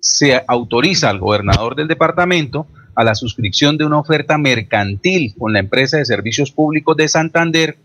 se 0.00 0.42
autoriza 0.46 1.10
al 1.10 1.18
gobernador 1.18 1.74
del 1.74 1.88
departamento 1.88 2.68
a 3.00 3.04
la 3.04 3.14
suscripción 3.14 3.78
de 3.78 3.86
una 3.86 3.98
oferta 3.98 4.36
mercantil 4.36 5.34
con 5.38 5.54
la 5.54 5.58
empresa 5.58 5.96
de 5.96 6.04
servicios 6.04 6.50
públicos 6.50 6.94
de 6.98 7.08
Santander 7.08 7.78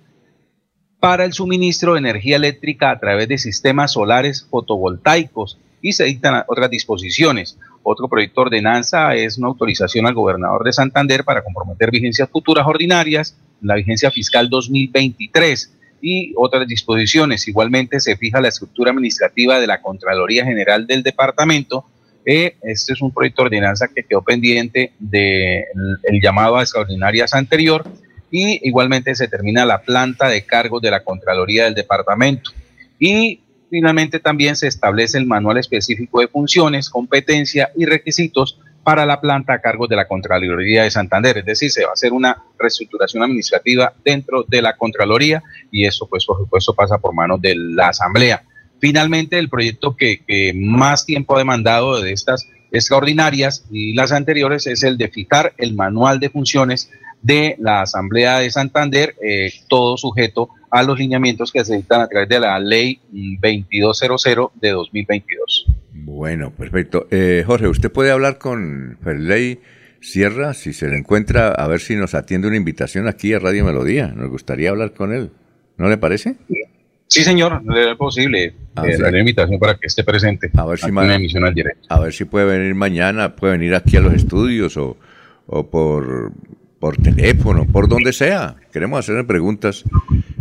para 1.00 1.24
el 1.24 1.32
suministro 1.32 1.94
de 1.94 2.00
energía 2.00 2.36
eléctrica 2.36 2.92
a 2.92 3.00
través 3.00 3.30
de 3.30 3.38
sistemas 3.38 3.94
solares 3.94 4.46
fotovoltaicos 4.50 5.58
y 5.82 5.94
se 5.94 6.04
dictan 6.04 6.44
otras 6.48 6.70
disposiciones. 6.70 7.58
Otro 7.82 8.10
proyecto 8.10 8.42
de 8.42 8.48
ordenanza 8.48 9.16
es 9.16 9.38
una 9.38 9.48
autorización 9.48 10.06
al 10.06 10.16
gobernador 10.16 10.66
de 10.66 10.74
Santander 10.74 11.24
para 11.24 11.44
comprometer 11.44 11.92
vigencias 11.92 12.30
futuras 12.30 12.68
ordinarias, 12.68 13.38
la 13.62 13.76
vigencia 13.76 14.12
fiscal 14.12 14.50
2023 14.50 15.78
y 16.02 16.34
otras 16.36 16.68
disposiciones. 16.68 17.48
Igualmente 17.48 18.02
se 18.02 18.18
fija 18.18 18.42
la 18.42 18.50
estructura 18.50 18.92
administrativa 18.92 19.62
de 19.62 19.68
la 19.68 19.82
Contraloría 19.82 20.44
General 20.44 20.86
del 20.86 21.04
Departamento 21.04 21.86
este 22.26 22.94
es 22.94 23.02
un 23.02 23.12
proyecto 23.12 23.44
de 23.44 23.48
ordenanza 23.48 23.88
que 23.88 24.04
quedó 24.04 24.22
pendiente 24.22 24.94
del 25.00 26.22
llamado 26.22 26.58
a 26.58 26.62
extraordinarias 26.62 27.34
anterior 27.34 27.86
y 28.32 28.68
igualmente 28.68 29.14
se 29.16 29.28
termina 29.28 29.66
la 29.66 29.82
planta 29.82 30.28
de 30.28 30.46
cargos 30.46 30.82
de 30.82 30.92
la 30.92 31.04
Contraloría 31.04 31.66
del 31.66 31.76
Departamento. 31.76 32.52
Y 33.00 33.42
finalmente 33.70 34.20
también 34.20 34.56
se 34.56 34.68
establece 34.68 35.18
el 35.18 35.26
manual 35.26 35.58
específico 35.58 36.20
de 36.20 36.28
funciones, 36.28 36.90
competencia 36.90 37.72
y 37.76 37.86
requisitos 37.86 38.60
para 38.84 39.06
la 39.06 39.20
planta 39.20 39.54
a 39.54 39.62
cargo 39.62 39.88
de 39.88 39.96
la 39.96 40.08
Contraloría 40.08 40.84
de 40.84 40.92
Santander. 40.92 41.40
Es 41.40 41.46
decir, 41.46 41.72
se 41.72 41.84
va 41.84 41.90
a 41.90 41.94
hacer 41.94 42.14
una 42.14 42.44
reestructuración 42.58 43.24
administrativa 43.24 43.94
dentro 44.04 44.44
de 44.44 44.62
la 44.62 44.76
Contraloría 44.76 45.42
y 45.72 45.86
eso, 45.86 46.08
pues, 46.08 46.26
por 46.26 46.38
supuesto, 46.38 46.74
pasa 46.74 46.98
por 46.98 47.14
manos 47.14 47.42
de 47.42 47.56
la 47.56 47.90
Asamblea. 47.90 48.44
Finalmente, 48.86 49.40
el 49.40 49.50
proyecto 49.50 49.98
que, 49.98 50.54
más 50.54 51.08
tiempo 51.08 51.36
ha 51.36 51.40
demandado 51.40 52.00
de 52.00 52.12
estas 52.12 52.48
extraordinarias 52.72 53.66
y 53.72 53.96
las 53.96 54.12
anteriores 54.12 54.68
es 54.68 54.84
el 54.84 54.96
de 55.00 55.08
fijar 55.08 55.56
el 55.58 55.74
manual 55.74 56.20
de 56.20 56.30
funciones 56.30 56.92
de 57.24 57.56
la 57.58 57.82
Asamblea 57.82 58.38
de 58.38 58.52
Santander, 58.52 59.16
eh, 59.24 59.52
todo 59.70 59.98
sujeto 59.98 60.50
a 60.70 60.84
los 60.84 61.00
lineamientos 61.00 61.52
que 61.52 61.66
se 61.66 61.78
dictan 61.78 62.02
a 62.02 62.08
través 62.08 62.30
de 62.30 62.40
la 62.40 62.60
ley 62.60 63.00
2200 63.12 64.52
de 64.54 64.70
2022. 64.70 65.66
Bueno, 65.92 66.52
perfecto. 66.52 67.08
Eh, 67.10 67.44
Jorge, 67.44 67.68
¿usted 67.68 67.92
puede 67.92 68.12
hablar 68.12 68.38
con 68.38 69.00
Ferley 69.04 69.62
Sierra 70.00 70.54
si 70.54 70.74
se 70.74 70.90
le 70.90 71.00
encuentra, 71.00 71.48
a 71.48 71.68
ver 71.68 71.80
si 71.80 71.96
nos 71.96 72.14
atiende 72.14 72.48
una 72.48 72.58
invitación 72.58 73.08
aquí 73.08 73.34
a 73.34 73.40
Radio 73.40 73.66
Melodía? 73.66 74.14
Nos 74.16 74.30
gustaría 74.30 74.70
hablar 74.70 74.94
con 74.94 75.12
él. 75.12 75.32
¿No 75.78 75.90
le 75.90 75.98
parece? 75.98 76.36
Sí, 76.48 76.62
señor, 77.08 77.62
es 77.76 77.96
posible 77.96 78.54
ah, 78.76 78.84
eh, 78.86 78.98
la 78.98 79.20
invitación 79.20 79.60
para 79.60 79.76
que 79.76 79.88
esté 79.88 80.04
presente. 80.04 80.50
A 80.56 80.66
ver 80.66 80.80
si 80.80 80.90
una 80.90 81.16
emisión 81.16 81.46
al 81.46 81.54
directo. 81.54 81.88
A 81.90 82.00
ver 82.00 82.14
si 82.14 82.26
puede 82.26 82.46
venir 82.46 82.76
mañana, 82.76 83.36
puede 83.36 83.54
venir 83.54 83.76
aquí 83.76 83.98
a 83.98 84.02
los 84.02 84.14
estudios 84.14 84.78
o, 84.78 84.98
por, 85.46 86.32
por 86.80 86.98
teléfono, 86.98 87.66
por 87.66 87.88
donde 87.88 88.14
sea. 88.14 88.56
Queremos 88.72 89.00
hacerle 89.00 89.24
preguntas 89.24 89.84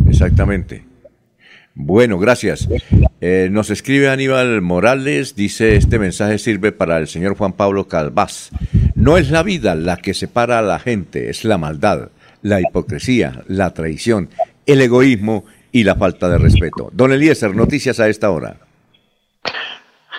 exactamente. 0.07 0.83
Bueno, 1.77 2.17
gracias. 2.17 2.69
Eh, 3.19 3.49
nos 3.51 3.69
escribe 3.69 4.09
Aníbal 4.09 4.61
Morales, 4.61 5.35
dice, 5.35 5.75
este 5.75 5.99
mensaje 5.99 6.37
sirve 6.37 6.71
para 6.71 6.97
el 6.97 7.07
señor 7.07 7.35
Juan 7.35 7.51
Pablo 7.51 7.89
Calvás. 7.89 8.49
No 8.95 9.17
es 9.17 9.29
la 9.29 9.43
vida 9.43 9.75
la 9.75 9.97
que 9.97 10.13
separa 10.13 10.59
a 10.59 10.61
la 10.61 10.79
gente, 10.79 11.29
es 11.29 11.43
la 11.43 11.57
maldad, 11.57 12.11
la 12.41 12.61
hipocresía, 12.61 13.43
la 13.47 13.73
traición, 13.73 14.29
el 14.65 14.81
egoísmo 14.81 15.43
y 15.75 15.83
la 15.83 15.95
falta 15.95 16.29
de 16.29 16.37
respeto. 16.37 16.89
Don 16.93 17.11
Eliezer, 17.11 17.53
noticias 17.53 17.99
a 17.99 18.07
esta 18.07 18.31
hora. 18.31 18.55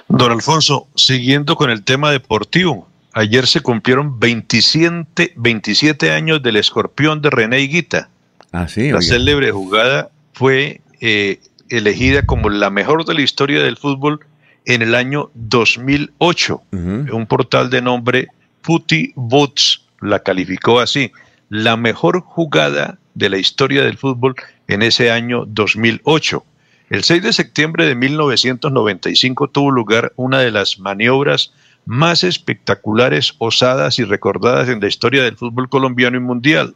Don 0.07 0.31
Alfonso, 0.31 0.87
siguiendo 0.95 1.57
con 1.57 1.71
el 1.71 1.83
tema 1.83 2.11
deportivo, 2.11 2.87
ayer 3.15 3.47
se 3.47 3.63
cumplieron 3.63 4.21
27, 4.21 5.33
27 5.35 6.11
años 6.13 6.43
del 6.43 6.57
escorpión 6.57 7.23
de 7.23 7.31
René 7.31 7.61
Higuita. 7.61 8.11
Ah, 8.53 8.69
sí. 8.69 8.91
La 8.91 9.01
célebre 9.01 9.51
jugada 9.51 10.11
fue 10.35 10.83
eh, 11.01 11.41
elegida 11.71 12.27
como 12.27 12.51
la 12.51 12.69
mejor 12.69 13.07
de 13.07 13.15
la 13.15 13.23
historia 13.23 13.63
del 13.63 13.79
fútbol 13.79 14.21
en 14.67 14.83
el 14.83 14.95
año 14.95 15.31
2008. 15.33 16.63
Un 16.73 17.27
portal 17.27 17.71
de 17.71 17.81
nombre 17.81 18.29
Putty 18.61 19.15
Boots 19.17 19.87
la 20.03 20.19
calificó 20.19 20.81
así, 20.81 21.13
la 21.49 21.79
mejor 21.79 22.21
jugada 22.21 22.99
de 23.15 23.31
la 23.31 23.39
historia 23.39 23.83
del 23.83 23.97
fútbol 23.97 24.35
en 24.69 24.83
ese 24.83 25.11
año 25.11 25.45
2008. 25.47 26.45
El 26.91 27.03
6 27.03 27.23
de 27.23 27.33
septiembre 27.33 27.87
de 27.87 27.95
1995 27.95 29.49
tuvo 29.49 29.71
lugar 29.71 30.13
una 30.17 30.39
de 30.39 30.51
las 30.51 30.79
maniobras 30.79 31.53
más 31.85 32.25
espectaculares, 32.25 33.35
osadas 33.39 33.99
y 33.99 34.05
recordadas 34.05 34.69
en 34.69 34.81
la 34.81 34.89
historia 34.89 35.23
del 35.23 35.37
fútbol 35.37 35.69
colombiano 35.69 36.17
y 36.17 36.21
mundial. 36.21 36.75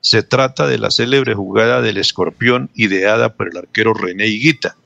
Se 0.00 0.22
trata 0.22 0.66
de 0.66 0.78
la 0.78 0.90
célebre 0.90 1.34
jugada 1.34 1.82
del 1.82 1.98
escorpión 1.98 2.70
ideada 2.74 3.34
por 3.34 3.48
el 3.48 3.58
arquero 3.58 3.92
René 3.92 4.28
Higuita, 4.28 4.76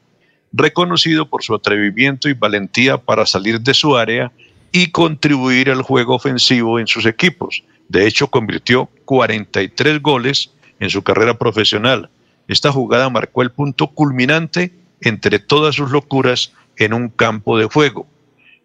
reconocido 0.53 1.29
por 1.29 1.43
su 1.43 1.55
atrevimiento 1.55 2.29
y 2.29 2.35
valentía 2.35 2.99
para 2.99 3.27
salir 3.27 3.61
de 3.61 3.75
su 3.75 3.97
área 3.97 4.33
y 4.73 4.91
contribuir 4.91 5.71
al 5.71 5.83
juego 5.83 6.17
ofensivo 6.17 6.81
en 6.81 6.89
sus 6.89 7.07
equipos. 7.07 7.63
De 7.89 8.07
hecho, 8.07 8.29
convirtió 8.29 8.89
43 9.05 10.03
goles 10.03 10.51
en 10.81 10.91
su 10.91 11.03
carrera 11.03 11.39
profesional. 11.39 12.11
Esta 12.49 12.73
jugada 12.73 13.09
marcó 13.11 13.43
el 13.43 13.51
punto 13.51 13.89
culminante 13.89 14.73
entre 15.01 15.39
todas 15.39 15.75
sus 15.75 15.91
locuras 15.91 16.53
en 16.77 16.93
un 16.93 17.09
campo 17.09 17.59
de 17.59 17.67
juego. 17.67 18.07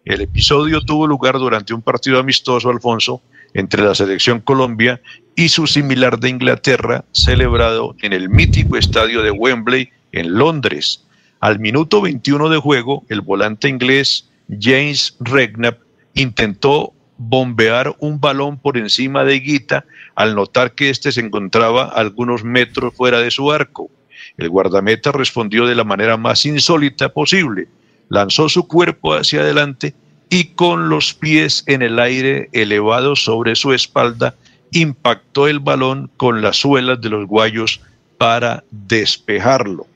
El 0.04 0.22
episodio 0.22 0.80
tuvo 0.80 1.06
lugar 1.06 1.38
durante 1.38 1.74
un 1.74 1.82
partido 1.82 2.18
amistoso, 2.18 2.70
Alfonso, 2.70 3.22
entre 3.54 3.82
la 3.82 3.94
selección 3.94 4.40
Colombia 4.40 5.00
y 5.34 5.48
su 5.48 5.66
similar 5.66 6.18
de 6.18 6.30
Inglaterra, 6.30 7.04
celebrado 7.12 7.96
en 8.00 8.12
el 8.12 8.28
mítico 8.28 8.76
estadio 8.76 9.22
de 9.22 9.30
Wembley 9.30 9.90
en 10.12 10.34
Londres. 10.34 11.04
Al 11.40 11.58
minuto 11.58 12.00
21 12.00 12.48
de 12.48 12.58
juego, 12.58 13.04
el 13.08 13.20
volante 13.20 13.68
inglés 13.68 14.28
James 14.60 15.16
Regnap 15.20 15.78
intentó 16.14 16.92
bombear 17.16 17.94
un 17.98 18.20
balón 18.20 18.58
por 18.58 18.78
encima 18.78 19.24
de 19.24 19.40
Guita 19.40 19.84
al 20.20 20.34
notar 20.34 20.74
que 20.74 20.90
éste 20.90 21.12
se 21.12 21.20
encontraba 21.20 21.84
algunos 21.84 22.44
metros 22.44 22.92
fuera 22.94 23.20
de 23.20 23.30
su 23.30 23.50
arco. 23.50 23.90
El 24.36 24.50
guardameta 24.50 25.12
respondió 25.12 25.64
de 25.64 25.74
la 25.74 25.82
manera 25.82 26.18
más 26.18 26.44
insólita 26.44 27.08
posible. 27.08 27.68
Lanzó 28.10 28.50
su 28.50 28.68
cuerpo 28.68 29.14
hacia 29.14 29.40
adelante 29.40 29.94
y 30.28 30.48
con 30.48 30.90
los 30.90 31.14
pies 31.14 31.64
en 31.66 31.80
el 31.80 31.98
aire 31.98 32.50
elevados 32.52 33.24
sobre 33.24 33.56
su 33.56 33.72
espalda, 33.72 34.34
impactó 34.72 35.48
el 35.48 35.58
balón 35.58 36.10
con 36.18 36.42
las 36.42 36.56
suelas 36.56 37.00
de 37.00 37.08
los 37.08 37.26
guayos 37.26 37.80
para 38.18 38.62
despejarlo. 38.70 39.86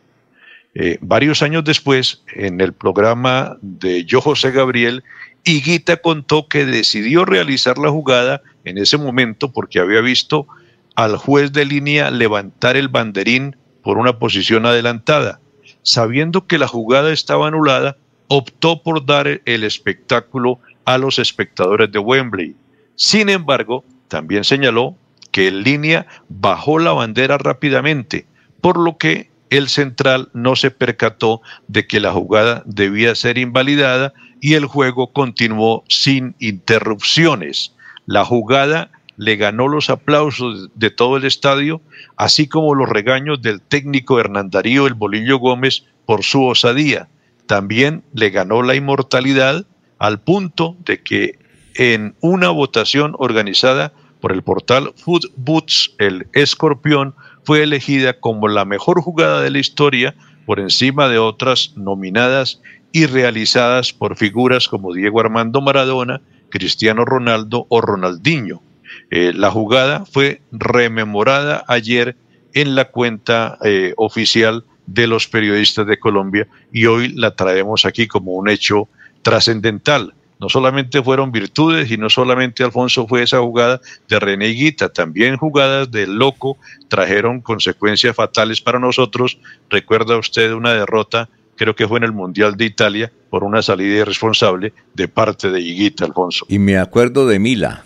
Eh, 0.75 0.97
varios 1.03 1.43
años 1.43 1.65
después, 1.65 2.23
en 2.35 2.63
el 2.63 2.73
programa 2.73 3.59
de 3.61 4.07
Yo 4.07 4.23
José 4.23 4.53
Gabriel, 4.53 5.05
Higuita 5.45 5.99
contó 5.99 6.49
que 6.49 6.65
decidió 6.65 7.25
realizar 7.25 7.79
la 7.79 7.91
jugada 7.91 8.43
en 8.65 8.79
ese 8.79 8.97
momento 8.97 9.53
porque 9.53 9.79
había 9.79 10.01
visto 10.01 10.47
al 10.95 11.17
juez 11.17 11.53
de 11.53 11.65
línea 11.67 12.11
levantar 12.11 12.77
el 12.77 12.89
banderín 12.89 13.57
por 13.83 13.99
una 13.99 14.19
posición 14.19 14.65
adelantada. 14.65 15.41
Sabiendo 15.83 16.47
que 16.47 16.59
la 16.59 16.67
jugada 16.67 17.13
estaba 17.13 17.49
anulada, 17.49 17.99
optó 18.29 18.83
por 18.83 19.05
dar 19.05 19.43
el 19.45 19.65
espectáculo 19.65 20.59
a 20.85 20.97
los 20.97 21.19
espectadores 21.19 21.93
de 21.93 21.99
Wembley. 21.99 22.57
Sin 22.97 23.29
embargo, 23.29 23.85
también 24.09 24.45
señaló 24.45 24.97
que 25.31 25.49
en 25.49 25.63
línea 25.63 26.07
bajó 26.29 26.79
la 26.79 26.93
bandera 26.93 27.37
rápidamente, 27.37 28.27
por 28.61 28.79
lo 28.79 28.97
que 28.97 29.31
el 29.51 29.69
central 29.69 30.31
no 30.33 30.57
se 30.57 30.71
percató 30.71 31.43
de 31.69 31.87
que 31.87 32.01
la 32.01 32.13
jugada 32.13 32.63
debía 32.67 33.15
ser 33.15 33.39
invalidada 33.39 34.15
y 34.45 34.57
el 34.57 34.67
juego 34.67 35.11
continuó 35.11 35.85
sin 35.89 36.35
interrupciones. 36.39 37.73
La 38.05 38.27
jugada 38.27 38.91
le 39.17 39.37
ganó 39.37 39.69
los 39.69 39.89
aplausos 39.89 40.69
de 40.75 40.91
todo 40.91 41.17
el 41.17 41.25
estadio, 41.25 41.81
así 42.19 42.47
como 42.47 42.75
los 42.75 42.91
regaños 42.91 43.41
del 43.41 43.63
técnico 43.63 44.21
Hernán 44.21 44.51
Darío 44.51 44.87
El 44.87 44.93
Bolillo 44.93 45.39
Gómez 45.39 45.87
por 46.05 46.25
su 46.25 46.45
osadía. 46.45 47.09
También 47.47 48.05
le 48.13 48.29
ganó 48.29 48.63
la 48.63 48.75
inmortalidad 48.75 49.65
al 49.99 50.21
punto 50.21 50.77
de 50.85 51.03
que 51.03 51.39
en 51.77 52.15
una 52.21 52.51
votación 52.51 53.15
organizada 53.17 53.95
por 54.21 54.31
el 54.31 54.43
portal 54.43 54.93
Food 54.95 55.33
Boots, 55.37 55.95
el 55.97 56.27
escorpión 56.35 57.15
fue 57.45 57.63
elegida 57.63 58.21
como 58.21 58.49
la 58.49 58.67
mejor 58.67 59.01
jugada 59.01 59.41
de 59.41 59.51
la 59.51 59.59
historia 59.59 60.15
por 60.45 60.61
encima 60.61 61.09
de 61.09 61.19
otras 61.19 61.73
nominadas 61.77 62.61
y 62.95 63.07
realizadas 63.07 63.93
por 63.93 64.17
figuras 64.17 64.69
como 64.69 64.95
Diego 64.95 65.19
Armando 65.19 65.61
Maradona, 65.61 66.21
Cristiano 66.49 67.05
Ronaldo 67.05 67.67
o 67.69 67.81
Ronaldinho. 67.81 68.63
Eh, 69.11 69.33
la 69.35 69.51
jugada 69.51 70.05
fue 70.07 70.43
rememorada 70.53 71.65
ayer 71.67 72.17
en 72.53 72.77
la 72.77 72.85
cuenta 72.85 73.59
eh, 73.65 73.95
oficial 73.97 74.65
de 74.87 75.09
los 75.09 75.27
periodistas 75.27 75.89
de 75.89 75.99
Colombia 75.99 76.47
y 76.73 76.87
hoy 76.87 77.09
la 77.09 77.35
traemos 77.35 77.85
aquí 77.85 78.07
como 78.07 78.35
un 78.35 78.49
hecho 78.49 78.89
trascendental. 79.23 80.15
No 80.39 80.49
solamente 80.49 81.03
fueron 81.03 81.33
virtudes 81.33 81.91
y 81.91 81.97
no 81.97 82.09
solamente 82.09 82.63
Alfonso 82.63 83.09
fue 83.09 83.25
esa 83.25 83.41
jugada 83.41 83.81
de 84.09 84.21
René 84.21 84.51
Guita, 84.51 84.93
también 84.93 85.37
jugadas 85.37 85.91
del 85.91 86.15
loco 86.15 86.59
trajeron 86.87 87.41
consecuencias 87.41 88.15
fatales 88.15 88.61
para 88.61 88.79
nosotros. 88.79 89.41
Recuerda 89.69 90.17
usted 90.17 90.53
una 90.53 90.75
derrota, 90.75 91.29
creo 91.57 91.75
que 91.75 91.87
fue 91.87 91.99
en 91.99 92.05
el 92.05 92.13
Mundial 92.13 92.57
de 92.57 92.65
Italia, 92.65 93.13
por 93.31 93.45
una 93.45 93.63
salida 93.63 94.01
irresponsable 94.01 94.73
de 94.95 95.09
parte 95.09 95.51
de 95.51 95.61
Higuita, 95.61 96.05
Alfonso. 96.05 96.47
Y 96.49 96.59
me 96.59 96.79
acuerdo 96.79 97.27
de 97.27 97.39
Mila, 97.39 97.85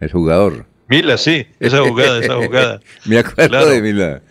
el 0.00 0.10
jugador. 0.10 0.66
Mila, 0.88 1.16
sí, 1.16 1.46
esa 1.60 1.82
jugada, 1.82 2.20
esa 2.20 2.36
jugada. 2.44 2.80
me 3.06 3.18
acuerdo 3.18 3.68
de 3.68 3.82
Mila. 3.82 4.22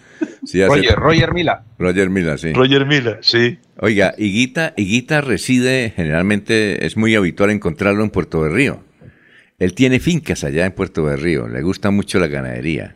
Roger, 0.68 0.96
Roger 0.96 1.34
Mila. 1.34 1.64
Roger 1.78 2.10
Mila, 2.10 2.38
sí. 2.38 2.54
Roger 2.54 2.86
Mila, 2.86 3.18
sí. 3.22 3.60
Oiga, 3.80 4.14
Higuita, 4.18 4.74
Higuita 4.78 5.22
reside, 5.22 5.94
generalmente 5.96 6.86
es 6.86 6.96
muy 6.98 7.16
habitual 7.16 7.50
encontrarlo 7.50 8.04
en 8.04 8.10
Puerto 8.10 8.44
de 8.44 8.50
Río. 8.50 8.84
Él 9.60 9.74
tiene 9.74 10.00
fincas 10.00 10.44
allá 10.44 10.66
en 10.66 10.72
Puerto 10.74 11.06
de 11.08 11.16
Río, 11.16 11.48
le 11.48 11.62
gusta 11.62 11.92
mucho 11.92 12.20
la 12.20 12.28
ganadería. 12.28 12.96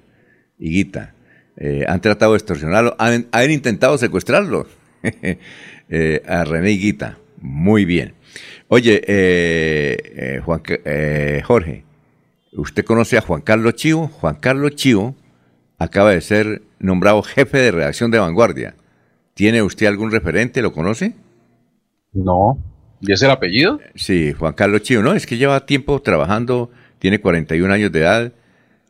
Higuita. 0.60 1.14
Eh, 1.58 1.86
han 1.88 2.02
tratado 2.02 2.34
de 2.34 2.38
extorsionarlo, 2.38 2.96
han, 3.00 3.52
intentado 3.52 3.98
secuestrarlo 3.98 4.68
eh, 5.90 6.22
a 6.28 6.44
René 6.44 6.72
Higuita. 6.72 7.18
Muy 7.40 7.86
bien. 7.86 8.14
Oye, 8.68 9.02
eh, 9.08 10.42
Juan, 10.44 10.62
Jorge, 11.44 11.84
¿usted 12.54 12.86
conoce 12.86 13.18
a 13.18 13.22
Juan 13.22 13.42
Carlos 13.42 13.76
Chivo? 13.76 14.08
Juan 14.08 14.36
Carlos 14.36 14.76
Chivo 14.76 15.16
acaba 15.78 16.12
de 16.12 16.22
ser 16.22 16.62
nombrado 16.80 17.22
jefe 17.24 17.58
de 17.58 17.72
redacción 17.72 18.12
de 18.12 18.20
Vanguardia. 18.20 18.76
¿Tiene 19.34 19.62
usted 19.62 19.86
algún 19.86 20.12
referente? 20.12 20.62
¿Lo 20.62 20.74
conoce? 20.74 21.14
No. 22.14 22.58
¿Y 23.02 23.12
es 23.12 23.22
el 23.22 23.30
apellido? 23.30 23.80
Sí, 23.96 24.34
Juan 24.34 24.54
Carlos 24.54 24.82
Chío. 24.82 25.04
No, 25.04 25.14
es 25.14 25.28
que 25.28 25.38
lleva 25.38 25.66
tiempo 25.66 26.02
trabajando, 26.02 26.72
tiene 27.00 27.20
41 27.20 27.72
años 27.72 27.92
de 27.92 28.00
edad. 28.00 28.32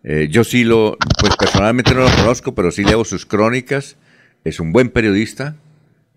Eh, 0.03 0.29
yo 0.31 0.43
sí 0.43 0.63
lo, 0.63 0.97
pues 1.19 1.35
personalmente 1.35 1.93
no 1.93 2.01
lo 2.01 2.15
conozco, 2.15 2.55
pero 2.55 2.71
sí 2.71 2.83
leo 2.83 3.03
sus 3.03 3.25
crónicas. 3.25 3.97
Es 4.45 4.61
un 4.61 4.71
buen 4.71 4.89
periodista, 4.89 5.57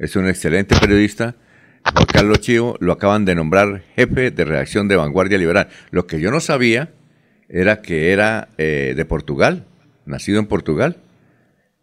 es 0.00 0.16
un 0.16 0.28
excelente 0.28 0.74
periodista. 0.80 1.36
Juan 1.84 2.06
Carlos 2.06 2.40
Chío 2.40 2.76
lo 2.80 2.92
acaban 2.92 3.24
de 3.24 3.34
nombrar 3.34 3.82
jefe 3.94 4.30
de 4.30 4.44
redacción 4.44 4.88
de 4.88 4.96
Vanguardia 4.96 5.38
Liberal. 5.38 5.68
Lo 5.90 6.06
que 6.06 6.20
yo 6.20 6.30
no 6.30 6.40
sabía 6.40 6.90
era 7.48 7.82
que 7.82 8.12
era 8.12 8.48
eh, 8.58 8.94
de 8.96 9.04
Portugal, 9.04 9.66
nacido 10.06 10.40
en 10.40 10.46
Portugal. 10.46 10.96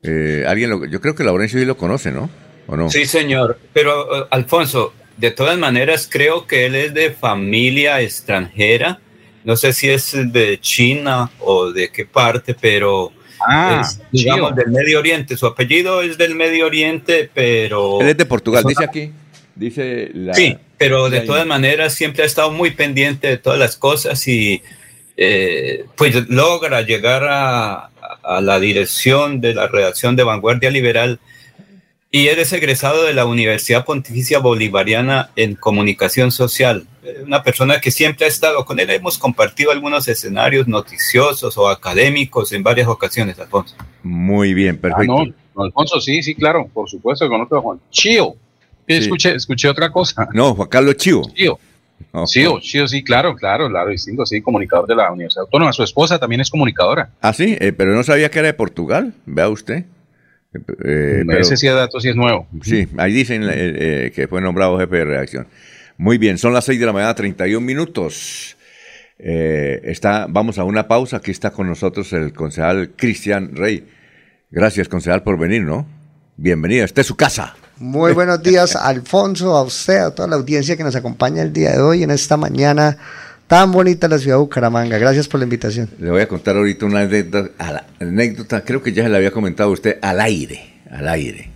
Eh, 0.02 0.46
alguien 0.48 0.70
lo, 0.70 0.86
yo 0.86 1.00
creo 1.00 1.16
que 1.16 1.24
Laurencio 1.24 1.60
sí 1.60 1.66
lo 1.66 1.78
conoce, 1.78 2.12
¿no? 2.12 2.30
¿O 2.68 2.76
no? 2.76 2.90
Sí, 2.90 3.06
señor. 3.06 3.60
Pero, 3.74 4.06
uh, 4.06 4.28
Alfonso, 4.32 4.94
de 5.18 5.32
todas 5.32 5.58
maneras, 5.58 6.08
creo 6.12 6.48
que 6.48 6.66
él 6.66 6.76
es 6.76 6.94
de 6.94 7.12
familia 7.12 8.02
extranjera. 8.02 9.00
No 9.44 9.56
sé 9.56 9.74
si 9.74 9.90
es 9.90 10.12
de 10.32 10.60
China 10.60 11.32
o 11.40 11.72
de 11.72 11.90
qué 11.90 12.06
parte, 12.06 12.56
pero 12.60 13.12
ah, 13.46 13.82
es, 13.84 14.00
digamos, 14.12 14.56
del 14.56 14.70
Medio 14.70 15.00
Oriente. 15.00 15.38
Su 15.38 15.46
apellido 15.46 16.02
es 16.02 16.18
del 16.18 16.36
Medio 16.36 16.66
Oriente, 16.66 17.30
pero... 17.34 18.02
Él 18.02 18.10
es 18.10 18.18
de 18.18 18.26
Portugal, 18.26 18.64
dice 18.68 18.84
aquí. 18.84 19.12
Dice 19.56 20.12
la, 20.14 20.34
sí, 20.36 20.56
pero 20.78 21.10
de 21.10 21.22
todas 21.22 21.48
maneras 21.48 21.96
siempre 21.96 22.24
ha 22.24 22.26
estado 22.28 22.52
muy 22.52 22.72
pendiente 22.72 23.28
de 23.28 23.38
todas 23.38 23.58
las 23.58 23.76
cosas 23.76 24.28
y 24.28 24.62
eh, 25.18 25.86
pues 25.96 26.30
logra 26.30 26.84
llegar 26.84 27.24
a, 27.28 27.90
a 28.24 28.42
la 28.42 28.60
dirección 28.60 29.42
de 29.42 29.56
la 29.56 29.68
redacción 29.68 30.16
de 30.16 30.24
Vanguardia 30.24 30.70
Liberal 30.70 31.20
y 32.10 32.28
eres 32.28 32.54
egresado 32.54 33.04
de 33.04 33.14
la 33.14 33.26
Universidad 33.26 33.86
Pontificia 33.86 34.40
Bolivariana 34.40 35.30
en 35.36 35.56
Comunicación 35.56 36.32
Social. 36.32 36.88
Una 37.26 37.44
persona 37.44 37.82
que 37.82 37.92
siempre 37.92 38.26
ha 38.26 38.30
estado 38.30 38.64
con 38.66 38.80
él. 38.80 38.90
Hemos 38.90 39.18
compartido 39.18 39.72
algunos 39.72 40.08
escenarios 40.08 40.68
noticiosos 40.68 41.58
o 41.58 41.70
académicos 41.70 42.52
en 42.54 42.64
varias 42.64 42.88
ocasiones, 42.88 43.40
Alfonso. 43.40 43.76
Muy 44.04 44.54
bien, 44.54 44.78
perfecto. 44.78 45.20
Ah, 45.20 45.26
no, 45.56 45.64
Alfonso, 45.64 46.00
sí, 46.00 46.24
sí, 46.24 46.36
claro, 46.36 46.70
por 46.74 46.90
supuesto, 46.90 47.28
conozco 47.28 47.58
a 47.58 47.62
Juan. 47.62 47.80
Chío. 47.92 48.36
Escuché, 48.86 49.36
escuché 49.36 49.68
otra 49.68 49.92
cosa. 49.92 50.30
No, 50.34 50.56
Juan 50.56 50.70
Carlos 50.70 50.96
Chío. 50.96 51.24
Chío. 51.34 51.60
Sí, 52.26 52.46
sí, 52.62 52.88
sí, 52.88 53.04
claro, 53.04 53.36
claro, 53.36 53.68
claro, 53.70 53.90
distinto, 53.90 54.26
sí, 54.26 54.42
comunicador 54.42 54.88
de 54.88 54.96
la 54.96 55.12
Universidad 55.12 55.44
Autónoma. 55.44 55.74
Su 55.74 55.84
esposa 55.84 56.20
también 56.20 56.42
es 56.42 56.50
comunicadora. 56.50 57.10
Ah, 57.22 57.34
sí, 57.34 57.58
eh, 57.60 57.74
pero 57.74 57.94
no 57.94 58.04
sabía 58.04 58.30
que 58.30 58.40
era 58.40 58.48
de 58.48 58.54
Portugal, 58.54 59.14
vea 59.26 59.50
usted. 59.50 59.86
Eh, 60.54 61.24
ese 61.40 61.58
sí 61.58 61.68
dato 61.68 62.00
sí 62.00 62.10
es 62.10 62.16
nuevo. 62.16 62.48
Sí, 62.62 62.88
ahí 62.98 63.14
dicen 63.14 63.44
eh, 63.50 64.12
que 64.16 64.28
fue 64.28 64.42
nombrado 64.42 64.80
jefe 64.80 64.98
de 64.98 65.06
redacción. 65.06 65.48
Muy 65.98 66.18
bien, 66.18 66.38
son 66.38 66.54
las 66.54 66.66
6 66.66 66.80
de 66.80 66.86
la 66.86 66.94
mañana, 66.94 67.16
31 67.16 67.66
minutos. 67.66 68.56
está, 69.18 70.28
vamos 70.30 70.58
a 70.60 70.64
una 70.64 70.88
pausa. 70.88 71.18
Aquí 71.18 71.32
está 71.32 71.52
con 71.52 71.68
nosotros 71.68 72.14
el 72.14 72.34
concejal 72.34 72.92
Cristian 72.96 73.56
Rey. 73.56 73.88
Gracias, 74.52 74.88
concejal, 74.88 75.24
por 75.24 75.38
venir, 75.38 75.64
¿no? 75.64 75.88
Bienvenido, 76.38 76.86
esta 76.86 77.02
es 77.02 77.08
su 77.08 77.16
casa. 77.16 77.56
Muy 77.78 78.14
buenos 78.14 78.42
días, 78.42 78.76
Alfonso, 78.76 79.56
a 79.56 79.64
usted, 79.64 79.98
a 79.98 80.16
toda 80.16 80.28
la 80.28 80.36
audiencia 80.36 80.78
que 80.78 80.84
nos 80.84 80.96
acompaña 80.96 81.42
el 81.42 81.52
día 81.52 81.72
de 81.72 81.80
hoy 81.80 82.04
en 82.04 82.12
esta 82.12 82.38
mañana 82.38 82.98
Tan 83.48 83.72
bonita 83.72 84.08
la 84.10 84.18
ciudad 84.18 84.36
de 84.36 84.42
Bucaramanga. 84.42 84.98
Gracias 84.98 85.28
por 85.28 85.40
la 85.40 85.46
invitación. 85.46 85.90
Le 86.00 86.10
voy 86.12 86.22
a 86.22 86.28
contar 86.28 86.58
ahorita 86.58 86.86
una 86.86 87.02
anécdota, 87.02 87.50
a 87.58 87.72
la- 87.72 87.86
anécdota, 88.00 88.62
creo 88.66 88.84
que 88.84 88.92
ya 88.92 89.04
se 89.04 89.10
la 89.10 89.18
había 89.18 89.32
comentado 89.32 89.70
a 89.70 89.74
usted 89.74 89.98
al 90.02 90.20
aire, 90.20 90.74
al 90.92 91.08
aire. 91.08 91.50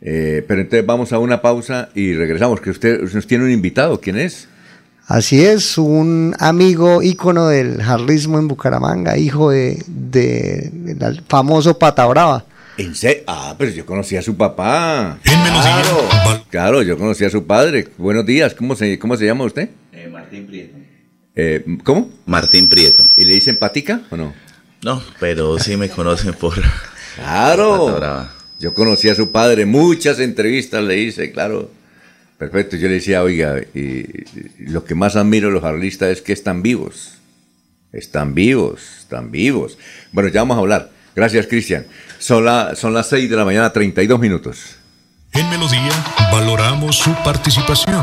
Eh, 0.00 0.44
pero 0.46 0.60
entonces 0.60 0.86
vamos 0.86 1.12
a 1.12 1.18
una 1.18 1.42
pausa 1.42 1.88
y 1.94 2.14
regresamos, 2.14 2.60
que 2.60 2.70
usted 2.70 3.00
nos 3.12 3.26
tiene 3.26 3.44
un 3.44 3.50
invitado. 3.50 4.00
¿Quién 4.00 4.18
es? 4.18 4.48
Así 5.08 5.44
es, 5.44 5.78
un 5.78 6.34
amigo 6.38 7.02
ícono 7.02 7.48
del 7.48 7.82
jarrismo 7.82 8.38
en 8.38 8.46
Bucaramanga, 8.46 9.16
hijo 9.18 9.50
de, 9.50 9.82
de- 9.88 10.70
del 10.72 11.22
famoso 11.28 11.76
Pata 11.78 12.06
Brava. 12.06 12.44
¿En 12.78 12.94
serio? 12.94 13.22
Ah, 13.26 13.54
pero 13.58 13.70
yo 13.72 13.84
conocí 13.86 14.16
a 14.16 14.22
su 14.22 14.36
papá. 14.36 15.18
Claro, 15.24 16.08
claro, 16.50 16.82
yo 16.82 16.96
conocí 16.98 17.24
a 17.24 17.30
su 17.30 17.46
padre. 17.46 17.88
Buenos 17.98 18.26
días, 18.26 18.54
¿cómo 18.54 18.76
se, 18.76 18.96
cómo 18.98 19.16
se 19.16 19.24
llama 19.26 19.44
usted? 19.44 19.70
Martín 20.12 20.46
Prieto. 20.46 20.76
Eh, 21.36 21.64
¿Cómo? 21.84 22.10
Martín 22.26 22.68
Prieto. 22.68 23.04
¿Y 23.16 23.24
le 23.24 23.34
dicen 23.34 23.56
patica 23.58 24.00
o 24.10 24.16
no? 24.16 24.34
No, 24.82 25.02
pero 25.20 25.58
sí 25.58 25.76
me 25.76 25.88
conocen 25.88 26.34
por... 26.34 26.54
Claro. 27.16 28.28
Yo 28.58 28.74
conocí 28.74 29.08
a 29.08 29.14
su 29.14 29.32
padre, 29.32 29.64
muchas 29.64 30.18
entrevistas 30.18 30.82
le 30.82 30.98
hice, 30.98 31.32
claro. 31.32 31.70
Perfecto, 32.38 32.76
yo 32.76 32.88
le 32.88 32.94
decía, 32.94 33.22
oiga, 33.22 33.58
y, 33.74 33.80
y 33.80 34.24
lo 34.68 34.84
que 34.84 34.94
más 34.94 35.16
admiro 35.16 35.48
de 35.48 35.54
los 35.54 35.64
arlistas 35.64 36.10
es 36.10 36.20
que 36.20 36.34
están 36.34 36.62
vivos. 36.62 37.14
Están 37.92 38.34
vivos, 38.34 38.82
están 38.98 39.30
vivos. 39.30 39.78
Bueno, 40.12 40.28
ya 40.28 40.40
vamos 40.42 40.56
a 40.58 40.60
hablar. 40.60 40.90
Gracias, 41.14 41.46
Cristian. 41.46 41.86
Son, 42.18 42.44
la- 42.44 42.74
son 42.76 42.92
las 42.92 43.08
6 43.08 43.30
de 43.30 43.36
la 43.36 43.46
mañana, 43.46 43.72
32 43.72 44.20
minutos. 44.20 44.76
En 45.32 45.48
Melodía 45.48 45.92
valoramos 46.30 46.96
su 46.96 47.14
participación. 47.24 48.02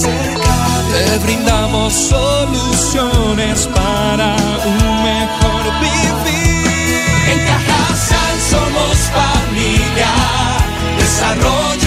Te 0.91 1.17
brindamos 1.25 1.93
soluciones 1.93 3.67
para 3.67 4.35
un 4.65 5.03
mejor 5.03 5.63
vivir. 5.81 6.67
En 7.31 7.39
Cajasal 7.45 8.39
somos 8.49 8.97
familia, 9.11 10.11
desarrollo 10.97 11.86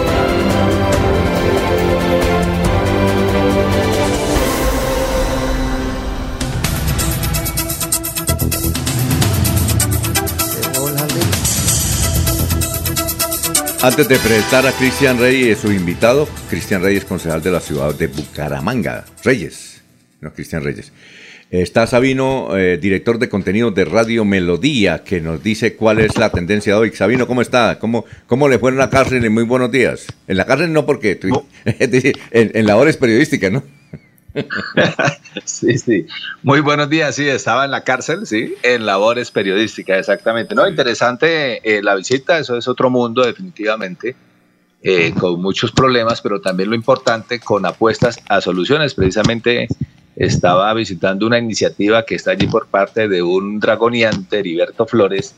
Antes 13.83 14.07
de 14.07 14.17
presentar 14.19 14.67
a 14.67 14.71
Cristian 14.73 15.17
Reyes, 15.17 15.57
su 15.59 15.71
invitado, 15.71 16.27
Cristian 16.49 16.83
Reyes, 16.83 17.03
concejal 17.03 17.41
de 17.41 17.49
la 17.51 17.59
ciudad 17.59 17.95
de 17.95 18.07
Bucaramanga. 18.07 19.05
Reyes, 19.23 19.81
no 20.21 20.31
Cristian 20.33 20.63
Reyes. 20.63 20.91
Está 21.49 21.87
Sabino, 21.87 22.55
eh, 22.55 22.77
director 22.77 23.17
de 23.17 23.27
contenido 23.27 23.71
de 23.71 23.83
Radio 23.85 24.23
Melodía, 24.23 25.03
que 25.03 25.19
nos 25.19 25.41
dice 25.43 25.75
cuál 25.75 25.99
es 25.99 26.15
la 26.17 26.29
tendencia 26.29 26.73
de 26.73 26.79
hoy. 26.79 26.91
Sabino, 26.91 27.25
¿cómo 27.27 27.41
está? 27.41 27.79
¿Cómo, 27.79 28.05
cómo 28.27 28.47
le 28.47 28.59
fue 28.59 28.69
en 28.71 28.77
la 28.77 28.89
cárcel? 28.89 29.27
Muy 29.31 29.43
buenos 29.43 29.71
días. 29.71 30.05
En 30.27 30.37
la 30.37 30.45
cárcel 30.45 30.71
no 30.71 30.85
porque 30.85 31.15
tú- 31.15 31.43
es 31.65 32.05
en, 32.31 32.51
en 32.53 32.65
labores 32.67 32.97
periodísticas, 32.97 33.51
¿no? 33.51 33.63
Sí, 35.45 35.77
sí. 35.77 36.05
Muy 36.43 36.59
buenos 36.59 36.89
días. 36.89 37.15
Sí, 37.15 37.27
estaba 37.27 37.65
en 37.65 37.71
la 37.71 37.83
cárcel, 37.83 38.25
sí, 38.25 38.55
en 38.63 38.85
labores 38.85 39.31
periodísticas, 39.31 39.99
exactamente. 39.99 40.55
No, 40.55 40.67
interesante 40.67 41.61
eh, 41.63 41.81
la 41.81 41.95
visita, 41.95 42.37
eso 42.37 42.57
es 42.57 42.67
otro 42.67 42.89
mundo, 42.89 43.23
definitivamente, 43.25 44.15
eh, 44.83 45.13
con 45.17 45.41
muchos 45.41 45.71
problemas, 45.71 46.21
pero 46.21 46.41
también 46.41 46.69
lo 46.69 46.75
importante, 46.75 47.39
con 47.39 47.65
apuestas 47.65 48.19
a 48.27 48.41
soluciones. 48.41 48.93
Precisamente 48.93 49.67
estaba 50.15 50.73
visitando 50.73 51.25
una 51.25 51.37
iniciativa 51.37 52.03
que 52.05 52.15
está 52.15 52.31
allí 52.31 52.47
por 52.47 52.67
parte 52.67 53.07
de 53.07 53.21
un 53.21 53.59
dragoniante, 53.59 54.39
Heriberto 54.39 54.85
Flores, 54.85 55.33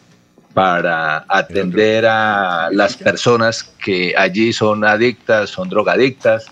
para 0.53 1.25
atender 1.27 2.05
a 2.05 2.69
las 2.71 2.95
personas 2.97 3.63
que 3.63 4.13
allí 4.15 4.53
son 4.53 4.85
adictas, 4.85 5.49
son 5.49 5.69
drogadictas 5.69 6.45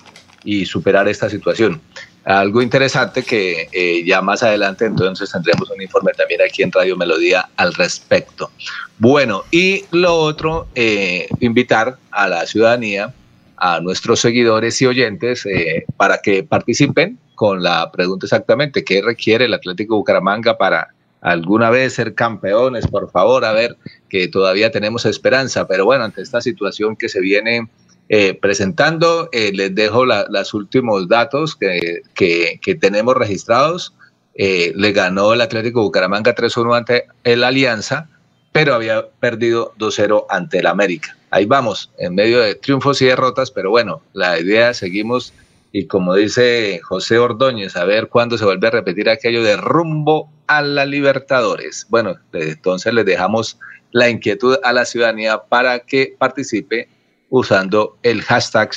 y 0.43 0.65
superar 0.65 1.07
esta 1.07 1.29
situación. 1.29 1.81
Algo 2.23 2.61
interesante 2.61 3.23
que 3.23 3.67
eh, 3.71 4.03
ya 4.05 4.21
más 4.21 4.43
adelante 4.43 4.85
entonces 4.85 5.31
tendremos 5.31 5.69
un 5.71 5.81
informe 5.81 6.11
también 6.13 6.41
aquí 6.41 6.61
en 6.61 6.71
Radio 6.71 6.95
Melodía 6.95 7.49
al 7.57 7.73
respecto. 7.73 8.51
Bueno, 8.99 9.43
y 9.49 9.85
lo 9.91 10.15
otro, 10.15 10.67
eh, 10.75 11.27
invitar 11.39 11.97
a 12.11 12.27
la 12.27 12.45
ciudadanía, 12.45 13.11
a 13.57 13.79
nuestros 13.79 14.19
seguidores 14.19 14.79
y 14.81 14.85
oyentes 14.85 15.45
eh, 15.47 15.85
para 15.97 16.19
que 16.19 16.43
participen 16.43 17.17
con 17.33 17.63
la 17.63 17.91
pregunta 17.91 18.27
exactamente, 18.27 18.83
¿qué 18.83 19.01
requiere 19.01 19.45
el 19.45 19.53
Atlético 19.55 19.95
Bucaramanga 19.95 20.59
para 20.59 20.89
alguna 21.21 21.71
vez 21.71 21.93
ser 21.93 22.13
campeones? 22.13 22.85
Por 22.85 23.09
favor, 23.09 23.45
a 23.45 23.51
ver, 23.51 23.77
que 24.09 24.27
todavía 24.27 24.71
tenemos 24.71 25.05
esperanza, 25.05 25.67
pero 25.67 25.85
bueno, 25.85 26.03
ante 26.03 26.21
esta 26.21 26.39
situación 26.39 26.95
que 26.95 27.09
se 27.09 27.19
viene 27.19 27.67
eh, 28.13 28.33
presentando. 28.33 29.29
Eh, 29.31 29.51
les 29.53 29.73
dejo 29.73 30.05
la- 30.05 30.25
los 30.29 30.53
últimos 30.53 31.07
datos 31.07 31.55
que, 31.55 32.01
que- 32.13 32.75
tenemos 32.75 33.15
registrados. 33.15 33.93
Eh, 34.35 34.73
le 34.75 34.91
ganó 34.91 35.31
el 35.33 35.39
Atlético 35.39 35.81
Bucaramanga 35.81 36.35
3-1 36.35 36.75
ante 36.75 37.05
el 37.23 37.43
Alianza. 37.43 38.07
pero 38.53 38.73
había 38.75 39.07
perdido 39.21 39.71
2-0 39.77 40.25
ante 40.29 40.59
el 40.59 40.67
América. 40.67 41.15
Ahí 41.29 41.45
vamos, 41.45 41.89
en 41.97 42.15
medio 42.15 42.41
de 42.41 42.55
triunfos 42.55 43.01
y 43.01 43.05
derrotas, 43.05 43.49
pero 43.49 43.69
bueno, 43.69 44.01
la 44.11 44.37
idea 44.41 44.73
seguimos 44.73 45.31
y 45.71 45.85
como 45.87 46.15
dice 46.15 46.81
José 46.83 47.17
Ordóñez, 47.17 47.77
a 47.77 47.85
ver 47.85 48.09
cuándo 48.09 48.37
se 48.37 48.43
vuelve 48.43 48.67
a 48.67 48.71
repetir 48.71 49.09
aquello 49.09 49.41
de 49.41 49.55
rumbo 49.55 50.29
a 50.47 50.61
la 50.61 50.85
Libertadores. 50.85 51.85
Bueno, 51.87 52.17
entonces 52.33 52.93
les 52.93 53.05
dejamos 53.05 53.57
la 53.93 54.09
inquietud 54.09 54.57
a 54.63 54.73
la 54.73 54.83
ciudadanía 54.83 55.43
para 55.47 55.79
que 55.79 56.13
participe 56.19 56.89
usando 57.31 57.97
el 58.03 58.21
hashtag 58.21 58.69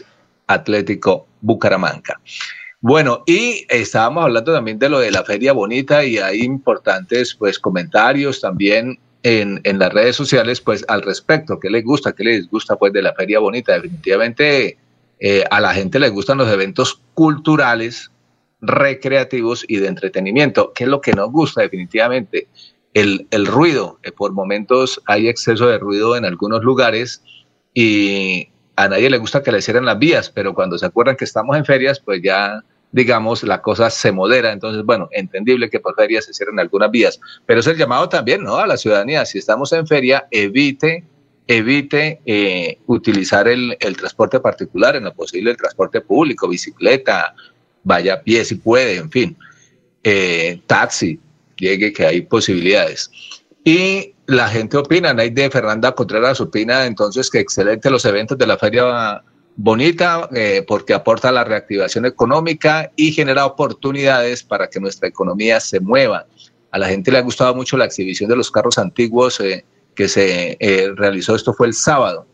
Atlético 0.47 1.26
Bucaramanga. 1.43 2.18
Bueno, 2.81 3.22
y 3.26 3.66
estábamos 3.68 4.24
hablando 4.24 4.52
también 4.52 4.78
de 4.78 4.89
lo 4.89 5.01
de 5.01 5.10
la 5.10 5.24
feria 5.24 5.52
bonita 5.52 6.05
y 6.05 6.18
hay 6.18 6.43
importantes 6.43 7.35
pues 7.35 7.59
comentarios 7.59 8.40
también 8.40 8.98
en, 9.22 9.60
en 9.64 9.78
las 9.78 9.93
redes 9.93 10.16
sociales 10.16 10.60
pues 10.60 10.85
al 10.89 11.02
respecto, 11.02 11.59
qué 11.59 11.70
les 11.70 11.82
gusta, 11.82 12.12
qué 12.12 12.24
les 12.24 12.48
gusta 12.48 12.76
pues 12.76 12.93
de 12.93 13.02
la 13.02 13.14
feria 13.14 13.39
bonita. 13.39 13.72
Definitivamente 13.72 14.76
eh, 15.18 15.44
a 15.51 15.60
la 15.60 15.72
gente 15.72 15.98
le 15.98 16.10
gustan 16.10 16.39
los 16.39 16.51
eventos 16.52 17.01
culturales, 17.14 18.10
recreativos 18.60 19.64
y 19.66 19.78
de 19.78 19.89
entretenimiento. 19.89 20.72
¿Qué 20.74 20.85
es 20.85 20.90
lo 20.90 21.01
que 21.01 21.12
nos 21.14 21.32
gusta 21.32 21.62
definitivamente? 21.62 22.48
El, 22.93 23.26
el 23.31 23.47
ruido. 23.47 23.98
Eh, 24.02 24.12
por 24.12 24.32
momentos 24.32 25.01
hay 25.06 25.28
exceso 25.28 25.66
de 25.66 25.78
ruido 25.78 26.16
en 26.16 26.26
algunos 26.26 26.62
lugares 26.62 27.22
y 27.74 28.48
a 28.76 28.88
nadie 28.88 29.10
le 29.10 29.18
gusta 29.18 29.42
que 29.42 29.52
le 29.52 29.60
cierren 29.60 29.84
las 29.84 29.98
vías, 29.98 30.30
pero 30.30 30.55
cuando 30.55 30.78
se 30.78 30.86
acuerdan 30.86 31.16
que 31.16 31.24
estamos 31.24 31.56
en 31.56 31.64
ferias, 31.64 32.01
pues 32.01 32.22
ya 32.22 32.62
digamos, 32.92 33.42
la 33.42 33.60
cosa 33.60 33.90
se 33.90 34.12
modera. 34.12 34.52
Entonces, 34.52 34.84
bueno, 34.84 35.09
entendible 35.10 35.68
que 35.68 35.80
por 35.80 35.96
ferias 35.96 36.26
se 36.26 36.32
cierren 36.32 36.60
algunas 36.60 36.92
vías, 36.92 37.20
pero 37.44 37.59
es 37.59 37.66
el 37.66 37.76
llamado 37.76 38.09
también, 38.09 38.44
¿no? 38.44 38.56
A 38.56 38.68
la 38.68 38.76
ciudadanía, 38.76 39.26
si 39.26 39.38
estamos 39.38 39.72
en 39.72 39.84
feria, 39.84 40.28
evite 40.30 41.02
evite 41.46 42.20
eh, 42.24 42.78
utilizar 42.86 43.48
el, 43.48 43.76
transporte 43.78 44.40
particular, 44.40 44.96
en 44.96 45.05
lo 45.05 45.14
posible 45.14 45.51
el 45.51 45.56
transporte 45.56 46.01
público, 46.01 46.48
bicicleta, 46.48 47.34
vaya 47.82 48.14
a 48.14 48.22
pie 48.22 48.44
si 48.44 48.55
puede, 48.56 48.96
en 48.96 49.10
fin, 49.10 49.36
eh, 50.02 50.60
taxi, 50.66 51.18
llegue 51.56 51.92
que 51.92 52.06
hay 52.06 52.22
posibilidades. 52.22 53.10
Y 53.62 54.14
la 54.26 54.48
gente 54.48 54.76
opina, 54.76 55.12
de 55.12 55.51
Fernanda 55.51 55.92
Contreras 55.92 56.40
opina 56.40 56.86
entonces 56.86 57.30
que 57.30 57.40
excelente 57.40 57.90
los 57.90 58.05
eventos 58.05 58.38
de 58.38 58.46
la 58.46 58.56
feria 58.56 59.22
bonita 59.56 60.28
eh, 60.34 60.64
porque 60.66 60.94
aporta 60.94 61.30
la 61.30 61.44
reactivación 61.44 62.06
económica 62.06 62.90
y 62.96 63.12
genera 63.12 63.46
oportunidades 63.46 64.42
para 64.42 64.68
que 64.68 64.80
nuestra 64.80 65.09
economía 65.09 65.60
se 65.60 65.80
mueva. 65.80 66.26
A 66.70 66.78
la 66.78 66.88
gente 66.88 67.12
le 67.12 67.18
ha 67.18 67.22
gustado 67.22 67.55
mucho 67.55 67.76
la 67.76 67.84
exhibición 67.84 68.28
de 68.28 68.36
los 68.36 68.51
carros 68.51 68.78
antiguos 68.78 69.40
que 69.94 70.09
se 70.09 70.56
eh, 70.59 70.90
realizó, 70.96 71.36
esto 71.36 71.55
fue 71.55 71.68
el 71.68 71.74
sábado. 71.74 72.26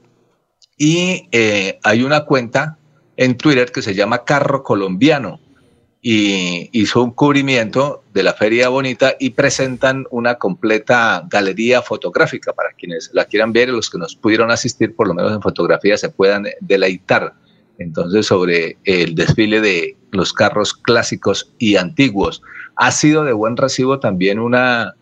Y 0.79 1.29
eh, 1.31 1.79
hay 1.83 2.03
una 2.03 2.25
cuenta 2.25 2.79
en 3.17 3.37
Twitter 3.37 3.71
que 3.71 3.83
se 3.83 3.95
llama 3.95 4.25
Carro 4.25 4.63
Colombiano 4.63 5.41
y 6.03 6.71
hizo 6.73 7.03
un 7.03 7.11
cubrimiento 7.11 8.03
de 8.15 8.23
la 8.23 8.33
Feria 8.33 8.71
Bonita 8.71 9.17
y 9.21 9.31
presentan 9.31 10.07
una 10.11 10.37
completa 10.37 11.27
galería 11.29 11.83
fotográfica 11.83 12.53
para 12.55 12.73
quienes 12.73 13.11
la 13.13 13.27
quieran 13.27 13.53
ver 13.53 13.69
y 13.69 13.73
los 13.73 13.91
que 13.91 13.99
nos 13.99 14.17
pudieron 14.17 14.51
asistir, 14.51 14.95
por 14.95 15.09
lo 15.09 15.15
menos 15.15 15.33
en 15.33 15.43
fotografía, 15.43 15.99
se 15.99 16.09
puedan 16.09 16.47
deleitar. 16.61 17.35
Entonces, 17.79 18.27
sobre 18.27 18.79
el 18.85 19.15
desfile 19.15 19.61
de 19.61 19.97
los 20.11 20.33
carros 20.33 20.75
clásicos 20.75 21.53
y 21.59 21.77
antiguos. 21.77 22.43
Ha 22.77 22.93
sido 22.93 23.25
de 23.25 23.33
buen 23.33 23.57
recibo 23.57 24.01
también 24.01 24.39
una 24.39 24.95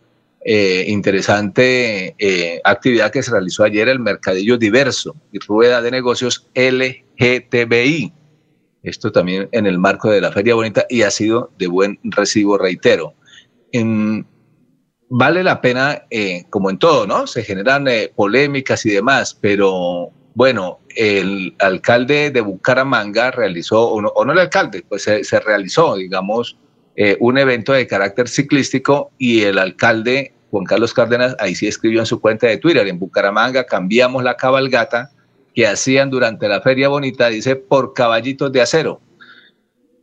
eh, 0.45 0.85
interesante 0.89 2.15
eh, 2.19 2.61
actividad 2.65 3.11
que 3.11 3.23
se 3.23 3.31
realizó 3.31 3.65
ayer, 3.65 3.89
el 3.89 3.99
Mercadillo 4.01 4.57
Diverso 4.57 5.15
y 5.33 5.39
Rueda 5.39 5.83
de 5.83 5.91
Negocios 5.91 6.49
LGTBI. 6.55 8.13
Esto 8.89 9.13
también 9.13 9.49
en 9.53 9.67
el 9.67 9.79
marco 9.79 10.11
de 10.11 10.21
la 10.21 10.33
Feria 10.33 10.55
Bonita 10.55 10.87
y 10.89 11.03
ha 11.03 11.11
sido 11.11 11.51
de 11.59 11.67
buen 11.67 11.99
recibo, 12.03 12.59
reitero. 12.59 13.15
vale 15.11 15.43
la 15.43 15.61
pena, 15.61 16.03
eh, 16.11 16.45
como 16.51 16.71
en 16.71 16.79
todo, 16.79 17.07
¿no? 17.07 17.27
Se 17.27 17.43
generan 17.43 17.87
polémicas 18.15 18.85
y 18.87 18.91
demás, 18.91 19.37
pero 19.41 20.11
bueno, 20.35 20.81
el 20.95 21.55
alcalde 21.59 22.31
de 22.31 22.41
Bucaramanga 22.41 23.31
realizó, 23.31 23.89
o 23.89 24.25
no, 24.25 24.33
el 24.33 24.39
alcalde, 24.39 24.85
pues 24.89 25.03
se 25.03 25.41
realizó, 25.41 25.97
digamos, 25.97 26.57
eh, 27.01 27.17
un 27.21 27.39
evento 27.39 27.73
de 27.73 27.87
carácter 27.87 28.29
ciclístico 28.29 29.13
y 29.19 29.43
el 29.43 29.59
alcalde 29.59 30.33
Juan 30.51 30.65
Carlos 30.65 30.93
Cárdenas 30.93 31.37
ahí 31.39 31.55
sí 31.55 31.69
escribió 31.69 32.01
en 32.01 32.07
su 32.07 32.21
cuenta 32.21 32.49
de 32.49 32.57
Twitter, 32.57 32.89
en 32.89 32.99
Bucaramanga 32.99 33.67
cambiamos 33.67 34.25
la 34.25 34.37
cabalgata 34.37 35.13
que 35.59 35.67
hacían 35.67 36.09
durante 36.09 36.47
la 36.47 36.61
Feria 36.61 36.89
Bonita, 36.89 37.27
dice, 37.27 37.57
por 37.57 37.93
caballitos 37.93 38.53
de 38.53 38.61
acero. 38.61 39.01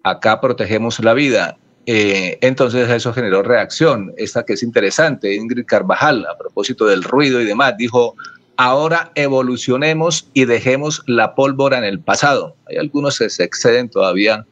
Acá 0.04 0.42
protegemos 0.42 1.00
la 1.00 1.14
vida. 1.14 1.58
Eh, 1.86 2.38
entonces 2.42 2.90
eso 2.90 3.14
generó 3.14 3.42
reacción, 3.42 4.14
esta 4.18 4.44
que 4.44 4.52
es 4.52 4.64
interesante, 4.64 5.34
Ingrid 5.34 5.64
Carvajal, 5.66 6.26
a 6.26 6.38
propósito 6.38 6.86
del 6.86 7.04
ruido 7.04 7.40
y 7.40 7.46
demás, 7.46 7.76
dijo, 7.78 8.18
ahora 8.58 9.14
evolucionemos 9.16 10.28
y 10.34 10.44
dejemos 10.44 11.02
la 11.08 11.36
pólvora 11.36 11.78
en 11.78 11.86
el 11.86 12.02
pasado. 12.02 12.58
Hay 12.68 12.76
algunos 12.76 13.18
que 13.18 13.30
se 13.30 13.46
exceden 13.46 13.88
todavía 13.88 14.46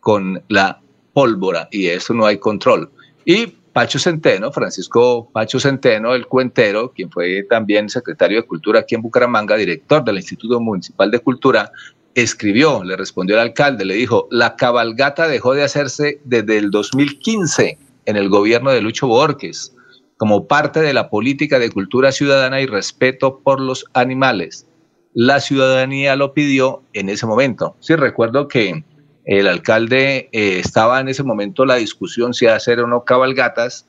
con 0.00 0.42
la 0.48 0.80
pólvora 1.12 1.68
y 1.70 1.86
eso 1.86 2.14
no 2.14 2.26
hay 2.26 2.38
control. 2.38 2.90
Y 3.24 3.57
Pacho 3.78 4.00
Centeno, 4.00 4.50
Francisco 4.50 5.30
Pacho 5.30 5.60
Centeno, 5.60 6.12
el 6.12 6.26
cuentero, 6.26 6.90
quien 6.90 7.12
fue 7.12 7.44
también 7.48 7.88
secretario 7.88 8.40
de 8.40 8.46
Cultura 8.48 8.80
aquí 8.80 8.96
en 8.96 9.02
Bucaramanga, 9.02 9.54
director 9.54 10.04
del 10.04 10.16
Instituto 10.16 10.58
Municipal 10.58 11.12
de 11.12 11.20
Cultura, 11.20 11.70
escribió, 12.12 12.82
le 12.82 12.96
respondió 12.96 13.36
al 13.36 13.42
alcalde, 13.42 13.84
le 13.84 13.94
dijo, 13.94 14.26
la 14.32 14.56
cabalgata 14.56 15.28
dejó 15.28 15.54
de 15.54 15.62
hacerse 15.62 16.20
desde 16.24 16.58
el 16.58 16.72
2015 16.72 17.78
en 18.06 18.16
el 18.16 18.28
gobierno 18.28 18.72
de 18.72 18.80
Lucho 18.80 19.06
Borges, 19.06 19.72
como 20.16 20.48
parte 20.48 20.80
de 20.80 20.92
la 20.92 21.08
política 21.08 21.60
de 21.60 21.70
cultura 21.70 22.10
ciudadana 22.10 22.60
y 22.60 22.66
respeto 22.66 23.38
por 23.44 23.60
los 23.60 23.84
animales. 23.94 24.66
La 25.14 25.38
ciudadanía 25.38 26.16
lo 26.16 26.34
pidió 26.34 26.82
en 26.94 27.10
ese 27.10 27.26
momento. 27.26 27.76
Sí, 27.78 27.94
recuerdo 27.94 28.48
que 28.48 28.82
el 29.28 29.46
alcalde 29.46 30.30
eh, 30.32 30.58
estaba 30.58 31.00
en 31.00 31.08
ese 31.08 31.22
momento 31.22 31.66
la 31.66 31.74
discusión 31.74 32.32
si 32.32 32.46
hacer 32.46 32.80
o 32.80 32.86
no 32.86 33.04
cabalgatas 33.04 33.86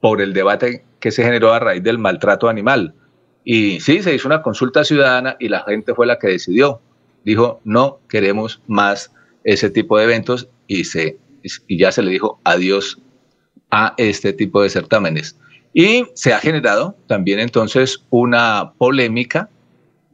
por 0.00 0.20
el 0.20 0.32
debate 0.32 0.84
que 0.98 1.12
se 1.12 1.22
generó 1.22 1.52
a 1.52 1.60
raíz 1.60 1.84
del 1.84 1.98
maltrato 1.98 2.48
animal. 2.48 2.92
Y 3.44 3.78
sí, 3.78 4.02
se 4.02 4.12
hizo 4.12 4.26
una 4.26 4.42
consulta 4.42 4.82
ciudadana 4.82 5.36
y 5.38 5.48
la 5.48 5.62
gente 5.62 5.94
fue 5.94 6.08
la 6.08 6.18
que 6.18 6.26
decidió. 6.26 6.80
Dijo, 7.24 7.60
no 7.62 8.00
queremos 8.08 8.60
más 8.66 9.12
ese 9.44 9.70
tipo 9.70 9.96
de 9.96 10.04
eventos 10.04 10.48
y, 10.66 10.84
se, 10.84 11.18
y 11.68 11.78
ya 11.78 11.92
se 11.92 12.02
le 12.02 12.10
dijo 12.10 12.40
adiós 12.42 13.00
a 13.70 13.94
este 13.96 14.32
tipo 14.32 14.60
de 14.60 14.70
certámenes. 14.70 15.38
Y 15.72 16.06
se 16.14 16.34
ha 16.34 16.40
generado 16.40 16.96
también 17.06 17.38
entonces 17.38 18.04
una 18.10 18.72
polémica 18.76 19.50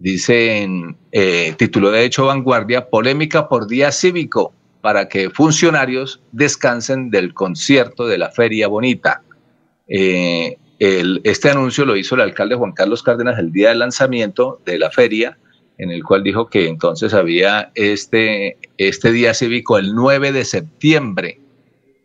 Dicen, 0.01 0.97
eh, 1.11 1.55
título 1.57 1.91
de 1.91 2.05
hecho 2.05 2.27
Vanguardia, 2.27 2.89
polémica 2.89 3.49
por 3.49 3.67
día 3.67 3.91
cívico 3.91 4.53
para 4.81 5.09
que 5.09 5.31
funcionarios 5.31 6.23
descansen 6.33 7.11
del 7.11 7.35
concierto 7.35 8.07
de 8.07 8.19
la 8.19 8.31
Feria 8.31 8.69
Bonita. 8.69 9.23
Eh, 9.89 10.57
este 10.79 11.51
anuncio 11.51 11.85
lo 11.85 11.97
hizo 11.97 12.15
el 12.15 12.21
alcalde 12.21 12.55
Juan 12.55 12.73
Carlos 12.73 13.03
Cárdenas 13.03 13.39
el 13.39 13.51
día 13.51 13.71
del 13.71 13.81
lanzamiento 13.81 14.61
de 14.65 14.79
la 14.79 14.91
feria, 14.91 15.37
en 15.77 15.91
el 15.91 16.05
cual 16.05 16.23
dijo 16.23 16.47
que 16.47 16.69
entonces 16.69 17.15
había 17.15 17.73
este, 17.75 18.57
este 18.77 19.11
día 19.11 19.35
cívico 19.35 19.79
el 19.79 19.95
9 19.95 20.31
de 20.31 20.45
septiembre 20.45 21.41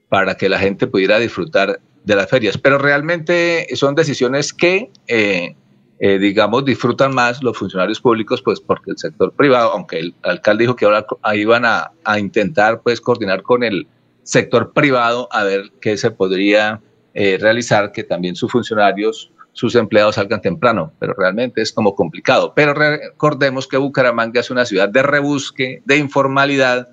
para 0.09 0.35
que 0.35 0.49
la 0.49 0.59
gente 0.59 0.87
pudiera 0.87 1.19
disfrutar 1.19 1.79
de 2.03 2.15
las 2.15 2.29
ferias. 2.29 2.57
Pero 2.57 2.79
realmente 2.79 3.67
son 3.75 3.95
decisiones 3.95 4.53
que 4.53 4.89
eh, 5.07 5.55
eh, 5.99 6.17
digamos, 6.17 6.65
disfrutan 6.65 7.13
más 7.13 7.41
los 7.43 7.57
funcionarios 7.57 8.01
públicos, 8.01 8.41
pues 8.41 8.59
porque 8.59 8.91
el 8.91 8.97
sector 8.97 9.31
privado, 9.33 9.71
aunque 9.71 9.99
el 9.99 10.15
alcalde 10.23 10.63
dijo 10.63 10.75
que 10.75 10.85
ahora 10.85 11.05
iban 11.33 11.65
a, 11.65 11.91
a 12.03 12.19
intentar, 12.19 12.81
pues, 12.81 12.99
coordinar 12.99 13.41
con 13.43 13.63
el 13.63 13.87
sector 14.23 14.73
privado 14.73 15.27
a 15.31 15.43
ver 15.43 15.71
qué 15.81 15.97
se 15.97 16.11
podría 16.11 16.81
eh, 17.13 17.37
realizar, 17.39 17.91
que 17.91 18.03
también 18.03 18.35
sus 18.35 18.51
funcionarios, 18.51 19.31
sus 19.51 19.75
empleados 19.75 20.15
salgan 20.15 20.41
temprano, 20.41 20.91
pero 20.99 21.13
realmente 21.13 21.61
es 21.61 21.71
como 21.71 21.95
complicado. 21.95 22.53
Pero 22.55 22.73
recordemos 22.73 23.67
que 23.67 23.77
Bucaramanga 23.77 24.39
es 24.39 24.49
una 24.49 24.65
ciudad 24.65 24.89
de 24.89 25.03
rebusque, 25.03 25.83
de 25.85 25.97
informalidad, 25.97 26.89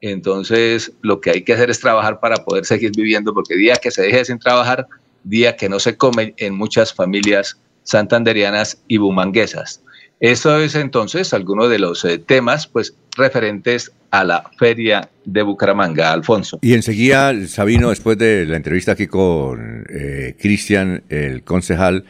entonces 0.00 0.92
lo 1.02 1.20
que 1.20 1.30
hay 1.30 1.42
que 1.42 1.54
hacer 1.54 1.70
es 1.70 1.80
trabajar 1.80 2.20
para 2.20 2.36
poder 2.36 2.64
seguir 2.64 2.92
viviendo, 2.94 3.34
porque 3.34 3.56
día 3.56 3.74
que 3.76 3.90
se 3.90 4.02
deje 4.02 4.24
sin 4.24 4.38
trabajar, 4.38 4.86
día 5.24 5.56
que 5.56 5.68
no 5.68 5.80
se 5.80 5.96
come 5.96 6.34
en 6.36 6.54
muchas 6.54 6.94
familias 6.94 7.60
santanderianas 7.86 8.82
y 8.88 8.98
bumanguesas. 8.98 9.82
Eso 10.20 10.58
es 10.60 10.74
entonces 10.74 11.32
alguno 11.34 11.68
de 11.68 11.78
los 11.78 12.04
eh, 12.04 12.18
temas 12.18 12.66
pues 12.66 12.94
referentes 13.16 13.92
a 14.10 14.24
la 14.24 14.44
feria 14.58 15.10
de 15.24 15.42
Bucaramanga, 15.42 16.12
Alfonso. 16.12 16.58
Y 16.62 16.72
enseguida, 16.74 17.34
Sabino, 17.48 17.90
después 17.90 18.16
de 18.16 18.46
la 18.46 18.56
entrevista 18.56 18.92
aquí 18.92 19.06
con 19.08 19.84
eh, 19.90 20.34
Cristian, 20.40 21.02
el 21.10 21.42
concejal, 21.44 22.04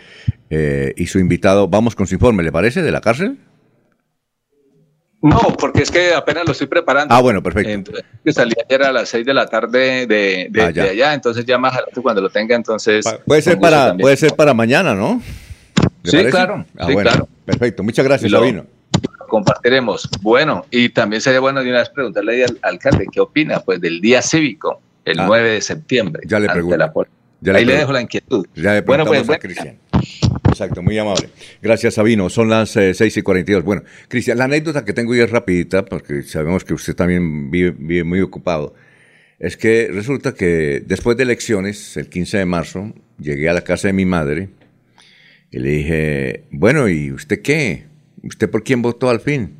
eh, 0.50 0.92
y 0.96 1.06
su 1.06 1.18
invitado, 1.18 1.66
vamos 1.68 1.96
con 1.96 2.06
su 2.06 2.14
informe, 2.14 2.42
¿le 2.44 2.52
parece? 2.52 2.82
¿De 2.82 2.92
la 2.92 3.00
cárcel? 3.00 3.38
No, 5.22 5.40
porque 5.58 5.82
es 5.82 5.90
que 5.90 6.12
apenas 6.14 6.44
lo 6.46 6.52
estoy 6.52 6.68
preparando. 6.68 7.12
Ah, 7.12 7.20
bueno, 7.20 7.42
perfecto. 7.42 7.70
Entonces, 7.70 8.04
que 8.24 8.32
salí 8.32 8.52
ayer 8.68 8.82
a 8.84 8.92
las 8.92 9.08
6 9.08 9.26
de 9.26 9.34
la 9.34 9.46
tarde 9.46 10.06
de, 10.06 10.46
de- 10.50 10.62
Ah, 10.62 10.70
de 10.70 10.80
allá, 10.82 11.14
entonces 11.14 11.44
ya 11.44 11.58
más 11.58 11.72
adelante 11.72 12.00
cuando 12.02 12.20
lo 12.20 12.30
tenga, 12.30 12.54
entonces... 12.54 13.04
Puede 13.26 13.42
ser 13.42 13.58
para, 13.58 13.88
también. 13.88 14.04
puede 14.04 14.16
ser 14.16 14.36
para 14.36 14.54
mañana, 14.54 14.94
¿no? 14.94 15.20
¿Le 16.06 16.10
Sí, 16.10 16.16
parece? 16.16 16.30
claro, 16.30 16.64
Ah, 16.76 16.86
sí, 16.86 16.92
bueno, 16.94 17.10
claro. 17.10 17.28
Perfecto, 17.44 17.82
muchas 17.82 18.04
gracias, 18.04 18.28
Y 18.30 18.32
lo- 18.32 18.40
Sabino. 18.40 18.66
compartiremos. 19.28 20.08
Bueno, 20.22 20.64
y 20.70 20.88
también 20.90 21.20
sería 21.20 21.40
bueno 21.40 21.62
de 21.62 21.70
una 21.70 21.80
vez 21.80 21.88
preguntarle 21.90 22.44
al 22.44 22.58
alcalde 22.62 23.06
qué 23.10 23.20
opina 23.20 23.60
pues 23.60 23.80
del 23.80 24.00
día 24.00 24.22
cívico, 24.22 24.80
el 25.04 25.18
Ah. 25.20 25.24
9 25.26 25.50
de 25.50 25.60
septiembre. 25.60 26.22
Ya 26.26 26.38
le 26.38 26.48
pregunto. 26.48 26.76
la 26.76 26.92
Ya 27.40 27.52
le 27.52 27.58
ahí 27.58 27.64
le 27.64 27.72
pregunto. 27.72 27.80
dejo 27.80 27.92
la 27.92 28.00
inquietud. 28.02 28.46
Ya 28.54 28.74
le 28.74 28.80
bueno, 28.82 29.04
pues 29.04 29.28
a 29.28 29.38
Cristian. 29.38 29.76
Exacto, 30.48 30.80
muy 30.82 30.96
amable. 30.98 31.28
Gracias, 31.60 31.94
Sabino. 31.94 32.30
Son 32.30 32.48
las 32.48 32.74
eh, 32.76 32.94
6 32.94 33.16
y 33.16 33.22
42. 33.22 33.62
Bueno, 33.64 33.82
Cristian, 34.08 34.38
la 34.38 34.44
anécdota 34.44 34.84
que 34.84 34.92
tengo 34.92 35.12
hoy 35.12 35.20
es 35.20 35.30
rapidita, 35.30 35.84
porque 35.84 36.22
sabemos 36.22 36.64
que 36.64 36.72
usted 36.74 36.94
también 36.94 37.50
vive, 37.50 37.74
vive 37.76 38.04
muy 38.04 38.20
ocupado. 38.20 38.74
Es 39.38 39.56
que 39.58 39.90
resulta 39.92 40.32
que 40.32 40.82
después 40.86 41.16
de 41.18 41.24
elecciones, 41.24 41.96
el 41.98 42.08
15 42.08 42.38
de 42.38 42.46
marzo, 42.46 42.94
llegué 43.18 43.50
a 43.50 43.52
la 43.52 43.60
casa 43.62 43.88
de 43.88 43.92
mi 43.92 44.06
madre 44.06 44.48
y 45.56 45.58
le 45.58 45.70
dije, 45.70 46.44
bueno, 46.50 46.86
¿y 46.86 47.10
usted 47.12 47.40
qué? 47.40 47.84
¿Usted 48.22 48.50
por 48.50 48.62
quién 48.62 48.82
votó 48.82 49.08
al 49.08 49.20
fin? 49.20 49.54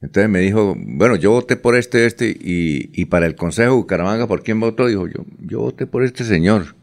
Entonces 0.00 0.30
me 0.30 0.38
dijo, 0.38 0.74
bueno, 0.78 1.14
yo 1.16 1.32
voté 1.32 1.56
por 1.56 1.76
este, 1.76 2.06
este, 2.06 2.30
y, 2.30 2.88
y 2.94 3.04
para 3.04 3.26
el 3.26 3.34
Consejo 3.34 3.72
de 3.72 3.76
Bucaramanga, 3.76 4.26
¿por 4.26 4.42
quién 4.42 4.60
votó? 4.60 4.86
Dijo, 4.86 5.08
yo, 5.08 5.26
yo 5.40 5.60
voté 5.60 5.86
por 5.86 6.04
este 6.04 6.24
señor. 6.24 6.74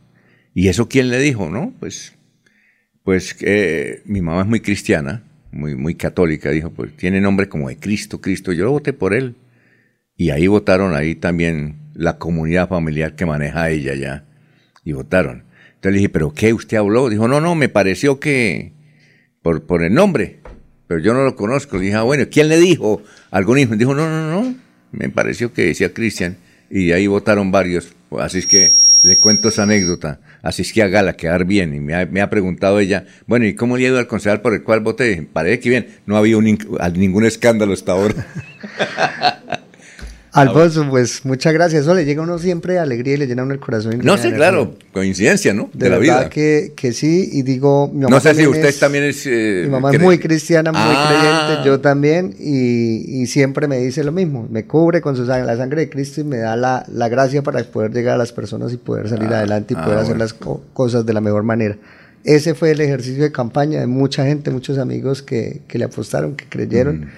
¿Y 0.54 0.68
eso 0.68 0.88
quién 0.88 1.10
le 1.10 1.18
dijo? 1.18 1.50
No, 1.50 1.74
pues, 1.80 2.14
pues 3.02 3.34
que 3.34 4.04
mi 4.06 4.22
mamá 4.22 4.42
es 4.42 4.48
muy 4.48 4.60
cristiana, 4.60 5.24
muy, 5.52 5.74
muy 5.74 5.96
católica, 5.96 6.52
dijo, 6.52 6.70
pues 6.70 6.96
tiene 6.96 7.20
nombre 7.20 7.50
como 7.50 7.70
de 7.70 7.78
Cristo, 7.78 8.22
Cristo, 8.22 8.52
yo 8.52 8.66
lo 8.66 8.72
voté 8.72 8.94
por 8.94 9.16
él. 9.16 9.34
Y 10.16 10.30
ahí 10.30 10.46
votaron 10.46 10.94
ahí 10.94 11.16
también 11.16 11.78
la 11.96 12.20
comunidad 12.20 12.70
familiar 12.70 13.16
que 13.16 13.26
maneja 13.26 13.72
ella 13.72 13.96
ya, 13.96 14.26
y 14.84 14.92
votaron. 14.92 15.47
Entonces 15.78 15.92
le 15.92 15.98
dije, 16.00 16.10
¿pero 16.10 16.34
qué? 16.34 16.54
¿Usted 16.54 16.78
habló? 16.78 17.08
Dijo, 17.08 17.28
no, 17.28 17.40
no, 17.40 17.54
me 17.54 17.70
pareció 17.70 18.20
que 18.20 18.74
por, 19.44 19.68
por 19.68 19.84
el 19.84 19.94
nombre, 19.94 20.40
pero 20.88 21.00
yo 21.00 21.14
no 21.14 21.24
lo 21.24 21.36
conozco. 21.36 21.78
Dije, 21.78 21.94
ah, 21.94 22.02
bueno, 22.02 22.26
¿quién 22.32 22.50
le 22.50 22.58
dijo? 22.58 23.04
Algún 23.30 23.60
hijo. 23.60 23.76
Dijo, 23.76 23.94
no, 23.94 24.10
no, 24.10 24.42
no, 24.42 24.56
me 24.92 25.10
pareció 25.10 25.54
que 25.54 25.66
decía 25.66 25.94
Cristian, 25.94 26.38
y 26.72 26.94
ahí 26.94 27.06
votaron 27.06 27.52
varios. 27.52 27.94
Así 28.20 28.40
es 28.40 28.48
que 28.48 28.74
le 29.04 29.20
cuento 29.20 29.50
esa 29.50 29.64
anécdota. 29.64 30.20
Así 30.42 30.64
es 30.64 30.74
que 30.74 30.82
hágala 30.82 31.14
quedar 31.16 31.46
bien. 31.46 31.76
Y 31.76 31.80
me 31.80 31.94
ha, 31.94 32.08
me 32.08 32.22
ha 32.22 32.30
preguntado 32.32 32.80
ella, 32.80 33.06
bueno, 33.28 33.46
¿y 33.46 33.54
cómo 33.54 33.78
le 33.78 33.86
ha 33.86 33.90
ido 33.90 34.00
al 34.00 34.08
concejal 34.08 34.42
por 34.42 34.56
el 34.56 34.64
cual 34.64 34.80
voté? 34.80 35.28
Parece 35.32 35.60
que 35.60 35.70
bien. 35.70 35.88
No 36.08 36.16
ha 36.16 36.20
habido 36.20 36.40
un 36.40 36.58
ningún 36.96 37.26
escándalo 37.26 37.74
hasta 37.74 37.92
ahora. 37.92 38.16
Alfonso, 40.42 40.88
pues 40.90 41.26
muchas 41.26 41.54
gracias. 41.54 41.82
Eso 41.84 41.94
le 41.96 42.06
llega 42.06 42.22
a 42.22 42.24
uno 42.24 42.38
siempre 42.40 42.80
alegría 42.80 43.16
y 43.16 43.18
le 43.18 43.28
llena 43.28 43.44
uno 43.44 43.54
el 43.54 43.60
corazón. 43.60 44.00
No 44.04 44.18
sé, 44.18 44.34
claro, 44.34 44.76
coincidencia, 44.94 45.54
¿no? 45.54 45.70
De, 45.74 45.86
De, 45.86 45.90
la 45.90 45.98
vida. 45.98 46.30
Que, 46.30 46.74
que 46.76 46.94
sí, 46.94 47.30
y 47.34 47.42
digo, 47.44 47.88
mi 47.94 48.02
mamá 48.02 48.16
No 48.16 48.20
sé 48.20 48.36
si 48.36 48.46
usted 48.48 48.66
es- 48.66 48.80
también 48.80 49.04
es... 49.06 49.26
eh, 49.26 49.62
Mi 49.66 49.70
mamá 49.70 49.92
es 49.92 50.00
muy 50.00 50.18
cristiana, 50.20 50.72
muy 50.72 50.82
Ah. 50.84 51.08
creyente, 51.10 51.68
yo 51.68 51.80
también, 51.82 52.36
y, 52.40 53.22
y 53.22 53.28
siempre 53.28 53.68
me 53.68 53.78
dice 53.80 54.04
lo 54.04 54.12
mismo, 54.12 54.48
me 54.50 54.66
cubre 54.66 55.02
con 55.02 55.16
su 55.16 55.26
sangre, 55.26 55.46
la 55.46 55.58
sangre 55.58 55.82
de 55.82 55.90
Cristo 55.90 56.22
y 56.22 56.24
me 56.24 56.38
da 56.38 56.56
la, 56.56 56.86
la 56.92 57.10
gracia 57.10 57.42
para 57.42 57.64
poder 57.64 57.92
llegar 57.94 58.16
a 58.16 58.18
las 58.18 58.32
personas 58.32 58.72
y 58.74 58.78
poder 58.78 59.10
salir 59.10 59.30
Ah, 59.32 59.40
adelante 59.40 59.74
y 59.74 59.78
ah, 59.80 59.84
poder 59.84 59.98
hacer 60.00 60.10
bueno. 60.16 60.24
las 60.24 60.34
co- 60.34 60.62
cosas 60.74 61.06
de 61.06 61.14
la 61.14 61.22
mejor 61.22 61.44
manera. 61.44 61.78
Ese 62.24 62.56
fue 62.56 62.72
el 62.72 62.82
ejercicio 62.82 63.24
de 63.24 63.32
campaña 63.32 63.80
de 63.80 63.88
mucha 63.88 64.26
gente, 64.26 64.52
muchos 64.52 64.78
amigos 64.78 65.22
que, 65.22 65.62
que 65.68 65.78
le 65.78 65.86
apostaron, 65.86 66.36
que 66.36 66.46
creyeron 66.50 67.02
Mm. 67.02 67.10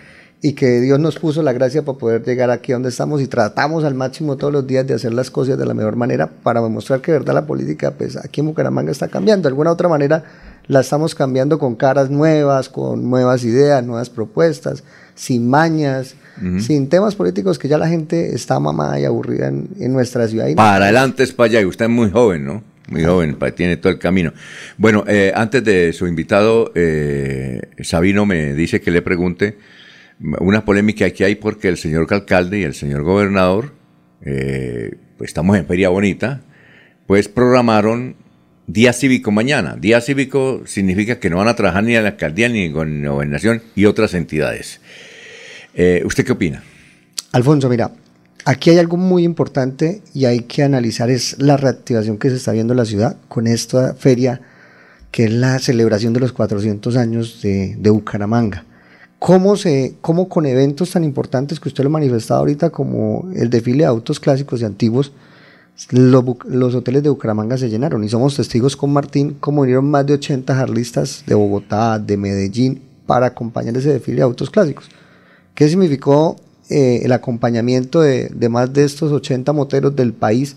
Y 0.41 0.53
que 0.53 0.79
Dios 0.79 0.99
nos 0.99 1.19
puso 1.19 1.43
la 1.43 1.51
gracia 1.51 1.83
para 1.83 1.97
poder 1.97 2.23
llegar 2.23 2.49
aquí 2.49 2.71
donde 2.71 2.89
estamos 2.89 3.21
y 3.21 3.27
tratamos 3.27 3.83
al 3.83 3.93
máximo 3.93 4.37
todos 4.37 4.53
los 4.53 4.65
días 4.65 4.87
de 4.87 4.93
hacer 4.93 5.13
las 5.13 5.29
cosas 5.29 5.57
de 5.57 5.65
la 5.65 5.73
mejor 5.73 5.97
manera 5.97 6.27
para 6.27 6.61
demostrar 6.61 7.01
que 7.01 7.11
de 7.11 7.19
verdad 7.19 7.33
la 7.33 7.45
política 7.45 7.91
pues 7.91 8.15
aquí 8.15 8.39
en 8.39 8.47
Bucaramanga 8.47 8.91
está 8.91 9.09
cambiando. 9.09 9.43
De 9.43 9.49
alguna 9.49 9.71
otra 9.71 9.89
manera 9.89 10.23
la 10.67 10.79
estamos 10.79 11.13
cambiando 11.13 11.59
con 11.59 11.75
caras 11.75 12.09
nuevas, 12.09 12.69
con 12.69 13.09
nuevas 13.09 13.43
ideas, 13.43 13.83
nuevas 13.83 14.09
propuestas, 14.09 14.83
sin 15.13 15.49
mañas, 15.49 16.15
sin 16.59 16.87
temas 16.87 17.15
políticos 17.15 17.59
que 17.59 17.67
ya 17.67 17.77
la 17.77 17.89
gente 17.89 18.33
está 18.33 18.61
mamada 18.61 18.97
y 18.97 19.03
aburrida 19.03 19.47
en, 19.47 19.67
en 19.77 19.91
nuestra 19.91 20.25
ciudad. 20.27 20.47
Y 20.47 20.55
Para 20.55 20.85
adelante 20.85 21.23
es 21.23 21.33
para 21.33 21.49
allá. 21.49 21.61
Y 21.61 21.65
usted 21.65 21.85
es 21.85 21.91
muy 21.91 22.09
joven, 22.11 22.45
¿no? 22.45 22.63
Muy 22.89 23.03
joven, 23.03 23.37
tiene 23.55 23.77
todo 23.77 23.91
el 23.91 23.99
camino. 23.99 24.31
Bueno, 24.77 25.03
eh, 25.07 25.31
antes 25.35 25.63
de 25.63 25.91
su 25.91 26.07
invitado, 26.07 26.71
eh, 26.75 27.61
Sabino 27.81 28.25
me 28.25 28.53
dice 28.53 28.79
que 28.79 28.89
le 28.89 29.01
pregunte 29.01 29.57
una 30.19 30.65
polémica 30.65 31.09
que 31.11 31.25
hay 31.25 31.35
porque 31.35 31.67
el 31.69 31.77
señor 31.77 32.07
alcalde 32.11 32.59
y 32.59 32.63
el 32.63 32.73
señor 32.73 33.03
gobernador, 33.03 33.73
eh, 34.25 34.95
pues 35.17 35.29
estamos 35.29 35.57
en 35.57 35.65
Feria 35.65 35.89
Bonita, 35.89 36.41
pues 37.07 37.27
programaron 37.27 38.15
Día 38.67 38.93
Cívico 38.93 39.31
mañana. 39.31 39.75
Día 39.79 40.01
Cívico 40.01 40.61
significa 40.65 41.19
que 41.19 41.29
no 41.29 41.37
van 41.37 41.47
a 41.47 41.55
trabajar 41.55 41.83
ni 41.83 41.95
en 41.95 42.03
la 42.03 42.09
alcaldía 42.09 42.49
ni 42.49 42.65
en 42.65 43.03
la 43.03 43.11
gobernación 43.11 43.63
y 43.75 43.85
otras 43.85 44.13
entidades. 44.13 44.81
Eh, 45.73 46.03
¿Usted 46.05 46.25
qué 46.25 46.33
opina? 46.33 46.63
Alfonso, 47.31 47.69
mira, 47.69 47.91
aquí 48.45 48.69
hay 48.71 48.77
algo 48.77 48.97
muy 48.97 49.23
importante 49.23 50.01
y 50.13 50.25
hay 50.25 50.41
que 50.41 50.63
analizar 50.63 51.09
es 51.09 51.37
la 51.39 51.57
reactivación 51.57 52.17
que 52.17 52.29
se 52.29 52.35
está 52.35 52.51
viendo 52.51 52.73
en 52.73 52.77
la 52.77 52.85
ciudad 52.85 53.17
con 53.27 53.47
esta 53.47 53.93
feria 53.95 54.41
que 55.11 55.25
es 55.25 55.31
la 55.31 55.57
celebración 55.57 56.13
de 56.13 56.19
los 56.19 56.33
400 56.33 56.95
años 56.97 57.41
de, 57.41 57.75
de 57.77 57.89
Bucaramanga. 57.89 58.65
¿Cómo, 59.19 59.57
se, 59.57 59.95
¿Cómo 59.99 60.29
con 60.29 60.45
eventos 60.45 60.91
tan 60.91 61.03
importantes 61.03 61.59
que 61.59 61.67
usted 61.67 61.83
lo 61.83 61.89
ha 61.89 61.91
manifestado 61.91 62.39
ahorita 62.39 62.69
como 62.69 63.29
el 63.35 63.49
desfile 63.49 63.79
de 63.79 63.85
autos 63.85 64.17
clásicos 64.17 64.61
y 64.61 64.65
antiguos, 64.65 65.11
los, 65.91 66.23
los 66.45 66.73
hoteles 66.73 67.03
de 67.03 67.09
Bucaramanga 67.09 67.57
se 67.57 67.69
llenaron 67.69 68.03
y 68.03 68.09
somos 68.09 68.37
testigos 68.37 68.77
con 68.77 68.93
Martín 68.93 69.35
como 69.39 69.61
vinieron 69.63 69.89
más 69.89 70.05
de 70.05 70.13
80 70.13 70.55
jarlistas 70.55 71.23
de 71.27 71.35
Bogotá, 71.35 71.99
de 71.99 72.15
Medellín, 72.15 72.81
para 73.05 73.27
acompañar 73.27 73.75
ese 73.75 73.91
desfile 73.91 74.17
de 74.17 74.23
autos 74.23 74.49
clásicos. 74.49 74.85
¿Qué 75.53 75.67
significó 75.67 76.37
eh, 76.69 77.01
el 77.03 77.11
acompañamiento 77.11 78.01
de, 78.01 78.29
de 78.29 78.49
más 78.49 78.71
de 78.71 78.85
estos 78.85 79.11
80 79.11 79.51
moteros 79.51 79.95
del 79.97 80.13
país? 80.13 80.55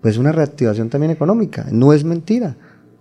Pues 0.00 0.16
una 0.16 0.32
reactivación 0.32 0.88
también 0.88 1.10
económica, 1.10 1.66
no 1.70 1.92
es 1.92 2.04
mentira. 2.04 2.56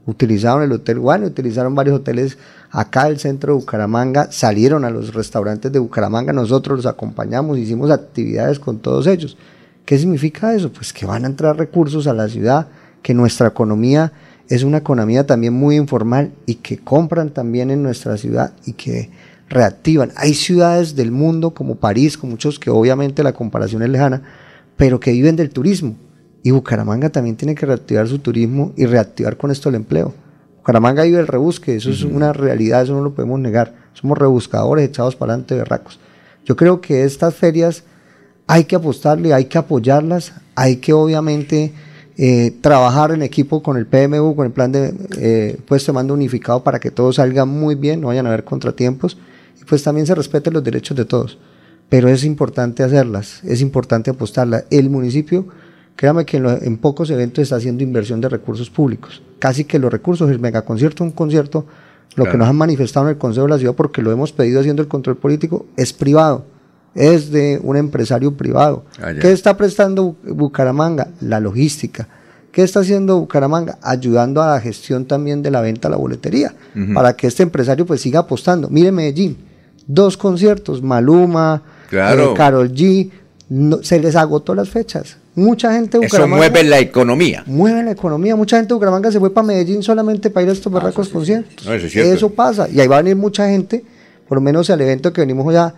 Utilizaron 0.07 0.63
el 0.63 0.71
Hotel 0.71 0.99
Guane, 0.99 1.27
utilizaron 1.27 1.75
varios 1.75 1.99
hoteles 1.99 2.38
acá 2.71 3.05
del 3.05 3.19
centro 3.19 3.53
de 3.53 3.59
Bucaramanga, 3.59 4.31
salieron 4.31 4.85
a 4.85 4.89
los 4.89 5.13
restaurantes 5.13 5.69
de 5.69 5.79
Bucaramanga, 5.79 6.31
nosotros 6.31 6.77
los 6.77 6.85
acompañamos, 6.85 7.57
hicimos 7.57 7.91
actividades 7.91 8.57
con 8.57 8.79
todos 8.79 9.05
ellos. 9.05 9.38
¿Qué 9.84 9.97
significa 9.99 10.55
eso? 10.55 10.71
Pues 10.71 10.93
que 10.93 11.05
van 11.05 11.25
a 11.25 11.27
entrar 11.27 11.57
recursos 11.57 12.07
a 12.07 12.13
la 12.13 12.29
ciudad, 12.29 12.67
que 13.01 13.13
nuestra 13.13 13.47
economía 13.47 14.13
es 14.47 14.63
una 14.63 14.77
economía 14.77 15.25
también 15.25 15.53
muy 15.53 15.75
informal 15.75 16.31
y 16.45 16.55
que 16.55 16.77
compran 16.77 17.31
también 17.31 17.69
en 17.69 17.84
nuestra 17.84 18.15
ciudad 18.15 18.53
y 18.65 18.73
que 18.73 19.09
reactivan. 19.49 20.13
Hay 20.15 20.34
ciudades 20.34 20.95
del 20.95 21.11
mundo 21.11 21.51
como 21.51 21.75
París, 21.75 22.17
con 22.17 22.29
muchos 22.29 22.59
que 22.59 22.69
obviamente 22.69 23.23
la 23.23 23.34
comparación 23.34 23.84
es 23.84 23.89
lejana, 23.89 24.21
pero 24.77 25.01
que 25.01 25.11
viven 25.11 25.35
del 25.35 25.49
turismo. 25.49 25.95
Y 26.47 26.51
Bucaramanga 26.51 27.09
también 27.09 27.35
tiene 27.35 27.55
que 27.55 27.65
reactivar 27.65 28.07
su 28.07 28.19
turismo 28.19 28.71
y 28.77 28.85
reactivar 28.85 29.35
con 29.35 29.51
esto 29.51 29.67
el 29.67 29.75
empleo. 29.75 30.13
Bucaramanga 30.59 31.03
vive 31.03 31.19
el 31.19 31.27
rebusque, 31.27 31.75
eso 31.75 31.89
es 31.89 32.03
una 32.03 32.31
realidad, 32.31 32.83
eso 32.83 32.93
no 32.93 33.01
lo 33.01 33.13
podemos 33.13 33.37
negar. 33.37 33.73
Somos 33.91 34.17
rebuscadores 34.17 34.87
echados 34.87 35.17
para 35.17 35.33
adelante 35.33 35.55
berracos. 35.55 35.99
Yo 36.45 36.55
creo 36.55 36.79
que 36.79 37.03
estas 37.03 37.35
ferias 37.35 37.83
hay 38.47 38.63
que 38.63 38.77
apostarle, 38.77 39.33
hay 39.33 39.43
que 39.43 39.57
apoyarlas, 39.57 40.35
hay 40.55 40.77
que 40.77 40.93
obviamente 40.93 41.73
eh, 42.15 42.55
trabajar 42.61 43.11
en 43.11 43.23
equipo 43.23 43.61
con 43.61 43.75
el 43.75 43.85
PMU, 43.85 44.33
con 44.33 44.45
el 44.45 44.53
plan 44.53 44.71
de 44.71 44.93
eh, 45.17 45.59
puesto 45.67 45.91
de 45.91 45.95
mando 45.95 46.13
unificado 46.13 46.63
para 46.63 46.79
que 46.79 46.91
todo 46.91 47.11
salga 47.11 47.43
muy 47.43 47.75
bien, 47.75 47.99
no 47.99 48.07
vayan 48.07 48.25
a 48.25 48.29
haber 48.29 48.45
contratiempos 48.45 49.17
y 49.61 49.65
pues 49.65 49.83
también 49.83 50.07
se 50.07 50.15
respeten 50.15 50.53
los 50.53 50.63
derechos 50.63 50.95
de 50.95 51.03
todos. 51.03 51.39
Pero 51.89 52.07
es 52.07 52.23
importante 52.23 52.83
hacerlas, 52.83 53.43
es 53.43 53.59
importante 53.59 54.11
apostarlas. 54.11 54.63
El 54.69 54.89
municipio, 54.89 55.47
créame 55.97 56.25
que 56.25 56.37
en, 56.37 56.43
lo- 56.43 56.61
en 56.61 56.77
pocos 56.77 57.09
eventos 57.09 57.41
está 57.43 57.57
haciendo 57.57 57.83
inversión 57.83 58.21
de 58.21 58.29
recursos 58.29 58.69
públicos. 58.69 59.21
Casi 59.39 59.65
que 59.65 59.77
los 59.79 59.91
recursos, 59.91 60.31
el 60.31 60.39
megaconcierto, 60.39 61.03
un 61.03 61.11
concierto, 61.11 61.65
lo 62.15 62.23
que 62.25 62.37
nos 62.37 62.47
han 62.47 62.55
manifestado 62.55 63.07
en 63.07 63.11
el 63.11 63.17
Consejo 63.17 63.45
de 63.47 63.51
la 63.51 63.57
Ciudad, 63.59 63.75
porque 63.75 64.01
lo 64.01 64.11
hemos 64.11 64.31
pedido 64.31 64.61
haciendo 64.61 64.81
el 64.81 64.87
control 64.87 65.17
político, 65.17 65.65
es 65.75 65.91
privado, 65.93 66.45
es 66.95 67.29
de 67.31 67.59
un 67.61 67.75
empresario 67.77 68.33
privado. 68.35 68.85
Ah. 69.01 69.11
¿Qué 69.19 69.31
está 69.33 69.57
prestando 69.57 70.15
Bu- 70.23 70.33
Bucaramanga? 70.33 71.09
La 71.21 71.39
logística. 71.39 72.07
¿Qué 72.51 72.63
está 72.63 72.79
haciendo 72.79 73.19
Bucaramanga? 73.19 73.77
Ayudando 73.83 74.41
a 74.41 74.53
la 74.53 74.59
gestión 74.61 75.05
también 75.05 75.43
de 75.43 75.51
la 75.51 75.61
venta 75.61 75.89
a 75.89 75.91
la 75.91 75.97
boletería, 75.97 76.55
para 76.95 77.15
que 77.15 77.27
este 77.27 77.43
empresario 77.43 77.85
pues 77.85 78.01
siga 78.01 78.21
apostando. 78.21 78.67
Mire 78.71 78.91
Medellín, 78.91 79.37
dos 79.85 80.17
conciertos, 80.17 80.81
Maluma, 80.81 81.61
Claro. 81.89 82.33
eh, 82.35 82.69
G, 82.73 83.11
no- 83.49 83.83
se 83.83 83.99
les 83.99 84.15
agotó 84.15 84.55
las 84.55 84.69
fechas. 84.69 85.17
Mucha 85.38 85.72
gente 85.72 85.99
de 85.99 86.05
Eso 86.07 86.15
Bucaramanga. 86.18 86.38
mueve 86.49 86.64
la 86.64 86.80
economía. 86.80 87.43
mueve 87.45 87.84
la 87.84 87.91
economía. 87.91 88.35
Mucha 88.35 88.57
gente 88.57 88.69
de 88.69 88.73
Bucaramanga 88.73 89.11
se 89.11 89.19
fue 89.19 89.31
para 89.34 89.45
Medellín 89.47 89.84
solamente 89.84 90.30
para 90.31 90.43
ir 90.45 90.49
a 90.49 90.53
estos 90.53 90.72
barracos 90.73 91.09
conciertos. 91.09 91.65
No, 91.65 91.73
eso 91.73 91.85
es 91.85 91.91
cierto. 91.91 92.11
Eso 92.14 92.30
pasa. 92.31 92.68
Y 92.69 92.80
ahí 92.80 92.88
va 92.88 92.97
a 92.97 93.01
venir 93.03 93.15
mucha 93.15 93.47
gente, 93.47 93.84
por 94.27 94.39
lo 94.39 94.41
menos 94.41 94.69
al 94.72 94.81
evento 94.81 95.14
que 95.14 95.22
venimos 95.22 95.53
ya 95.53 95.73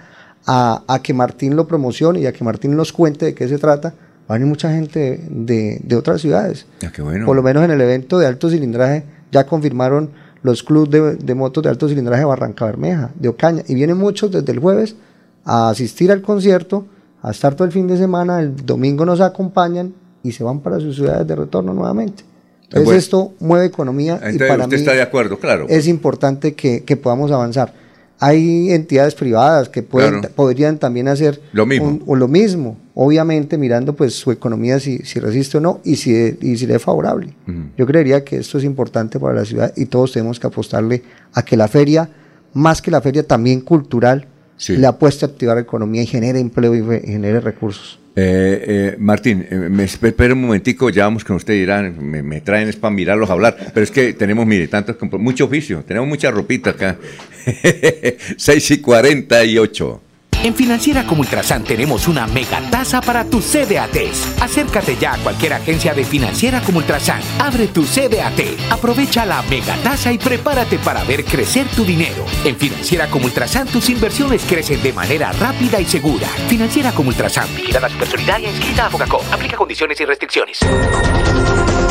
a, 0.48 0.84
a 0.88 1.02
que 1.04 1.14
Martín 1.14 1.56
lo 1.58 1.68
promocione 1.68 2.22
y 2.22 2.26
a 2.26 2.32
que 2.32 2.44
Martín 2.44 2.76
nos 2.76 2.94
cuente 2.94 3.26
de 3.26 3.34
qué 3.36 3.48
se 3.50 3.58
trata. 3.58 3.90
Va 4.32 4.36
a 4.36 4.38
venir 4.38 4.48
mucha 4.48 4.72
gente 4.72 5.20
de, 5.30 5.82
de 5.84 5.96
otras 5.98 6.22
ciudades. 6.22 6.66
Ah, 6.86 6.92
qué 6.96 7.02
bueno. 7.02 7.26
Por 7.26 7.36
lo 7.36 7.44
menos 7.44 7.64
en 7.66 7.72
el 7.72 7.82
evento 7.82 8.18
de 8.18 8.28
alto 8.28 8.50
cilindraje 8.50 9.04
ya 9.32 9.46
confirmaron 9.46 10.12
los 10.42 10.64
clubes 10.64 10.90
de, 10.92 11.16
de 11.18 11.36
motos 11.36 11.62
de 11.64 11.70
alto 11.70 11.90
cilindraje 11.90 12.22
de 12.22 12.26
Barranca 12.28 12.64
Bermeja, 12.66 13.10
de 13.20 13.28
Ocaña. 13.28 13.64
Y 13.68 13.76
vienen 13.76 13.98
muchos 13.98 14.32
desde 14.32 14.54
el 14.54 14.60
jueves 14.60 14.96
a 15.44 15.70
asistir 15.70 16.12
al 16.14 16.22
concierto, 16.22 16.86
a 17.22 17.32
estar 17.32 17.56
todo 17.56 17.66
el 17.66 17.72
fin 17.72 17.88
de 17.88 17.98
semana. 17.98 18.40
El 18.40 18.56
domingo 18.66 19.06
nos 19.06 19.22
acompañan 19.22 19.94
y 20.24 20.32
se 20.32 20.44
van 20.44 20.60
para 20.60 20.80
sus 20.80 20.96
ciudades 20.96 21.26
de 21.28 21.36
retorno 21.36 21.74
nuevamente. 21.74 22.24
Entonces 22.64 22.86
bueno. 22.86 23.00
esto 23.00 23.34
mueve 23.40 23.66
economía 23.66 24.20
y 24.32 24.38
para 24.38 24.64
usted 24.66 24.68
mí 24.70 24.76
está 24.76 24.92
de 24.94 25.02
acuerdo, 25.02 25.40
claro. 25.40 25.66
es 25.70 25.88
importante 25.88 26.54
que, 26.54 26.84
que 26.84 26.98
podamos 26.98 27.32
avanzar. 27.32 27.74
Hay 28.22 28.72
entidades 28.74 29.16
privadas 29.16 29.70
que 29.70 29.82
pueden, 29.82 30.20
Claro. 30.20 30.36
podrían 30.36 30.78
también 30.78 31.08
hacer 31.08 31.42
Lo 31.54 31.66
mismo. 31.66 31.88
un- 31.88 32.04
o 32.06 32.16
lo 32.18 32.28
mismo, 32.28 32.78
obviamente 32.94 33.58
mirando 33.58 33.96
pues 33.96 34.14
su 34.14 34.30
economía 34.32 34.80
si, 34.80 35.00
si 35.00 35.20
resiste 35.22 35.58
o 35.58 35.62
no 35.62 35.80
y 35.86 35.96
si, 35.96 36.38
y 36.42 36.58
si 36.58 36.68
le 36.68 36.76
es 36.76 36.82
favorable. 36.82 37.34
Yo 37.78 37.86
creería 37.88 38.24
que 38.26 38.38
esto 38.38 38.58
es 38.58 38.66
importante 38.66 39.20
para 39.20 39.34
la 39.34 39.46
ciudad 39.46 39.72
y 39.78 39.86
todos 39.86 40.12
tenemos 40.12 40.38
que 40.40 40.48
apostarle 40.48 41.02
a 41.34 41.44
que 41.44 41.56
la 41.58 41.68
feria, 41.70 42.10
más 42.54 42.82
que 42.82 42.92
la 42.92 43.00
feria 43.02 43.26
también 43.26 43.62
cultural, 43.62 44.28
le 44.68 44.86
apueste 44.88 45.26
a 45.26 45.30
activar 45.30 45.56
la 45.56 45.62
economía 45.62 46.04
y 46.04 46.06
genere 46.08 46.40
empleo 46.40 46.76
y 46.76 46.84
genere 47.08 47.40
recursos. 47.40 48.00
Eh, 48.16 48.66
eh, 48.68 48.96
Martín, 49.00 49.46
eh, 49.50 49.56
me 49.56 49.86
esp- 49.86 50.06
espera 50.06 50.34
un 50.34 50.42
momentico, 50.42 50.90
ya 50.90 51.06
vamos 51.06 51.24
con 51.24 51.38
usted, 51.38 51.54
dirán, 51.54 51.96
me, 52.04 52.22
me 52.22 52.42
traen 52.42 52.68
es 52.68 52.76
para 52.76 52.94
mirarlos 52.94 53.30
hablar, 53.30 53.56
pero 53.74 53.84
es 53.84 53.92
que 53.92 54.14
tenemos, 54.14 54.46
mire, 54.46 54.68
tantos, 54.68 54.98
mucho 55.20 55.46
oficio, 55.46 55.84
tenemos 55.88 56.10
mucha 56.10 56.30
ropita 56.30 56.72
acá. 56.72 56.98
6 58.38 58.72
y 58.72 58.82
48. 58.82 60.02
En 60.42 60.56
Financiera 60.56 61.06
como 61.06 61.22
Ultrasan 61.22 61.66
tenemos 61.66 62.08
una 62.08 62.26
mega 62.26 62.62
tasa 62.70 63.02
para 63.02 63.26
tus 63.26 63.44
CDATs. 63.44 64.42
Acércate 64.42 64.96
ya 64.96 65.14
a 65.14 65.18
cualquier 65.18 65.54
agencia 65.54 65.94
de 65.94 66.06
Financiera 66.06 66.62
como 66.62 66.78
Ultrasan. 66.78 67.20
Abre 67.40 67.68
tu 67.68 67.84
CDAT, 67.84 68.72
aprovecha 68.72 69.26
la 69.26 69.42
mega 69.44 69.76
tasa 69.84 70.14
y 70.14 70.18
prepárate 70.18 70.80
para 70.80 71.04
ver 71.04 71.26
crecer 71.26 71.68
tu 71.76 71.84
dinero. 71.84 72.26
En 72.46 72.56
Financiera 72.56 73.10
como 73.10 73.26
Ultrasan 73.26 73.68
tus 73.68 73.90
inversiones 73.90 74.44
crecen 74.48 74.82
de 74.82 74.94
manera 74.94 75.34
rápida 75.34 75.82
y 75.82 75.86
segura. 75.86 76.28
Financiera 76.48 76.94
como 76.94 77.10
Ultrasan, 77.10 77.54
vigilada 77.58 77.90
supersolidaria 77.90 78.50
inscrita 78.50 78.86
a 78.86 78.90
Fogacop. 78.90 79.24
Aplica 79.34 79.58
condiciones 79.58 80.00
y 80.00 80.06
restricciones. 80.06 80.60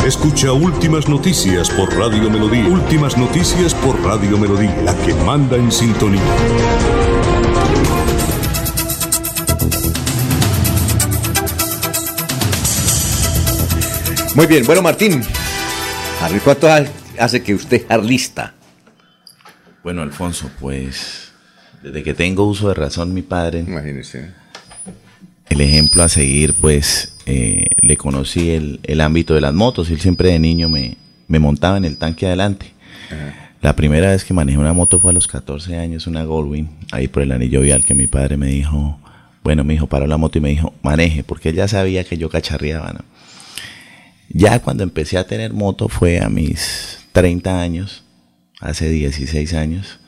Escucha 0.03 0.53
Últimas 0.53 1.07
Noticias 1.07 1.69
por 1.69 1.95
Radio 1.95 2.31
Melodía. 2.31 2.67
Últimas 2.67 3.15
Noticias 3.15 3.75
por 3.75 4.01
Radio 4.03 4.39
Melodía, 4.39 4.75
la 4.83 4.95
que 5.05 5.13
manda 5.13 5.55
en 5.55 5.71
sintonía. 5.71 6.21
Muy 14.35 14.45
bien, 14.47 14.65
bueno, 14.65 14.81
Martín, 14.81 15.21
Harry, 16.21 16.39
¿cuánto 16.39 16.71
ha- 16.71 16.85
hace 17.17 17.41
que 17.43 17.53
usted 17.53 17.81
es 17.83 17.91
arlista? 17.91 18.53
Bueno, 19.83 20.01
Alfonso, 20.01 20.49
pues 20.59 21.31
desde 21.83 22.03
que 22.03 22.13
tengo 22.13 22.45
uso 22.45 22.67
de 22.69 22.73
razón, 22.75 23.13
mi 23.13 23.21
padre. 23.21 23.61
Imagínese. 23.67 24.31
El 25.49 25.61
ejemplo 25.61 26.03
a 26.03 26.09
seguir, 26.09 26.53
pues 26.53 27.15
eh, 27.25 27.69
le 27.81 27.97
conocí 27.97 28.51
el, 28.51 28.79
el 28.83 29.01
ámbito 29.01 29.33
de 29.33 29.41
las 29.41 29.53
motos. 29.53 29.89
Él 29.89 29.99
siempre 29.99 30.29
de 30.31 30.39
niño 30.39 30.69
me, 30.69 30.95
me 31.27 31.39
montaba 31.39 31.77
en 31.77 31.85
el 31.85 31.97
tanque 31.97 32.27
adelante. 32.27 32.71
La 33.61 33.75
primera 33.75 34.11
vez 34.11 34.23
que 34.23 34.33
manejé 34.33 34.57
una 34.57 34.73
moto 34.73 34.99
fue 34.99 35.09
a 35.11 35.13
los 35.13 35.27
14 35.27 35.75
años, 35.77 36.07
una 36.07 36.23
Goldwing, 36.23 36.69
ahí 36.91 37.07
por 37.07 37.23
el 37.23 37.31
anillo 37.31 37.59
vial, 37.61 37.83
que 37.83 37.93
mi 37.93 38.07
padre 38.07 38.37
me 38.37 38.47
dijo, 38.47 38.99
bueno, 39.43 39.63
mi 39.65 39.73
hijo 39.73 39.87
paró 39.87 40.05
la 40.07 40.15
moto 40.17 40.37
y 40.37 40.41
me 40.41 40.49
dijo, 40.49 40.73
maneje, 40.81 41.23
porque 41.23 41.49
él 41.49 41.55
ya 41.55 41.67
sabía 41.67 42.03
que 42.05 42.17
yo 42.17 42.29
cacharreaba, 42.29 42.93
¿no? 42.93 42.99
Ya 44.29 44.59
cuando 44.59 44.83
empecé 44.83 45.17
a 45.17 45.25
tener 45.25 45.53
moto 45.53 45.89
fue 45.89 46.19
a 46.21 46.29
mis 46.29 46.99
30 47.13 47.59
años, 47.61 48.03
hace 48.61 48.89
16 48.89 49.53
años, 49.55 49.99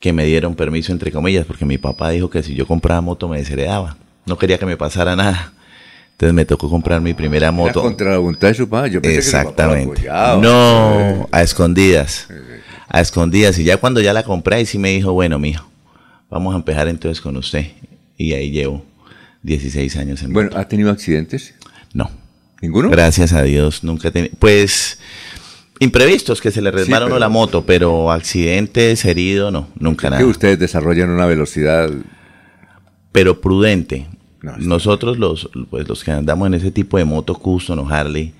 que 0.00 0.12
me 0.12 0.24
dieron 0.24 0.54
permiso, 0.54 0.92
entre 0.92 1.12
comillas, 1.12 1.46
porque 1.46 1.64
mi 1.64 1.78
papá 1.78 2.10
dijo 2.10 2.30
que 2.30 2.42
si 2.42 2.54
yo 2.54 2.66
compraba 2.66 3.00
moto 3.00 3.28
me 3.28 3.38
desheredaba. 3.38 3.96
No 4.26 4.38
quería 4.38 4.58
que 4.58 4.66
me 4.66 4.76
pasara 4.76 5.16
nada. 5.16 5.52
Entonces 6.12 6.32
me 6.34 6.44
tocó 6.44 6.70
comprar 6.70 7.00
mi 7.00 7.12
primera 7.12 7.46
Era 7.48 7.52
moto. 7.52 7.82
contra 7.82 8.12
la 8.12 8.18
voluntad 8.18 8.48
de 8.48 8.54
su 8.54 8.68
padre. 8.68 8.90
Yo 8.92 9.02
pensé 9.02 9.14
que 9.14 9.18
Exactamente. 9.18 10.08
apoyaba. 10.08 10.40
No, 10.42 11.28
a 11.32 11.42
escondidas. 11.42 12.28
A 12.88 13.00
escondidas. 13.00 13.58
Y 13.58 13.64
ya 13.64 13.76
cuando 13.78 14.00
ya 14.00 14.12
la 14.12 14.22
compré, 14.22 14.56
ahí 14.56 14.66
sí 14.66 14.78
me 14.78 14.90
dijo, 14.90 15.12
bueno, 15.12 15.38
mijo, 15.38 15.66
vamos 16.30 16.54
a 16.54 16.56
empezar 16.58 16.88
entonces 16.88 17.20
con 17.20 17.36
usted. 17.36 17.66
Y 18.16 18.32
ahí 18.32 18.50
llevo 18.50 18.84
16 19.42 19.96
años 19.96 20.22
en 20.22 20.32
Bueno, 20.32 20.50
¿ha 20.56 20.68
tenido 20.68 20.90
accidentes? 20.90 21.54
No. 21.92 22.10
¿Ninguno? 22.64 22.88
Gracias 22.88 23.34
a 23.34 23.42
Dios, 23.42 23.84
nunca 23.84 24.10
tenido. 24.10 24.34
Pues 24.38 24.98
imprevistos 25.80 26.40
que 26.40 26.50
se 26.50 26.62
le 26.62 26.70
resbala 26.70 27.04
a 27.04 27.06
uno 27.06 27.16
pero- 27.16 27.20
la 27.20 27.28
moto, 27.28 27.66
pero 27.66 28.10
accidentes, 28.10 29.04
herido, 29.04 29.50
no, 29.50 29.68
nunca 29.78 30.08
nada. 30.08 30.22
Que 30.22 30.28
ustedes 30.28 30.58
desarrollan 30.58 31.10
una 31.10 31.26
velocidad. 31.26 31.90
Pero 33.12 33.40
prudente. 33.40 34.06
Nosotros 34.58 35.18
los, 35.18 35.50
pues, 35.70 35.86
los 35.88 36.04
que 36.04 36.10
andamos 36.10 36.46
en 36.46 36.54
ese 36.54 36.70
tipo 36.70 36.98
de 36.98 37.04
moto 37.04 37.34
custom 37.34 37.78
o 37.80 37.88
Harley, 37.88 38.32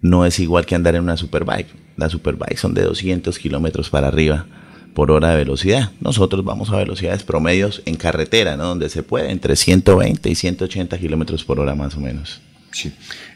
no 0.00 0.24
es 0.26 0.38
igual 0.40 0.66
que 0.66 0.74
andar 0.74 0.94
en 0.96 1.02
una 1.04 1.16
superbike. 1.16 1.68
Las 1.96 2.12
superbikes 2.12 2.60
son 2.60 2.74
de 2.74 2.82
200 2.82 3.38
kilómetros 3.38 3.88
para 3.88 4.08
arriba 4.08 4.46
por 4.94 5.10
hora 5.12 5.30
de 5.30 5.36
velocidad. 5.36 5.92
Nosotros 6.00 6.44
vamos 6.44 6.70
a 6.70 6.76
velocidades 6.76 7.22
promedios 7.22 7.82
en 7.86 7.94
carretera, 7.96 8.56
¿no? 8.56 8.64
Donde 8.64 8.88
se 8.88 9.02
puede, 9.04 9.30
entre 9.30 9.54
120 9.56 10.28
y 10.28 10.34
180 10.34 10.98
kilómetros 10.98 11.44
por 11.44 11.60
hora 11.60 11.74
más 11.76 11.96
o 11.96 12.00
menos. 12.00 12.40
Sí. 12.72 12.92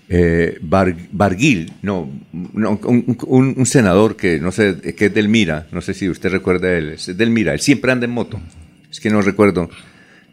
Eh, 0.09 0.59
Bar- 0.61 0.95
Barguil, 1.13 1.73
no, 1.81 2.11
no, 2.53 2.79
un, 2.85 3.17
un- 3.27 3.55
un 3.57 3.67
senador 3.67 4.17
que 4.17 4.39
no 4.39 4.53
sé, 4.53 4.77
que 4.97 5.07
es 5.07 5.15
del 5.15 5.29
Mira, 5.31 5.67
no 5.73 5.81
sé 5.81 5.95
si 5.95 6.11
usted 6.11 6.31
recuerda 6.31 6.77
él, 6.77 6.91
es 6.91 7.17
del 7.17 7.31
Mira, 7.31 7.55
él 7.55 7.61
siempre 7.61 7.91
anda 7.91 8.05
en 8.05 8.11
moto, 8.11 8.39
es 8.91 9.01
que 9.01 9.09
no 9.09 9.23
recuerdo 9.23 9.71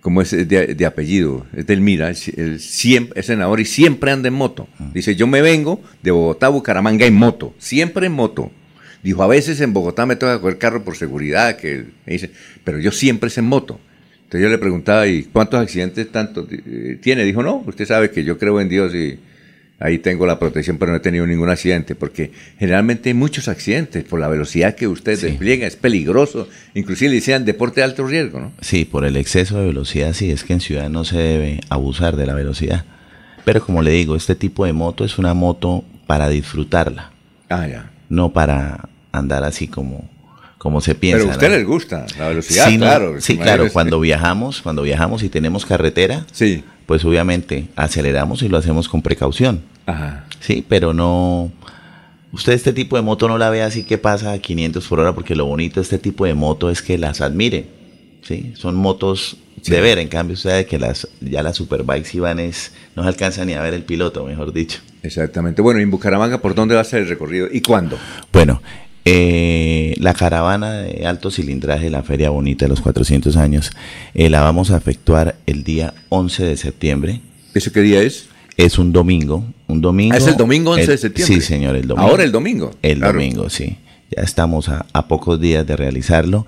cómo 0.01 0.21
es 0.21 0.31
de, 0.31 0.45
de 0.75 0.85
apellido, 0.85 1.45
es 1.55 1.65
del 1.67 1.79
Mira, 1.79 2.09
él, 2.09 2.17
él 2.35 2.59
siempre, 2.59 3.17
es 3.21 3.27
senador 3.27 3.61
y 3.61 3.65
siempre 3.65 4.11
anda 4.11 4.27
en 4.27 4.33
moto. 4.33 4.67
Dice, 4.93 5.15
yo 5.15 5.25
me 5.25 5.41
vengo 5.41 5.81
de 6.03 6.11
Bogotá 6.11 6.47
a 6.47 6.49
Bucaramanga 6.49 7.05
en 7.05 7.13
moto, 7.13 7.55
siempre 7.57 8.07
en 8.07 8.11
moto. 8.13 8.51
Dijo, 9.03 9.23
a 9.23 9.27
veces 9.27 9.61
en 9.61 9.71
Bogotá 9.71 10.05
me 10.05 10.17
toca 10.17 10.39
coger 10.41 10.57
carro 10.57 10.83
por 10.83 10.97
seguridad, 10.97 11.55
que 11.55 11.85
dice, 12.05 12.29
pero 12.65 12.77
yo 12.79 12.91
siempre 12.91 13.27
es 13.29 13.37
en 13.37 13.45
moto. 13.45 13.79
Entonces 14.25 14.41
yo 14.43 14.49
le 14.49 14.57
preguntaba, 14.57 15.07
¿y 15.07 15.23
cuántos 15.23 15.61
accidentes 15.61 16.11
tanto 16.11 16.45
eh, 16.51 16.97
tiene? 17.01 17.23
Dijo, 17.23 17.41
no, 17.41 17.63
usted 17.65 17.85
sabe 17.85 18.11
que 18.11 18.23
yo 18.25 18.37
creo 18.37 18.59
en 18.59 18.67
Dios 18.69 18.93
y 18.93 19.17
ahí 19.81 19.97
tengo 19.97 20.25
la 20.25 20.39
protección, 20.39 20.77
pero 20.77 20.91
no 20.91 20.97
he 20.97 21.01
tenido 21.01 21.25
ningún 21.27 21.49
accidente, 21.49 21.95
porque 21.95 22.31
generalmente 22.59 23.09
hay 23.09 23.15
muchos 23.15 23.47
accidentes 23.47 24.03
por 24.03 24.19
la 24.19 24.27
velocidad 24.27 24.75
que 24.75 24.87
usted 24.87 25.19
despliega, 25.19 25.67
es 25.67 25.75
peligroso, 25.75 26.47
inclusive 26.75 27.09
le 27.09 27.15
decían 27.15 27.45
deporte 27.45 27.81
de 27.81 27.85
alto 27.85 28.05
riesgo, 28.05 28.39
¿no? 28.39 28.51
Sí, 28.61 28.85
por 28.85 29.05
el 29.05 29.17
exceso 29.17 29.59
de 29.59 29.65
velocidad, 29.67 30.13
sí, 30.13 30.31
es 30.31 30.43
que 30.43 30.53
en 30.53 30.61
ciudad 30.61 30.89
no 30.89 31.03
se 31.03 31.17
debe 31.17 31.59
abusar 31.69 32.15
de 32.15 32.25
la 32.27 32.33
velocidad. 32.33 32.85
Pero 33.43 33.65
como 33.65 33.81
le 33.81 33.91
digo, 33.91 34.15
este 34.15 34.35
tipo 34.35 34.65
de 34.65 34.73
moto 34.73 35.03
es 35.03 35.17
una 35.17 35.33
moto 35.33 35.83
para 36.05 36.29
disfrutarla. 36.29 37.11
Ah, 37.49 37.67
ya. 37.67 37.91
No 38.07 38.31
para 38.33 38.87
andar 39.11 39.43
así 39.43 39.67
como, 39.67 40.07
como 40.57 40.79
se 40.79 40.93
piensa. 40.93 41.19
Pero 41.19 41.31
a 41.31 41.33
usted 41.33 41.49
¿no? 41.49 41.55
les 41.57 41.65
gusta 41.65 42.05
la 42.19 42.27
velocidad, 42.27 42.67
Sí, 42.67 42.77
no, 42.77 42.85
claro. 42.85 43.15
sí, 43.19 43.37
claro, 43.37 43.65
cuando 43.73 43.99
viajamos, 43.99 44.61
cuando 44.61 44.83
viajamos 44.83 45.23
y 45.23 45.29
tenemos 45.29 45.65
carretera, 45.65 46.25
sí. 46.31 46.63
pues 46.85 47.03
obviamente 47.03 47.65
aceleramos 47.75 48.43
y 48.43 48.49
lo 48.49 48.57
hacemos 48.57 48.87
con 48.87 49.01
precaución. 49.01 49.63
Ajá. 49.85 50.25
Sí, 50.39 50.65
pero 50.67 50.93
no... 50.93 51.51
Usted 52.33 52.53
este 52.53 52.71
tipo 52.71 52.95
de 52.95 53.01
moto 53.01 53.27
no 53.27 53.37
la 53.37 53.49
ve 53.49 53.61
así 53.61 53.83
que 53.83 53.97
pasa 53.97 54.31
a 54.31 54.39
500 54.39 54.87
por 54.87 54.99
hora, 55.01 55.13
porque 55.13 55.35
lo 55.35 55.45
bonito 55.45 55.81
de 55.81 55.83
este 55.83 55.97
tipo 55.97 56.25
de 56.25 56.33
moto 56.33 56.69
es 56.69 56.81
que 56.81 56.97
las 56.97 57.19
admire. 57.19 57.65
Sí, 58.21 58.53
son 58.55 58.75
motos 58.75 59.37
de 59.65 59.81
ver, 59.81 59.99
en 59.99 60.07
cambio 60.07 60.35
usted 60.35 60.49
sabe 60.49 60.65
que 60.65 60.79
las, 60.79 61.07
ya 61.19 61.43
las 61.43 61.55
superbikes 61.55 62.09
iban 62.13 62.39
es, 62.39 62.71
no 62.95 63.03
se 63.03 63.09
alcanza 63.09 63.45
ni 63.45 63.53
a 63.53 63.61
ver 63.61 63.73
el 63.73 63.83
piloto, 63.83 64.25
mejor 64.25 64.53
dicho. 64.53 64.79
Exactamente. 65.03 65.61
Bueno, 65.61 65.79
¿y 65.79 65.83
en 65.83 65.91
Bucaramanga 65.91 66.39
por 66.39 66.55
dónde 66.55 66.75
va 66.75 66.81
a 66.81 66.85
ser 66.85 67.01
el 67.01 67.09
recorrido 67.09 67.47
y 67.51 67.61
cuándo? 67.61 67.97
Bueno, 68.31 68.61
eh, 69.05 69.95
la 69.99 70.13
caravana 70.13 70.73
de 70.73 71.05
alto 71.07 71.31
cilindraje, 71.31 71.89
la 71.89 72.03
Feria 72.03 72.29
Bonita 72.29 72.65
de 72.65 72.69
los 72.69 72.81
400 72.81 73.35
años, 73.37 73.71
eh, 74.13 74.29
la 74.29 74.41
vamos 74.41 74.71
a 74.71 74.77
efectuar 74.77 75.35
el 75.45 75.63
día 75.63 75.93
11 76.09 76.45
de 76.45 76.57
septiembre. 76.57 77.21
¿Eso 77.53 77.71
qué 77.71 77.81
día 77.81 78.01
es? 78.01 78.29
Es 78.57 78.77
un 78.77 78.91
domingo. 78.91 79.43
Un 79.67 79.81
domingo. 79.81 80.13
Ah, 80.13 80.17
¿es 80.17 80.27
el 80.27 80.37
domingo 80.37 80.71
11 80.71 80.91
de 80.91 80.97
septiembre? 80.97 81.35
Sí, 81.35 81.41
señor, 81.41 81.75
el 81.75 81.87
domingo. 81.87 82.07
Ahora 82.09 82.23
el 82.23 82.31
domingo, 82.31 82.71
El 82.81 82.99
claro. 82.99 83.13
domingo, 83.13 83.49
sí. 83.49 83.77
Ya 84.15 84.23
estamos 84.23 84.67
a, 84.69 84.85
a 84.93 85.07
pocos 85.07 85.39
días 85.39 85.65
de 85.65 85.75
realizarlo. 85.77 86.45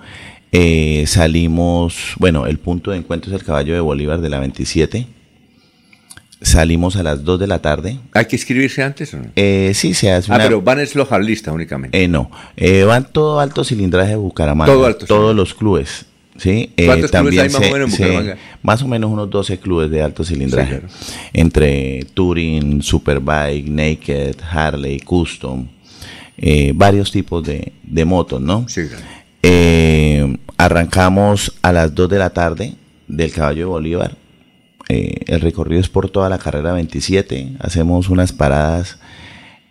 Eh, 0.52 1.04
salimos, 1.08 2.14
bueno, 2.18 2.46
el 2.46 2.58
punto 2.58 2.90
de 2.92 2.98
encuentro 2.98 3.32
es 3.34 3.40
el 3.40 3.44
caballo 3.44 3.74
de 3.74 3.80
Bolívar 3.80 4.20
de 4.20 4.28
la 4.28 4.38
27. 4.38 5.06
salimos 6.42 6.96
a 6.96 7.02
las 7.02 7.24
2 7.24 7.40
de 7.40 7.46
la 7.46 7.60
tarde. 7.60 7.98
¿Hay 8.12 8.26
que 8.26 8.36
inscribirse 8.36 8.82
antes 8.82 9.14
o 9.14 9.16
no? 9.16 9.24
Eh, 9.34 9.72
sí, 9.74 9.94
se 9.94 10.12
hace 10.12 10.30
Ah, 10.30 10.36
una- 10.36 10.44
pero 10.44 10.60
van 10.60 10.78
es 10.78 10.92
jarlistas 10.92 11.54
únicamente. 11.54 12.04
Eh, 12.04 12.06
no, 12.06 12.30
eh, 12.56 12.84
van 12.84 13.10
todo 13.10 13.40
alto 13.40 13.64
cilindraje 13.64 14.10
de 14.10 14.16
Bucaramanga. 14.16 14.70
Todo 14.72 14.84
alto 14.86 15.06
Todos 15.06 15.34
los 15.34 15.54
clubes. 15.54 16.04
¿Sí? 16.36 16.70
Eh, 16.76 16.86
¿Cuántos 16.86 17.10
clubes 17.10 17.36
también 17.36 17.40
hay 17.42 17.48
más 17.48 17.56
o 17.70 17.72
menos 17.72 17.92
en 18.00 18.06
Bucaramanga? 18.06 18.36
más 18.62 18.82
o 18.82 18.88
menos 18.88 19.10
unos 19.10 19.30
12 19.30 19.58
clubes 19.58 19.90
de 19.90 20.02
alto 20.02 20.24
cilindraje. 20.24 20.74
Sí, 20.74 20.80
claro. 20.80 20.94
Entre 21.32 22.06
Touring, 22.14 22.82
Superbike, 22.82 23.68
Naked, 23.68 24.36
Harley, 24.50 25.00
Custom. 25.00 25.66
eh, 26.36 26.72
varios 26.74 27.10
tipos 27.12 27.44
de, 27.44 27.72
de 27.82 28.04
motos, 28.04 28.40
¿no? 28.40 28.66
Sí, 28.68 28.86
claro. 28.88 29.04
Eh, 29.42 30.36
arrancamos 30.56 31.52
a 31.62 31.72
las 31.72 31.94
2 31.94 32.08
de 32.08 32.18
la 32.18 32.30
tarde 32.30 32.74
del 33.08 33.30
Caballo 33.32 33.60
de 33.60 33.64
Bolívar. 33.66 34.16
El 34.88 35.40
recorrido 35.40 35.80
es 35.80 35.88
por 35.88 36.10
toda 36.10 36.28
la 36.28 36.38
carrera 36.38 36.72
27. 36.72 37.52
Hacemos 37.58 38.08
unas 38.10 38.32
paradas 38.32 38.98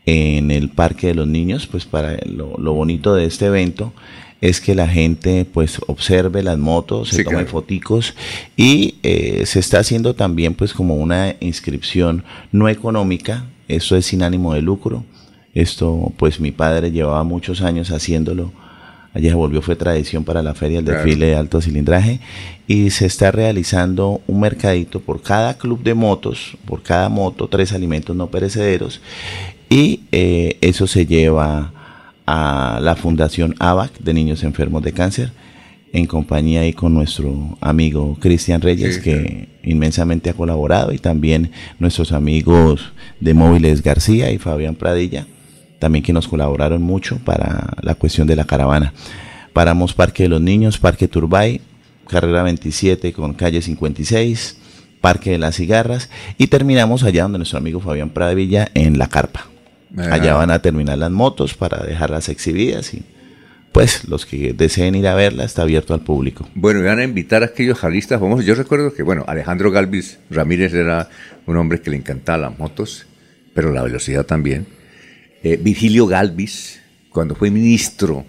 en 0.05 0.51
el 0.51 0.69
Parque 0.69 1.07
de 1.07 1.15
los 1.15 1.27
Niños, 1.27 1.67
pues 1.67 1.85
para 1.85 2.17
lo, 2.25 2.57
lo 2.57 2.73
bonito 2.73 3.15
de 3.15 3.25
este 3.25 3.45
evento 3.45 3.93
es 4.49 4.59
que 4.59 4.75
la 4.75 4.89
gente 4.89 5.45
pues 5.45 5.79
observe 5.87 6.43
las 6.43 6.57
motos, 6.57 7.09
se 7.09 7.17
Sí, 7.17 7.23
tome 7.23 7.37
claro. 7.37 7.49
foticos 7.49 8.13
y 8.57 8.95
eh, 9.01 9.43
se 9.45 9.59
está 9.59 9.79
haciendo 9.79 10.15
también 10.15 10.53
pues 10.53 10.73
como 10.73 10.95
una 10.95 11.35
inscripción 11.39 12.25
no 12.51 12.67
económica, 12.67 13.45
esto 13.69 13.95
es 13.95 14.05
sin 14.05 14.21
ánimo 14.21 14.53
de 14.53 14.61
lucro, 14.61 15.05
esto 15.53 16.11
pues 16.17 16.41
mi 16.41 16.51
padre 16.51 16.91
llevaba 16.91 17.23
muchos 17.23 17.61
años 17.61 17.89
haciéndolo, 17.91 18.51
allá 19.13 19.29
se 19.29 19.35
volvió 19.35 19.61
fue 19.61 19.77
tradición 19.77 20.25
para 20.25 20.41
la 20.43 20.53
feria 20.55 20.79
el 20.79 20.85
Claro. 20.85 20.99
desfile 21.05 21.27
de 21.27 21.35
alto 21.35 21.61
cilindraje. 21.61 22.19
Y 22.67 22.89
se 22.89 23.05
está 23.05 23.31
realizando 23.31 24.21
un 24.27 24.39
mercadito 24.41 24.99
por 24.99 25.21
cada 25.21 25.57
club 25.57 25.83
de 25.83 25.93
motos, 25.93 26.57
por 26.65 26.81
cada 26.81 27.07
moto, 27.09 27.47
tres 27.47 27.71
alimentos 27.73 28.15
no 28.15 28.27
perecederos. 28.27 28.99
Y 29.69 30.01
eh, 30.11 30.57
eso 30.61 30.87
se 30.87 31.05
lleva 31.05 31.71
a 32.25 32.79
la 32.81 32.95
Fundación 32.95 33.55
ABAC 33.59 33.99
de 33.99 34.13
Niños 34.13 34.43
Enfermos 34.43 34.83
de 34.83 34.93
Cáncer 34.93 35.31
en 35.91 36.07
compañía 36.07 36.61
ahí 36.61 36.73
con 36.73 36.93
nuestro 36.93 37.57
amigo 37.61 38.17
Cristian 38.19 38.61
Reyes 38.61 38.95
Sí, 38.95 39.01
que 39.01 39.49
inmensamente 39.63 40.29
ha 40.29 40.33
colaborado 40.33 40.91
y 40.91 40.97
también 40.97 41.51
nuestros 41.79 42.11
amigos 42.11 42.93
de 43.19 43.33
Móviles 43.33 43.83
García 43.83 44.31
y 44.31 44.39
Fabián 44.39 44.75
Pradilla 44.75 45.27
también 45.83 46.01
que 46.01 46.13
nos 46.13 46.29
colaboraron 46.29 46.81
mucho 46.81 47.17
para 47.25 47.73
la 47.81 47.95
cuestión 47.95 48.25
de 48.25 48.37
la 48.37 48.45
caravana. 48.45 48.93
Paramos 49.51 49.93
Parque 49.93 50.23
de 50.23 50.29
los 50.29 50.39
Niños, 50.39 50.77
Parque 50.77 51.09
Turbay, 51.09 51.59
carrera 52.07 52.41
27 52.41 53.11
con 53.11 53.33
calle 53.33 53.61
56, 53.61 54.57
Parque 55.01 55.31
de 55.31 55.39
las 55.39 55.57
Cigarras 55.57 56.09
y 56.37 56.47
terminamos 56.47 57.03
allá 57.03 57.23
donde 57.23 57.39
nuestro 57.39 57.57
amigo 57.57 57.81
Fabián 57.81 58.11
Pradilla 58.11 58.69
en 58.75 58.97
la 58.97 59.09
carpa. 59.09 59.52
Allá 59.97 60.33
van 60.35 60.49
a 60.51 60.59
terminar 60.59 60.97
las 60.97 61.11
motos 61.11 61.53
para 61.53 61.83
dejarlas 61.85 62.27
exhibidas 62.29 62.93
y 62.93 63.03
pues 63.71 64.07
los 64.07 64.25
que 64.25 64.53
deseen 64.53 64.95
ir 64.95 65.07
a 65.07 65.15
verla 65.15 65.43
está 65.45 65.63
abierto 65.63 65.93
al 65.93 66.01
público. 66.01 66.47
Bueno, 66.55 66.79
y 66.79 66.83
van 66.83 66.99
a 66.99 67.03
invitar 67.03 67.41
a 67.43 67.47
aquellos 67.47 67.77
jarlistas 67.79 68.19
famosos. 68.19 68.45
Yo 68.45 68.53
recuerdo 68.55 68.93
que, 68.93 69.01
bueno, 69.03 69.23
Alejandro 69.27 69.71
Galvis 69.71 70.19
Ramírez 70.29 70.73
era 70.73 71.09
un 71.47 71.57
hombre 71.57 71.81
que 71.81 71.89
le 71.89 71.97
encantaba 71.97 72.37
las 72.49 72.59
motos, 72.59 73.05
pero 73.53 73.71
la 73.71 73.81
velocidad 73.83 74.25
también. 74.25 74.67
Eh, 75.43 75.57
Virgilio 75.61 76.05
Galvis, 76.07 76.81
cuando 77.09 77.35
fue 77.35 77.49
ministro 77.51 78.25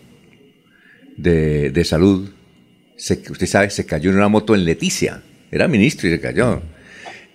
de, 1.16 1.70
de 1.70 1.84
Salud, 1.84 2.30
se- 2.96 3.22
usted 3.30 3.46
sabe, 3.46 3.70
se 3.70 3.86
cayó 3.86 4.10
en 4.10 4.16
una 4.16 4.28
moto 4.28 4.54
en 4.54 4.64
Leticia. 4.64 5.22
Era 5.50 5.68
ministro 5.68 6.08
y 6.08 6.12
se 6.12 6.20
cayó. 6.20 6.62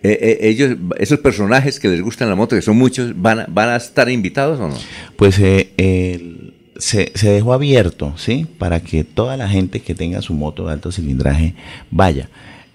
Eh, 0.01 0.17
eh, 0.21 0.37
ellos, 0.47 0.77
esos 0.97 1.19
personajes 1.19 1.79
que 1.79 1.89
les 1.89 2.01
gustan 2.01 2.29
la 2.29 2.35
moto, 2.35 2.55
que 2.55 2.61
son 2.61 2.77
muchos, 2.77 3.19
¿van 3.19 3.45
van 3.49 3.69
a 3.69 3.75
estar 3.75 4.09
invitados 4.09 4.59
o 4.59 4.69
no? 4.69 4.77
Pues 5.17 5.37
eh, 5.39 6.53
se, 6.77 7.11
se 7.15 7.29
dejó 7.29 7.53
abierto, 7.53 8.13
¿sí? 8.17 8.47
Para 8.57 8.79
que 8.79 9.03
toda 9.03 9.35
la 9.35 9.49
gente 9.49 9.81
que 9.81 9.95
tenga 9.95 10.21
su 10.21 10.33
moto 10.33 10.67
de 10.67 10.73
alto 10.73 10.91
cilindraje 10.91 11.55
vaya. 11.91 12.29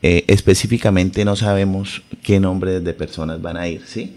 Específicamente 0.06 1.24
no 1.24 1.34
sabemos 1.34 2.02
qué 2.22 2.38
nombres 2.38 2.84
de 2.84 2.92
personas 2.92 3.40
van 3.40 3.56
a 3.56 3.68
ir, 3.68 3.80
¿sí? 3.86 4.16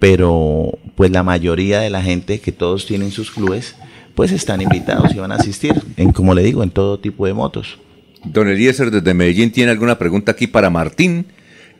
Pero 0.00 0.76
pues 0.96 1.12
la 1.12 1.22
mayoría 1.22 1.78
de 1.78 1.90
la 1.90 2.02
gente 2.02 2.40
que 2.40 2.50
todos 2.50 2.86
tienen 2.86 3.12
sus 3.12 3.30
clubes, 3.30 3.76
pues 4.16 4.32
están 4.32 4.60
invitados 4.60 5.14
y 5.14 5.18
van 5.18 5.30
a 5.30 5.36
asistir, 5.36 5.80
en 5.96 6.10
como 6.10 6.34
le 6.34 6.42
digo, 6.42 6.64
en 6.64 6.70
todo 6.70 6.98
tipo 6.98 7.24
de 7.24 7.34
motos. 7.34 7.78
Don 8.24 8.48
Eliezer 8.48 8.90
desde 8.90 9.14
Medellín 9.14 9.52
tiene 9.52 9.70
alguna 9.70 9.96
pregunta 9.96 10.32
aquí 10.32 10.48
para 10.48 10.70
Martín, 10.70 11.26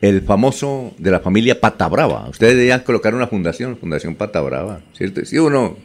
el 0.01 0.23
famoso 0.23 0.93
de 0.99 1.11
la 1.11 1.21
familia 1.21 1.61
Pata 1.61 1.89
Brava. 1.89 2.29
Ustedes 2.31 2.55
deberían 2.55 2.81
colocar 2.81 3.15
una 3.15 3.27
fundación, 3.27 3.77
Fundación 3.77 4.15
Pata 4.15 4.41
Brava, 4.41 4.81
¿cierto? 4.97 5.25
¿Sí 5.25 5.39
o 5.39 5.51
no? 5.51 5.77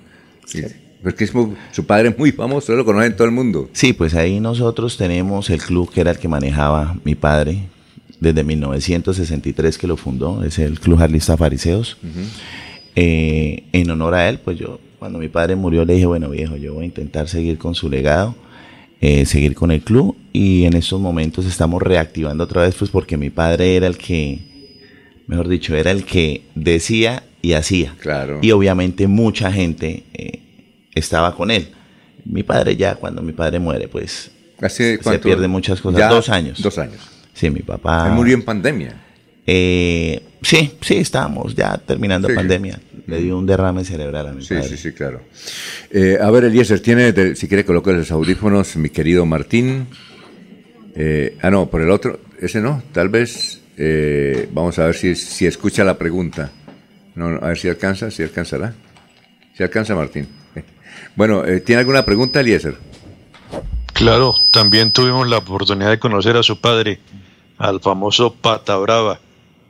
Sí. 0.45 0.64
Porque 1.02 1.23
es 1.26 1.34
muy- 1.34 1.53
su 1.72 1.85
padre 1.85 2.10
es 2.10 2.18
muy 2.18 2.31
famoso, 2.31 2.73
lo 2.76 2.85
conocen 2.85 3.15
todo 3.15 3.26
el 3.26 3.34
mundo. 3.34 3.69
Sí, 3.73 3.91
pues 3.94 4.14
ahí 4.15 4.40
nosotros 4.40 4.95
tenemos 4.98 5.49
el 5.49 5.61
club 5.61 5.91
que 5.91 6.02
era 6.02 6.11
el 6.11 6.18
que 6.18 6.27
manejaba 6.27 6.95
mi 7.03 7.15
padre 7.15 7.64
desde 8.19 8.44
1963 8.44 9.77
que 9.77 9.88
lo 9.88 9.98
fundó, 9.98 10.44
es 10.45 10.60
el 10.60 10.80
Club 10.80 10.98
Jarlista 10.99 11.35
Fariseos. 11.35 11.98
Eh, 12.95 13.64
en 13.72 13.90
honor 13.90 14.14
a 14.14 14.30
él, 14.30 14.40
pues 14.40 14.57
yo, 14.57 14.80
cuando 14.99 15.18
mi 15.19 15.27
padre 15.27 15.56
murió, 15.56 15.84
le 15.84 15.95
dije, 15.95 16.06
bueno 16.06 16.30
viejo, 16.30 16.56
yo 16.56 16.76
voy 16.76 16.84
a 16.84 16.85
intentar 16.85 17.27
seguir 17.27 17.57
con 17.57 17.73
su 17.76 17.90
legado, 17.90 18.35
eh, 19.05 19.25
seguir 19.25 19.53
con 19.53 19.69
el 19.69 19.81
club 19.81 20.15
y 20.31 20.63
en 20.63 20.77
estos 20.77 20.97
momentos 20.97 21.45
estamos 21.45 21.81
reactivando 21.81 22.45
otra 22.45 22.61
vez, 22.61 22.73
pues 22.75 22.89
porque 22.89 23.17
mi 23.17 23.30
padre 23.30 23.75
era 23.75 23.85
el 23.85 23.97
que, 23.97 24.39
mejor 25.27 25.49
dicho, 25.49 25.75
era 25.75 25.91
el 25.91 26.05
que 26.05 26.43
decía 26.55 27.23
y 27.41 27.51
hacía. 27.51 27.95
Claro. 27.99 28.39
Y 28.41 28.51
obviamente 28.51 29.07
mucha 29.07 29.51
gente 29.51 30.05
eh, 30.13 30.39
estaba 30.95 31.35
con 31.35 31.51
él. 31.51 31.67
Mi 32.23 32.43
padre 32.43 32.77
ya, 32.77 32.95
cuando 32.95 33.21
mi 33.21 33.34
padre 33.34 33.59
muere, 33.59 33.89
pues 33.89 34.31
¿Hace 34.61 34.97
se 35.03 35.19
pierden 35.19 35.51
muchas 35.51 35.81
cosas. 35.81 35.99
Ya 35.99 36.07
dos 36.07 36.30
años. 36.30 36.61
Dos 36.61 36.77
años. 36.77 37.01
Sí, 37.34 37.49
mi 37.49 37.59
papá. 37.59 38.07
Él 38.07 38.13
murió 38.13 38.35
en 38.35 38.43
pandemia. 38.43 38.95
Eh, 39.45 40.23
sí, 40.41 40.71
sí, 40.80 40.95
estábamos 40.95 41.55
ya 41.55 41.77
terminando 41.77 42.30
Sí, 42.30 42.35
pandemia. 42.35 42.80
Le 43.07 43.19
dio 43.21 43.38
un 43.38 43.45
derrame 43.45 43.84
cerebral 43.84 44.27
a 44.27 44.31
mi 44.34 44.41
Sí, 44.43 44.53
padre. 44.55 44.69
sí, 44.69 44.77
sí, 44.77 44.91
claro. 44.93 45.21
Eh, 45.91 46.17
a 46.21 46.31
ver, 46.31 46.45
Eliezer, 46.45 46.80
tiene, 46.80 47.35
si 47.35 47.47
quiere 47.47 47.65
colocar 47.65 47.93
los 47.93 48.11
audífonos, 48.11 48.75
mi 48.77 48.89
querido 48.89 49.25
Martín. 49.25 49.88
Eh, 50.95 51.38
ah, 51.41 51.49
no, 51.49 51.69
por 51.69 51.81
el 51.81 51.89
otro, 51.91 52.19
ese 52.39 52.61
no, 52.61 52.81
tal 52.93 53.09
vez, 53.09 53.61
eh, 53.77 54.47
vamos 54.53 54.80
a 54.80 54.85
ver 54.85 54.95
si, 54.95 55.15
si 55.15 55.45
escucha 55.45 55.84
la 55.84 55.97
pregunta. 55.97 56.51
No, 57.15 57.30
no, 57.30 57.38
a 57.43 57.49
ver 57.49 57.57
si 57.57 57.67
alcanza, 57.67 58.09
si 58.09 58.23
alcanzará. 58.23 58.73
Si 59.55 59.63
alcanza, 59.63 59.95
Martín. 59.95 60.27
Bueno, 61.15 61.43
eh, 61.45 61.59
¿tiene 61.59 61.80
alguna 61.81 62.05
pregunta, 62.05 62.39
Eliezer? 62.39 62.75
Claro, 63.93 64.34
también 64.51 64.91
tuvimos 64.91 65.27
la 65.27 65.38
oportunidad 65.39 65.89
de 65.91 65.99
conocer 65.99 66.35
a 66.38 66.43
su 66.43 66.59
padre, 66.59 66.99
al 67.57 67.80
famoso 67.81 68.34
Pata 68.34 68.77
Brava. 68.77 69.19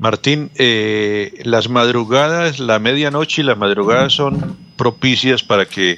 Martín, 0.04 0.52
eh, 0.56 1.32
las 1.46 1.70
madrugadas, 1.70 2.60
la 2.60 2.78
medianoche 2.78 3.42
y 3.42 3.46
las 3.46 3.58
madrugadas 3.58 4.12
son 4.12 4.58
propicias 4.76 5.44
para 5.44 5.66
que 5.66 5.98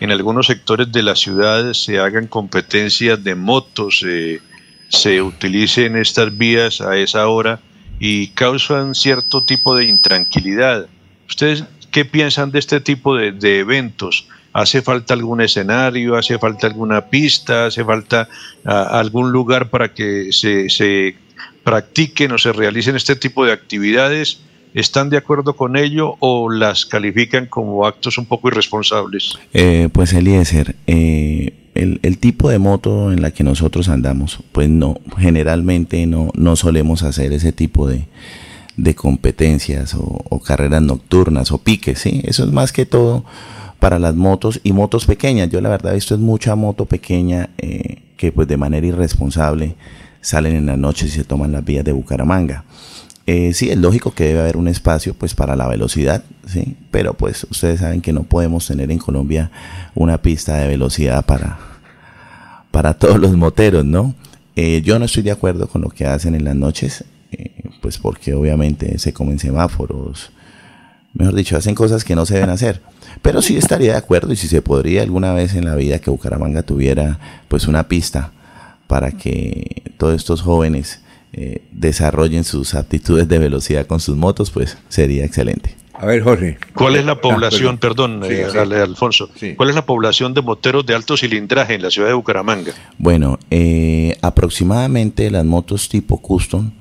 en 0.00 0.10
algunos 0.10 0.46
sectores 0.46 0.90
de 0.90 1.02
la 1.02 1.14
ciudad 1.14 1.74
se 1.74 1.98
hagan 1.98 2.28
competencias 2.28 3.22
de 3.22 3.34
motos, 3.34 4.02
eh, 4.08 4.40
se 4.88 5.20
utilicen 5.20 5.98
estas 5.98 6.34
vías 6.34 6.80
a 6.80 6.96
esa 6.96 7.28
hora 7.28 7.60
y 8.00 8.28
causan 8.28 8.94
cierto 8.94 9.42
tipo 9.42 9.76
de 9.76 9.84
intranquilidad. 9.84 10.86
¿Ustedes 11.28 11.64
qué 11.90 12.06
piensan 12.06 12.52
de 12.52 12.58
este 12.58 12.80
tipo 12.80 13.16
de, 13.16 13.58
eventos? 13.58 14.28
¿Hace 14.54 14.80
falta 14.80 15.12
algún 15.12 15.42
escenario? 15.42 16.16
¿Hace 16.16 16.38
falta 16.38 16.68
alguna 16.68 17.02
pista? 17.10 17.66
¿Hace 17.66 17.84
falta 17.84 18.30
ah, 18.64 18.98
algún 18.98 19.30
lugar 19.30 19.68
para 19.68 19.92
que 19.92 20.32
se, 20.32 20.70
se 20.70 21.16
practiquen 21.64 22.32
o 22.32 22.38
se 22.38 22.52
realicen 22.52 22.96
este 22.96 23.16
tipo 23.16 23.44
de 23.44 23.52
actividades? 23.52 24.40
¿Están 24.74 25.10
de 25.10 25.18
acuerdo 25.18 25.54
con 25.54 25.76
ello 25.76 26.16
o 26.20 26.50
las 26.50 26.86
califican 26.86 27.46
como 27.46 27.86
actos 27.86 28.16
un 28.16 28.24
poco 28.24 28.48
irresponsables? 28.48 29.38
Eh, 29.52 29.90
pues 29.92 30.14
Eliezer, 30.14 30.76
eh, 30.86 31.52
el, 31.74 32.18
tipo 32.18 32.48
de 32.48 32.58
moto 32.58 33.12
en 33.12 33.20
la 33.20 33.32
que 33.32 33.44
nosotros 33.44 33.88
andamos, 33.88 34.38
pues 34.52 34.68
no, 34.68 34.98
generalmente 35.18 36.06
no, 36.06 36.30
no 36.34 36.56
solemos 36.56 37.02
hacer 37.02 37.32
ese 37.34 37.52
tipo 37.52 37.86
de, 37.86 38.06
de 38.76 38.94
competencias 38.94 39.94
o, 39.94 40.40
carreras 40.40 40.82
nocturnas 40.82 41.52
o 41.52 41.58
piques, 41.58 42.00
¿sí? 42.00 42.20
Eso 42.24 42.44
es 42.44 42.52
más 42.52 42.72
que 42.72 42.84
todo 42.84 43.24
para 43.78 43.98
las 43.98 44.14
motos 44.14 44.60
y 44.64 44.72
motos 44.72 45.06
pequeñas. 45.06 45.50
Yo 45.50 45.60
la 45.60 45.68
verdad 45.68 45.92
he 45.92 45.96
visto 45.96 46.14
es 46.14 46.20
mucha 46.20 46.56
moto 46.56 46.86
pequeña 46.86 47.50
eh, 47.58 48.02
que 48.16 48.32
pues 48.32 48.48
de 48.48 48.56
manera 48.56 48.86
irresponsable 48.86 49.76
salen 50.22 50.56
en 50.56 50.66
las 50.66 50.78
noches 50.78 51.08
y 51.08 51.16
se 51.16 51.24
toman 51.24 51.52
las 51.52 51.64
vías 51.64 51.84
de 51.84 51.92
Bucaramanga. 51.92 52.64
Eh, 53.26 53.52
sí, 53.52 53.70
es 53.70 53.76
lógico 53.76 54.12
que 54.12 54.24
debe 54.24 54.40
haber 54.40 54.56
un 54.56 54.66
espacio 54.66 55.14
pues 55.14 55.34
para 55.34 55.54
la 55.54 55.68
velocidad, 55.68 56.24
sí, 56.46 56.76
pero 56.90 57.14
pues 57.14 57.46
ustedes 57.50 57.80
saben 57.80 58.00
que 58.00 58.12
no 58.12 58.24
podemos 58.24 58.66
tener 58.66 58.90
en 58.90 58.98
Colombia 58.98 59.50
una 59.94 60.22
pista 60.22 60.56
de 60.56 60.66
velocidad 60.66 61.24
para, 61.24 61.58
para 62.70 62.94
todos 62.98 63.20
los 63.20 63.36
moteros, 63.36 63.84
¿no? 63.84 64.14
Eh, 64.56 64.82
yo 64.82 64.98
no 64.98 65.04
estoy 65.04 65.22
de 65.22 65.30
acuerdo 65.30 65.68
con 65.68 65.82
lo 65.82 65.88
que 65.88 66.06
hacen 66.06 66.34
en 66.34 66.44
las 66.44 66.56
noches, 66.56 67.04
eh, 67.30 67.62
pues 67.80 67.98
porque 67.98 68.34
obviamente 68.34 68.98
se 68.98 69.12
comen 69.12 69.38
semáforos, 69.38 70.32
mejor 71.14 71.34
dicho, 71.34 71.56
hacen 71.56 71.74
cosas 71.74 72.04
que 72.04 72.16
no 72.16 72.26
se 72.26 72.34
deben 72.34 72.50
hacer. 72.50 72.80
Pero 73.22 73.40
sí 73.40 73.56
estaría 73.56 73.92
de 73.92 73.98
acuerdo 73.98 74.32
y 74.32 74.36
si 74.36 74.48
se 74.48 74.62
podría 74.62 75.02
alguna 75.02 75.32
vez 75.32 75.54
en 75.54 75.64
la 75.64 75.76
vida 75.76 76.00
que 76.00 76.10
Bucaramanga 76.10 76.62
tuviera 76.62 77.18
pues 77.48 77.68
una 77.68 77.86
pista 77.86 78.32
para 78.92 79.10
que 79.10 79.84
todos 79.96 80.14
estos 80.14 80.42
jóvenes 80.42 81.00
eh, 81.32 81.62
desarrollen 81.72 82.44
sus 82.44 82.74
aptitudes 82.74 83.26
de 83.26 83.38
velocidad 83.38 83.86
con 83.86 84.00
sus 84.00 84.18
motos, 84.18 84.50
pues 84.50 84.76
sería 84.90 85.24
excelente. 85.24 85.74
A 85.94 86.04
ver, 86.04 86.20
Jorge. 86.22 86.58
¿Cuál 86.74 86.96
es 86.96 87.06
la 87.06 87.12
Ah, 87.12 87.20
población, 87.22 87.78
perdón, 87.78 88.20
Sí, 88.28 88.34
eh, 88.34 88.48
sí. 88.52 88.58
Alfonso, 88.58 89.30
cuál 89.56 89.70
es 89.70 89.74
la 89.74 89.86
población 89.86 90.34
de 90.34 90.42
moteros 90.42 90.84
de 90.84 90.94
alto 90.94 91.16
cilindraje 91.16 91.72
en 91.72 91.80
la 91.80 91.90
ciudad 91.90 92.08
de 92.08 92.12
Bucaramanga? 92.12 92.72
Bueno, 92.98 93.38
eh, 93.50 94.14
aproximadamente 94.20 95.30
las 95.30 95.46
motos 95.46 95.88
tipo 95.88 96.18
custom, 96.18 96.72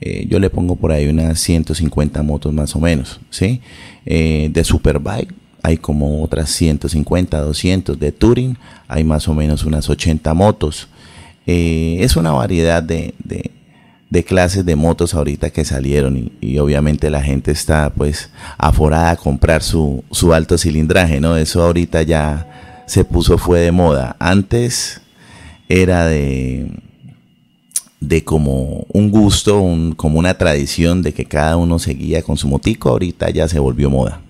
eh, 0.00 0.24
yo 0.28 0.38
le 0.38 0.50
pongo 0.50 0.76
por 0.76 0.92
ahí 0.92 1.08
unas 1.08 1.40
150 1.40 2.22
motos 2.22 2.52
más 2.52 2.76
o 2.76 2.78
menos, 2.78 3.18
¿sí? 3.30 3.60
Eh, 4.04 4.50
de 4.52 4.62
Superbike 4.62 5.34
hay 5.64 5.78
como 5.78 6.22
otras 6.22 6.48
150, 6.50 7.40
200. 7.40 7.98
De 7.98 8.12
Touring 8.12 8.56
hay 8.86 9.02
más 9.02 9.26
o 9.26 9.34
menos 9.34 9.64
unas 9.64 9.90
80 9.90 10.32
motos. 10.32 10.86
Eh, 11.46 11.98
es 12.00 12.16
una 12.16 12.32
variedad 12.32 12.82
de, 12.82 13.14
de- 13.22 13.50
de 14.08 14.22
clases 14.22 14.64
de 14.64 14.76
motos 14.76 15.14
ahorita 15.14 15.50
que 15.50 15.64
salieron 15.64 16.16
y, 16.16 16.32
y 16.40 16.58
obviamente 16.58 17.10
la 17.10 17.22
gente 17.22 17.50
está 17.50 17.90
pues 17.90 18.30
aforada 18.56 19.10
a 19.10 19.16
comprar 19.16 19.62
su, 19.64 20.04
su 20.12 20.32
alto 20.32 20.56
cilindraje, 20.58 21.20
¿no? 21.20 21.36
Eso 21.36 21.62
ahorita 21.64 22.02
ya 22.02 22.84
se 22.86 23.04
puso, 23.04 23.36
fue 23.36 23.58
de 23.60 23.72
moda. 23.72 24.14
Antes 24.20 25.00
era 25.68 26.06
de, 26.06 26.70
de 28.00 28.22
como 28.24 28.86
un 28.92 29.10
gusto, 29.10 29.60
un- 29.60 29.92
como 29.96 30.18
una 30.20 30.34
tradición 30.38 31.02
de 31.02 31.12
que 31.12 31.24
cada 31.24 31.56
uno 31.56 31.78
seguía 31.80 32.22
con 32.22 32.36
su 32.36 32.46
motico, 32.46 32.90
ahorita 32.90 33.30
ya 33.30 33.48
se 33.48 33.58
volvió 33.58 33.90
moda. 33.90 34.20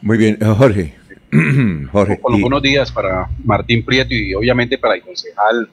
Muy 0.00 0.16
bien, 0.16 0.38
eh, 0.40 0.44
Jorge. 0.56 0.94
Jorge. 1.92 2.20
Los 2.30 2.40
buenos 2.40 2.62
días 2.62 2.92
para 2.92 3.28
Martín 3.44 3.84
Prieto 3.84 4.14
y 4.14 4.32
obviamente 4.34 4.78
para 4.78 4.94
el 4.94 5.02
concejal 5.02 5.68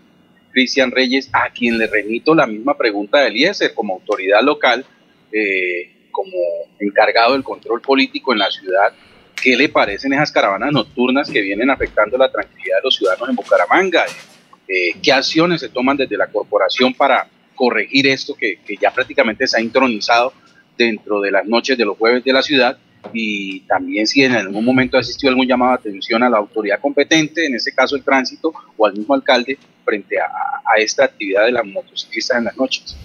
Cristian 0.55 0.89
Reyes, 0.89 1.29
a 1.33 1.49
quien 1.49 1.77
le 1.77 1.85
remito 1.85 2.33
la 2.33 2.47
misma 2.47 2.77
pregunta 2.77 3.19
de 3.19 3.27
Eliezer 3.27 3.73
como 3.73 3.95
autoridad 3.95 4.41
local, 4.41 4.85
eh, 5.29 6.07
como 6.11 6.31
encargado 6.79 7.33
del 7.33 7.43
control 7.43 7.81
político 7.81 8.31
en 8.31 8.39
la 8.39 8.49
ciudad. 8.49 8.93
¿Qué 9.35 9.57
le 9.57 9.67
parecen 9.67 10.13
esas 10.13 10.31
caravanas 10.31 10.71
nocturnas 10.71 11.29
que 11.29 11.41
vienen 11.41 11.69
afectando 11.69 12.17
la 12.17 12.31
tranquilidad 12.31 12.77
de 12.77 12.83
los 12.85 12.95
ciudadanos 12.95 13.27
en 13.27 13.35
Bucaramanga? 13.35 14.05
Eh, 14.65 14.93
¿Qué 15.03 15.11
acciones 15.11 15.59
se 15.59 15.67
toman 15.67 15.97
desde 15.97 16.15
la 16.15 16.27
corporación 16.27 16.93
para 16.93 17.27
corregir 17.53 18.07
esto 18.07 18.33
que, 18.33 18.57
ya 18.81 18.91
prácticamente 18.91 19.47
se 19.47 19.57
ha 19.57 19.61
intronizado 19.61 20.31
dentro 20.77 21.19
de 21.19 21.31
las 21.31 21.45
noches 21.45 21.77
de 21.77 21.83
los 21.83 21.97
jueves 21.97 22.23
de 22.23 22.31
la 22.31 22.41
ciudad? 22.41 22.77
y 23.13 23.59
también 23.67 24.07
si 24.07 24.23
en 24.23 24.31
algún 24.31 24.65
momento 24.65 24.97
ha 24.97 24.99
existido 24.99 25.29
algún 25.29 25.45
llamado 25.45 25.73
de 25.73 25.77
atención 25.77 26.23
a 26.23 26.29
la 26.29 26.39
autoridad 26.39 26.79
competente, 26.79 27.45
en 27.45 27.53
este 27.53 27.71
caso 27.71 27.95
el 27.95 28.03
tránsito, 28.03 28.51
o 28.75 28.87
al 28.87 28.93
mismo 28.93 29.13
alcalde, 29.13 29.59
frente 29.85 30.17
a, 30.19 30.25
esta 30.77 31.05
actividad 31.05 31.45
de 31.45 31.53
las 31.53 31.65
motociclistas 31.65 32.37
en 32.37 32.45
las 32.45 32.57
noches. 32.57 32.97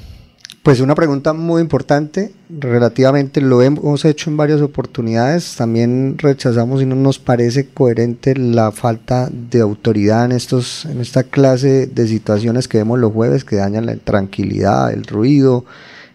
Pues 0.62 0.80
una 0.80 0.94
pregunta 0.94 1.32
muy 1.32 1.62
importante, 1.62 2.32
relativamente 2.50 3.40
lo 3.40 3.62
hemos 3.62 4.04
hecho 4.04 4.28
en 4.28 4.36
varias 4.36 4.60
oportunidades, 4.60 5.56
también 5.56 6.18
rechazamos 6.18 6.82
y 6.82 6.86
no 6.86 6.96
nos 6.96 7.18
parece 7.18 7.68
coherente 7.68 8.34
la 8.36 8.70
falta 8.70 9.30
de 9.30 9.60
autoridad 9.60 10.26
en 10.26 10.32
estos 10.32 10.84
en 10.84 11.00
esta 11.00 11.22
clase 11.22 11.86
de 11.86 12.06
situaciones 12.06 12.68
que 12.68 12.76
vemos 12.76 12.98
los 12.98 13.12
jueves 13.12 13.44
que 13.44 13.56
dañan 13.56 13.86
la 13.86 13.96
tranquilidad, 13.96 14.92
el 14.92 15.04
ruido, 15.04 15.64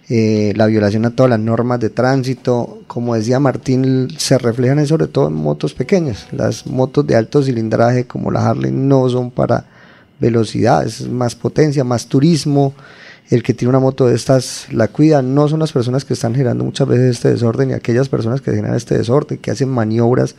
eh, 0.10 0.54
la 0.56 0.68
violación 0.68 1.06
a 1.06 1.16
todas 1.16 1.32
las 1.32 1.40
normas 1.40 1.80
de 1.80 1.90
tránsito, 1.90 2.84
como 2.86 3.16
decía 3.16 3.40
Martín, 3.40 4.10
se 4.16 4.38
reflejan 4.38 4.86
sobre 4.86 5.08
todo 5.08 5.30
en 5.30 5.34
motos 5.34 5.74
pequeñas, 5.74 6.28
las 6.32 6.68
motos 6.68 7.08
de 7.08 7.16
alto 7.16 7.42
cilindraje 7.42 8.06
como 8.06 8.30
la 8.30 8.48
Harley 8.48 8.72
no 8.72 9.10
son 9.10 9.32
para 9.32 9.66
velocidad, 10.20 10.86
es 10.86 11.08
más 11.08 11.36
potencia, 11.36 11.84
más 11.84 12.08
turismo, 12.08 12.74
el 13.30 13.42
que 13.42 13.54
tiene 13.54 13.70
una 13.70 13.80
moto 13.80 14.08
de 14.08 14.16
estas 14.16 14.68
la 14.72 14.88
cuida, 14.88 15.22
no 15.22 15.48
son 15.48 15.60
las 15.60 15.72
personas 15.72 16.06
que 16.06 16.14
están 16.14 16.34
generando 16.34 16.64
muchas 16.64 16.88
veces 16.88 17.16
este 17.16 17.32
desorden 17.32 17.72
y 17.72 17.74
aquellas 17.74 18.08
personas 18.08 18.42
que 18.42 18.52
generan 18.52 18.76
este 18.76 18.98
desorden, 18.98 19.40
que 19.40 19.52
hacen 19.52 19.70
maniobras 19.70 20.36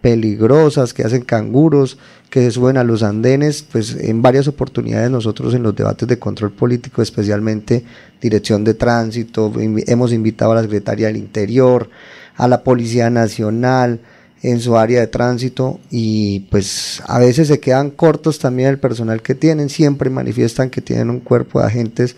peligrosas, 0.00 0.92
que 0.92 1.02
hacen 1.02 1.22
canguros, 1.22 1.98
que 2.30 2.40
se 2.40 2.50
suben 2.50 2.76
a 2.76 2.84
los 2.84 3.02
andenes, 3.02 3.62
pues 3.62 3.96
en 3.96 4.20
varias 4.22 4.46
oportunidades 4.46 5.10
nosotros 5.10 5.54
en 5.54 5.62
los 5.62 5.74
debates 5.74 6.06
de 6.06 6.18
control 6.18 6.52
político, 6.52 7.00
especialmente 7.02 7.84
dirección 8.20 8.62
de 8.64 8.74
tránsito, 8.74 9.52
hemos 9.56 10.12
invitado 10.12 10.52
a 10.52 10.56
la 10.56 10.62
Secretaría 10.62 11.06
del 11.06 11.16
Interior, 11.16 11.88
a 12.36 12.46
la 12.46 12.62
Policía 12.62 13.08
Nacional, 13.08 14.00
en 14.46 14.60
su 14.60 14.76
área 14.76 15.00
de 15.00 15.08
tránsito 15.08 15.80
y 15.90 16.40
pues 16.50 17.02
a 17.06 17.18
veces 17.18 17.48
se 17.48 17.58
quedan 17.58 17.90
cortos 17.90 18.38
también 18.38 18.68
el 18.68 18.78
personal 18.78 19.20
que 19.20 19.34
tienen, 19.34 19.68
siempre 19.68 20.08
manifiestan 20.08 20.70
que 20.70 20.80
tienen 20.80 21.10
un 21.10 21.18
cuerpo 21.18 21.60
de 21.60 21.66
agentes 21.66 22.14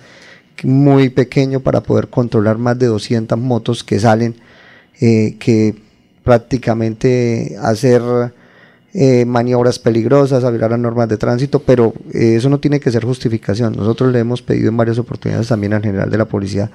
muy 0.62 1.09
pequeño 1.09 1.60
para 1.60 1.82
poder 1.82 2.09
controlar 2.09 2.59
más 2.59 2.78
de 2.78 2.86
200 2.86 3.38
motos 3.38 3.82
que 3.82 3.98
salen, 3.98 4.34
eh, 5.00 5.36
que 5.38 5.74
prácticamente 6.22 7.56
hacer 7.62 8.02
eh, 8.92 9.24
maniobras 9.24 9.78
peligrosas, 9.78 10.44
a 10.44 10.50
violar 10.50 10.72
las 10.72 10.80
normas 10.80 11.09
de 11.09 11.16
tránsito, 11.16 11.62
pero 11.62 11.94
eh, 12.12 12.34
eso 12.36 12.50
no 12.50 12.60
tiene 12.60 12.78
que 12.78 12.90
ser 12.90 13.06
justificación. 13.06 13.74
Nosotros 13.74 14.12
le 14.12 14.18
hemos 14.18 14.42
pedido 14.42 14.68
en 14.68 14.76
varias 14.76 14.98
oportunidades 14.98 15.48
también 15.48 15.72
al 15.72 15.82
general 15.82 16.10
de 16.10 16.18
la 16.18 16.26
policía 16.26 16.70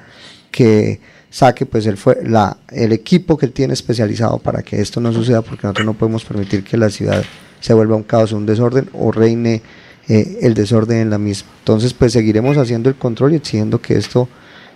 que 0.49 0.99
saque 1.33 1.65
pues 1.65 1.87
el, 1.87 1.97
fue- 1.97 2.19
la, 2.23 2.57
el 2.69 2.91
equipo 2.91 3.37
que 3.39 3.47
él 3.47 3.51
tiene 3.53 3.73
especializado 3.73 4.37
para 4.37 4.61
que 4.61 4.79
esto 4.79 5.01
no 5.01 5.11
suceda, 5.11 5.41
porque 5.41 5.65
nosotros 5.65 5.85
no 5.87 5.95
podemos 5.95 6.23
permitir 6.23 6.63
que 6.63 6.77
la 6.77 6.91
ciudad 6.91 7.23
se 7.59 7.73
vuelva 7.73 7.95
un 7.95 8.03
caos, 8.03 8.33
un 8.33 8.45
desorden 8.45 8.87
o 8.93 9.11
reine 9.11 9.63
eh, 10.07 10.37
el 10.41 10.53
desorden 10.53 10.97
en 10.99 11.09
la 11.09 11.17
misma. 11.17 11.49
Entonces 11.59 11.91
pues 11.95 12.13
seguiremos 12.13 12.55
haciendo 12.57 12.87
el 12.89 12.95
control 12.95 13.33
y 13.33 13.37
exigiendo 13.37 13.81
que 13.81 13.97
esto 13.97 14.29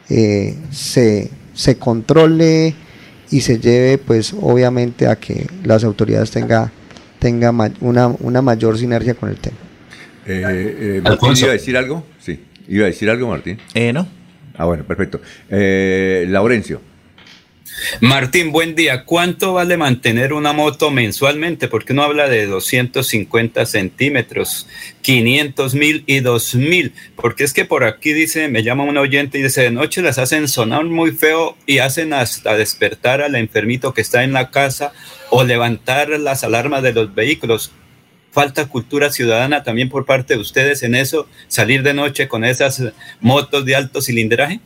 eh, 0.09 0.57
se, 0.71 1.29
se 1.53 1.77
controle 1.77 2.73
y 3.29 3.41
se 3.41 3.59
lleve 3.59 3.99
pues 3.99 4.33
obviamente 4.41 5.05
a 5.05 5.15
que 5.17 5.45
las 5.63 5.83
autoridades 5.83 6.31
tenga, 6.31 6.71
tenga 7.19 7.51
ma- 7.51 7.69
una, 7.81 8.07
una 8.07 8.41
mayor 8.41 8.79
sinergia 8.79 9.13
con 9.13 9.29
el 9.29 9.35
tema. 9.37 9.57
Eh, 10.25 10.41
eh, 10.97 11.01
Martín. 11.03 11.33
¿iba 11.37 11.49
a 11.49 11.53
decir 11.53 11.77
algo? 11.77 12.03
Sí. 12.19 12.39
¿Iba 12.67 12.85
a 12.85 12.87
decir 12.87 13.09
algo, 13.11 13.27
Martín? 13.27 13.59
Eh, 13.75 13.93
no. 13.93 14.07
Ah, 14.57 14.65
bueno, 14.65 14.83
perfecto. 14.83 15.21
Eh, 15.49 16.25
Laurencio. 16.27 16.81
Martín, 18.01 18.51
buen 18.51 18.73
día. 18.73 19.03
¿Cuánto 19.03 19.53
vale 19.53 19.77
mantener 19.77 20.33
una 20.33 20.51
moto 20.51 20.89
mensualmente? 20.89 21.67
Porque 21.67 21.93
uno 21.93 22.03
habla 22.03 22.27
de 22.27 22.47
250 22.47 23.65
centímetros, 23.67 24.67
500 25.01 25.75
mil 25.75 26.03
y 26.07 26.21
2 26.21 26.55
mil. 26.55 26.93
Porque 27.15 27.43
es 27.43 27.53
que 27.53 27.65
por 27.65 27.83
aquí 27.83 28.13
dice, 28.13 28.47
me 28.47 28.63
llama 28.63 28.83
un 28.83 28.97
oyente 28.97 29.37
y 29.37 29.43
dice, 29.43 29.61
de 29.61 29.71
noche 29.71 30.01
las 30.01 30.17
hacen 30.17 30.47
sonar 30.47 30.85
muy 30.85 31.11
feo 31.11 31.55
y 31.67 31.77
hacen 31.77 32.13
hasta 32.13 32.57
despertar 32.57 33.21
al 33.21 33.35
enfermito 33.35 33.93
que 33.93 34.01
está 34.01 34.23
en 34.23 34.33
la 34.33 34.49
casa 34.49 34.91
o 35.29 35.43
levantar 35.43 36.09
las 36.09 36.43
alarmas 36.43 36.81
de 36.81 36.93
los 36.93 37.13
vehículos. 37.13 37.71
Falta 38.37 38.67
cultura 38.67 39.11
ciudadana 39.11 39.63
también 39.63 39.89
por 39.89 40.05
parte 40.05 40.35
de 40.35 40.39
ustedes 40.39 40.83
en 40.83 40.93
eso, 40.93 41.27
salir 41.47 41.81
de 41.81 41.95
noche 41.95 42.27
con 42.27 42.43
esas 42.43 42.83
motos 43.19 43.65
de 43.65 43.75
alto 43.75 43.99
cilindraje. 43.99 44.59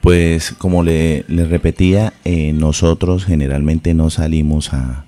Pues 0.00 0.50
como 0.58 0.82
le, 0.82 1.24
le 1.28 1.44
repetía, 1.44 2.14
eh, 2.24 2.52
nosotros 2.52 3.24
generalmente 3.24 3.94
no 3.94 4.10
salimos 4.10 4.72
a, 4.72 5.04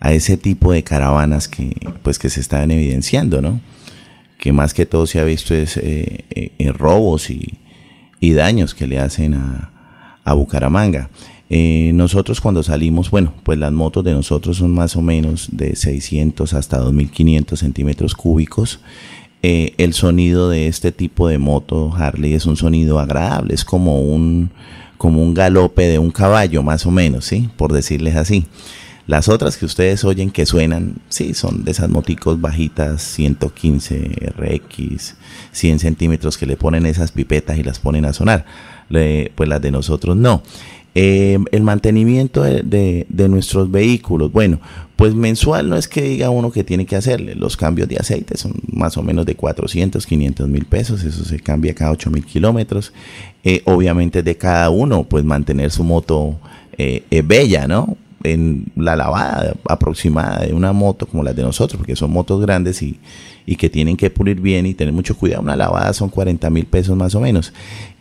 a 0.00 0.12
ese 0.12 0.38
tipo 0.38 0.72
de 0.72 0.82
caravanas 0.82 1.46
que, 1.46 1.76
pues, 2.02 2.18
que 2.18 2.30
se 2.30 2.40
están 2.40 2.72
evidenciando, 2.72 3.40
¿no? 3.40 3.60
Que 4.36 4.50
más 4.50 4.74
que 4.74 4.84
todo 4.84 5.06
se 5.06 5.20
ha 5.20 5.24
visto 5.24 5.54
es 5.54 5.76
eh, 5.76 6.24
eh, 6.30 6.50
eh, 6.58 6.72
robos 6.72 7.30
y, 7.30 7.60
y 8.18 8.32
daños 8.32 8.74
que 8.74 8.88
le 8.88 8.98
hacen 8.98 9.34
a, 9.34 9.70
a 10.24 10.34
Bucaramanga. 10.34 11.10
Eh, 11.52 11.90
nosotros 11.94 12.40
cuando 12.40 12.62
salimos, 12.62 13.10
bueno, 13.10 13.34
pues 13.42 13.58
las 13.58 13.72
motos 13.72 14.04
de 14.04 14.12
nosotros 14.12 14.58
son 14.58 14.70
más 14.70 14.94
o 14.94 15.02
menos 15.02 15.48
de 15.50 15.74
600 15.74 16.54
hasta 16.54 16.78
2500 16.78 17.58
centímetros 17.58 18.14
cúbicos. 18.14 18.78
Eh, 19.42 19.74
el 19.76 19.92
sonido 19.92 20.48
de 20.48 20.68
este 20.68 20.92
tipo 20.92 21.26
de 21.26 21.38
moto 21.38 21.92
Harley 21.92 22.34
es 22.34 22.46
un 22.46 22.56
sonido 22.56 23.00
agradable, 23.00 23.54
es 23.54 23.64
como 23.64 24.00
un, 24.00 24.50
como 24.96 25.22
un 25.22 25.34
galope 25.34 25.88
de 25.88 25.98
un 25.98 26.12
caballo, 26.12 26.62
más 26.62 26.86
o 26.86 26.92
menos, 26.92 27.24
¿sí? 27.24 27.50
Por 27.56 27.72
decirles 27.72 28.14
así. 28.14 28.46
Las 29.08 29.28
otras 29.28 29.56
que 29.56 29.64
ustedes 29.64 30.04
oyen 30.04 30.30
que 30.30 30.46
suenan, 30.46 30.98
sí, 31.08 31.34
son 31.34 31.64
de 31.64 31.72
esas 31.72 31.88
moticos 31.88 32.40
bajitas, 32.40 33.02
115 33.02 34.34
RX, 34.36 35.16
100 35.50 35.78
centímetros 35.80 36.38
que 36.38 36.46
le 36.46 36.56
ponen 36.56 36.86
esas 36.86 37.10
pipetas 37.10 37.58
y 37.58 37.64
las 37.64 37.80
ponen 37.80 38.04
a 38.04 38.12
sonar. 38.12 38.46
pues 38.88 39.48
las 39.48 39.60
de 39.60 39.72
nosotros 39.72 40.16
no. 40.16 40.44
Eh, 40.94 41.38
el 41.52 41.62
mantenimiento 41.62 42.42
de, 42.42 43.06
de, 43.08 43.28
nuestros 43.28 43.70
vehículos, 43.70 44.32
bueno, 44.32 44.58
pues 44.96 45.14
mensual 45.14 45.68
no 45.68 45.76
es 45.76 45.86
que 45.86 46.02
diga 46.02 46.30
uno 46.30 46.50
que 46.50 46.64
tiene 46.64 46.84
que 46.84 46.96
hacerle. 46.96 47.36
Los 47.36 47.56
cambios 47.56 47.88
de 47.88 47.96
aceite 47.96 48.36
son 48.36 48.54
más 48.72 48.96
o 48.96 49.02
menos 49.02 49.24
de 49.24 49.36
400, 49.36 50.04
500 50.04 50.48
mil 50.48 50.64
pesos. 50.64 51.04
Eso 51.04 51.24
se 51.24 51.38
cambia 51.38 51.74
cada 51.74 51.92
8 51.92 52.10
mil 52.10 52.24
kilómetros. 52.24 52.92
Eh, 53.44 53.62
obviamente 53.66 54.22
de 54.22 54.36
cada 54.36 54.68
uno, 54.70 55.04
pues 55.04 55.24
mantener 55.24 55.70
su 55.70 55.84
moto 55.84 56.38
eh, 56.76 57.22
bella, 57.24 57.68
¿no? 57.68 57.96
En 58.24 58.66
la 58.76 58.96
lavada 58.96 59.54
aproximada 59.68 60.44
de 60.44 60.52
una 60.52 60.72
moto 60.72 61.06
como 61.06 61.22
la 61.22 61.32
de 61.32 61.42
nosotros, 61.42 61.78
porque 61.78 61.96
son 61.96 62.10
motos 62.10 62.40
grandes 62.40 62.82
y, 62.82 62.98
y 63.46 63.56
que 63.56 63.68
tienen 63.68 63.96
que 63.96 64.10
pulir 64.10 64.40
bien 64.40 64.66
y 64.66 64.74
tener 64.74 64.92
mucho 64.92 65.16
cuidado. 65.16 65.42
Una 65.42 65.56
lavada 65.56 65.92
son 65.92 66.08
40 66.08 66.48
mil 66.50 66.66
pesos 66.66 66.96
más 66.96 67.14
o 67.14 67.20
menos. 67.20 67.52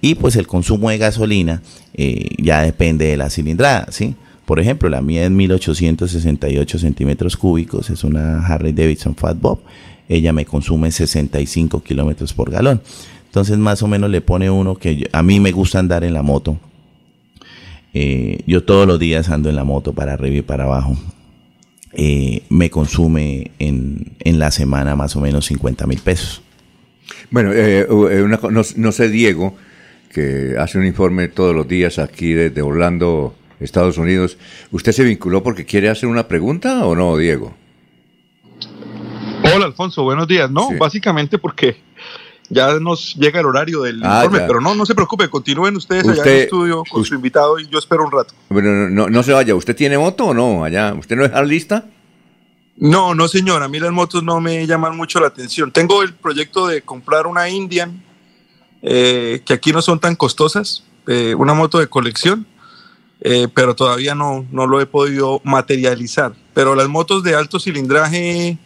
Y 0.01 0.15
pues 0.15 0.35
el 0.35 0.47
consumo 0.47 0.89
de 0.89 0.97
gasolina 0.97 1.61
eh, 1.93 2.29
ya 2.37 2.61
depende 2.61 3.05
de 3.05 3.17
la 3.17 3.29
cilindrada, 3.29 3.87
¿sí? 3.91 4.15
Por 4.45 4.59
ejemplo, 4.59 4.89
la 4.89 5.01
mía 5.01 5.25
es 5.25 5.31
1868 5.31 6.79
centímetros 6.79 7.37
cúbicos, 7.37 7.91
es 7.91 8.03
una 8.03 8.45
Harley 8.45 8.73
Davidson 8.73 9.15
Fat 9.15 9.39
Bob. 9.39 9.59
Ella 10.07 10.33
me 10.33 10.43
consume 10.43 10.91
65 10.91 11.83
kilómetros 11.83 12.33
por 12.33 12.49
galón. 12.49 12.81
Entonces, 13.25 13.59
más 13.59 13.83
o 13.83 13.87
menos 13.87 14.09
le 14.09 14.21
pone 14.21 14.49
uno 14.49 14.73
que 14.73 15.07
a 15.11 15.21
mí 15.21 15.39
me 15.39 15.51
gusta 15.51 15.77
andar 15.77 16.03
en 16.03 16.15
la 16.15 16.23
moto. 16.23 16.57
Eh, 17.93 18.41
yo 18.47 18.63
todos 18.63 18.87
los 18.87 18.97
días 18.97 19.29
ando 19.29 19.49
en 19.49 19.55
la 19.55 19.63
moto 19.63 19.93
para 19.93 20.13
arriba 20.13 20.37
y 20.37 20.41
para 20.41 20.63
abajo. 20.63 20.97
Eh, 21.93 22.43
me 22.49 22.69
consume 22.69 23.51
en, 23.59 24.15
la 24.23 24.51
semana 24.51 24.95
más 24.95 25.15
o 25.15 25.21
menos 25.21 25.45
50 25.45 25.87
mil 25.87 25.99
pesos. 25.99 26.41
Bueno, 27.31 27.51
no, 28.75 28.91
sé, 28.91 29.09
Diego, 29.09 29.55
que 30.13 30.55
hace 30.57 30.77
un 30.77 30.85
informe 30.85 31.27
todos 31.27 31.55
los 31.55 31.67
días 31.67 31.99
aquí 31.99 32.33
desde 32.33 32.61
Orlando, 32.61 33.35
Estados 33.59 33.97
Unidos. 33.97 34.37
¿Usted 34.71 34.91
se 34.91 35.03
vinculó 35.03 35.43
porque 35.43 35.65
quiere 35.65 35.89
hacer 35.89 36.07
una 36.07 36.27
pregunta 36.27 36.85
o 36.85 36.95
no, 36.95 37.17
Diego? 37.17 37.55
Hola, 39.53 39.65
Alfonso, 39.65 40.03
buenos 40.03 40.27
días. 40.27 40.49
No, 40.51 40.69
básicamente 40.77 41.37
porque 41.37 41.77
ya 42.49 42.79
nos 42.79 43.15
llega 43.15 43.39
el 43.39 43.45
horario 43.45 43.81
del 43.81 44.01
ah, 44.03 44.23
informe, 44.25 44.45
pero 44.47 44.59
no, 44.59 44.73
no 44.73 44.85
se 44.85 44.95
preocupe, 44.95 45.29
continúen 45.29 45.75
ustedes 45.75 46.07
allá 46.07 46.23
en 46.23 46.29
el 46.29 46.35
estudio 46.43 46.83
con 46.89 47.05
su 47.05 47.13
invitado 47.15 47.59
y 47.59 47.67
yo 47.67 47.77
espero 47.77 48.03
un 48.03 48.11
rato. 48.11 48.33
Bueno, 48.49 48.89
no, 48.89 49.07
no, 49.07 49.23
se 49.23 49.33
vaya, 49.33 49.53
¿usted 49.55 49.75
tiene 49.75 49.97
moto 49.97 50.25
o 50.25 50.33
no 50.33 50.63
allá? 50.63 50.93
¿Usted 50.93 51.15
no 51.15 51.25
es 51.25 51.47
lista? 51.47 51.85
No, 52.77 53.13
no 53.13 53.27
señor, 53.27 53.61
a 53.61 53.67
mí 53.67 53.79
las 53.79 53.91
motos 53.91 54.23
no 54.23 54.39
me 54.41 54.65
llaman 54.65 54.97
mucho 54.97 55.19
la 55.19 55.27
atención. 55.27 55.71
Tengo 55.71 56.01
el 56.01 56.13
proyecto 56.13 56.65
de 56.67 56.81
comprar 56.81 57.27
una 57.27 57.49
Indian, 57.49 58.01
eh, 58.81 59.41
que 59.45 59.53
aquí 59.53 59.71
no 59.71 59.81
son 59.81 59.99
tan 59.99 60.15
costosas, 60.15 60.83
eh, 61.07 61.35
una 61.35 61.53
moto 61.53 61.79
de 61.79 61.87
colección, 61.87 62.47
eh, 63.21 63.47
pero 63.53 63.75
todavía 63.75 64.15
no, 64.15 64.45
no 64.51 64.65
lo 64.65 64.79
he 64.79 64.85
podido 64.85 65.41
materializar. 65.43 66.33
Pero 66.53 66.73
las 66.73 66.87
motos 66.87 67.21
de 67.21 67.35
alto 67.35 67.59
cilindraje, 67.59 68.57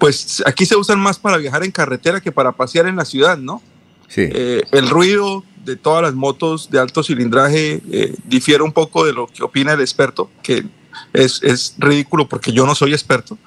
pues 0.00 0.42
aquí 0.44 0.66
se 0.66 0.74
usan 0.74 0.98
más 0.98 1.20
para 1.20 1.36
viajar 1.36 1.62
en 1.62 1.70
carretera 1.70 2.20
que 2.20 2.32
para 2.32 2.50
pasear 2.50 2.88
en 2.88 2.96
la 2.96 3.04
ciudad, 3.04 3.38
¿no? 3.38 3.62
Sí. 4.08 4.28
el 4.32 4.90
ruido 4.90 5.44
de 5.64 5.76
todas 5.76 6.02
las 6.02 6.14
motos 6.14 6.68
de 6.68 6.80
alto 6.80 7.04
cilindraje 7.04 7.80
difiere 8.24 8.64
un 8.64 8.72
poco 8.72 9.04
de 9.04 9.12
lo 9.12 9.28
que 9.28 9.44
opina 9.44 9.74
el 9.74 9.80
experto, 9.80 10.28
que 10.42 10.64
es, 11.12 11.40
es 11.44 11.76
ridículo 11.78 12.28
porque 12.28 12.50
yo 12.50 12.66
no 12.66 12.74
soy 12.74 12.92
experto, 12.92 13.38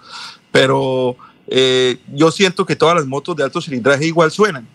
pero 0.54 1.18
eh, 1.48 1.98
yo 2.14 2.32
siento 2.32 2.66
que 2.66 2.76
todas 2.76 2.96
las 2.96 3.06
motos 3.06 3.36
de 3.36 3.44
alto 3.44 3.62
cilindraje 3.62 4.06
igual 4.06 4.32
suenan. 4.32 4.68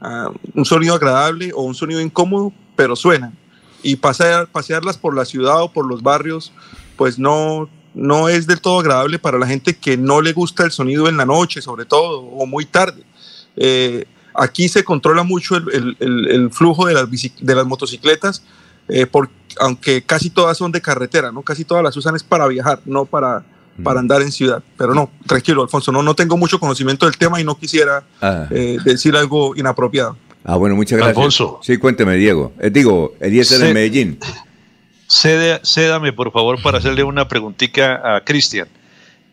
Ah, 0.00 0.30
un 0.54 0.64
sonido 0.64 0.94
agradable 0.94 1.52
o 1.54 1.62
un 1.62 1.74
sonido 1.74 2.00
incómodo, 2.00 2.52
pero 2.76 2.94
suenan. 2.96 3.36
Y 3.82 3.96
pasear, 3.96 4.48
pasearlas 4.48 4.98
por 4.98 5.14
la 5.16 5.24
ciudad 5.24 5.62
o 5.62 5.72
por 5.72 5.86
los 5.86 6.02
barrios, 6.02 6.52
pues 6.96 7.18
no, 7.18 7.68
no 7.94 8.28
es 8.28 8.46
del 8.46 8.60
todo 8.60 8.80
agradable 8.80 9.18
para 9.18 9.38
la 9.38 9.46
gente 9.46 9.74
que 9.74 9.96
no 9.96 10.20
le 10.20 10.32
gusta 10.32 10.64
el 10.64 10.72
sonido 10.72 11.08
en 11.08 11.16
la 11.16 11.24
noche, 11.24 11.62
sobre 11.62 11.84
todo, 11.84 12.20
o 12.20 12.46
muy 12.46 12.66
tarde. 12.66 13.02
Eh, 13.56 14.04
aquí 14.34 14.68
se 14.68 14.82
controla 14.82 15.22
mucho 15.22 15.56
el, 15.56 15.96
el, 16.00 16.30
el 16.30 16.50
flujo 16.50 16.86
de 16.86 16.94
las, 16.94 17.08
de 17.10 17.54
las 17.54 17.66
motocicletas, 17.66 18.42
eh, 18.88 19.06
aunque 19.60 20.02
casi 20.02 20.30
todas 20.30 20.58
son 20.58 20.72
de 20.72 20.80
carretera, 20.80 21.30
¿no? 21.30 21.42
Casi 21.42 21.64
todas 21.64 21.82
las 21.82 21.96
usan 21.96 22.16
es 22.16 22.22
para 22.22 22.46
viajar, 22.48 22.80
no 22.84 23.04
para, 23.04 23.44
para 23.82 24.00
andar 24.00 24.22
en 24.22 24.32
ciudad. 24.32 24.62
Pero 24.76 24.92
no, 24.94 25.10
tranquilo, 25.26 25.62
Alfonso, 25.62 25.92
no, 25.92 26.02
no 26.02 26.14
tengo 26.14 26.36
mucho 26.36 26.58
conocimiento 26.58 27.06
del 27.06 27.16
tema 27.16 27.40
y 27.40 27.44
no 27.44 27.56
quisiera 27.56 28.04
ah. 28.20 28.46
eh, 28.50 28.78
decir 28.84 29.16
algo 29.16 29.54
inapropiado. 29.56 30.16
Ah, 30.44 30.56
bueno, 30.56 30.76
muchas 30.76 30.98
gracias. 30.98 31.16
Alfonso. 31.16 31.60
Sí, 31.62 31.78
cuénteme, 31.78 32.16
Diego. 32.16 32.52
Eh, 32.60 32.68
digo, 32.70 33.14
Eliezer 33.20 33.60
de 33.60 33.72
Medellín. 33.72 34.18
Cédame, 35.14 36.12
por 36.12 36.32
favor, 36.32 36.60
para 36.62 36.78
hacerle 36.78 37.04
una 37.04 37.28
preguntita 37.28 38.16
a 38.16 38.24
Cristian. 38.24 38.68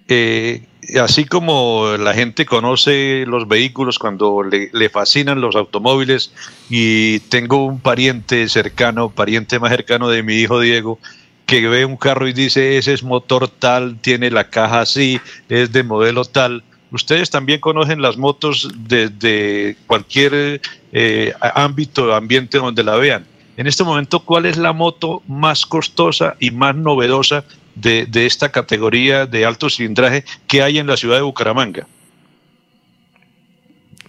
Eh, 0.08 0.64
así 1.02 1.26
como 1.26 1.96
la 1.98 2.14
gente 2.14 2.46
conoce 2.46 3.24
los 3.28 3.48
vehículos 3.48 3.98
cuando 3.98 4.44
le, 4.44 4.90
fascinan 4.90 5.42
los 5.42 5.56
automóviles 5.56 6.34
y 6.70 7.20
tengo 7.22 7.66
un 7.66 7.80
pariente 7.80 8.48
cercano, 8.50 9.10
pariente 9.10 9.60
más 9.60 9.72
cercano 9.72 10.10
de 10.10 10.24
mi 10.24 10.36
hijo 10.36 10.60
Diego, 10.60 11.00
que 11.46 11.68
ve 11.68 11.86
un 11.86 11.98
carro 11.98 12.28
y 12.28 12.34
dice, 12.34 12.78
ese 12.78 12.94
es 12.94 13.04
motor 13.04 13.48
tal, 13.48 13.98
tiene 14.02 14.32
la 14.32 14.50
caja 14.50 14.82
así, 14.82 15.20
es 15.50 15.72
de 15.72 15.84
modelo 15.84 16.26
tal. 16.26 16.64
Ustedes 16.92 17.30
también 17.30 17.62
conocen 17.62 18.02
las 18.02 18.18
motos 18.18 18.70
desde 18.76 19.78
cualquier 19.88 20.62
eh, 20.92 21.34
ámbito, 21.40 22.14
ambiente 22.14 22.58
donde 22.58 22.84
la 22.84 22.98
vean. 22.98 23.31
En 23.58 23.68
este 23.68 23.84
momento, 23.84 24.24
¿cuál 24.24 24.46
es 24.46 24.58
la 24.58 24.74
moto 24.74 25.22
más 25.28 25.66
costosa 25.66 26.36
y 26.40 26.52
más 26.52 26.76
novedosa 26.76 27.44
de, 27.76 28.08
esta 28.14 28.50
categoría 28.50 29.26
de 29.26 29.46
alto 29.46 29.70
cilindraje 29.70 30.24
que 30.48 30.62
hay 30.62 30.78
en 30.78 30.88
la 30.88 30.98
ciudad 30.98 31.18
de 31.18 31.22
Bucaramanga? 31.22 31.88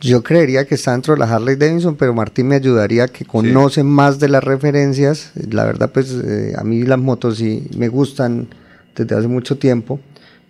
Yo 0.01 0.23
creería 0.23 0.67
que 0.67 0.75
está 0.75 0.93
dentro 0.93 1.15
de 1.15 1.21
la 1.21 1.33
Harley 1.33 1.55
Davidson, 1.55 1.95
pero 1.97 2.13
Martín 2.13 2.49
me 2.49 2.57
ayudaría 2.57 3.07
que 3.07 3.25
conoce 3.25 3.85
más 3.85 4.19
de 4.19 4.29
las 4.29 4.43
referencias. 4.43 5.33
La 5.35 5.65
verdad, 5.65 5.93
pues 5.93 6.11
eh, 6.13 6.55
a 6.57 6.65
mí 6.65 6.83
las 6.83 6.99
motos 6.99 7.39
sí 7.39 7.69
me 7.77 7.89
gustan 7.89 8.49
desde 8.97 9.17
hace 9.17 9.29
mucho 9.29 9.59
tiempo, 9.59 10.01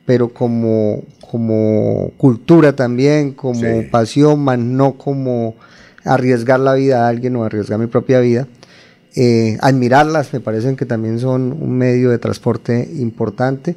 pero 0.06 0.28
como, 0.30 1.02
como 1.20 2.12
cultura 2.16 2.74
también, 2.74 3.32
como 3.32 3.90
pasión, 3.90 4.42
más 4.42 4.58
no 4.58 4.94
como 4.94 5.54
arriesgar 6.04 6.60
la 6.60 6.74
vida 6.74 7.04
a 7.04 7.08
alguien 7.08 7.36
o 7.36 7.44
arriesgar 7.44 7.78
mi 7.78 7.86
propia 7.86 8.20
vida. 8.20 8.46
Eh, 9.14 9.58
admirarlas, 9.60 10.32
me 10.32 10.40
parecen 10.40 10.76
que 10.76 10.86
también 10.86 11.18
son 11.18 11.52
un 11.52 11.76
medio 11.76 12.10
de 12.10 12.18
transporte 12.18 12.88
importante. 12.98 13.76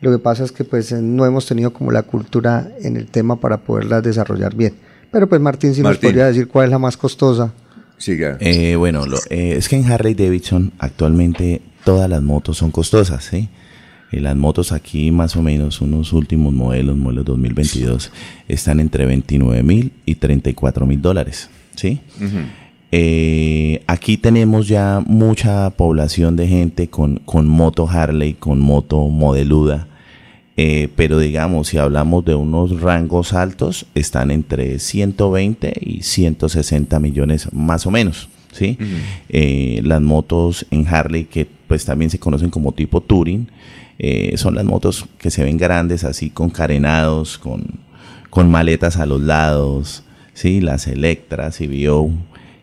Lo 0.00 0.10
que 0.10 0.18
pasa 0.18 0.44
es 0.44 0.52
que 0.52 0.64
pues 0.64 0.92
no 0.92 1.24
hemos 1.24 1.46
tenido 1.46 1.72
como 1.72 1.90
la 1.90 2.02
cultura 2.02 2.70
en 2.82 2.96
el 2.96 3.06
tema 3.06 3.40
para 3.40 3.58
poderlas 3.58 4.02
desarrollar 4.02 4.54
bien. 4.54 4.74
Pero 5.10 5.28
pues 5.28 5.40
Martín, 5.40 5.74
si 5.74 5.82
nos 5.82 5.96
podría 5.98 6.26
decir 6.26 6.48
cuál 6.48 6.66
es 6.66 6.70
la 6.70 6.78
más 6.78 6.96
costosa. 6.96 7.52
Siga. 7.96 8.36
Eh, 8.40 8.76
bueno, 8.76 9.04
eh, 9.30 9.54
es 9.56 9.68
que 9.68 9.76
en 9.76 9.90
Harley 9.90 10.14
Davidson 10.14 10.72
actualmente 10.78 11.62
todas 11.84 12.10
las 12.10 12.22
motos 12.22 12.58
son 12.58 12.70
costosas, 12.70 13.24
¿sí? 13.24 13.48
Y 14.12 14.20
las 14.20 14.36
motos 14.36 14.72
aquí 14.72 15.10
más 15.10 15.34
o 15.36 15.42
menos, 15.42 15.80
unos 15.80 16.12
últimos 16.12 16.52
modelos, 16.52 16.96
modelos 16.96 17.24
2022, 17.24 18.12
están 18.48 18.80
entre 18.80 19.06
29 19.06 19.62
mil 19.62 19.92
y 20.04 20.16
34 20.16 20.84
mil 20.84 21.00
dólares, 21.00 21.48
¿sí? 21.74 22.00
Eh, 22.92 23.82
aquí 23.86 24.16
tenemos 24.16 24.68
ya 24.68 25.02
mucha 25.04 25.70
población 25.70 26.36
de 26.36 26.46
gente 26.46 26.88
con, 26.88 27.16
con 27.24 27.48
moto 27.48 27.88
Harley, 27.88 28.34
con 28.34 28.60
moto 28.60 29.08
modeluda. 29.08 29.88
Eh, 30.58 30.88
pero 30.96 31.18
digamos, 31.18 31.68
si 31.68 31.78
hablamos 31.78 32.24
de 32.24 32.34
unos 32.34 32.80
rangos 32.80 33.34
altos, 33.34 33.86
están 33.94 34.30
entre 34.30 34.78
120 34.78 35.74
y 35.80 36.02
160 36.02 36.98
millones 37.00 37.52
más 37.52 37.86
o 37.86 37.90
menos. 37.90 38.28
¿sí? 38.52 38.78
Eh, 39.28 39.82
las 39.84 40.00
motos 40.00 40.64
en 40.70 40.86
Harley, 40.86 41.24
que 41.24 41.46
pues 41.66 41.84
también 41.84 42.10
se 42.10 42.18
conocen 42.18 42.48
como 42.48 42.72
tipo 42.72 43.02
Touring, 43.02 43.48
son 44.36 44.54
las 44.54 44.64
motos 44.64 45.06
que 45.18 45.30
se 45.30 45.42
ven 45.44 45.58
grandes, 45.58 46.04
así 46.04 46.30
con 46.30 46.48
carenados, 46.48 47.36
con, 47.36 47.64
con 48.30 48.50
maletas 48.50 48.96
a 48.96 49.04
los 49.04 49.20
lados, 49.20 50.04
¿sí? 50.32 50.60
las 50.60 50.86
Electra, 50.86 51.50
CBO, 51.50 52.12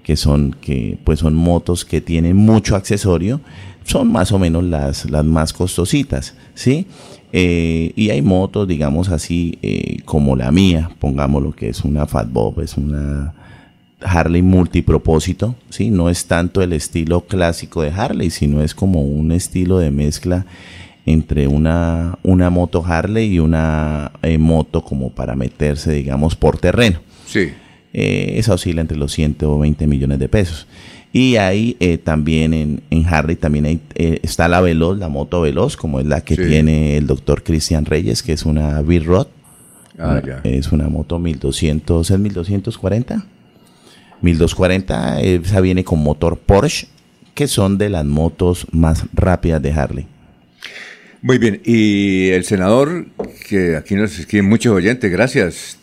que 0.03 0.15
son, 0.15 0.55
que, 0.61 0.97
pues 1.03 1.19
son 1.19 1.33
motos 1.33 1.85
que 1.85 2.01
tienen 2.01 2.35
mucho 2.35 2.75
accesorio, 2.75 3.41
son 3.85 4.11
más 4.11 4.31
o 4.31 4.39
menos 4.39 4.63
las, 4.63 5.09
las 5.09 5.25
más 5.25 5.53
costositas, 5.53 6.35
¿sí? 6.53 6.87
Eh, 7.31 7.93
y 7.95 8.11
hay 8.11 8.21
motos, 8.21 8.67
digamos 8.67 9.09
así, 9.09 9.57
eh, 9.61 10.01
como 10.05 10.35
la 10.35 10.51
mía, 10.51 10.91
pongamos 10.99 11.41
lo 11.41 11.51
que 11.53 11.69
es 11.69 11.83
una 11.83 12.05
Fat 12.05 12.31
Bob, 12.31 12.61
es 12.61 12.77
una 12.77 13.33
Harley 14.01 14.41
multipropósito, 14.41 15.55
¿sí? 15.69 15.89
No 15.89 16.09
es 16.09 16.27
tanto 16.27 16.61
el 16.61 16.73
estilo 16.73 17.21
clásico 17.21 17.81
de 17.81 17.91
Harley, 17.91 18.29
sino 18.29 18.61
es 18.61 18.75
como 18.75 19.01
un 19.01 19.31
estilo 19.31 19.79
de 19.79 19.89
mezcla 19.89 20.45
entre 21.05 21.47
una, 21.47 22.17
una 22.23 22.49
moto 22.49 22.83
Harley 22.85 23.33
y 23.33 23.39
una 23.39 24.11
eh, 24.21 24.37
moto 24.37 24.83
como 24.83 25.09
para 25.09 25.35
meterse, 25.35 25.91
digamos, 25.91 26.35
por 26.35 26.59
terreno. 26.59 26.99
Sí. 27.25 27.51
Eh, 27.93 28.39
esa 28.39 28.55
oscila 28.55 28.81
entre 28.81 28.97
los 28.97 29.11
120 29.13 29.85
millones 29.87 30.19
de 30.19 30.27
pesos. 30.27 30.67
Y 31.11 31.35
ahí 31.35 31.77
eh, 31.79 31.99
también 31.99 32.53
en, 32.53 32.81
en, 32.89 33.05
Harley 33.05 33.35
también 33.35 33.65
hay, 33.65 33.79
está 33.95 34.47
la 34.47 34.61
Veloz, 34.61 34.97
la 34.97 35.09
moto 35.09 35.41
Veloz, 35.41 35.77
como 35.77 35.99
es 35.99 36.07
la 36.07 36.21
que 36.21 36.35
tiene 36.35 36.97
el 36.97 37.05
doctor 37.05 37.43
Cristian 37.43 37.85
Reyes, 37.85 38.23
que 38.23 38.33
es 38.33 38.45
una 38.45 38.81
V-Rod. 38.81 39.27
Ah. 39.99 40.21
Es 40.43 40.71
una 40.71 40.89
moto 40.89 41.19
1200, 41.19 42.09
¿es 42.09 42.19
1240? 42.19 43.25
1240, 44.21 45.21
esa 45.21 45.61
viene 45.61 45.83
con 45.83 46.01
motor 46.01 46.37
Porsche, 46.37 46.87
que 47.35 47.47
son 47.47 47.77
de 47.77 47.89
las 47.89 48.05
motos 48.05 48.65
más 48.71 49.05
rápidas 49.13 49.61
de 49.61 49.71
Harley. 49.71 50.07
Muy 51.21 51.37
bien, 51.37 51.61
y 51.63 52.29
el 52.29 52.43
senador, 52.43 53.07
que 53.47 53.75
aquí 53.75 53.95
nos 53.95 54.17
escriben 54.17 54.49
muchos 54.49 54.73
oyentes, 54.73 55.11
gracias. 55.11 55.77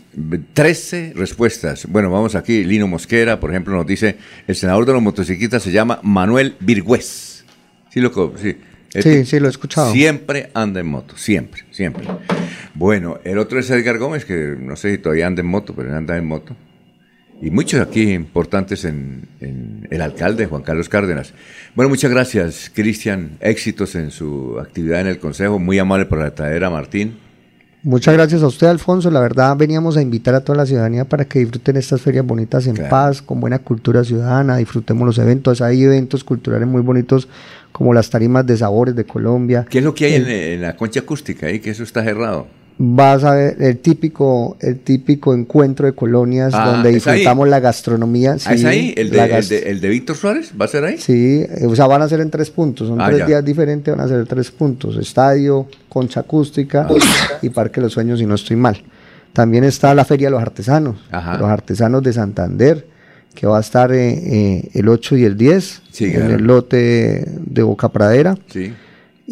13 0.52 1.12
respuestas. 1.14 1.86
Bueno, 1.86 2.10
vamos 2.10 2.34
aquí. 2.34 2.64
Lino 2.64 2.86
Mosquera, 2.86 3.38
por 3.38 3.50
ejemplo, 3.50 3.74
nos 3.74 3.86
dice: 3.86 4.16
el 4.46 4.56
senador 4.56 4.86
de 4.86 4.92
los 4.92 5.02
motociclistas 5.02 5.62
se 5.62 5.72
llama 5.72 6.00
Manuel 6.02 6.56
Virgüez. 6.60 7.44
Sí, 7.90 8.00
loco, 8.00 8.34
sí. 8.36 8.56
Sí, 8.90 9.24
sí, 9.24 9.38
lo 9.38 9.46
he 9.46 9.50
escuchado. 9.50 9.92
Siempre 9.92 10.50
anda 10.52 10.80
en 10.80 10.86
moto, 10.86 11.16
siempre, 11.16 11.62
siempre. 11.70 12.08
Bueno, 12.74 13.20
el 13.22 13.38
otro 13.38 13.60
es 13.60 13.70
Edgar 13.70 13.98
Gómez, 13.98 14.24
que 14.24 14.56
no 14.58 14.74
sé 14.74 14.90
si 14.90 14.98
todavía 14.98 15.28
anda 15.28 15.42
en 15.42 15.46
moto, 15.46 15.74
pero 15.76 15.96
anda 15.96 16.16
en 16.16 16.26
moto. 16.26 16.56
Y 17.40 17.50
muchos 17.50 17.80
aquí 17.80 18.10
importantes 18.10 18.84
en, 18.84 19.28
en 19.40 19.86
el 19.90 20.02
alcalde, 20.02 20.46
Juan 20.46 20.62
Carlos 20.62 20.88
Cárdenas. 20.88 21.32
Bueno, 21.74 21.88
muchas 21.88 22.10
gracias, 22.10 22.70
Cristian. 22.74 23.38
Éxitos 23.40 23.94
en 23.94 24.10
su 24.10 24.58
actividad 24.58 25.00
en 25.00 25.06
el 25.06 25.18
Consejo. 25.18 25.58
Muy 25.58 25.78
amable 25.78 26.06
por 26.06 26.18
la 26.18 26.34
traer 26.34 26.64
a 26.64 26.70
Martín. 26.70 27.16
Muchas 27.82 28.12
gracias 28.14 28.42
a 28.42 28.46
usted, 28.46 28.66
Alfonso. 28.66 29.10
La 29.10 29.20
verdad, 29.20 29.56
veníamos 29.56 29.96
a 29.96 30.02
invitar 30.02 30.34
a 30.34 30.40
toda 30.42 30.58
la 30.58 30.66
ciudadanía 30.66 31.06
para 31.06 31.24
que 31.24 31.38
disfruten 31.38 31.76
estas 31.78 32.02
ferias 32.02 32.26
bonitas 32.26 32.66
en 32.66 32.74
Claro. 32.74 32.90
paz, 32.90 33.22
con 33.22 33.40
buena 33.40 33.58
cultura 33.58 34.04
ciudadana, 34.04 34.58
disfrutemos 34.58 35.06
los 35.06 35.16
eventos. 35.18 35.62
Hay 35.62 35.82
eventos 35.82 36.22
culturales 36.22 36.68
muy 36.68 36.82
bonitos 36.82 37.26
como 37.72 37.94
las 37.94 38.10
tarimas 38.10 38.44
de 38.46 38.58
sabores 38.58 38.94
de 38.94 39.04
Colombia. 39.04 39.66
¿Qué 39.70 39.78
es 39.78 39.84
lo 39.84 39.94
que 39.94 40.04
hay 40.06 40.12
Eh, 40.12 40.16
en, 40.16 40.28
en 40.56 40.60
la 40.62 40.76
concha 40.76 41.00
acústica 41.00 41.46
ahí? 41.46 41.60
Que 41.60 41.70
eso 41.70 41.82
está 41.82 42.04
cerrado. 42.04 42.46
Vas 42.82 43.24
a 43.24 43.34
ver 43.34 43.56
el 43.60 43.76
típico, 43.78 44.56
el 44.60 44.78
típico 44.78 45.34
encuentro 45.34 45.84
de 45.84 45.92
colonias 45.92 46.54
Ah, 46.54 46.70
donde 46.72 46.88
¿es 46.88 46.94
disfrutamos 46.94 47.46
la 47.46 47.60
gastronomía. 47.60 48.36
Ah, 48.46 48.54
¿Es 48.54 48.60
sí, 48.62 48.66
ahí? 48.66 48.94
¿El 48.96 49.10
de, 49.10 49.22
el, 49.22 49.48
de, 49.48 49.58
el 49.70 49.80
de 49.82 49.88
Víctor 49.90 50.16
Suárez? 50.16 50.52
¿Va 50.58 50.64
a 50.64 50.68
ser 50.68 50.84
ahí? 50.84 50.96
Sí, 50.96 51.44
eh, 51.46 51.66
o 51.66 51.76
sea, 51.76 51.86
van 51.86 52.00
a 52.00 52.08
ser 52.08 52.20
en 52.20 52.30
tres 52.30 52.48
puntos, 52.50 52.88
son 52.88 52.98
Ah, 52.98 53.08
tres 53.08 53.18
ya. 53.18 53.26
días 53.26 53.44
diferentes, 53.44 53.94
van 53.94 54.02
a 54.02 54.08
ser 54.08 54.24
tres 54.24 54.50
puntos, 54.50 54.96
estadio, 54.96 55.66
concha 55.90 56.20
acústica 56.20 56.88
y 57.42 57.50
Parque 57.50 57.80
de 57.80 57.84
los 57.86 57.92
Sueños, 57.92 58.18
si 58.18 58.24
no 58.24 58.34
estoy 58.34 58.56
mal. 58.56 58.82
También 59.34 59.64
está 59.64 59.94
la 59.94 60.06
Feria 60.06 60.28
de 60.28 60.30
los 60.32 60.40
Artesanos, 60.42 60.96
Ajá. 61.10 61.36
los 61.36 61.50
artesanos 61.50 62.02
de 62.02 62.14
Santander, 62.14 62.86
que 63.34 63.46
va 63.46 63.58
a 63.58 63.60
estar 63.60 63.92
eh, 63.92 64.08
eh, 64.10 64.70
el 64.72 64.88
8 64.88 65.18
y 65.18 65.24
el 65.24 65.36
10 65.36 65.82
Sí, 65.90 66.06
en 66.06 66.12
claro. 66.12 66.34
el 66.36 66.44
lote 66.44 67.24
de 67.46 67.62
Boca 67.62 67.90
Pradera. 67.90 68.38
Sí. 68.50 68.72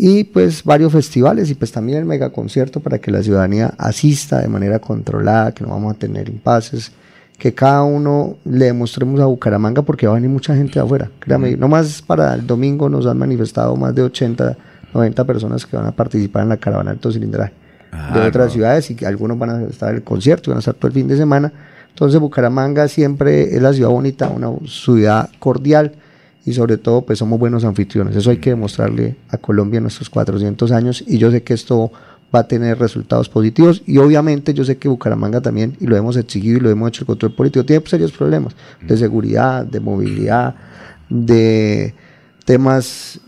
Y 0.01 0.23
pues 0.23 0.63
varios 0.63 0.93
festivales 0.93 1.51
y 1.51 1.55
pues 1.57 1.73
también 1.73 1.99
el 1.99 2.05
megaconcierto 2.05 2.79
para 2.79 3.01
que 3.01 3.11
la 3.11 3.21
ciudadanía 3.21 3.75
asista 3.79 4.41
de 4.41 4.47
manera 4.47 4.79
controlada, 4.79 5.51
que 5.53 5.65
no 5.65 5.71
vamos 5.71 5.93
a 5.97 5.99
tener 5.99 6.29
impases, 6.29 6.93
que 7.37 7.53
cada 7.53 7.83
uno 7.83 8.37
le 8.45 8.67
demostremos 8.67 9.19
a 9.21 9.25
Bucaramanga 9.27 9.83
porque 9.83 10.07
va 10.07 10.13
a 10.13 10.15
venir 10.15 10.31
mucha 10.31 10.55
gente 10.55 10.75
de 10.75 10.85
afuera. 10.85 11.11
Créame, 11.19 11.57
nomás 11.57 12.01
para 12.01 12.33
el 12.35 12.47
domingo 12.47 12.89
nos 12.89 13.07
han 13.07 13.19
manifestado 13.19 13.75
más 13.75 13.93
de 13.93 14.03
80, 14.03 14.57
90 14.95 15.25
personas 15.25 15.67
que 15.67 15.77
van 15.77 15.87
a 15.87 15.93
participar 15.93 16.45
en 16.45 16.51
la 16.51 16.59
caravana 16.59 16.93
alto 16.93 17.11
cilindraje 17.11 17.53
de 17.91 17.97
Ah, 17.97 18.25
otras 18.29 18.47
no. 18.49 18.53
ciudades 18.53 18.91
y 18.93 18.95
que 18.95 19.05
algunos 19.05 19.37
van 19.37 19.51
a 19.51 19.63
estar 19.65 19.91
en 19.91 19.97
el 19.97 20.03
concierto 20.05 20.49
y 20.49 20.53
van 20.53 20.59
a 20.59 20.61
estar 20.61 20.75
todo 20.75 20.87
el 20.87 20.93
fin 20.95 21.09
de 21.09 21.17
semana. 21.17 21.53
Entonces 21.89 22.21
Bucaramanga 22.21 22.87
siempre 22.87 23.57
es 23.57 23.61
la 23.61 23.73
ciudad 23.73 23.89
bonita, 23.91 24.29
una 24.29 24.51
ciudad 24.69 25.29
cordial 25.41 25.93
y 26.49 26.55
sobre 26.55 26.79
todo 26.79 27.03
pues 27.03 27.19
somos 27.19 27.39
buenos 27.39 27.65
anfitriones. 27.65 28.17
Eso 28.17 28.31
hay 28.31 28.39
que 28.39 28.51
demostrarle 28.51 29.17
a 29.29 29.37
Colombia 29.37 29.79
en 29.79 29.85
nuestros 29.85 30.09
400 30.09 30.73
años 30.73 31.05
y 31.07 31.19
yo 31.19 31.31
sé 31.31 31.43
que 31.43 31.53
esto 31.53 31.93
va 32.35 32.41
a 32.41 32.49
tener 32.49 32.79
resultados 32.79 33.29
positivos 33.29 33.83
y 33.87 33.99
obviamente 33.99 34.55
yo 34.55 34.65
sé 34.65 34.79
que 34.79 34.89
Bucaramanga 34.89 35.41
también, 35.41 35.77
y 35.81 35.87
lo 35.87 35.97
hemos 35.97 36.17
exigido 36.17 36.57
y 36.57 36.61
lo 36.61 36.71
hemos 36.71 36.89
hecho 36.89 37.03
el 37.03 37.07
control 37.07 37.35
político, 37.35 37.65
tiene 37.65 37.85
serios 37.87 38.13
problemas 38.13 38.55
de 38.81 38.97
seguridad, 38.97 39.65
de 39.65 39.81
movilidad, 39.81 40.55
de 41.11 41.95
temas 42.45 43.21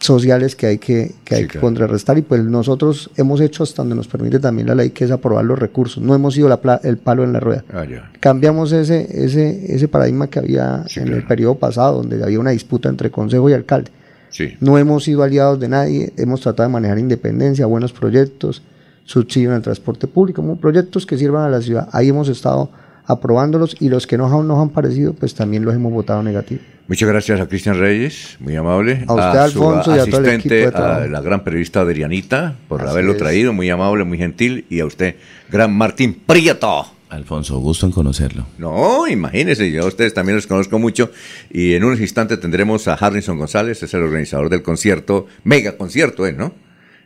sociales 0.00 0.56
que 0.56 0.66
hay 0.66 0.78
que, 0.78 1.12
que, 1.24 1.34
hay 1.34 1.42
Sí, 1.42 1.46
que 1.46 1.52
claro. 1.52 1.66
contrarrestar 1.66 2.18
y 2.18 2.22
pues 2.22 2.42
nosotros 2.42 3.10
hemos 3.16 3.40
hecho 3.40 3.62
hasta 3.62 3.82
donde 3.82 3.94
nos 3.94 4.08
permite 4.08 4.40
también 4.40 4.66
la 4.66 4.74
ley 4.74 4.90
que 4.90 5.04
es 5.04 5.10
aprobar 5.10 5.44
los 5.44 5.58
recursos, 5.58 6.02
no 6.02 6.14
hemos 6.14 6.34
sido 6.34 6.48
la 6.48 6.80
el 6.82 6.96
palo 6.96 7.22
en 7.22 7.32
la 7.32 7.40
rueda. 7.40 7.64
Ah. 7.72 7.84
Cambiamos 8.18 8.72
ese, 8.72 9.06
ese, 9.24 9.74
ese 9.74 9.88
paradigma 9.88 10.28
que 10.28 10.38
había 10.38 10.84
en 10.96 11.08
el 11.08 11.26
periodo 11.26 11.56
pasado, 11.56 11.98
donde 11.98 12.22
había 12.24 12.40
una 12.40 12.50
disputa 12.50 12.88
entre 12.88 13.10
consejo 13.10 13.48
y 13.50 13.52
alcalde. 13.52 13.90
Sí. 14.30 14.56
No 14.60 14.78
hemos 14.78 15.04
sido 15.04 15.22
aliados 15.22 15.60
de 15.60 15.68
nadie, 15.68 16.12
hemos 16.16 16.40
tratado 16.40 16.68
de 16.68 16.72
manejar 16.72 16.98
independencia, 16.98 17.66
buenos 17.66 17.92
proyectos, 17.92 18.62
subsidio 19.04 19.50
en 19.50 19.56
el 19.56 19.62
transporte 19.62 20.06
público, 20.06 20.42
proyectos 20.56 21.04
que 21.04 21.18
sirvan 21.18 21.44
a 21.44 21.50
la 21.50 21.60
ciudad. 21.60 21.88
Ahí 21.92 22.08
hemos 22.08 22.28
estado 22.28 22.70
aprobándolos 23.10 23.76
y 23.80 23.88
los 23.88 24.06
que 24.06 24.16
no 24.16 24.42
nos 24.42 24.58
han 24.58 24.70
parecido, 24.70 25.12
pues 25.12 25.34
también 25.34 25.64
los 25.64 25.74
hemos 25.74 25.92
votado 25.92 26.22
negativo. 26.22 26.60
Muchas 26.88 27.08
gracias 27.08 27.40
a 27.40 27.46
Cristian 27.46 27.78
Reyes, 27.78 28.36
muy 28.40 28.56
amable. 28.56 29.04
A 29.06 29.14
usted, 29.14 29.38
Alfonso, 29.38 29.90
su 29.92 29.96
y 29.96 30.00
a 30.00 30.06
todo 30.06 30.20
el 30.20 30.26
equipo 30.26 30.30
asistente, 30.30 30.54
de 30.54 30.70
trabajo. 30.72 31.02
a 31.02 31.06
la 31.06 31.20
gran 31.20 31.44
periodista 31.44 31.82
Adrianita, 31.82 32.56
por 32.68 32.80
Así 32.80 32.90
haberlo 32.90 33.12
es. 33.12 33.18
traído, 33.18 33.52
muy 33.52 33.70
amable, 33.70 34.02
muy 34.04 34.18
gentil. 34.18 34.66
Y 34.68 34.80
a 34.80 34.86
usted, 34.86 35.14
gran 35.50 35.72
Martín 35.72 36.20
Prieto. 36.26 36.86
Alfonso, 37.08 37.58
gusto 37.58 37.86
en 37.86 37.92
conocerlo. 37.92 38.46
No, 38.58 39.06
imagínese, 39.08 39.70
yo 39.70 39.82
a 39.82 39.86
ustedes 39.86 40.14
también 40.14 40.36
los 40.36 40.46
conozco 40.46 40.78
mucho. 40.78 41.10
Y 41.50 41.74
en 41.74 41.84
un 41.84 42.00
instante 42.00 42.36
tendremos 42.36 42.86
a 42.88 42.94
Harrison 42.94 43.38
González, 43.38 43.82
es 43.82 43.94
el 43.94 44.02
organizador 44.02 44.48
del 44.48 44.62
concierto, 44.62 45.26
mega 45.44 45.76
concierto, 45.76 46.26
¿eh? 46.26 46.32
¿no? 46.32 46.54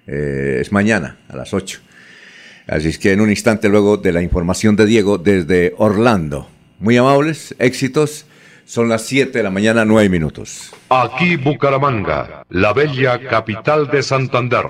Eh, 0.06 0.58
es 0.60 0.72
mañana 0.72 1.18
a 1.28 1.36
las 1.36 1.54
8. 1.54 1.80
Así 2.66 2.88
es 2.88 2.98
que 2.98 3.12
en 3.12 3.20
un 3.20 3.30
instante 3.30 3.68
luego 3.68 3.98
de 3.98 4.12
la 4.12 4.22
información 4.22 4.74
de 4.76 4.86
Diego 4.86 5.18
desde 5.18 5.74
Orlando. 5.76 6.48
Muy 6.78 6.96
amables, 6.96 7.54
éxitos. 7.58 8.26
Son 8.64 8.88
las 8.88 9.02
7 9.02 9.36
de 9.36 9.44
la 9.44 9.50
mañana, 9.50 9.84
9 9.84 10.08
minutos. 10.08 10.72
Aquí 10.88 11.36
Bucaramanga, 11.36 12.44
la 12.48 12.72
bella 12.72 13.20
capital 13.28 13.90
de 13.90 14.02
Santander. 14.02 14.64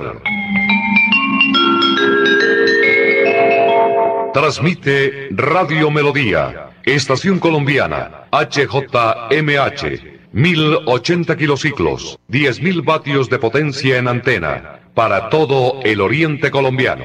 Transmite 4.33 5.29
Radio 5.31 5.93
Melodía, 5.93 6.71
Estación 6.83 7.39
Colombiana, 7.39 8.25
HJMH, 8.33 9.85
1080 10.33 11.37
kilociclos, 11.37 12.19
10.000 12.29 12.85
vatios 12.85 13.31
de 13.31 13.39
potencia 13.39 13.97
en 13.97 14.09
antena, 14.09 14.81
para 14.93 15.29
todo 15.29 15.81
el 15.85 16.01
oriente 16.01 16.51
colombiano. 16.51 17.05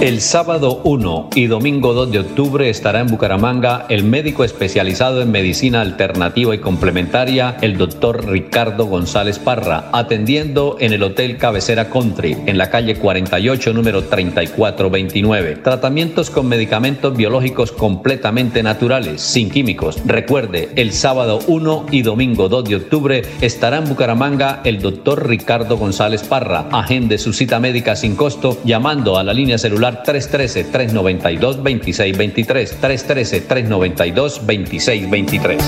El 0.00 0.20
sábado 0.20 0.82
1 0.84 1.30
y 1.34 1.46
domingo 1.46 1.94
2 1.94 2.10
de 2.10 2.18
octubre 2.18 2.68
estará 2.68 3.00
en 3.00 3.06
Bucaramanga 3.06 3.86
el 3.88 4.04
médico 4.04 4.44
especializado 4.44 5.22
en 5.22 5.30
medicina 5.30 5.80
alternativa 5.80 6.54
y 6.54 6.58
complementaria, 6.58 7.56
el 7.62 7.78
doctor 7.78 8.28
Ricardo 8.28 8.84
González 8.84 9.38
Parra, 9.38 9.88
atendiendo 9.92 10.76
en 10.78 10.92
el 10.92 11.02
Hotel 11.02 11.38
Cabecera 11.38 11.88
Country, 11.88 12.36
en 12.44 12.58
la 12.58 12.70
calle 12.70 12.96
48, 12.96 13.72
número 13.72 14.04
3429. 14.04 15.56
Tratamientos 15.56 16.28
con 16.28 16.48
medicamentos 16.48 17.16
biológicos 17.16 17.72
completamente 17.72 18.62
naturales, 18.62 19.22
sin 19.22 19.48
químicos. 19.48 20.02
Recuerde, 20.04 20.70
el 20.76 20.92
sábado 20.92 21.38
1 21.46 21.86
y 21.92 22.02
domingo 22.02 22.50
2 22.50 22.64
de 22.64 22.76
octubre 22.76 23.22
estará 23.40 23.78
en 23.78 23.88
Bucaramanga 23.88 24.60
el 24.64 24.82
doctor 24.82 25.26
Ricardo 25.26 25.78
González 25.78 26.24
Parra. 26.24 26.66
Agende 26.72 27.16
su 27.16 27.32
cita 27.32 27.58
médica 27.58 27.96
sin 27.96 28.16
costo 28.16 28.58
llamando 28.64 29.16
a 29.16 29.24
la 29.24 29.32
línea 29.32 29.56
celular 29.56 29.83
313-392-2623. 29.92 32.80
313-392-2623. 32.80 35.58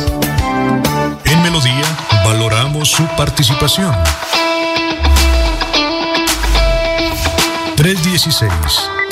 En 1.24 1.42
Melodía 1.42 1.84
valoramos 2.24 2.90
su 2.90 3.04
participación. 3.16 3.92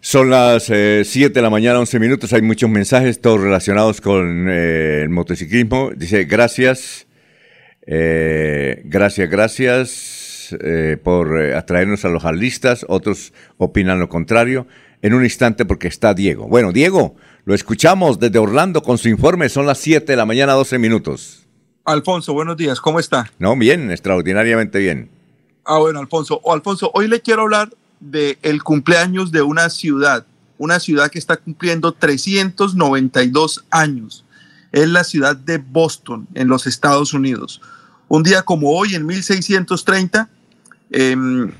Son 0.00 0.30
las 0.30 0.64
7 0.64 1.28
de 1.30 1.42
la 1.42 1.50
mañana, 1.50 1.80
11 1.80 1.98
minutos. 1.98 2.32
Hay 2.32 2.42
muchos 2.42 2.70
mensajes, 2.70 3.20
todos 3.20 3.40
relacionados 3.40 4.00
con 4.00 4.48
eh, 4.48 5.02
el 5.02 5.08
motociclismo. 5.08 5.90
Dice, 5.94 6.24
gracias, 6.24 7.06
eh, 7.84 8.80
gracias, 8.84 9.28
gracias 9.28 10.56
eh, 10.60 10.96
por 11.02 11.36
atraernos 11.52 12.04
a 12.04 12.10
los 12.10 12.24
alistas. 12.24 12.86
Otros 12.88 13.32
opinan 13.56 13.98
lo 13.98 14.08
contrario. 14.08 14.66
En 15.02 15.14
un 15.14 15.24
instante, 15.24 15.64
porque 15.64 15.88
está 15.88 16.14
Diego. 16.14 16.48
Bueno, 16.48 16.72
Diego, 16.72 17.16
lo 17.44 17.54
escuchamos 17.54 18.18
desde 18.18 18.38
Orlando 18.38 18.82
con 18.82 18.98
su 18.98 19.08
informe. 19.08 19.48
Son 19.48 19.66
las 19.66 19.78
7 19.78 20.12
de 20.12 20.16
la 20.16 20.26
mañana, 20.26 20.52
12 20.54 20.78
minutos. 20.78 21.46
Alfonso, 21.84 22.34
buenos 22.34 22.56
días. 22.56 22.80
¿Cómo 22.80 23.00
está? 23.00 23.30
No, 23.38 23.56
bien, 23.56 23.90
extraordinariamente 23.90 24.78
bien. 24.78 25.10
Ah, 25.64 25.78
bueno, 25.78 25.98
Alfonso. 25.98 26.40
O 26.44 26.52
Alfonso, 26.52 26.90
hoy 26.94 27.08
le 27.08 27.20
quiero 27.20 27.42
hablar 27.42 27.70
de 28.00 28.38
el 28.42 28.62
cumpleaños 28.62 29.32
de 29.32 29.42
una 29.42 29.70
ciudad, 29.70 30.26
una 30.58 30.80
ciudad 30.80 31.10
que 31.10 31.18
está 31.18 31.36
cumpliendo 31.36 31.92
392 31.92 33.64
años. 33.70 34.24
Es 34.72 34.88
la 34.88 35.04
ciudad 35.04 35.36
de 35.36 35.58
Boston, 35.58 36.26
en 36.34 36.48
los 36.48 36.66
Estados 36.66 37.14
Unidos. 37.14 37.60
Un 38.08 38.22
día 38.22 38.42
como 38.42 38.70
hoy, 38.70 38.94
en 38.94 39.06
1630, 39.06 40.28
em, 40.90 41.50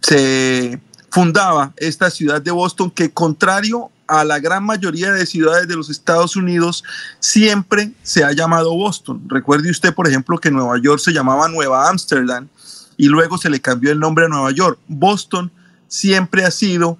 se 0.00 0.80
fundaba 1.10 1.72
esta 1.76 2.10
ciudad 2.10 2.42
de 2.42 2.50
Boston 2.50 2.90
que 2.90 3.12
contrario 3.12 3.90
a 4.06 4.24
la 4.24 4.38
gran 4.38 4.64
mayoría 4.64 5.12
de 5.12 5.26
ciudades 5.26 5.68
de 5.68 5.76
los 5.76 5.88
Estados 5.88 6.36
Unidos 6.36 6.84
siempre 7.20 7.92
se 8.02 8.24
ha 8.24 8.32
llamado 8.32 8.74
Boston. 8.74 9.22
Recuerde 9.28 9.70
usted, 9.70 9.94
por 9.94 10.08
ejemplo, 10.08 10.38
que 10.38 10.50
Nueva 10.50 10.78
York 10.78 11.00
se 11.00 11.12
llamaba 11.12 11.48
Nueva 11.48 11.88
Ámsterdam 11.88 12.48
y 12.96 13.06
luego 13.06 13.38
se 13.38 13.50
le 13.50 13.60
cambió 13.60 13.92
el 13.92 14.00
nombre 14.00 14.26
a 14.26 14.28
Nueva 14.28 14.50
York. 14.50 14.78
Boston 14.88 15.50
siempre 15.94 16.44
ha 16.44 16.50
sido 16.50 16.98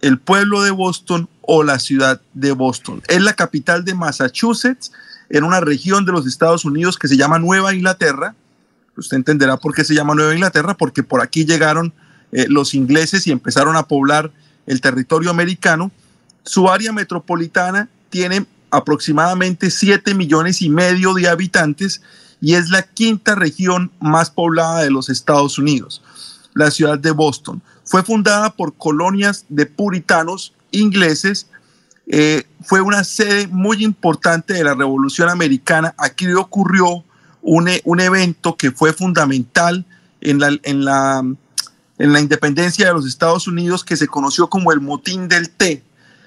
el 0.00 0.18
pueblo 0.18 0.62
de 0.62 0.70
Boston 0.70 1.28
o 1.42 1.62
la 1.62 1.78
ciudad 1.78 2.22
de 2.32 2.52
Boston. 2.52 3.02
Es 3.06 3.20
la 3.20 3.34
capital 3.34 3.84
de 3.84 3.94
Massachusetts, 3.94 4.92
en 5.28 5.44
una 5.44 5.60
región 5.60 6.06
de 6.06 6.12
los 6.12 6.26
Estados 6.26 6.64
Unidos 6.64 6.98
que 6.98 7.06
se 7.06 7.18
llama 7.18 7.38
Nueva 7.38 7.74
Inglaterra. 7.74 8.34
Usted 8.96 9.18
entenderá 9.18 9.58
por 9.58 9.74
qué 9.74 9.84
se 9.84 9.94
llama 9.94 10.14
Nueva 10.14 10.34
Inglaterra, 10.34 10.74
porque 10.74 11.02
por 11.02 11.20
aquí 11.20 11.44
llegaron 11.44 11.92
eh, 12.32 12.46
los 12.48 12.72
ingleses 12.72 13.26
y 13.26 13.30
empezaron 13.30 13.76
a 13.76 13.86
poblar 13.86 14.32
el 14.66 14.80
territorio 14.80 15.28
americano. 15.30 15.92
Su 16.42 16.70
área 16.70 16.92
metropolitana 16.92 17.90
tiene 18.08 18.46
aproximadamente 18.70 19.70
7 19.70 20.14
millones 20.14 20.62
y 20.62 20.70
medio 20.70 21.12
de 21.12 21.28
habitantes 21.28 22.00
y 22.40 22.54
es 22.54 22.70
la 22.70 22.82
quinta 22.82 23.34
región 23.34 23.92
más 24.00 24.30
poblada 24.30 24.80
de 24.80 24.90
los 24.90 25.10
Estados 25.10 25.58
Unidos, 25.58 26.02
la 26.54 26.70
ciudad 26.70 26.98
de 26.98 27.10
Boston. 27.10 27.62
Fue 27.90 28.04
fundada 28.04 28.54
por 28.54 28.76
colonias 28.76 29.46
de 29.48 29.66
puritanos 29.66 30.54
ingleses. 30.70 31.48
Eh, 32.06 32.44
fue 32.62 32.80
una 32.80 33.02
sede 33.02 33.48
muy 33.48 33.82
importante 33.82 34.54
de 34.54 34.62
la 34.62 34.74
Revolución 34.74 35.28
Americana. 35.28 35.92
Aquí 35.98 36.32
ocurrió 36.34 37.04
un, 37.42 37.66
e, 37.66 37.80
un 37.84 37.98
evento 37.98 38.56
que 38.56 38.70
fue 38.70 38.92
fundamental 38.92 39.84
en 40.20 40.38
la, 40.38 40.56
en, 40.62 40.84
la, 40.84 41.18
en 41.98 42.12
la 42.12 42.20
independencia 42.20 42.86
de 42.86 42.92
los 42.92 43.08
Estados 43.08 43.48
Unidos 43.48 43.82
que 43.82 43.96
se 43.96 44.06
conoció 44.06 44.48
como 44.48 44.70
el 44.70 44.80
motín 44.80 45.26
del 45.26 45.50
té. 45.50 45.82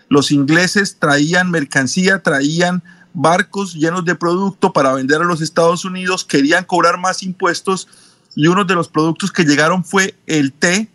Los 0.09 0.31
ingleses 0.31 0.97
traían 0.99 1.49
mercancía, 1.49 2.21
traían 2.21 2.83
barcos 3.13 3.73
llenos 3.73 4.03
de 4.03 4.15
producto 4.15 4.73
para 4.73 4.91
vender 4.91 5.21
a 5.21 5.25
los 5.25 5.39
Estados 5.39 5.85
Unidos, 5.85 6.25
querían 6.25 6.65
cobrar 6.65 6.99
más 6.99 7.23
impuestos 7.23 7.87
y 8.35 8.47
uno 8.47 8.65
de 8.65 8.75
los 8.75 8.89
productos 8.89 9.31
que 9.31 9.45
llegaron 9.45 9.85
fue 9.85 10.13
el 10.27 10.51
té. 10.51 10.89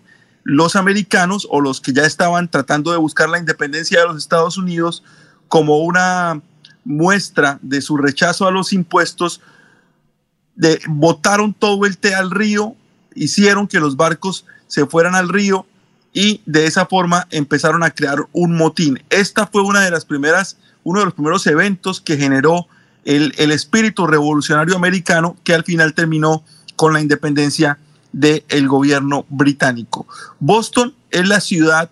Los 0.48 0.76
americanos 0.76 1.46
o 1.50 1.60
los 1.60 1.82
que 1.82 1.92
ya 1.92 2.04
estaban 2.04 2.48
tratando 2.50 2.90
de 2.90 2.96
buscar 2.96 3.28
la 3.28 3.38
independencia 3.38 4.00
de 4.00 4.06
los 4.06 4.16
Estados 4.16 4.56
Unidos 4.56 5.04
como 5.48 5.78
una 5.78 6.40
muestra 6.84 7.58
de 7.60 7.82
su 7.82 7.98
rechazo 7.98 8.46
a 8.46 8.50
los 8.50 8.72
impuestos, 8.72 9.42
de, 10.54 10.80
botaron 10.88 11.52
todo 11.52 11.84
el 11.84 11.98
té 11.98 12.14
al 12.14 12.30
río, 12.30 12.74
hicieron 13.14 13.68
que 13.68 13.78
los 13.78 13.96
barcos 13.96 14.46
se 14.68 14.86
fueran 14.86 15.14
al 15.14 15.28
río 15.28 15.66
y 16.14 16.40
de 16.46 16.66
esa 16.66 16.86
forma 16.86 17.26
empezaron 17.30 17.82
a 17.82 17.90
crear 17.90 18.20
un 18.32 18.56
motín. 18.56 19.02
Esta 19.10 19.46
fue 19.46 19.60
una 19.60 19.82
de 19.82 19.90
las 19.90 20.06
primeras 20.06 20.56
uno 20.88 21.00
de 21.00 21.04
los 21.04 21.14
primeros 21.14 21.46
eventos 21.46 22.00
que 22.00 22.16
generó 22.16 22.66
el, 23.04 23.32
espíritu 23.50 24.06
revolucionario 24.06 24.74
americano 24.74 25.36
que 25.44 25.54
al 25.54 25.64
final 25.64 25.92
terminó 25.92 26.44
con 26.76 26.94
la 26.94 27.00
independencia 27.02 27.78
del 28.12 28.68
gobierno 28.68 29.26
británico. 29.28 30.06
Boston 30.40 30.94
es 31.10 31.28
la 31.28 31.40
ciudad 31.40 31.90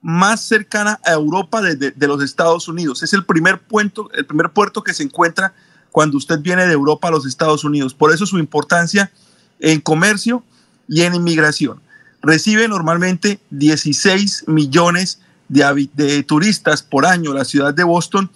más 0.00 0.40
cercana 0.40 0.98
a 1.04 1.12
Europa 1.12 1.62
de, 1.62 1.76
de, 1.76 2.06
los 2.08 2.22
Estados 2.22 2.66
Unidos. 2.66 3.02
Es 3.02 3.12
el 3.12 3.24
primer, 3.24 3.60
puerto, 3.60 4.10
el 4.14 4.26
primer 4.26 4.50
puerto 4.50 4.82
que 4.82 4.94
se 4.94 5.04
encuentra 5.04 5.54
cuando 5.92 6.16
usted 6.16 6.40
viene 6.40 6.66
de 6.66 6.72
Europa 6.72 7.08
a 7.08 7.10
los 7.12 7.26
Estados 7.26 7.62
Unidos. 7.64 7.94
Por 7.94 8.12
eso 8.12 8.26
su 8.26 8.38
importancia 8.38 9.12
en 9.60 9.80
comercio 9.80 10.42
y 10.88 11.02
en 11.02 11.14
inmigración. 11.14 11.80
Recibe 12.20 12.68
normalmente 12.68 13.40
16 13.50 14.44
millones 14.48 15.20
de, 15.48 16.22
turistas 16.22 16.82
por 16.82 17.04
año, 17.04 17.34
la 17.34 17.44
ciudad 17.44 17.74
de 17.74 17.84
Boston 17.84 18.30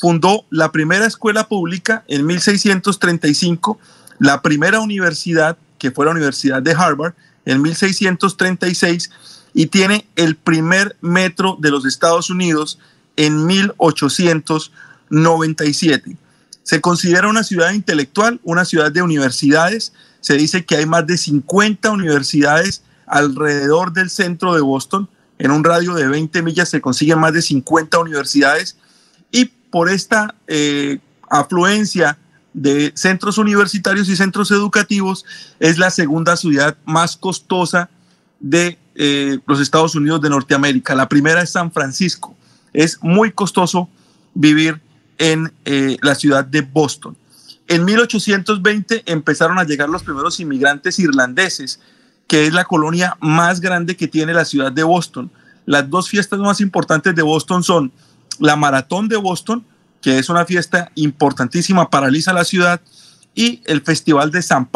fundó 0.00 0.44
la 0.50 0.72
primera 0.72 1.06
escuela 1.06 1.48
pública 1.48 2.04
en 2.08 2.26
1635, 2.26 3.78
la 4.18 4.42
primera 4.42 4.80
universidad, 4.80 5.56
que 5.84 5.90
fue 5.90 6.06
la 6.06 6.12
Universidad 6.12 6.62
de 6.62 6.72
Harvard, 6.72 7.12
en 7.44 7.60
1636, 7.60 9.10
y 9.52 9.66
tiene 9.66 10.06
el 10.16 10.34
primer 10.34 10.96
metro 11.02 11.58
de 11.60 11.70
los 11.70 11.84
Estados 11.84 12.30
Unidos 12.30 12.78
en 13.16 13.44
1897. 13.44 16.16
Se 16.62 16.80
considera 16.80 17.28
una 17.28 17.44
ciudad 17.44 17.72
intelectual, 17.72 18.40
una 18.44 18.64
ciudad 18.64 18.90
de 18.90 19.02
universidades. 19.02 19.92
Se 20.22 20.38
dice 20.38 20.64
que 20.64 20.76
hay 20.76 20.86
más 20.86 21.06
de 21.06 21.18
50 21.18 21.90
universidades 21.90 22.82
alrededor 23.06 23.92
del 23.92 24.08
centro 24.08 24.54
de 24.54 24.62
Boston 24.62 25.10
en 25.38 25.50
un 25.50 25.64
radio 25.64 25.92
de 25.92 26.08
20 26.08 26.40
millas 26.40 26.70
se 26.70 26.80
consiguen 26.80 27.18
más 27.18 27.34
de 27.34 27.42
50 27.42 27.98
universidades 27.98 28.78
y 29.30 29.44
por 29.44 29.90
esta 29.90 30.34
eh, 30.46 31.00
afluencia 31.28 32.16
de 32.54 32.92
centros 32.94 33.36
universitarios 33.36 34.08
y 34.08 34.16
centros 34.16 34.50
educativos 34.50 35.26
es 35.60 35.76
la 35.76 35.90
segunda 35.90 36.36
ciudad 36.36 36.76
más 36.86 37.16
costosa 37.16 37.90
de 38.40 38.78
eh, 38.94 39.38
los 39.46 39.60
Estados 39.60 39.94
Unidos 39.94 40.20
de 40.22 40.30
Norteamérica. 40.30 40.94
La 40.94 41.08
primera 41.08 41.42
es 41.42 41.50
San 41.50 41.72
Francisco. 41.72 42.34
Es 42.72 42.98
muy 43.02 43.32
costoso 43.32 43.88
vivir 44.34 44.80
en 45.18 45.52
eh, 45.64 45.96
la 46.00 46.14
ciudad 46.14 46.44
de 46.44 46.62
Boston. 46.62 47.16
En 47.66 47.84
1820 47.84 49.02
empezaron 49.06 49.58
a 49.58 49.64
llegar 49.64 49.88
los 49.88 50.02
primeros 50.02 50.38
inmigrantes 50.38 50.98
irlandeses 50.98 51.80
que 52.26 52.46
es 52.46 52.52
la 52.52 52.64
colonia 52.64 53.16
más 53.20 53.60
grande 53.60 53.96
que 53.96 54.08
tiene 54.08 54.32
la 54.32 54.44
ciudad 54.44 54.72
de 54.72 54.82
Boston. 54.82 55.30
Las 55.66 55.88
dos 55.88 56.08
fiestas 56.08 56.38
más 56.38 56.60
importantes 56.60 57.14
de 57.14 57.22
Boston 57.22 57.62
son 57.62 57.92
la 58.38 58.56
Maratón 58.56 59.08
de 59.08 59.16
Boston, 59.16 59.64
que 60.04 60.18
es 60.18 60.28
una 60.28 60.44
fiesta 60.44 60.92
importantísima, 60.96 61.88
paraliza 61.88 62.34
la 62.34 62.44
ciudad, 62.44 62.78
y 63.34 63.62
el 63.64 63.80
Festival 63.80 64.30
de 64.30 64.42
San 64.42 64.68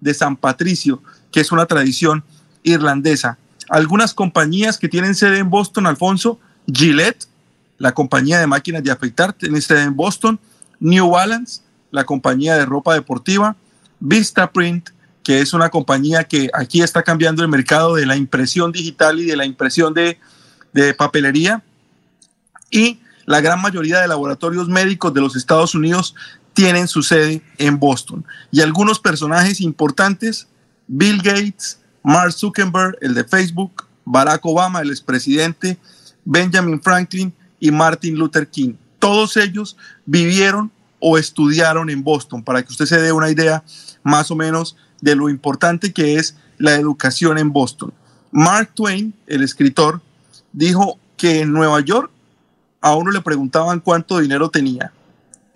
de 0.00 0.16
Patricio, 0.40 1.02
que 1.32 1.40
es 1.40 1.50
una 1.50 1.66
tradición 1.66 2.22
irlandesa. 2.62 3.36
Algunas 3.68 4.14
compañías 4.14 4.78
que 4.78 4.88
tienen 4.88 5.16
sede 5.16 5.38
en 5.38 5.50
Boston, 5.50 5.88
Alfonso, 5.88 6.38
Gillette, 6.72 7.26
la 7.78 7.94
compañía 7.94 8.38
de 8.38 8.46
máquinas 8.46 8.84
de 8.84 8.92
afeitar, 8.92 9.32
tiene 9.32 9.60
sede 9.60 9.82
en 9.82 9.96
Boston, 9.96 10.38
New 10.78 11.10
Balance, 11.10 11.62
la 11.90 12.04
compañía 12.04 12.56
de 12.56 12.64
ropa 12.64 12.94
deportiva, 12.94 13.56
Vista 13.98 14.52
Print, 14.52 14.90
que 15.24 15.40
es 15.40 15.52
una 15.52 15.68
compañía 15.68 16.22
que 16.22 16.48
aquí 16.54 16.80
está 16.80 17.02
cambiando 17.02 17.42
el 17.42 17.48
mercado 17.48 17.96
de 17.96 18.06
la 18.06 18.14
impresión 18.14 18.70
digital 18.70 19.18
y 19.18 19.24
de 19.24 19.36
la 19.36 19.46
impresión 19.46 19.94
de, 19.94 20.16
papelería. 20.96 21.60
Y 22.70 23.00
la 23.26 23.40
gran 23.40 23.60
mayoría 23.60 24.00
de 24.00 24.08
laboratorios 24.08 24.68
médicos 24.68 25.12
de 25.14 25.20
los 25.20 25.36
Estados 25.36 25.74
Unidos 25.74 26.14
tienen 26.52 26.88
su 26.88 27.02
sede 27.02 27.42
en 27.58 27.78
Boston. 27.78 28.24
Y 28.50 28.60
algunos 28.60 29.00
personajes 29.00 29.60
importantes, 29.60 30.48
Bill 30.86 31.20
Gates, 31.22 31.80
Mark 32.02 32.32
Zuckerberg, 32.32 32.96
el 33.00 33.14
de 33.14 33.24
Facebook, 33.24 33.84
Barack 34.04 34.44
Obama, 34.46 34.80
el 34.80 34.90
expresidente, 34.90 35.78
Benjamin 36.24 36.80
Franklin 36.80 37.32
y 37.58 37.70
Martin 37.70 38.16
Luther 38.16 38.48
King. 38.48 38.74
Todos 38.98 39.36
ellos 39.36 39.76
vivieron 40.06 40.70
o 41.00 41.18
estudiaron 41.18 41.90
en 41.90 42.02
Boston, 42.02 42.42
para 42.42 42.62
que 42.62 42.72
usted 42.72 42.86
se 42.86 43.00
dé 43.00 43.12
una 43.12 43.30
idea 43.30 43.62
más 44.02 44.30
o 44.30 44.36
menos 44.36 44.76
de 45.00 45.14
lo 45.14 45.28
importante 45.28 45.92
que 45.92 46.16
es 46.16 46.36
la 46.56 46.74
educación 46.76 47.36
en 47.36 47.52
Boston. 47.52 47.92
Mark 48.30 48.70
Twain, 48.74 49.12
el 49.26 49.42
escritor, 49.42 50.00
dijo 50.52 50.98
que 51.16 51.40
en 51.40 51.52
Nueva 51.52 51.80
York 51.80 52.10
a 52.84 52.94
uno 52.96 53.10
le 53.10 53.22
preguntaban 53.22 53.80
cuánto 53.80 54.18
dinero 54.18 54.50
tenía. 54.50 54.92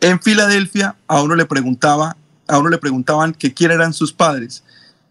En 0.00 0.18
Filadelfia 0.18 0.96
a 1.06 1.20
uno 1.20 1.34
le 1.34 1.44
preguntaba, 1.44 2.16
a 2.46 2.58
uno 2.58 2.70
le 2.70 2.78
preguntaban 2.78 3.34
que 3.34 3.52
quién 3.52 3.70
eran 3.70 3.92
sus 3.92 4.14
padres 4.14 4.64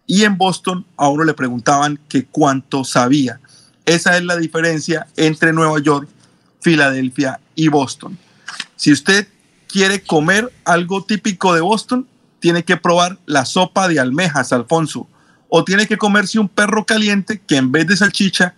y 0.07 0.23
en 0.23 0.35
Boston 0.35 0.83
a 0.97 1.09
uno 1.09 1.23
le 1.23 1.35
preguntaban 1.35 1.99
que 2.09 2.25
cuánto 2.25 2.83
sabía. 2.83 3.39
Esa 3.85 4.17
es 4.17 4.23
la 4.23 4.35
diferencia 4.35 5.05
entre 5.15 5.53
Nueva 5.53 5.79
York, 5.79 6.09
Filadelfia 6.59 7.39
y 7.53 7.67
Boston. 7.67 8.17
Si 8.75 8.91
usted 8.91 9.27
quiere 9.67 10.01
comer 10.01 10.51
algo 10.65 11.03
típico 11.03 11.53
de 11.53 11.61
Boston, 11.61 12.07
tiene 12.39 12.63
que 12.63 12.77
probar 12.77 13.19
la 13.27 13.45
sopa 13.45 13.87
de 13.87 13.99
almejas, 13.99 14.51
Alfonso. 14.53 15.07
O 15.49 15.63
tiene 15.63 15.85
que 15.85 15.99
comerse 15.99 16.39
un 16.39 16.49
perro 16.49 16.83
caliente 16.83 17.39
que 17.45 17.57
en 17.57 17.71
vez 17.71 17.85
de 17.85 17.95
salchicha 17.95 18.55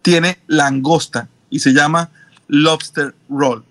tiene 0.00 0.38
langosta 0.46 1.28
y 1.50 1.58
se 1.58 1.74
llama 1.74 2.08
lobster 2.52 3.14
roll. 3.30 3.64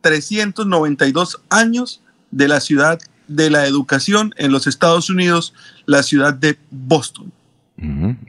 392 0.00 1.40
años 1.48 2.02
de 2.30 2.48
la 2.48 2.60
ciudad 2.60 2.98
de 3.28 3.48
la 3.48 3.66
educación 3.66 4.34
en 4.36 4.52
los 4.52 4.66
Estados 4.66 5.08
Unidos, 5.08 5.54
la 5.86 6.02
ciudad 6.02 6.34
de 6.34 6.58
Boston. 6.70 7.32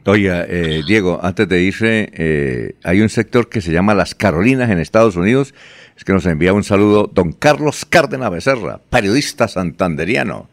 Oiga, 0.05 0.45
eh, 0.47 0.83
Diego, 0.85 1.19
antes 1.23 1.47
de 1.47 1.61
irse, 1.61 2.09
eh, 2.13 2.75
hay 2.83 3.01
un 3.01 3.09
sector 3.09 3.49
que 3.49 3.61
se 3.61 3.71
llama 3.71 3.93
Las 3.93 4.15
Carolinas 4.15 4.69
en 4.69 4.79
Estados 4.79 5.15
Unidos. 5.15 5.53
Es 5.97 6.03
que 6.03 6.13
nos 6.13 6.25
envía 6.25 6.53
un 6.53 6.63
saludo 6.63 7.09
don 7.11 7.31
Carlos 7.31 7.85
Cárdenas 7.85 8.31
Becerra, 8.31 8.79
periodista 8.89 9.47
santanderiano. 9.47 10.49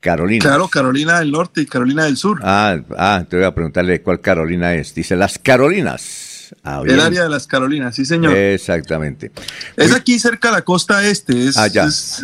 Carolina. 0.00 0.44
Claro, 0.44 0.68
Carolina 0.68 1.18
del 1.18 1.32
Norte 1.32 1.62
y 1.62 1.66
Carolina 1.66 2.04
del 2.04 2.16
Sur. 2.16 2.40
Ah, 2.42 2.78
ah, 2.96 3.24
te 3.28 3.36
voy 3.36 3.46
a 3.46 3.54
preguntarle 3.54 4.02
cuál 4.02 4.20
Carolina 4.20 4.74
es. 4.74 4.94
Dice 4.94 5.16
Las 5.16 5.38
Carolinas. 5.38 6.35
Ah, 6.62 6.82
El 6.84 7.00
área 7.00 7.22
de 7.24 7.28
las 7.28 7.46
Carolinas, 7.46 7.94
sí, 7.94 8.04
señor. 8.04 8.34
Exactamente. 8.36 9.32
Es 9.76 9.94
aquí 9.94 10.18
cerca 10.18 10.48
de 10.48 10.54
la 10.54 10.62
costa 10.62 11.04
este. 11.06 11.46
Es, 11.48 11.56
Ah, 11.56 11.66
es, 11.66 12.22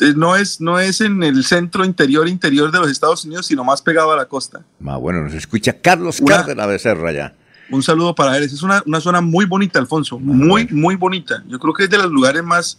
eh, 0.00 0.14
no, 0.16 0.36
es, 0.36 0.60
no 0.60 0.78
es 0.80 1.00
en 1.00 1.22
el 1.22 1.44
centro 1.44 1.84
interior 1.84 2.28
interior 2.28 2.70
de 2.72 2.78
los 2.78 2.90
Estados 2.90 3.24
Unidos, 3.24 3.46
sino 3.46 3.62
más 3.64 3.82
pegado 3.82 4.12
a 4.12 4.16
la 4.16 4.26
costa. 4.26 4.62
Ah, 4.86 4.96
bueno, 4.96 5.22
nos 5.22 5.34
escucha 5.34 5.74
Carlos 5.80 6.20
Una- 6.20 6.36
Cárdenas 6.36 6.68
Becerra 6.68 7.12
ya. 7.12 7.34
Un 7.70 7.82
saludo 7.82 8.14
para 8.14 8.36
él. 8.36 8.42
Es 8.44 8.62
una, 8.62 8.82
una 8.86 9.00
zona 9.00 9.20
muy 9.20 9.44
bonita, 9.46 9.78
Alfonso. 9.78 10.18
Muy, 10.18 10.66
muy 10.68 10.96
bonita. 10.96 11.42
Yo 11.48 11.58
creo 11.58 11.72
que 11.72 11.84
es 11.84 11.90
de 11.90 11.98
los 11.98 12.10
lugares 12.10 12.42
más 12.42 12.78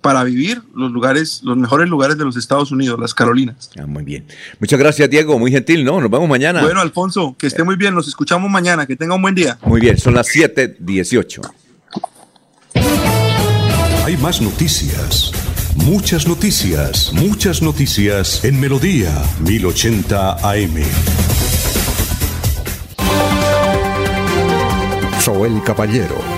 para 0.00 0.22
vivir, 0.24 0.62
los 0.74 0.92
lugares, 0.92 1.40
los 1.42 1.56
mejores 1.56 1.88
lugares 1.88 2.16
de 2.18 2.24
los 2.24 2.36
Estados 2.36 2.70
Unidos, 2.70 2.98
las 3.00 3.14
Carolinas. 3.14 3.70
Ah, 3.78 3.86
muy 3.86 4.04
bien. 4.04 4.26
Muchas 4.60 4.78
gracias, 4.78 5.10
Diego. 5.10 5.38
Muy 5.38 5.50
gentil, 5.50 5.84
¿no? 5.84 6.00
Nos 6.00 6.10
vemos 6.10 6.28
mañana. 6.28 6.62
Bueno, 6.62 6.80
Alfonso, 6.80 7.34
que 7.38 7.46
esté 7.46 7.64
muy 7.64 7.76
bien. 7.76 7.94
Nos 7.94 8.08
escuchamos 8.08 8.50
mañana. 8.50 8.86
Que 8.86 8.96
tenga 8.96 9.14
un 9.14 9.22
buen 9.22 9.34
día. 9.34 9.58
Muy 9.64 9.80
bien, 9.80 9.98
son 9.98 10.14
las 10.14 10.28
7:18. 10.28 11.42
Hay 14.04 14.16
más 14.18 14.40
noticias. 14.40 15.32
Muchas 15.74 16.26
noticias, 16.26 17.12
muchas 17.12 17.62
noticias 17.62 18.44
en 18.44 18.58
Melodía 18.58 19.12
1080 19.40 20.50
AM. 20.50 20.82
Soel 25.20 25.62
Caballero 25.62 26.37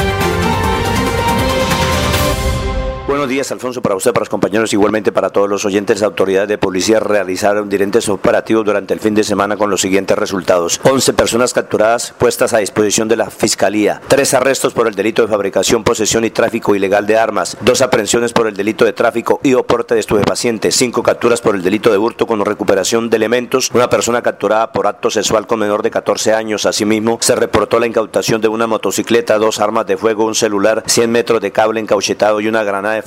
Días, 3.31 3.51
Alfonso, 3.51 3.81
para 3.81 3.95
usted, 3.95 4.11
para 4.11 4.23
los 4.23 4.29
compañeros, 4.29 4.73
igualmente 4.73 5.13
para 5.13 5.29
todos 5.29 5.49
los 5.49 5.63
oyentes. 5.63 6.03
Autoridades 6.03 6.49
de 6.49 6.57
policía 6.57 6.99
realizaron 6.99 7.69
diferentes 7.69 8.09
operativos 8.09 8.65
durante 8.65 8.93
el 8.93 8.99
fin 8.99 9.15
de 9.15 9.23
semana 9.23 9.55
con 9.55 9.69
los 9.69 9.79
siguientes 9.79 10.17
resultados. 10.17 10.81
11 10.83 11.13
personas 11.13 11.53
capturadas, 11.53 12.13
puestas 12.17 12.53
a 12.53 12.57
disposición 12.57 13.07
de 13.07 13.15
la 13.15 13.29
Fiscalía. 13.29 14.01
Tres 14.09 14.33
arrestos 14.33 14.73
por 14.73 14.87
el 14.87 14.95
delito 14.95 15.21
de 15.21 15.29
fabricación, 15.29 15.85
posesión 15.85 16.25
y 16.25 16.29
tráfico 16.29 16.75
ilegal 16.75 17.07
de 17.07 17.17
armas. 17.17 17.55
Dos 17.61 17.81
aprehensiones 17.81 18.33
por 18.33 18.47
el 18.47 18.55
delito 18.55 18.83
de 18.83 18.91
tráfico 18.91 19.39
y 19.43 19.53
o 19.53 19.63
porte 19.63 19.93
de 19.93 20.01
estupefacientes. 20.01 20.75
Cinco 20.75 21.01
capturas 21.01 21.39
por 21.39 21.55
el 21.55 21.63
delito 21.63 21.89
de 21.89 21.97
hurto 21.97 22.27
con 22.27 22.43
recuperación 22.43 23.09
de 23.09 23.15
elementos. 23.15 23.71
Una 23.73 23.89
persona 23.89 24.21
capturada 24.21 24.73
por 24.73 24.87
acto 24.87 25.09
sexual 25.09 25.47
con 25.47 25.59
menor 25.59 25.83
de 25.83 25.91
14 25.91 26.33
años. 26.33 26.65
Asimismo, 26.65 27.17
se 27.21 27.35
reportó 27.35 27.79
la 27.79 27.87
incautación 27.87 28.41
de 28.41 28.49
una 28.49 28.67
motocicleta, 28.67 29.37
dos 29.37 29.61
armas 29.61 29.87
de 29.87 29.95
fuego, 29.95 30.25
un 30.25 30.35
celular, 30.35 30.83
100 30.85 31.09
metros 31.09 31.39
de 31.39 31.53
cable 31.53 31.79
encauchetado 31.79 32.41
y 32.41 32.49
una 32.49 32.63
granada 32.63 32.95
de 32.95 33.01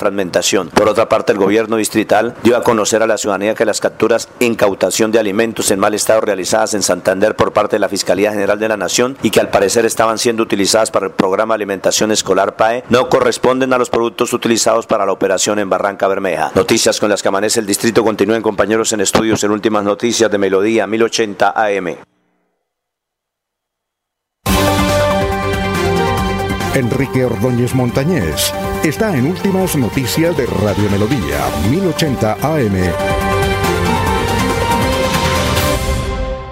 Por 0.75 0.89
otra 0.89 1.09
parte, 1.09 1.33
el 1.33 1.39
gobierno 1.39 1.77
distrital 1.77 2.35
dio 2.43 2.57
a 2.57 2.63
conocer 2.63 3.03
a 3.03 3.07
la 3.07 3.19
ciudadanía 3.19 3.55
que 3.55 3.65
las 3.65 3.81
capturas 3.81 4.29
e 4.41 4.45
incautación 4.45 5.11
de 5.11 5.19
alimentos 5.19 5.71
en 5.71 5.81
mal 5.81 5.95
estado 5.95 6.21
realizadas 6.21 6.75
en 6.75 6.83
Santander 6.83 7.35
por 7.37 7.53
parte 7.53 7.77
de 7.77 7.81
la 7.81 7.89
Fiscalía 7.89 8.33
General 8.33 8.59
de 8.59 8.69
la 8.69 8.77
Nación 8.77 9.17
y 9.23 9.31
que 9.31 9.41
al 9.41 9.51
parecer 9.51 9.85
estaban 9.85 10.19
siendo 10.19 10.43
utilizadas 10.43 10.91
para 10.91 11.07
el 11.07 11.13
programa 11.13 11.55
alimentación 11.55 12.13
escolar 12.13 12.57
PAE 12.57 12.85
no 12.89 13.09
corresponden 13.09 13.73
a 13.73 13.79
los 13.79 13.91
productos 13.91 14.33
utilizados 14.33 14.87
para 14.87 15.07
la 15.07 15.13
operación 15.13 15.59
en 15.59 15.69
Barranca 15.69 16.09
Bermeja. 16.09 16.53
Noticias 16.55 17.01
con 17.01 17.11
las 17.11 17.23
que 17.23 17.29
amanece 17.29 17.61
el 17.61 17.67
distrito 17.67 18.05
continúen 18.05 18.43
compañeros 18.43 18.93
en 18.93 19.01
estudios 19.01 19.43
en 19.45 19.51
últimas 19.51 19.85
noticias 19.85 20.31
de 20.31 20.39
Melodía 20.39 20.87
1080 20.87 21.55
AM. 21.57 22.14
Enrique 26.75 27.25
Ordóñez 27.25 27.73
Montañés 27.73 28.53
está 28.83 29.17
en 29.17 29.27
Últimas 29.27 29.77
Noticias 29.77 30.37
de 30.37 30.45
Radio 30.45 30.91
Melodía 30.91 31.39
1080 31.71 32.33
AM. 32.33 32.75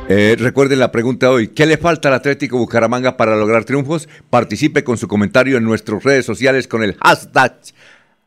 Eh, 0.08 0.36
recuerden 0.38 0.78
la 0.78 0.92
pregunta 0.92 1.28
hoy. 1.28 1.48
¿Qué 1.48 1.66
le 1.66 1.76
falta 1.76 2.06
al 2.06 2.14
Atlético 2.14 2.56
Bucaramanga 2.56 3.16
para 3.16 3.34
lograr 3.34 3.64
triunfos? 3.64 4.08
Participe 4.30 4.84
con 4.84 4.96
su 4.96 5.08
comentario 5.08 5.56
en 5.56 5.64
nuestras 5.64 6.04
redes 6.04 6.24
sociales 6.24 6.68
con 6.68 6.84
el 6.84 6.94
hashtag 6.98 7.58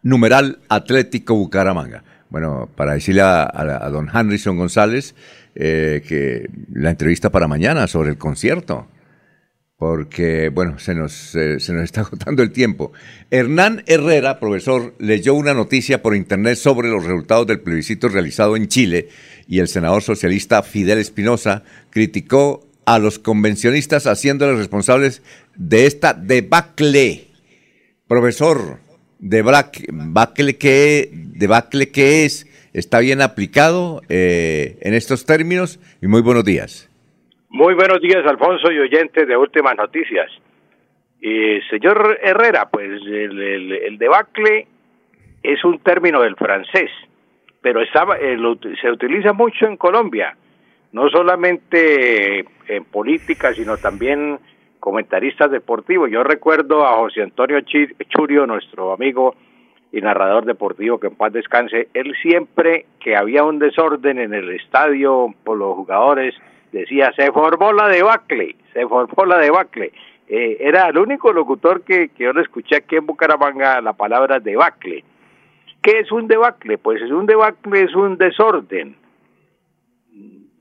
numeral 0.01 0.59
Atlético 0.67 1.35
Bucaramanga. 1.35 2.03
Bueno, 2.29 2.69
para 2.75 2.95
decirle 2.95 3.21
a, 3.21 3.89
don 3.89 4.09
Henrison 4.13 4.57
González 4.57 5.15
eh, 5.55 6.03
que 6.05 6.49
la 6.73 6.89
entrevista 6.89 7.29
para 7.29 7.47
mañana 7.47 7.87
sobre 7.87 8.09
el 8.09 8.17
concierto. 8.17 8.87
Porque, 9.77 10.49
bueno, 10.49 10.79
se 10.79 10.95
nos, 10.95 11.35
eh, 11.35 11.59
se 11.59 11.73
nos 11.73 11.83
está 11.83 12.01
agotando 12.01 12.41
el 12.41 12.51
tiempo. 12.51 12.93
Hernán 13.29 13.83
Herrera, 13.87 14.39
profesor, 14.39 14.95
leyó 14.99 15.33
una 15.33 15.53
noticia 15.53 16.01
por 16.01 16.15
internet 16.15 16.55
sobre 16.55 16.89
los 16.89 17.03
resultados 17.03 17.45
del 17.47 17.59
plebiscito 17.59 18.07
realizado 18.07 18.55
en 18.55 18.69
Chile 18.69 19.09
y 19.47 19.59
el 19.59 19.67
senador 19.67 20.01
socialista 20.01 20.63
Fidel 20.63 20.99
Espinosa 20.99 21.63
criticó 21.89 22.65
a 22.85 22.99
los 22.99 23.19
convencionistas 23.19 24.07
haciéndoles 24.07 24.57
responsables 24.57 25.21
de 25.55 25.87
esta 25.87 26.13
debacle. 26.13 27.27
Profesor, 28.07 28.79
debacle, 29.19 30.57
¿qué, 30.57 31.09
debacle 31.11 31.89
qué 31.89 32.25
es? 32.25 32.47
¿Está 32.73 32.99
bien 32.99 33.21
aplicado 33.21 34.01
eh, 34.09 34.77
en 34.81 34.93
estos 34.93 35.25
términos? 35.25 35.79
Y 36.01 36.07
muy 36.07 36.21
buenos 36.21 36.45
días. 36.45 36.87
Muy 37.49 37.73
buenos 37.73 38.01
días, 38.01 38.25
Alfonso 38.25 38.71
y 38.71 38.79
oyentes 38.79 39.27
de 39.27 39.37
Últimas 39.37 39.75
Noticias. 39.77 40.31
Y 41.21 41.61
señor 41.69 42.19
Herrera, 42.21 42.69
pues 42.69 43.01
el, 43.05 43.41
el- 43.41 43.97
debacle 43.97 44.67
es 45.41 45.63
un 45.63 45.79
término 45.79 46.21
del 46.21 46.35
francés, 46.35 46.89
pero 47.61 47.81
eh, 47.81 48.37
se 48.81 48.91
utiliza 48.91 49.33
mucho 49.33 49.65
en 49.67 49.77
Colombia, 49.77 50.35
no 50.91 51.09
solamente 51.09 52.45
en 52.67 52.83
política, 52.85 53.53
sino 53.53 53.77
también 53.77 54.39
comentaristas 54.79 55.49
deportivos. 55.49 56.11
Yo 56.11 56.23
recuerdo 56.23 56.85
a 56.85 56.93
José 56.97 57.23
Antonio 57.23 57.59
Churio, 57.61 58.45
nuestro 58.45 58.93
amigo 58.93 59.35
y 59.91 60.01
narrador 60.01 60.45
deportivo, 60.45 60.99
que 60.99 61.07
en 61.07 61.15
paz 61.15 61.31
descanse, 61.31 61.87
él 61.93 62.13
siempre 62.21 62.85
que 62.99 63.15
había 63.15 63.43
un 63.43 63.59
desorden 63.59 64.19
en 64.19 64.33
el 64.33 64.49
estadio 64.51 65.33
por 65.43 65.57
los 65.57 65.75
jugadores, 65.75 66.35
decía, 66.79 67.11
se 67.15 67.31
formó 67.31 67.73
la 67.73 67.87
debacle, 67.87 68.55
se 68.73 68.87
formó 68.87 69.25
la 69.25 69.37
debacle. 69.37 69.91
Eh, 70.27 70.57
era 70.59 70.89
el 70.89 70.97
único 70.97 71.31
locutor 71.31 71.83
que, 71.83 72.09
que 72.09 72.23
yo 72.23 72.33
le 72.33 72.41
escuché 72.41 72.77
aquí 72.77 72.95
en 72.95 73.05
Bucaramanga 73.05 73.81
la 73.81 73.93
palabra 73.93 74.39
debacle. 74.39 75.03
¿Qué 75.81 75.99
es 75.99 76.11
un 76.11 76.27
debacle? 76.27 76.77
Pues 76.77 77.01
es 77.01 77.11
un 77.11 77.25
debacle, 77.25 77.83
es 77.83 77.95
un 77.95 78.17
desorden. 78.17 78.97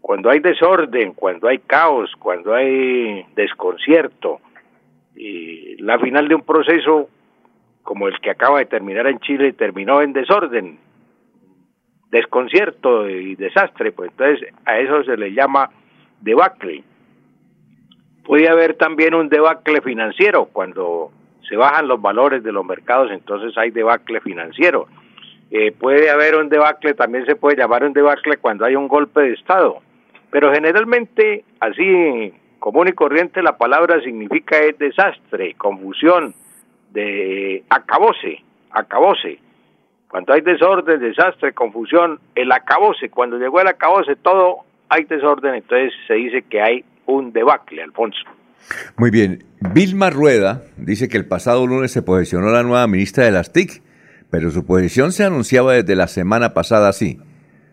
Cuando 0.01 0.29
hay 0.29 0.41
desorden, 0.41 1.15
cuando 1.15 1.49
hay 1.49 1.61
caos, 1.61 2.13
cuando 2.19 2.55
hay 2.55 3.25
desconcierto, 3.35 4.41
y 5.17 5.77
la 5.83 5.99
final 5.99 6.29
de 6.29 6.35
un 6.35 6.43
proceso 6.43 7.09
como 7.83 8.09
el 8.09 8.19
que 8.21 8.31
acaba 8.31 8.59
de 8.59 8.67
terminar 8.67 9.07
en 9.07 9.19
Chile 9.21 9.53
terminó 9.53 10.03
en 10.03 10.13
desorden, 10.13 10.79
desconcierto 12.11 13.09
y 13.09 13.35
desastre, 13.37 13.93
pues 13.93 14.11
entonces 14.11 14.49
a 14.65 14.79
eso 14.79 15.05
se 15.05 15.17
le 15.17 15.33
llama 15.33 15.71
debacle. 16.25 16.83
Puede 18.25 18.49
haber 18.49 18.75
también 18.75 19.15
un 19.15 19.29
debacle 19.29 19.81
financiero 19.83 20.47
cuando 20.47 21.13
se 21.49 21.57
bajan 21.57 21.87
los 21.87 22.01
valores 22.01 22.43
de 22.43 22.53
los 22.53 22.65
mercados, 22.65 23.11
entonces 23.11 23.57
hay 23.59 23.71
debacle 23.71 24.21
financiero. 24.21 24.89
Eh, 25.51 25.73
puede 25.73 26.11
haber 26.11 26.37
un 26.37 26.49
debacle, 26.49 26.95
también 26.95 27.27
se 27.27 27.37
puede 27.37 27.57
llamar 27.57 27.85
un 27.85 27.93
debacle 27.93 28.39
cuando 28.39 28.65
hay 28.65 28.75
un 28.75 28.89
golpe 28.89 29.21
de 29.21 29.35
Estado, 29.35 29.83
pero 30.31 30.53
generalmente 30.53 31.45
así 31.61 32.33
común 32.59 32.89
y 32.89 32.93
corriente 32.93 33.43
la 33.43 33.59
palabra 33.59 34.01
significa 34.01 34.59
es 34.59 34.79
desastre, 34.79 35.55
confusión, 35.55 36.35
de 36.93 37.63
acabose, 37.69 38.43
acabose. 38.71 39.39
Cuando 40.09 40.33
hay 40.33 40.41
desorden, 40.41 40.99
desastre, 41.01 41.53
confusión, 41.53 42.21
el 42.35 42.51
acabose, 42.53 43.11
cuando 43.11 43.37
llegó 43.37 43.61
el 43.61 43.69
acabose 43.69 44.17
todo 44.17 44.65
hay 44.89 45.05
desorden, 45.05 45.55
entonces 45.55 45.93
se 46.07 46.15
dice 46.15 46.43
que 46.43 46.61
hay 46.61 46.85
un 47.07 47.33
debacle, 47.33 47.83
Alfonso. 47.83 48.21
Muy 48.97 49.11
bien. 49.11 49.45
Vilma 49.73 50.11
Rueda 50.11 50.63
dice 50.77 51.09
que 51.09 51.17
el 51.17 51.27
pasado 51.27 51.67
lunes 51.67 51.93
se 51.93 52.03
posicionó 52.03 52.51
la 52.51 52.63
nueva 52.63 52.87
ministra 52.87 53.25
de 53.25 53.31
las 53.31 53.53
TIC, 53.53 53.83
pero 54.31 54.51
su 54.51 54.65
posición 54.65 55.13
se 55.13 55.25
anunciaba 55.25 55.75
desde 55.75 55.97
la 55.97 56.09
semana 56.09 56.55
pasada 56.55 56.89
así. 56.89 57.19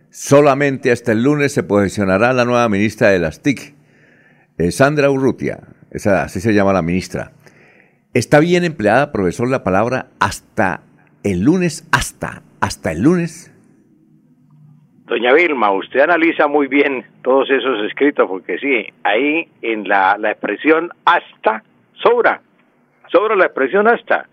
Solamente 0.10 0.92
hasta 0.92 1.12
el 1.12 1.24
lunes 1.24 1.54
se 1.54 1.64
posicionará 1.64 2.34
la 2.34 2.46
nueva 2.46 2.68
ministra 2.70 3.10
de 3.10 3.20
las 3.20 3.42
TIC, 3.42 3.74
eh, 4.58 4.72
Sandra 4.72 5.10
Urrutia, 5.10 5.60
esa, 5.92 6.24
así 6.24 6.42
se 6.42 6.54
llama 6.54 6.74
la 6.74 6.82
ministra. 6.82 7.32
¿Está 8.14 8.40
bien 8.40 8.66
empleada, 8.66 9.12
profesor, 9.12 9.50
la 9.50 9.64
palabra 9.64 10.10
hasta 10.20 10.82
el 11.24 11.42
lunes? 11.42 11.86
Hasta, 11.92 12.44
hasta 12.60 12.92
el 12.92 13.02
lunes. 13.02 13.51
Doña 15.12 15.34
Vilma, 15.34 15.72
usted 15.72 16.00
analiza 16.00 16.48
muy 16.48 16.68
bien 16.68 17.06
todos 17.22 17.50
esos 17.50 17.84
escritos, 17.86 18.30
porque 18.30 18.58
sí, 18.60 18.88
ahí 19.04 19.46
en 19.62 19.86
la, 19.86 20.16
la 20.18 20.32
expresión 20.32 20.90
hasta 21.04 21.64
sobra, 22.02 22.42
sobra 23.12 23.36
la 23.36 23.48
expresión 23.48 23.90
hasta. 23.90 24.30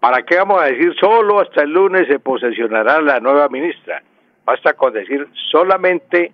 ¿Para 0.00 0.24
qué 0.24 0.36
vamos 0.36 0.60
a 0.60 0.64
decir 0.64 0.92
solo 0.98 1.38
hasta 1.38 1.62
el 1.62 1.70
lunes 1.70 2.08
se 2.08 2.18
posesionará 2.18 3.00
la 3.02 3.20
nueva 3.20 3.48
ministra? 3.48 4.02
Basta 4.44 4.72
con 4.72 4.94
decir 4.94 5.28
solamente, 5.52 6.32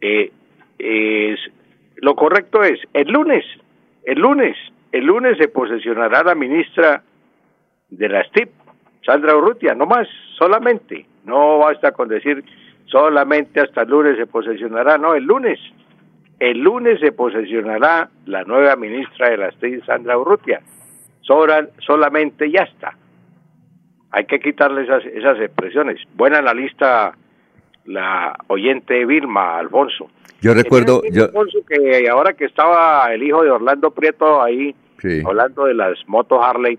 eh, 0.00 0.32
es, 0.78 1.38
lo 1.96 2.14
correcto 2.16 2.62
es 2.62 2.80
el 2.94 3.08
lunes, 3.08 3.44
el 4.04 4.18
lunes, 4.18 4.56
el 4.90 5.04
lunes 5.04 5.36
se 5.36 5.48
posesionará 5.48 6.22
la 6.22 6.34
ministra 6.34 7.02
de 7.90 8.08
la 8.08 8.24
STIP, 8.24 8.48
Sandra 9.04 9.36
Urrutia, 9.36 9.74
no 9.74 9.84
más, 9.84 10.08
solamente. 10.38 11.07
No 11.24 11.58
basta 11.58 11.92
con 11.92 12.08
decir 12.08 12.44
solamente 12.86 13.60
hasta 13.60 13.82
el 13.82 13.88
lunes 13.88 14.16
se 14.16 14.26
posesionará, 14.26 14.98
no, 14.98 15.14
el 15.14 15.24
lunes. 15.24 15.58
El 16.38 16.60
lunes 16.60 17.00
se 17.00 17.12
posesionará 17.12 18.08
la 18.26 18.44
nueva 18.44 18.76
ministra 18.76 19.30
de 19.30 19.36
la 19.36 19.50
STI, 19.50 19.80
Sandra 19.82 20.16
Urrutia. 20.16 20.60
solamente 21.22 22.50
ya 22.50 22.62
está. 22.62 22.96
Hay 24.10 24.24
que 24.24 24.40
quitarle 24.40 24.84
esas, 24.84 25.04
esas 25.04 25.38
expresiones. 25.40 26.00
Buena 26.14 26.38
analista 26.38 27.14
la 27.84 28.36
oyente 28.46 29.04
Vilma 29.04 29.58
Alfonso. 29.58 30.10
Yo 30.40 30.54
recuerdo. 30.54 31.02
Yo... 31.10 31.24
Alfonso, 31.24 31.58
que 31.66 32.08
ahora 32.08 32.34
que 32.34 32.44
estaba 32.44 33.12
el 33.12 33.22
hijo 33.22 33.42
de 33.42 33.50
Orlando 33.50 33.90
Prieto 33.90 34.40
ahí, 34.42 34.74
hablando 35.26 35.64
de 35.64 35.74
las 35.74 35.98
motos 36.06 36.38
Harley, 36.42 36.78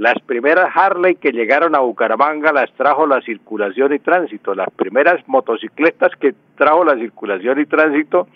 las 0.00 0.18
primeras 0.20 0.74
Harley 0.74 1.16
que 1.16 1.30
llegaron 1.30 1.74
a 1.74 1.80
Bucaramanga 1.80 2.54
las 2.54 2.72
trajo 2.72 3.06
la 3.06 3.20
circulación 3.20 3.92
y 3.92 3.98
tránsito. 3.98 4.54
Las 4.54 4.70
primeras 4.70 5.20
motocicletas 5.28 6.12
que 6.18 6.32
trajo 6.56 6.84
la 6.84 6.94
circulación 6.94 7.60
y 7.60 7.66
tránsito 7.66 8.26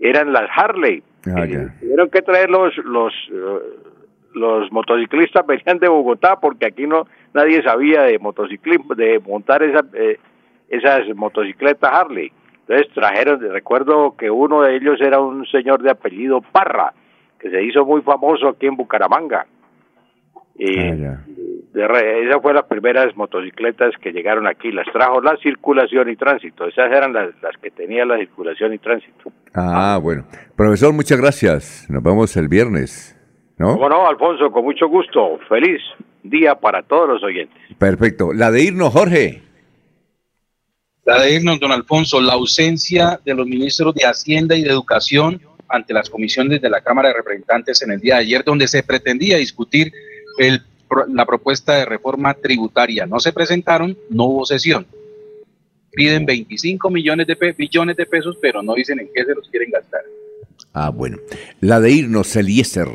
eran 0.00 0.32
las 0.32 0.50
Harley. 0.52 1.04
Ah, 1.28 1.46
tuvieron 1.78 2.10
que 2.10 2.20
traer 2.20 2.50
los, 2.50 2.76
los, 2.78 3.12
eh, 3.30 3.58
los 4.34 4.72
motociclistas 4.72 5.46
venían 5.46 5.78
de 5.78 5.86
Bogotá 5.86 6.40
porque 6.40 6.66
aquí 6.66 6.88
no 6.88 7.06
nadie 7.32 7.62
sabía 7.62 8.02
de 8.02 8.18
motociclismo, 8.18 8.96
de 8.96 9.20
montar 9.20 9.62
esa, 9.62 9.84
eh, 9.94 10.18
esas 10.68 11.14
motocicletas 11.14 11.92
Harley. 11.92 12.32
Entonces 12.66 12.92
trajeron, 12.92 13.38
recuerdo 13.52 14.16
que 14.16 14.32
uno 14.32 14.62
de 14.62 14.74
ellos 14.74 15.00
era 15.00 15.20
un 15.20 15.46
señor 15.46 15.80
de 15.80 15.92
apellido 15.92 16.40
Parra, 16.40 16.92
que 17.38 17.50
se 17.50 17.62
hizo 17.62 17.84
muy 17.84 18.02
famoso 18.02 18.48
aquí 18.48 18.66
en 18.66 18.74
Bucaramanga 18.74 19.46
Ah, 20.60 21.24
de, 21.72 22.24
esas 22.24 22.42
fueron 22.42 22.56
las 22.56 22.64
primeras 22.64 23.16
motocicletas 23.16 23.94
que 24.02 24.10
llegaron 24.10 24.46
aquí, 24.46 24.72
las 24.72 24.86
trajo 24.92 25.20
la 25.20 25.36
circulación 25.36 26.10
y 26.10 26.16
tránsito, 26.16 26.66
esas 26.66 26.90
eran 26.90 27.12
las, 27.12 27.30
las 27.40 27.56
que 27.62 27.70
tenía 27.70 28.04
la 28.04 28.18
circulación 28.18 28.74
y 28.74 28.78
tránsito. 28.78 29.30
Ah, 29.54 29.98
bueno. 30.02 30.24
Profesor, 30.56 30.92
muchas 30.92 31.18
gracias. 31.20 31.86
Nos 31.88 32.02
vemos 32.02 32.36
el 32.36 32.48
viernes. 32.48 33.14
¿No? 33.58 33.76
Bueno, 33.76 34.08
Alfonso, 34.08 34.50
con 34.52 34.64
mucho 34.64 34.88
gusto. 34.88 35.38
Feliz 35.48 35.80
día 36.22 36.54
para 36.54 36.82
todos 36.82 37.08
los 37.08 37.22
oyentes. 37.22 37.58
Perfecto. 37.76 38.32
La 38.32 38.50
de 38.50 38.62
irnos, 38.62 38.92
Jorge. 38.92 39.42
La 41.04 41.22
de 41.22 41.34
irnos, 41.34 41.58
don 41.58 41.72
Alfonso, 41.72 42.20
la 42.20 42.34
ausencia 42.34 43.18
de 43.24 43.34
los 43.34 43.46
ministros 43.46 43.94
de 43.94 44.04
Hacienda 44.04 44.54
y 44.54 44.62
de 44.62 44.70
Educación 44.70 45.40
ante 45.68 45.92
las 45.92 46.08
comisiones 46.08 46.60
de 46.60 46.70
la 46.70 46.80
Cámara 46.80 47.08
de 47.08 47.14
Representantes 47.14 47.82
en 47.82 47.92
el 47.92 48.00
día 48.00 48.16
de 48.16 48.20
ayer, 48.20 48.44
donde 48.44 48.68
se 48.68 48.82
pretendía 48.82 49.38
discutir 49.38 49.92
el, 50.38 50.62
la 51.08 51.26
propuesta 51.26 51.74
de 51.74 51.84
reforma 51.84 52.34
tributaria. 52.34 53.06
No 53.06 53.20
se 53.20 53.32
presentaron, 53.32 53.96
no 54.10 54.24
hubo 54.24 54.46
sesión. 54.46 54.86
Piden 55.92 56.26
25 56.26 56.90
millones 56.90 57.26
de 57.26 57.54
billones 57.56 57.96
de 57.96 58.06
pesos, 58.06 58.36
pero 58.40 58.62
no 58.62 58.74
dicen 58.74 59.00
en 59.00 59.08
qué 59.14 59.24
se 59.24 59.34
los 59.34 59.48
quieren 59.48 59.70
gastar. 59.70 60.02
Ah, 60.72 60.90
bueno. 60.90 61.18
La 61.60 61.80
de 61.80 61.90
irnos, 61.90 62.34
Eliezer. 62.36 62.88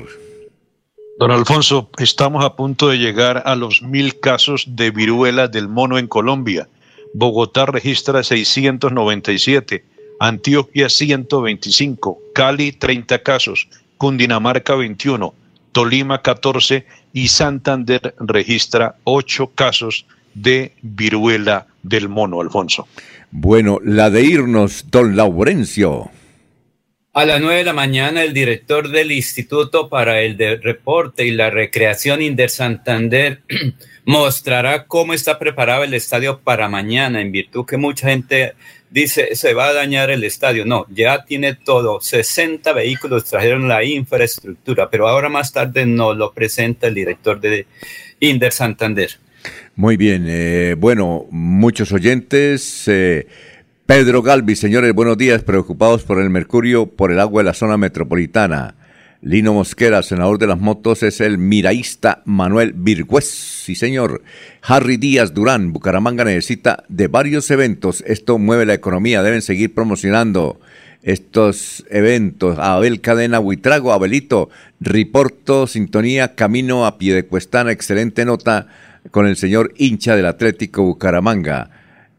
Don 1.19 1.31
Alfonso, 1.31 1.89
estamos 1.99 2.43
a 2.43 2.55
punto 2.55 2.89
de 2.89 2.97
llegar 2.97 3.43
a 3.45 3.55
los 3.55 3.83
mil 3.83 4.19
casos 4.19 4.65
de 4.69 4.89
viruela 4.89 5.47
del 5.47 5.67
mono 5.67 5.97
en 5.97 6.07
Colombia. 6.07 6.67
Bogotá 7.13 7.67
registra 7.67 8.23
697, 8.23 9.85
Antioquia 10.19 10.89
125, 10.89 12.19
Cali 12.33 12.71
30 12.71 13.21
casos, 13.21 13.67
Cundinamarca 13.97 14.75
21, 14.75 15.33
Tolima 15.73 16.21
14 16.21 16.85
y 17.11 17.27
Santander 17.27 18.15
registra 18.19 18.95
8 19.03 19.51
casos 19.53 20.05
de 20.33 20.73
viruela 20.81 21.67
del 21.81 22.07
mono, 22.09 22.39
Alfonso. 22.39 22.87
Bueno, 23.31 23.79
la 23.83 24.09
de 24.09 24.21
irnos, 24.21 24.85
don 24.89 25.15
Laurencio. 25.15 26.09
A 27.15 27.25
las 27.25 27.41
9 27.41 27.57
de 27.57 27.63
la 27.63 27.73
mañana, 27.73 28.23
el 28.23 28.33
director 28.33 28.89
del 28.89 29.11
Instituto 29.11 29.89
para 29.89 30.21
el 30.21 30.37
Reporte 30.61 31.25
y 31.25 31.31
la 31.31 31.51
Recreación 31.51 32.21
Inder 32.23 32.49
Santander 32.49 33.41
mostrará 34.05 34.85
cómo 34.85 35.13
está 35.13 35.37
preparado 35.37 35.83
el 35.83 35.93
estadio 35.93 36.39
para 36.39 36.69
mañana, 36.69 37.21
en 37.21 37.31
virtud 37.31 37.65
que 37.65 37.77
mucha 37.77 38.09
gente 38.09 38.53
dice 38.93 39.35
se 39.35 39.53
va 39.53 39.67
a 39.67 39.73
dañar 39.73 40.11
el 40.11 40.23
estadio. 40.23 40.65
No, 40.65 40.85
ya 40.89 41.25
tiene 41.25 41.55
todo. 41.55 41.99
60 41.99 42.71
vehículos 42.73 43.25
trajeron 43.25 43.67
la 43.67 43.83
infraestructura, 43.83 44.89
pero 44.89 45.07
ahora 45.07 45.29
más 45.29 45.51
tarde 45.51 45.85
nos 45.85 46.15
lo 46.15 46.31
presenta 46.31 46.87
el 46.87 46.93
director 46.93 47.41
de 47.41 47.65
Inder 48.19 48.51
Santander. 48.51 49.19
Muy 49.75 49.97
bien, 49.97 50.25
eh, 50.27 50.75
bueno, 50.77 51.25
muchos 51.31 51.91
oyentes. 51.91 52.87
Eh, 52.87 53.27
Pedro 53.85 54.21
Galvi, 54.21 54.55
señores, 54.55 54.93
buenos 54.93 55.17
días, 55.17 55.43
preocupados 55.43 56.03
por 56.03 56.21
el 56.21 56.29
mercurio, 56.29 56.85
por 56.85 57.11
el 57.11 57.19
agua 57.19 57.41
de 57.41 57.47
la 57.47 57.53
zona 57.53 57.75
metropolitana. 57.75 58.75
Lino 59.25 59.53
Mosquera, 59.53 60.03
senador 60.03 60.37
de 60.37 60.47
las 60.47 60.59
motos, 60.59 61.01
es 61.01 61.21
el 61.21 61.37
miraísta 61.37 62.21
Manuel 62.25 62.73
Virgüez. 62.73 63.23
Sí, 63.23 63.73
señor. 63.73 64.21
Harry 64.61 64.97
Díaz 64.97 65.33
Durán, 65.33 65.71
Bucaramanga 65.71 66.25
necesita 66.25 66.83
de 66.89 67.07
varios 67.07 67.49
eventos. 67.49 68.03
Esto 68.05 68.37
mueve 68.37 68.65
la 68.65 68.73
economía. 68.73 69.23
Deben 69.23 69.41
seguir 69.41 69.73
promocionando 69.73 70.59
estos 71.03 71.85
eventos. 71.89 72.59
Abel 72.59 72.99
Cadena 72.99 73.39
Huitrago, 73.39 73.93
Abelito, 73.93 74.49
Riporto, 74.81 75.67
Sintonía, 75.67 76.35
Camino 76.35 76.85
a 76.85 76.97
Piedecuestana. 76.97 77.71
Excelente 77.71 78.25
nota 78.25 78.67
con 79.11 79.25
el 79.25 79.37
señor 79.37 79.73
hincha 79.77 80.17
del 80.17 80.25
Atlético 80.25 80.83
Bucaramanga. 80.83 81.69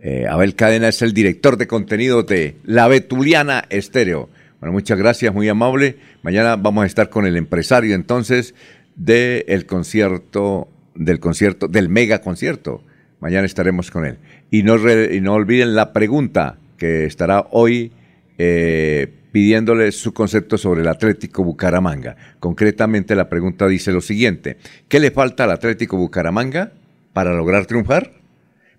Eh, 0.00 0.26
Abel 0.26 0.54
Cadena 0.54 0.88
es 0.88 1.02
el 1.02 1.12
director 1.12 1.58
de 1.58 1.66
contenido 1.66 2.22
de 2.22 2.56
La 2.64 2.88
Betuliana 2.88 3.66
Estéreo. 3.68 4.30
Bueno, 4.60 4.72
muchas 4.72 4.96
gracias, 4.96 5.34
muy 5.34 5.46
amable. 5.50 5.98
Mañana 6.24 6.56
vamos 6.56 6.84
a 6.84 6.86
estar 6.86 7.10
con 7.10 7.26
el 7.26 7.36
empresario 7.36 7.94
entonces 7.94 8.54
del 8.96 9.66
concierto, 9.66 10.68
del 10.94 11.20
concierto, 11.20 11.68
del 11.68 11.90
mega 11.90 12.22
concierto. 12.22 12.82
Mañana 13.20 13.44
estaremos 13.44 13.90
con 13.90 14.06
él. 14.06 14.16
Y 14.50 14.62
no, 14.62 14.76
y 14.90 15.20
no 15.20 15.34
olviden 15.34 15.74
la 15.74 15.92
pregunta 15.92 16.56
que 16.78 17.04
estará 17.04 17.46
hoy 17.50 17.92
eh, 18.38 19.12
pidiéndole 19.32 19.92
su 19.92 20.14
concepto 20.14 20.56
sobre 20.56 20.80
el 20.80 20.88
Atlético 20.88 21.44
Bucaramanga. 21.44 22.16
Concretamente 22.40 23.14
la 23.14 23.28
pregunta 23.28 23.68
dice 23.68 23.92
lo 23.92 24.00
siguiente, 24.00 24.56
¿qué 24.88 25.00
le 25.00 25.10
falta 25.10 25.44
al 25.44 25.50
Atlético 25.50 25.98
Bucaramanga 25.98 26.72
para 27.12 27.34
lograr 27.34 27.66
triunfar? 27.66 28.12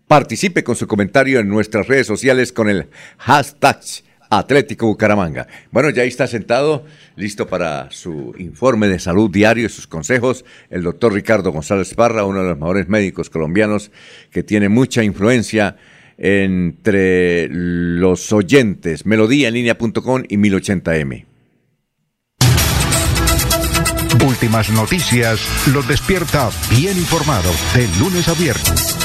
Participe 0.07 0.63
con 0.63 0.75
su 0.75 0.87
comentario 0.87 1.39
en 1.39 1.49
nuestras 1.49 1.87
redes 1.87 2.07
sociales 2.07 2.51
con 2.51 2.69
el 2.69 2.87
hashtag 3.19 3.81
Atlético 4.37 4.87
Bucaramanga. 4.87 5.47
Bueno, 5.71 5.89
ya 5.89 6.03
ahí 6.03 6.07
está 6.07 6.27
sentado, 6.27 6.85
listo 7.15 7.47
para 7.47 7.89
su 7.91 8.33
informe 8.37 8.87
de 8.87 8.99
salud 8.99 9.29
diario 9.29 9.65
y 9.65 9.69
sus 9.69 9.87
consejos, 9.87 10.45
el 10.69 10.83
doctor 10.83 11.13
Ricardo 11.13 11.51
González 11.51 11.93
Parra, 11.93 12.25
uno 12.25 12.41
de 12.43 12.49
los 12.49 12.57
mejores 12.57 12.87
médicos 12.87 13.29
colombianos 13.29 13.91
que 14.31 14.43
tiene 14.43 14.69
mucha 14.69 15.03
influencia 15.03 15.77
entre 16.17 17.47
los 17.49 18.31
oyentes, 18.31 19.05
melodíaenlínea.com 19.05 20.23
y 20.27 20.37
1080m. 20.37 21.25
Últimas 24.25 24.69
noticias 24.71 25.39
los 25.73 25.87
despierta 25.87 26.49
bien 26.71 26.97
informados 26.97 27.55
de 27.75 27.87
lunes 27.99 28.27
a 28.27 28.33
viernes. 28.33 29.04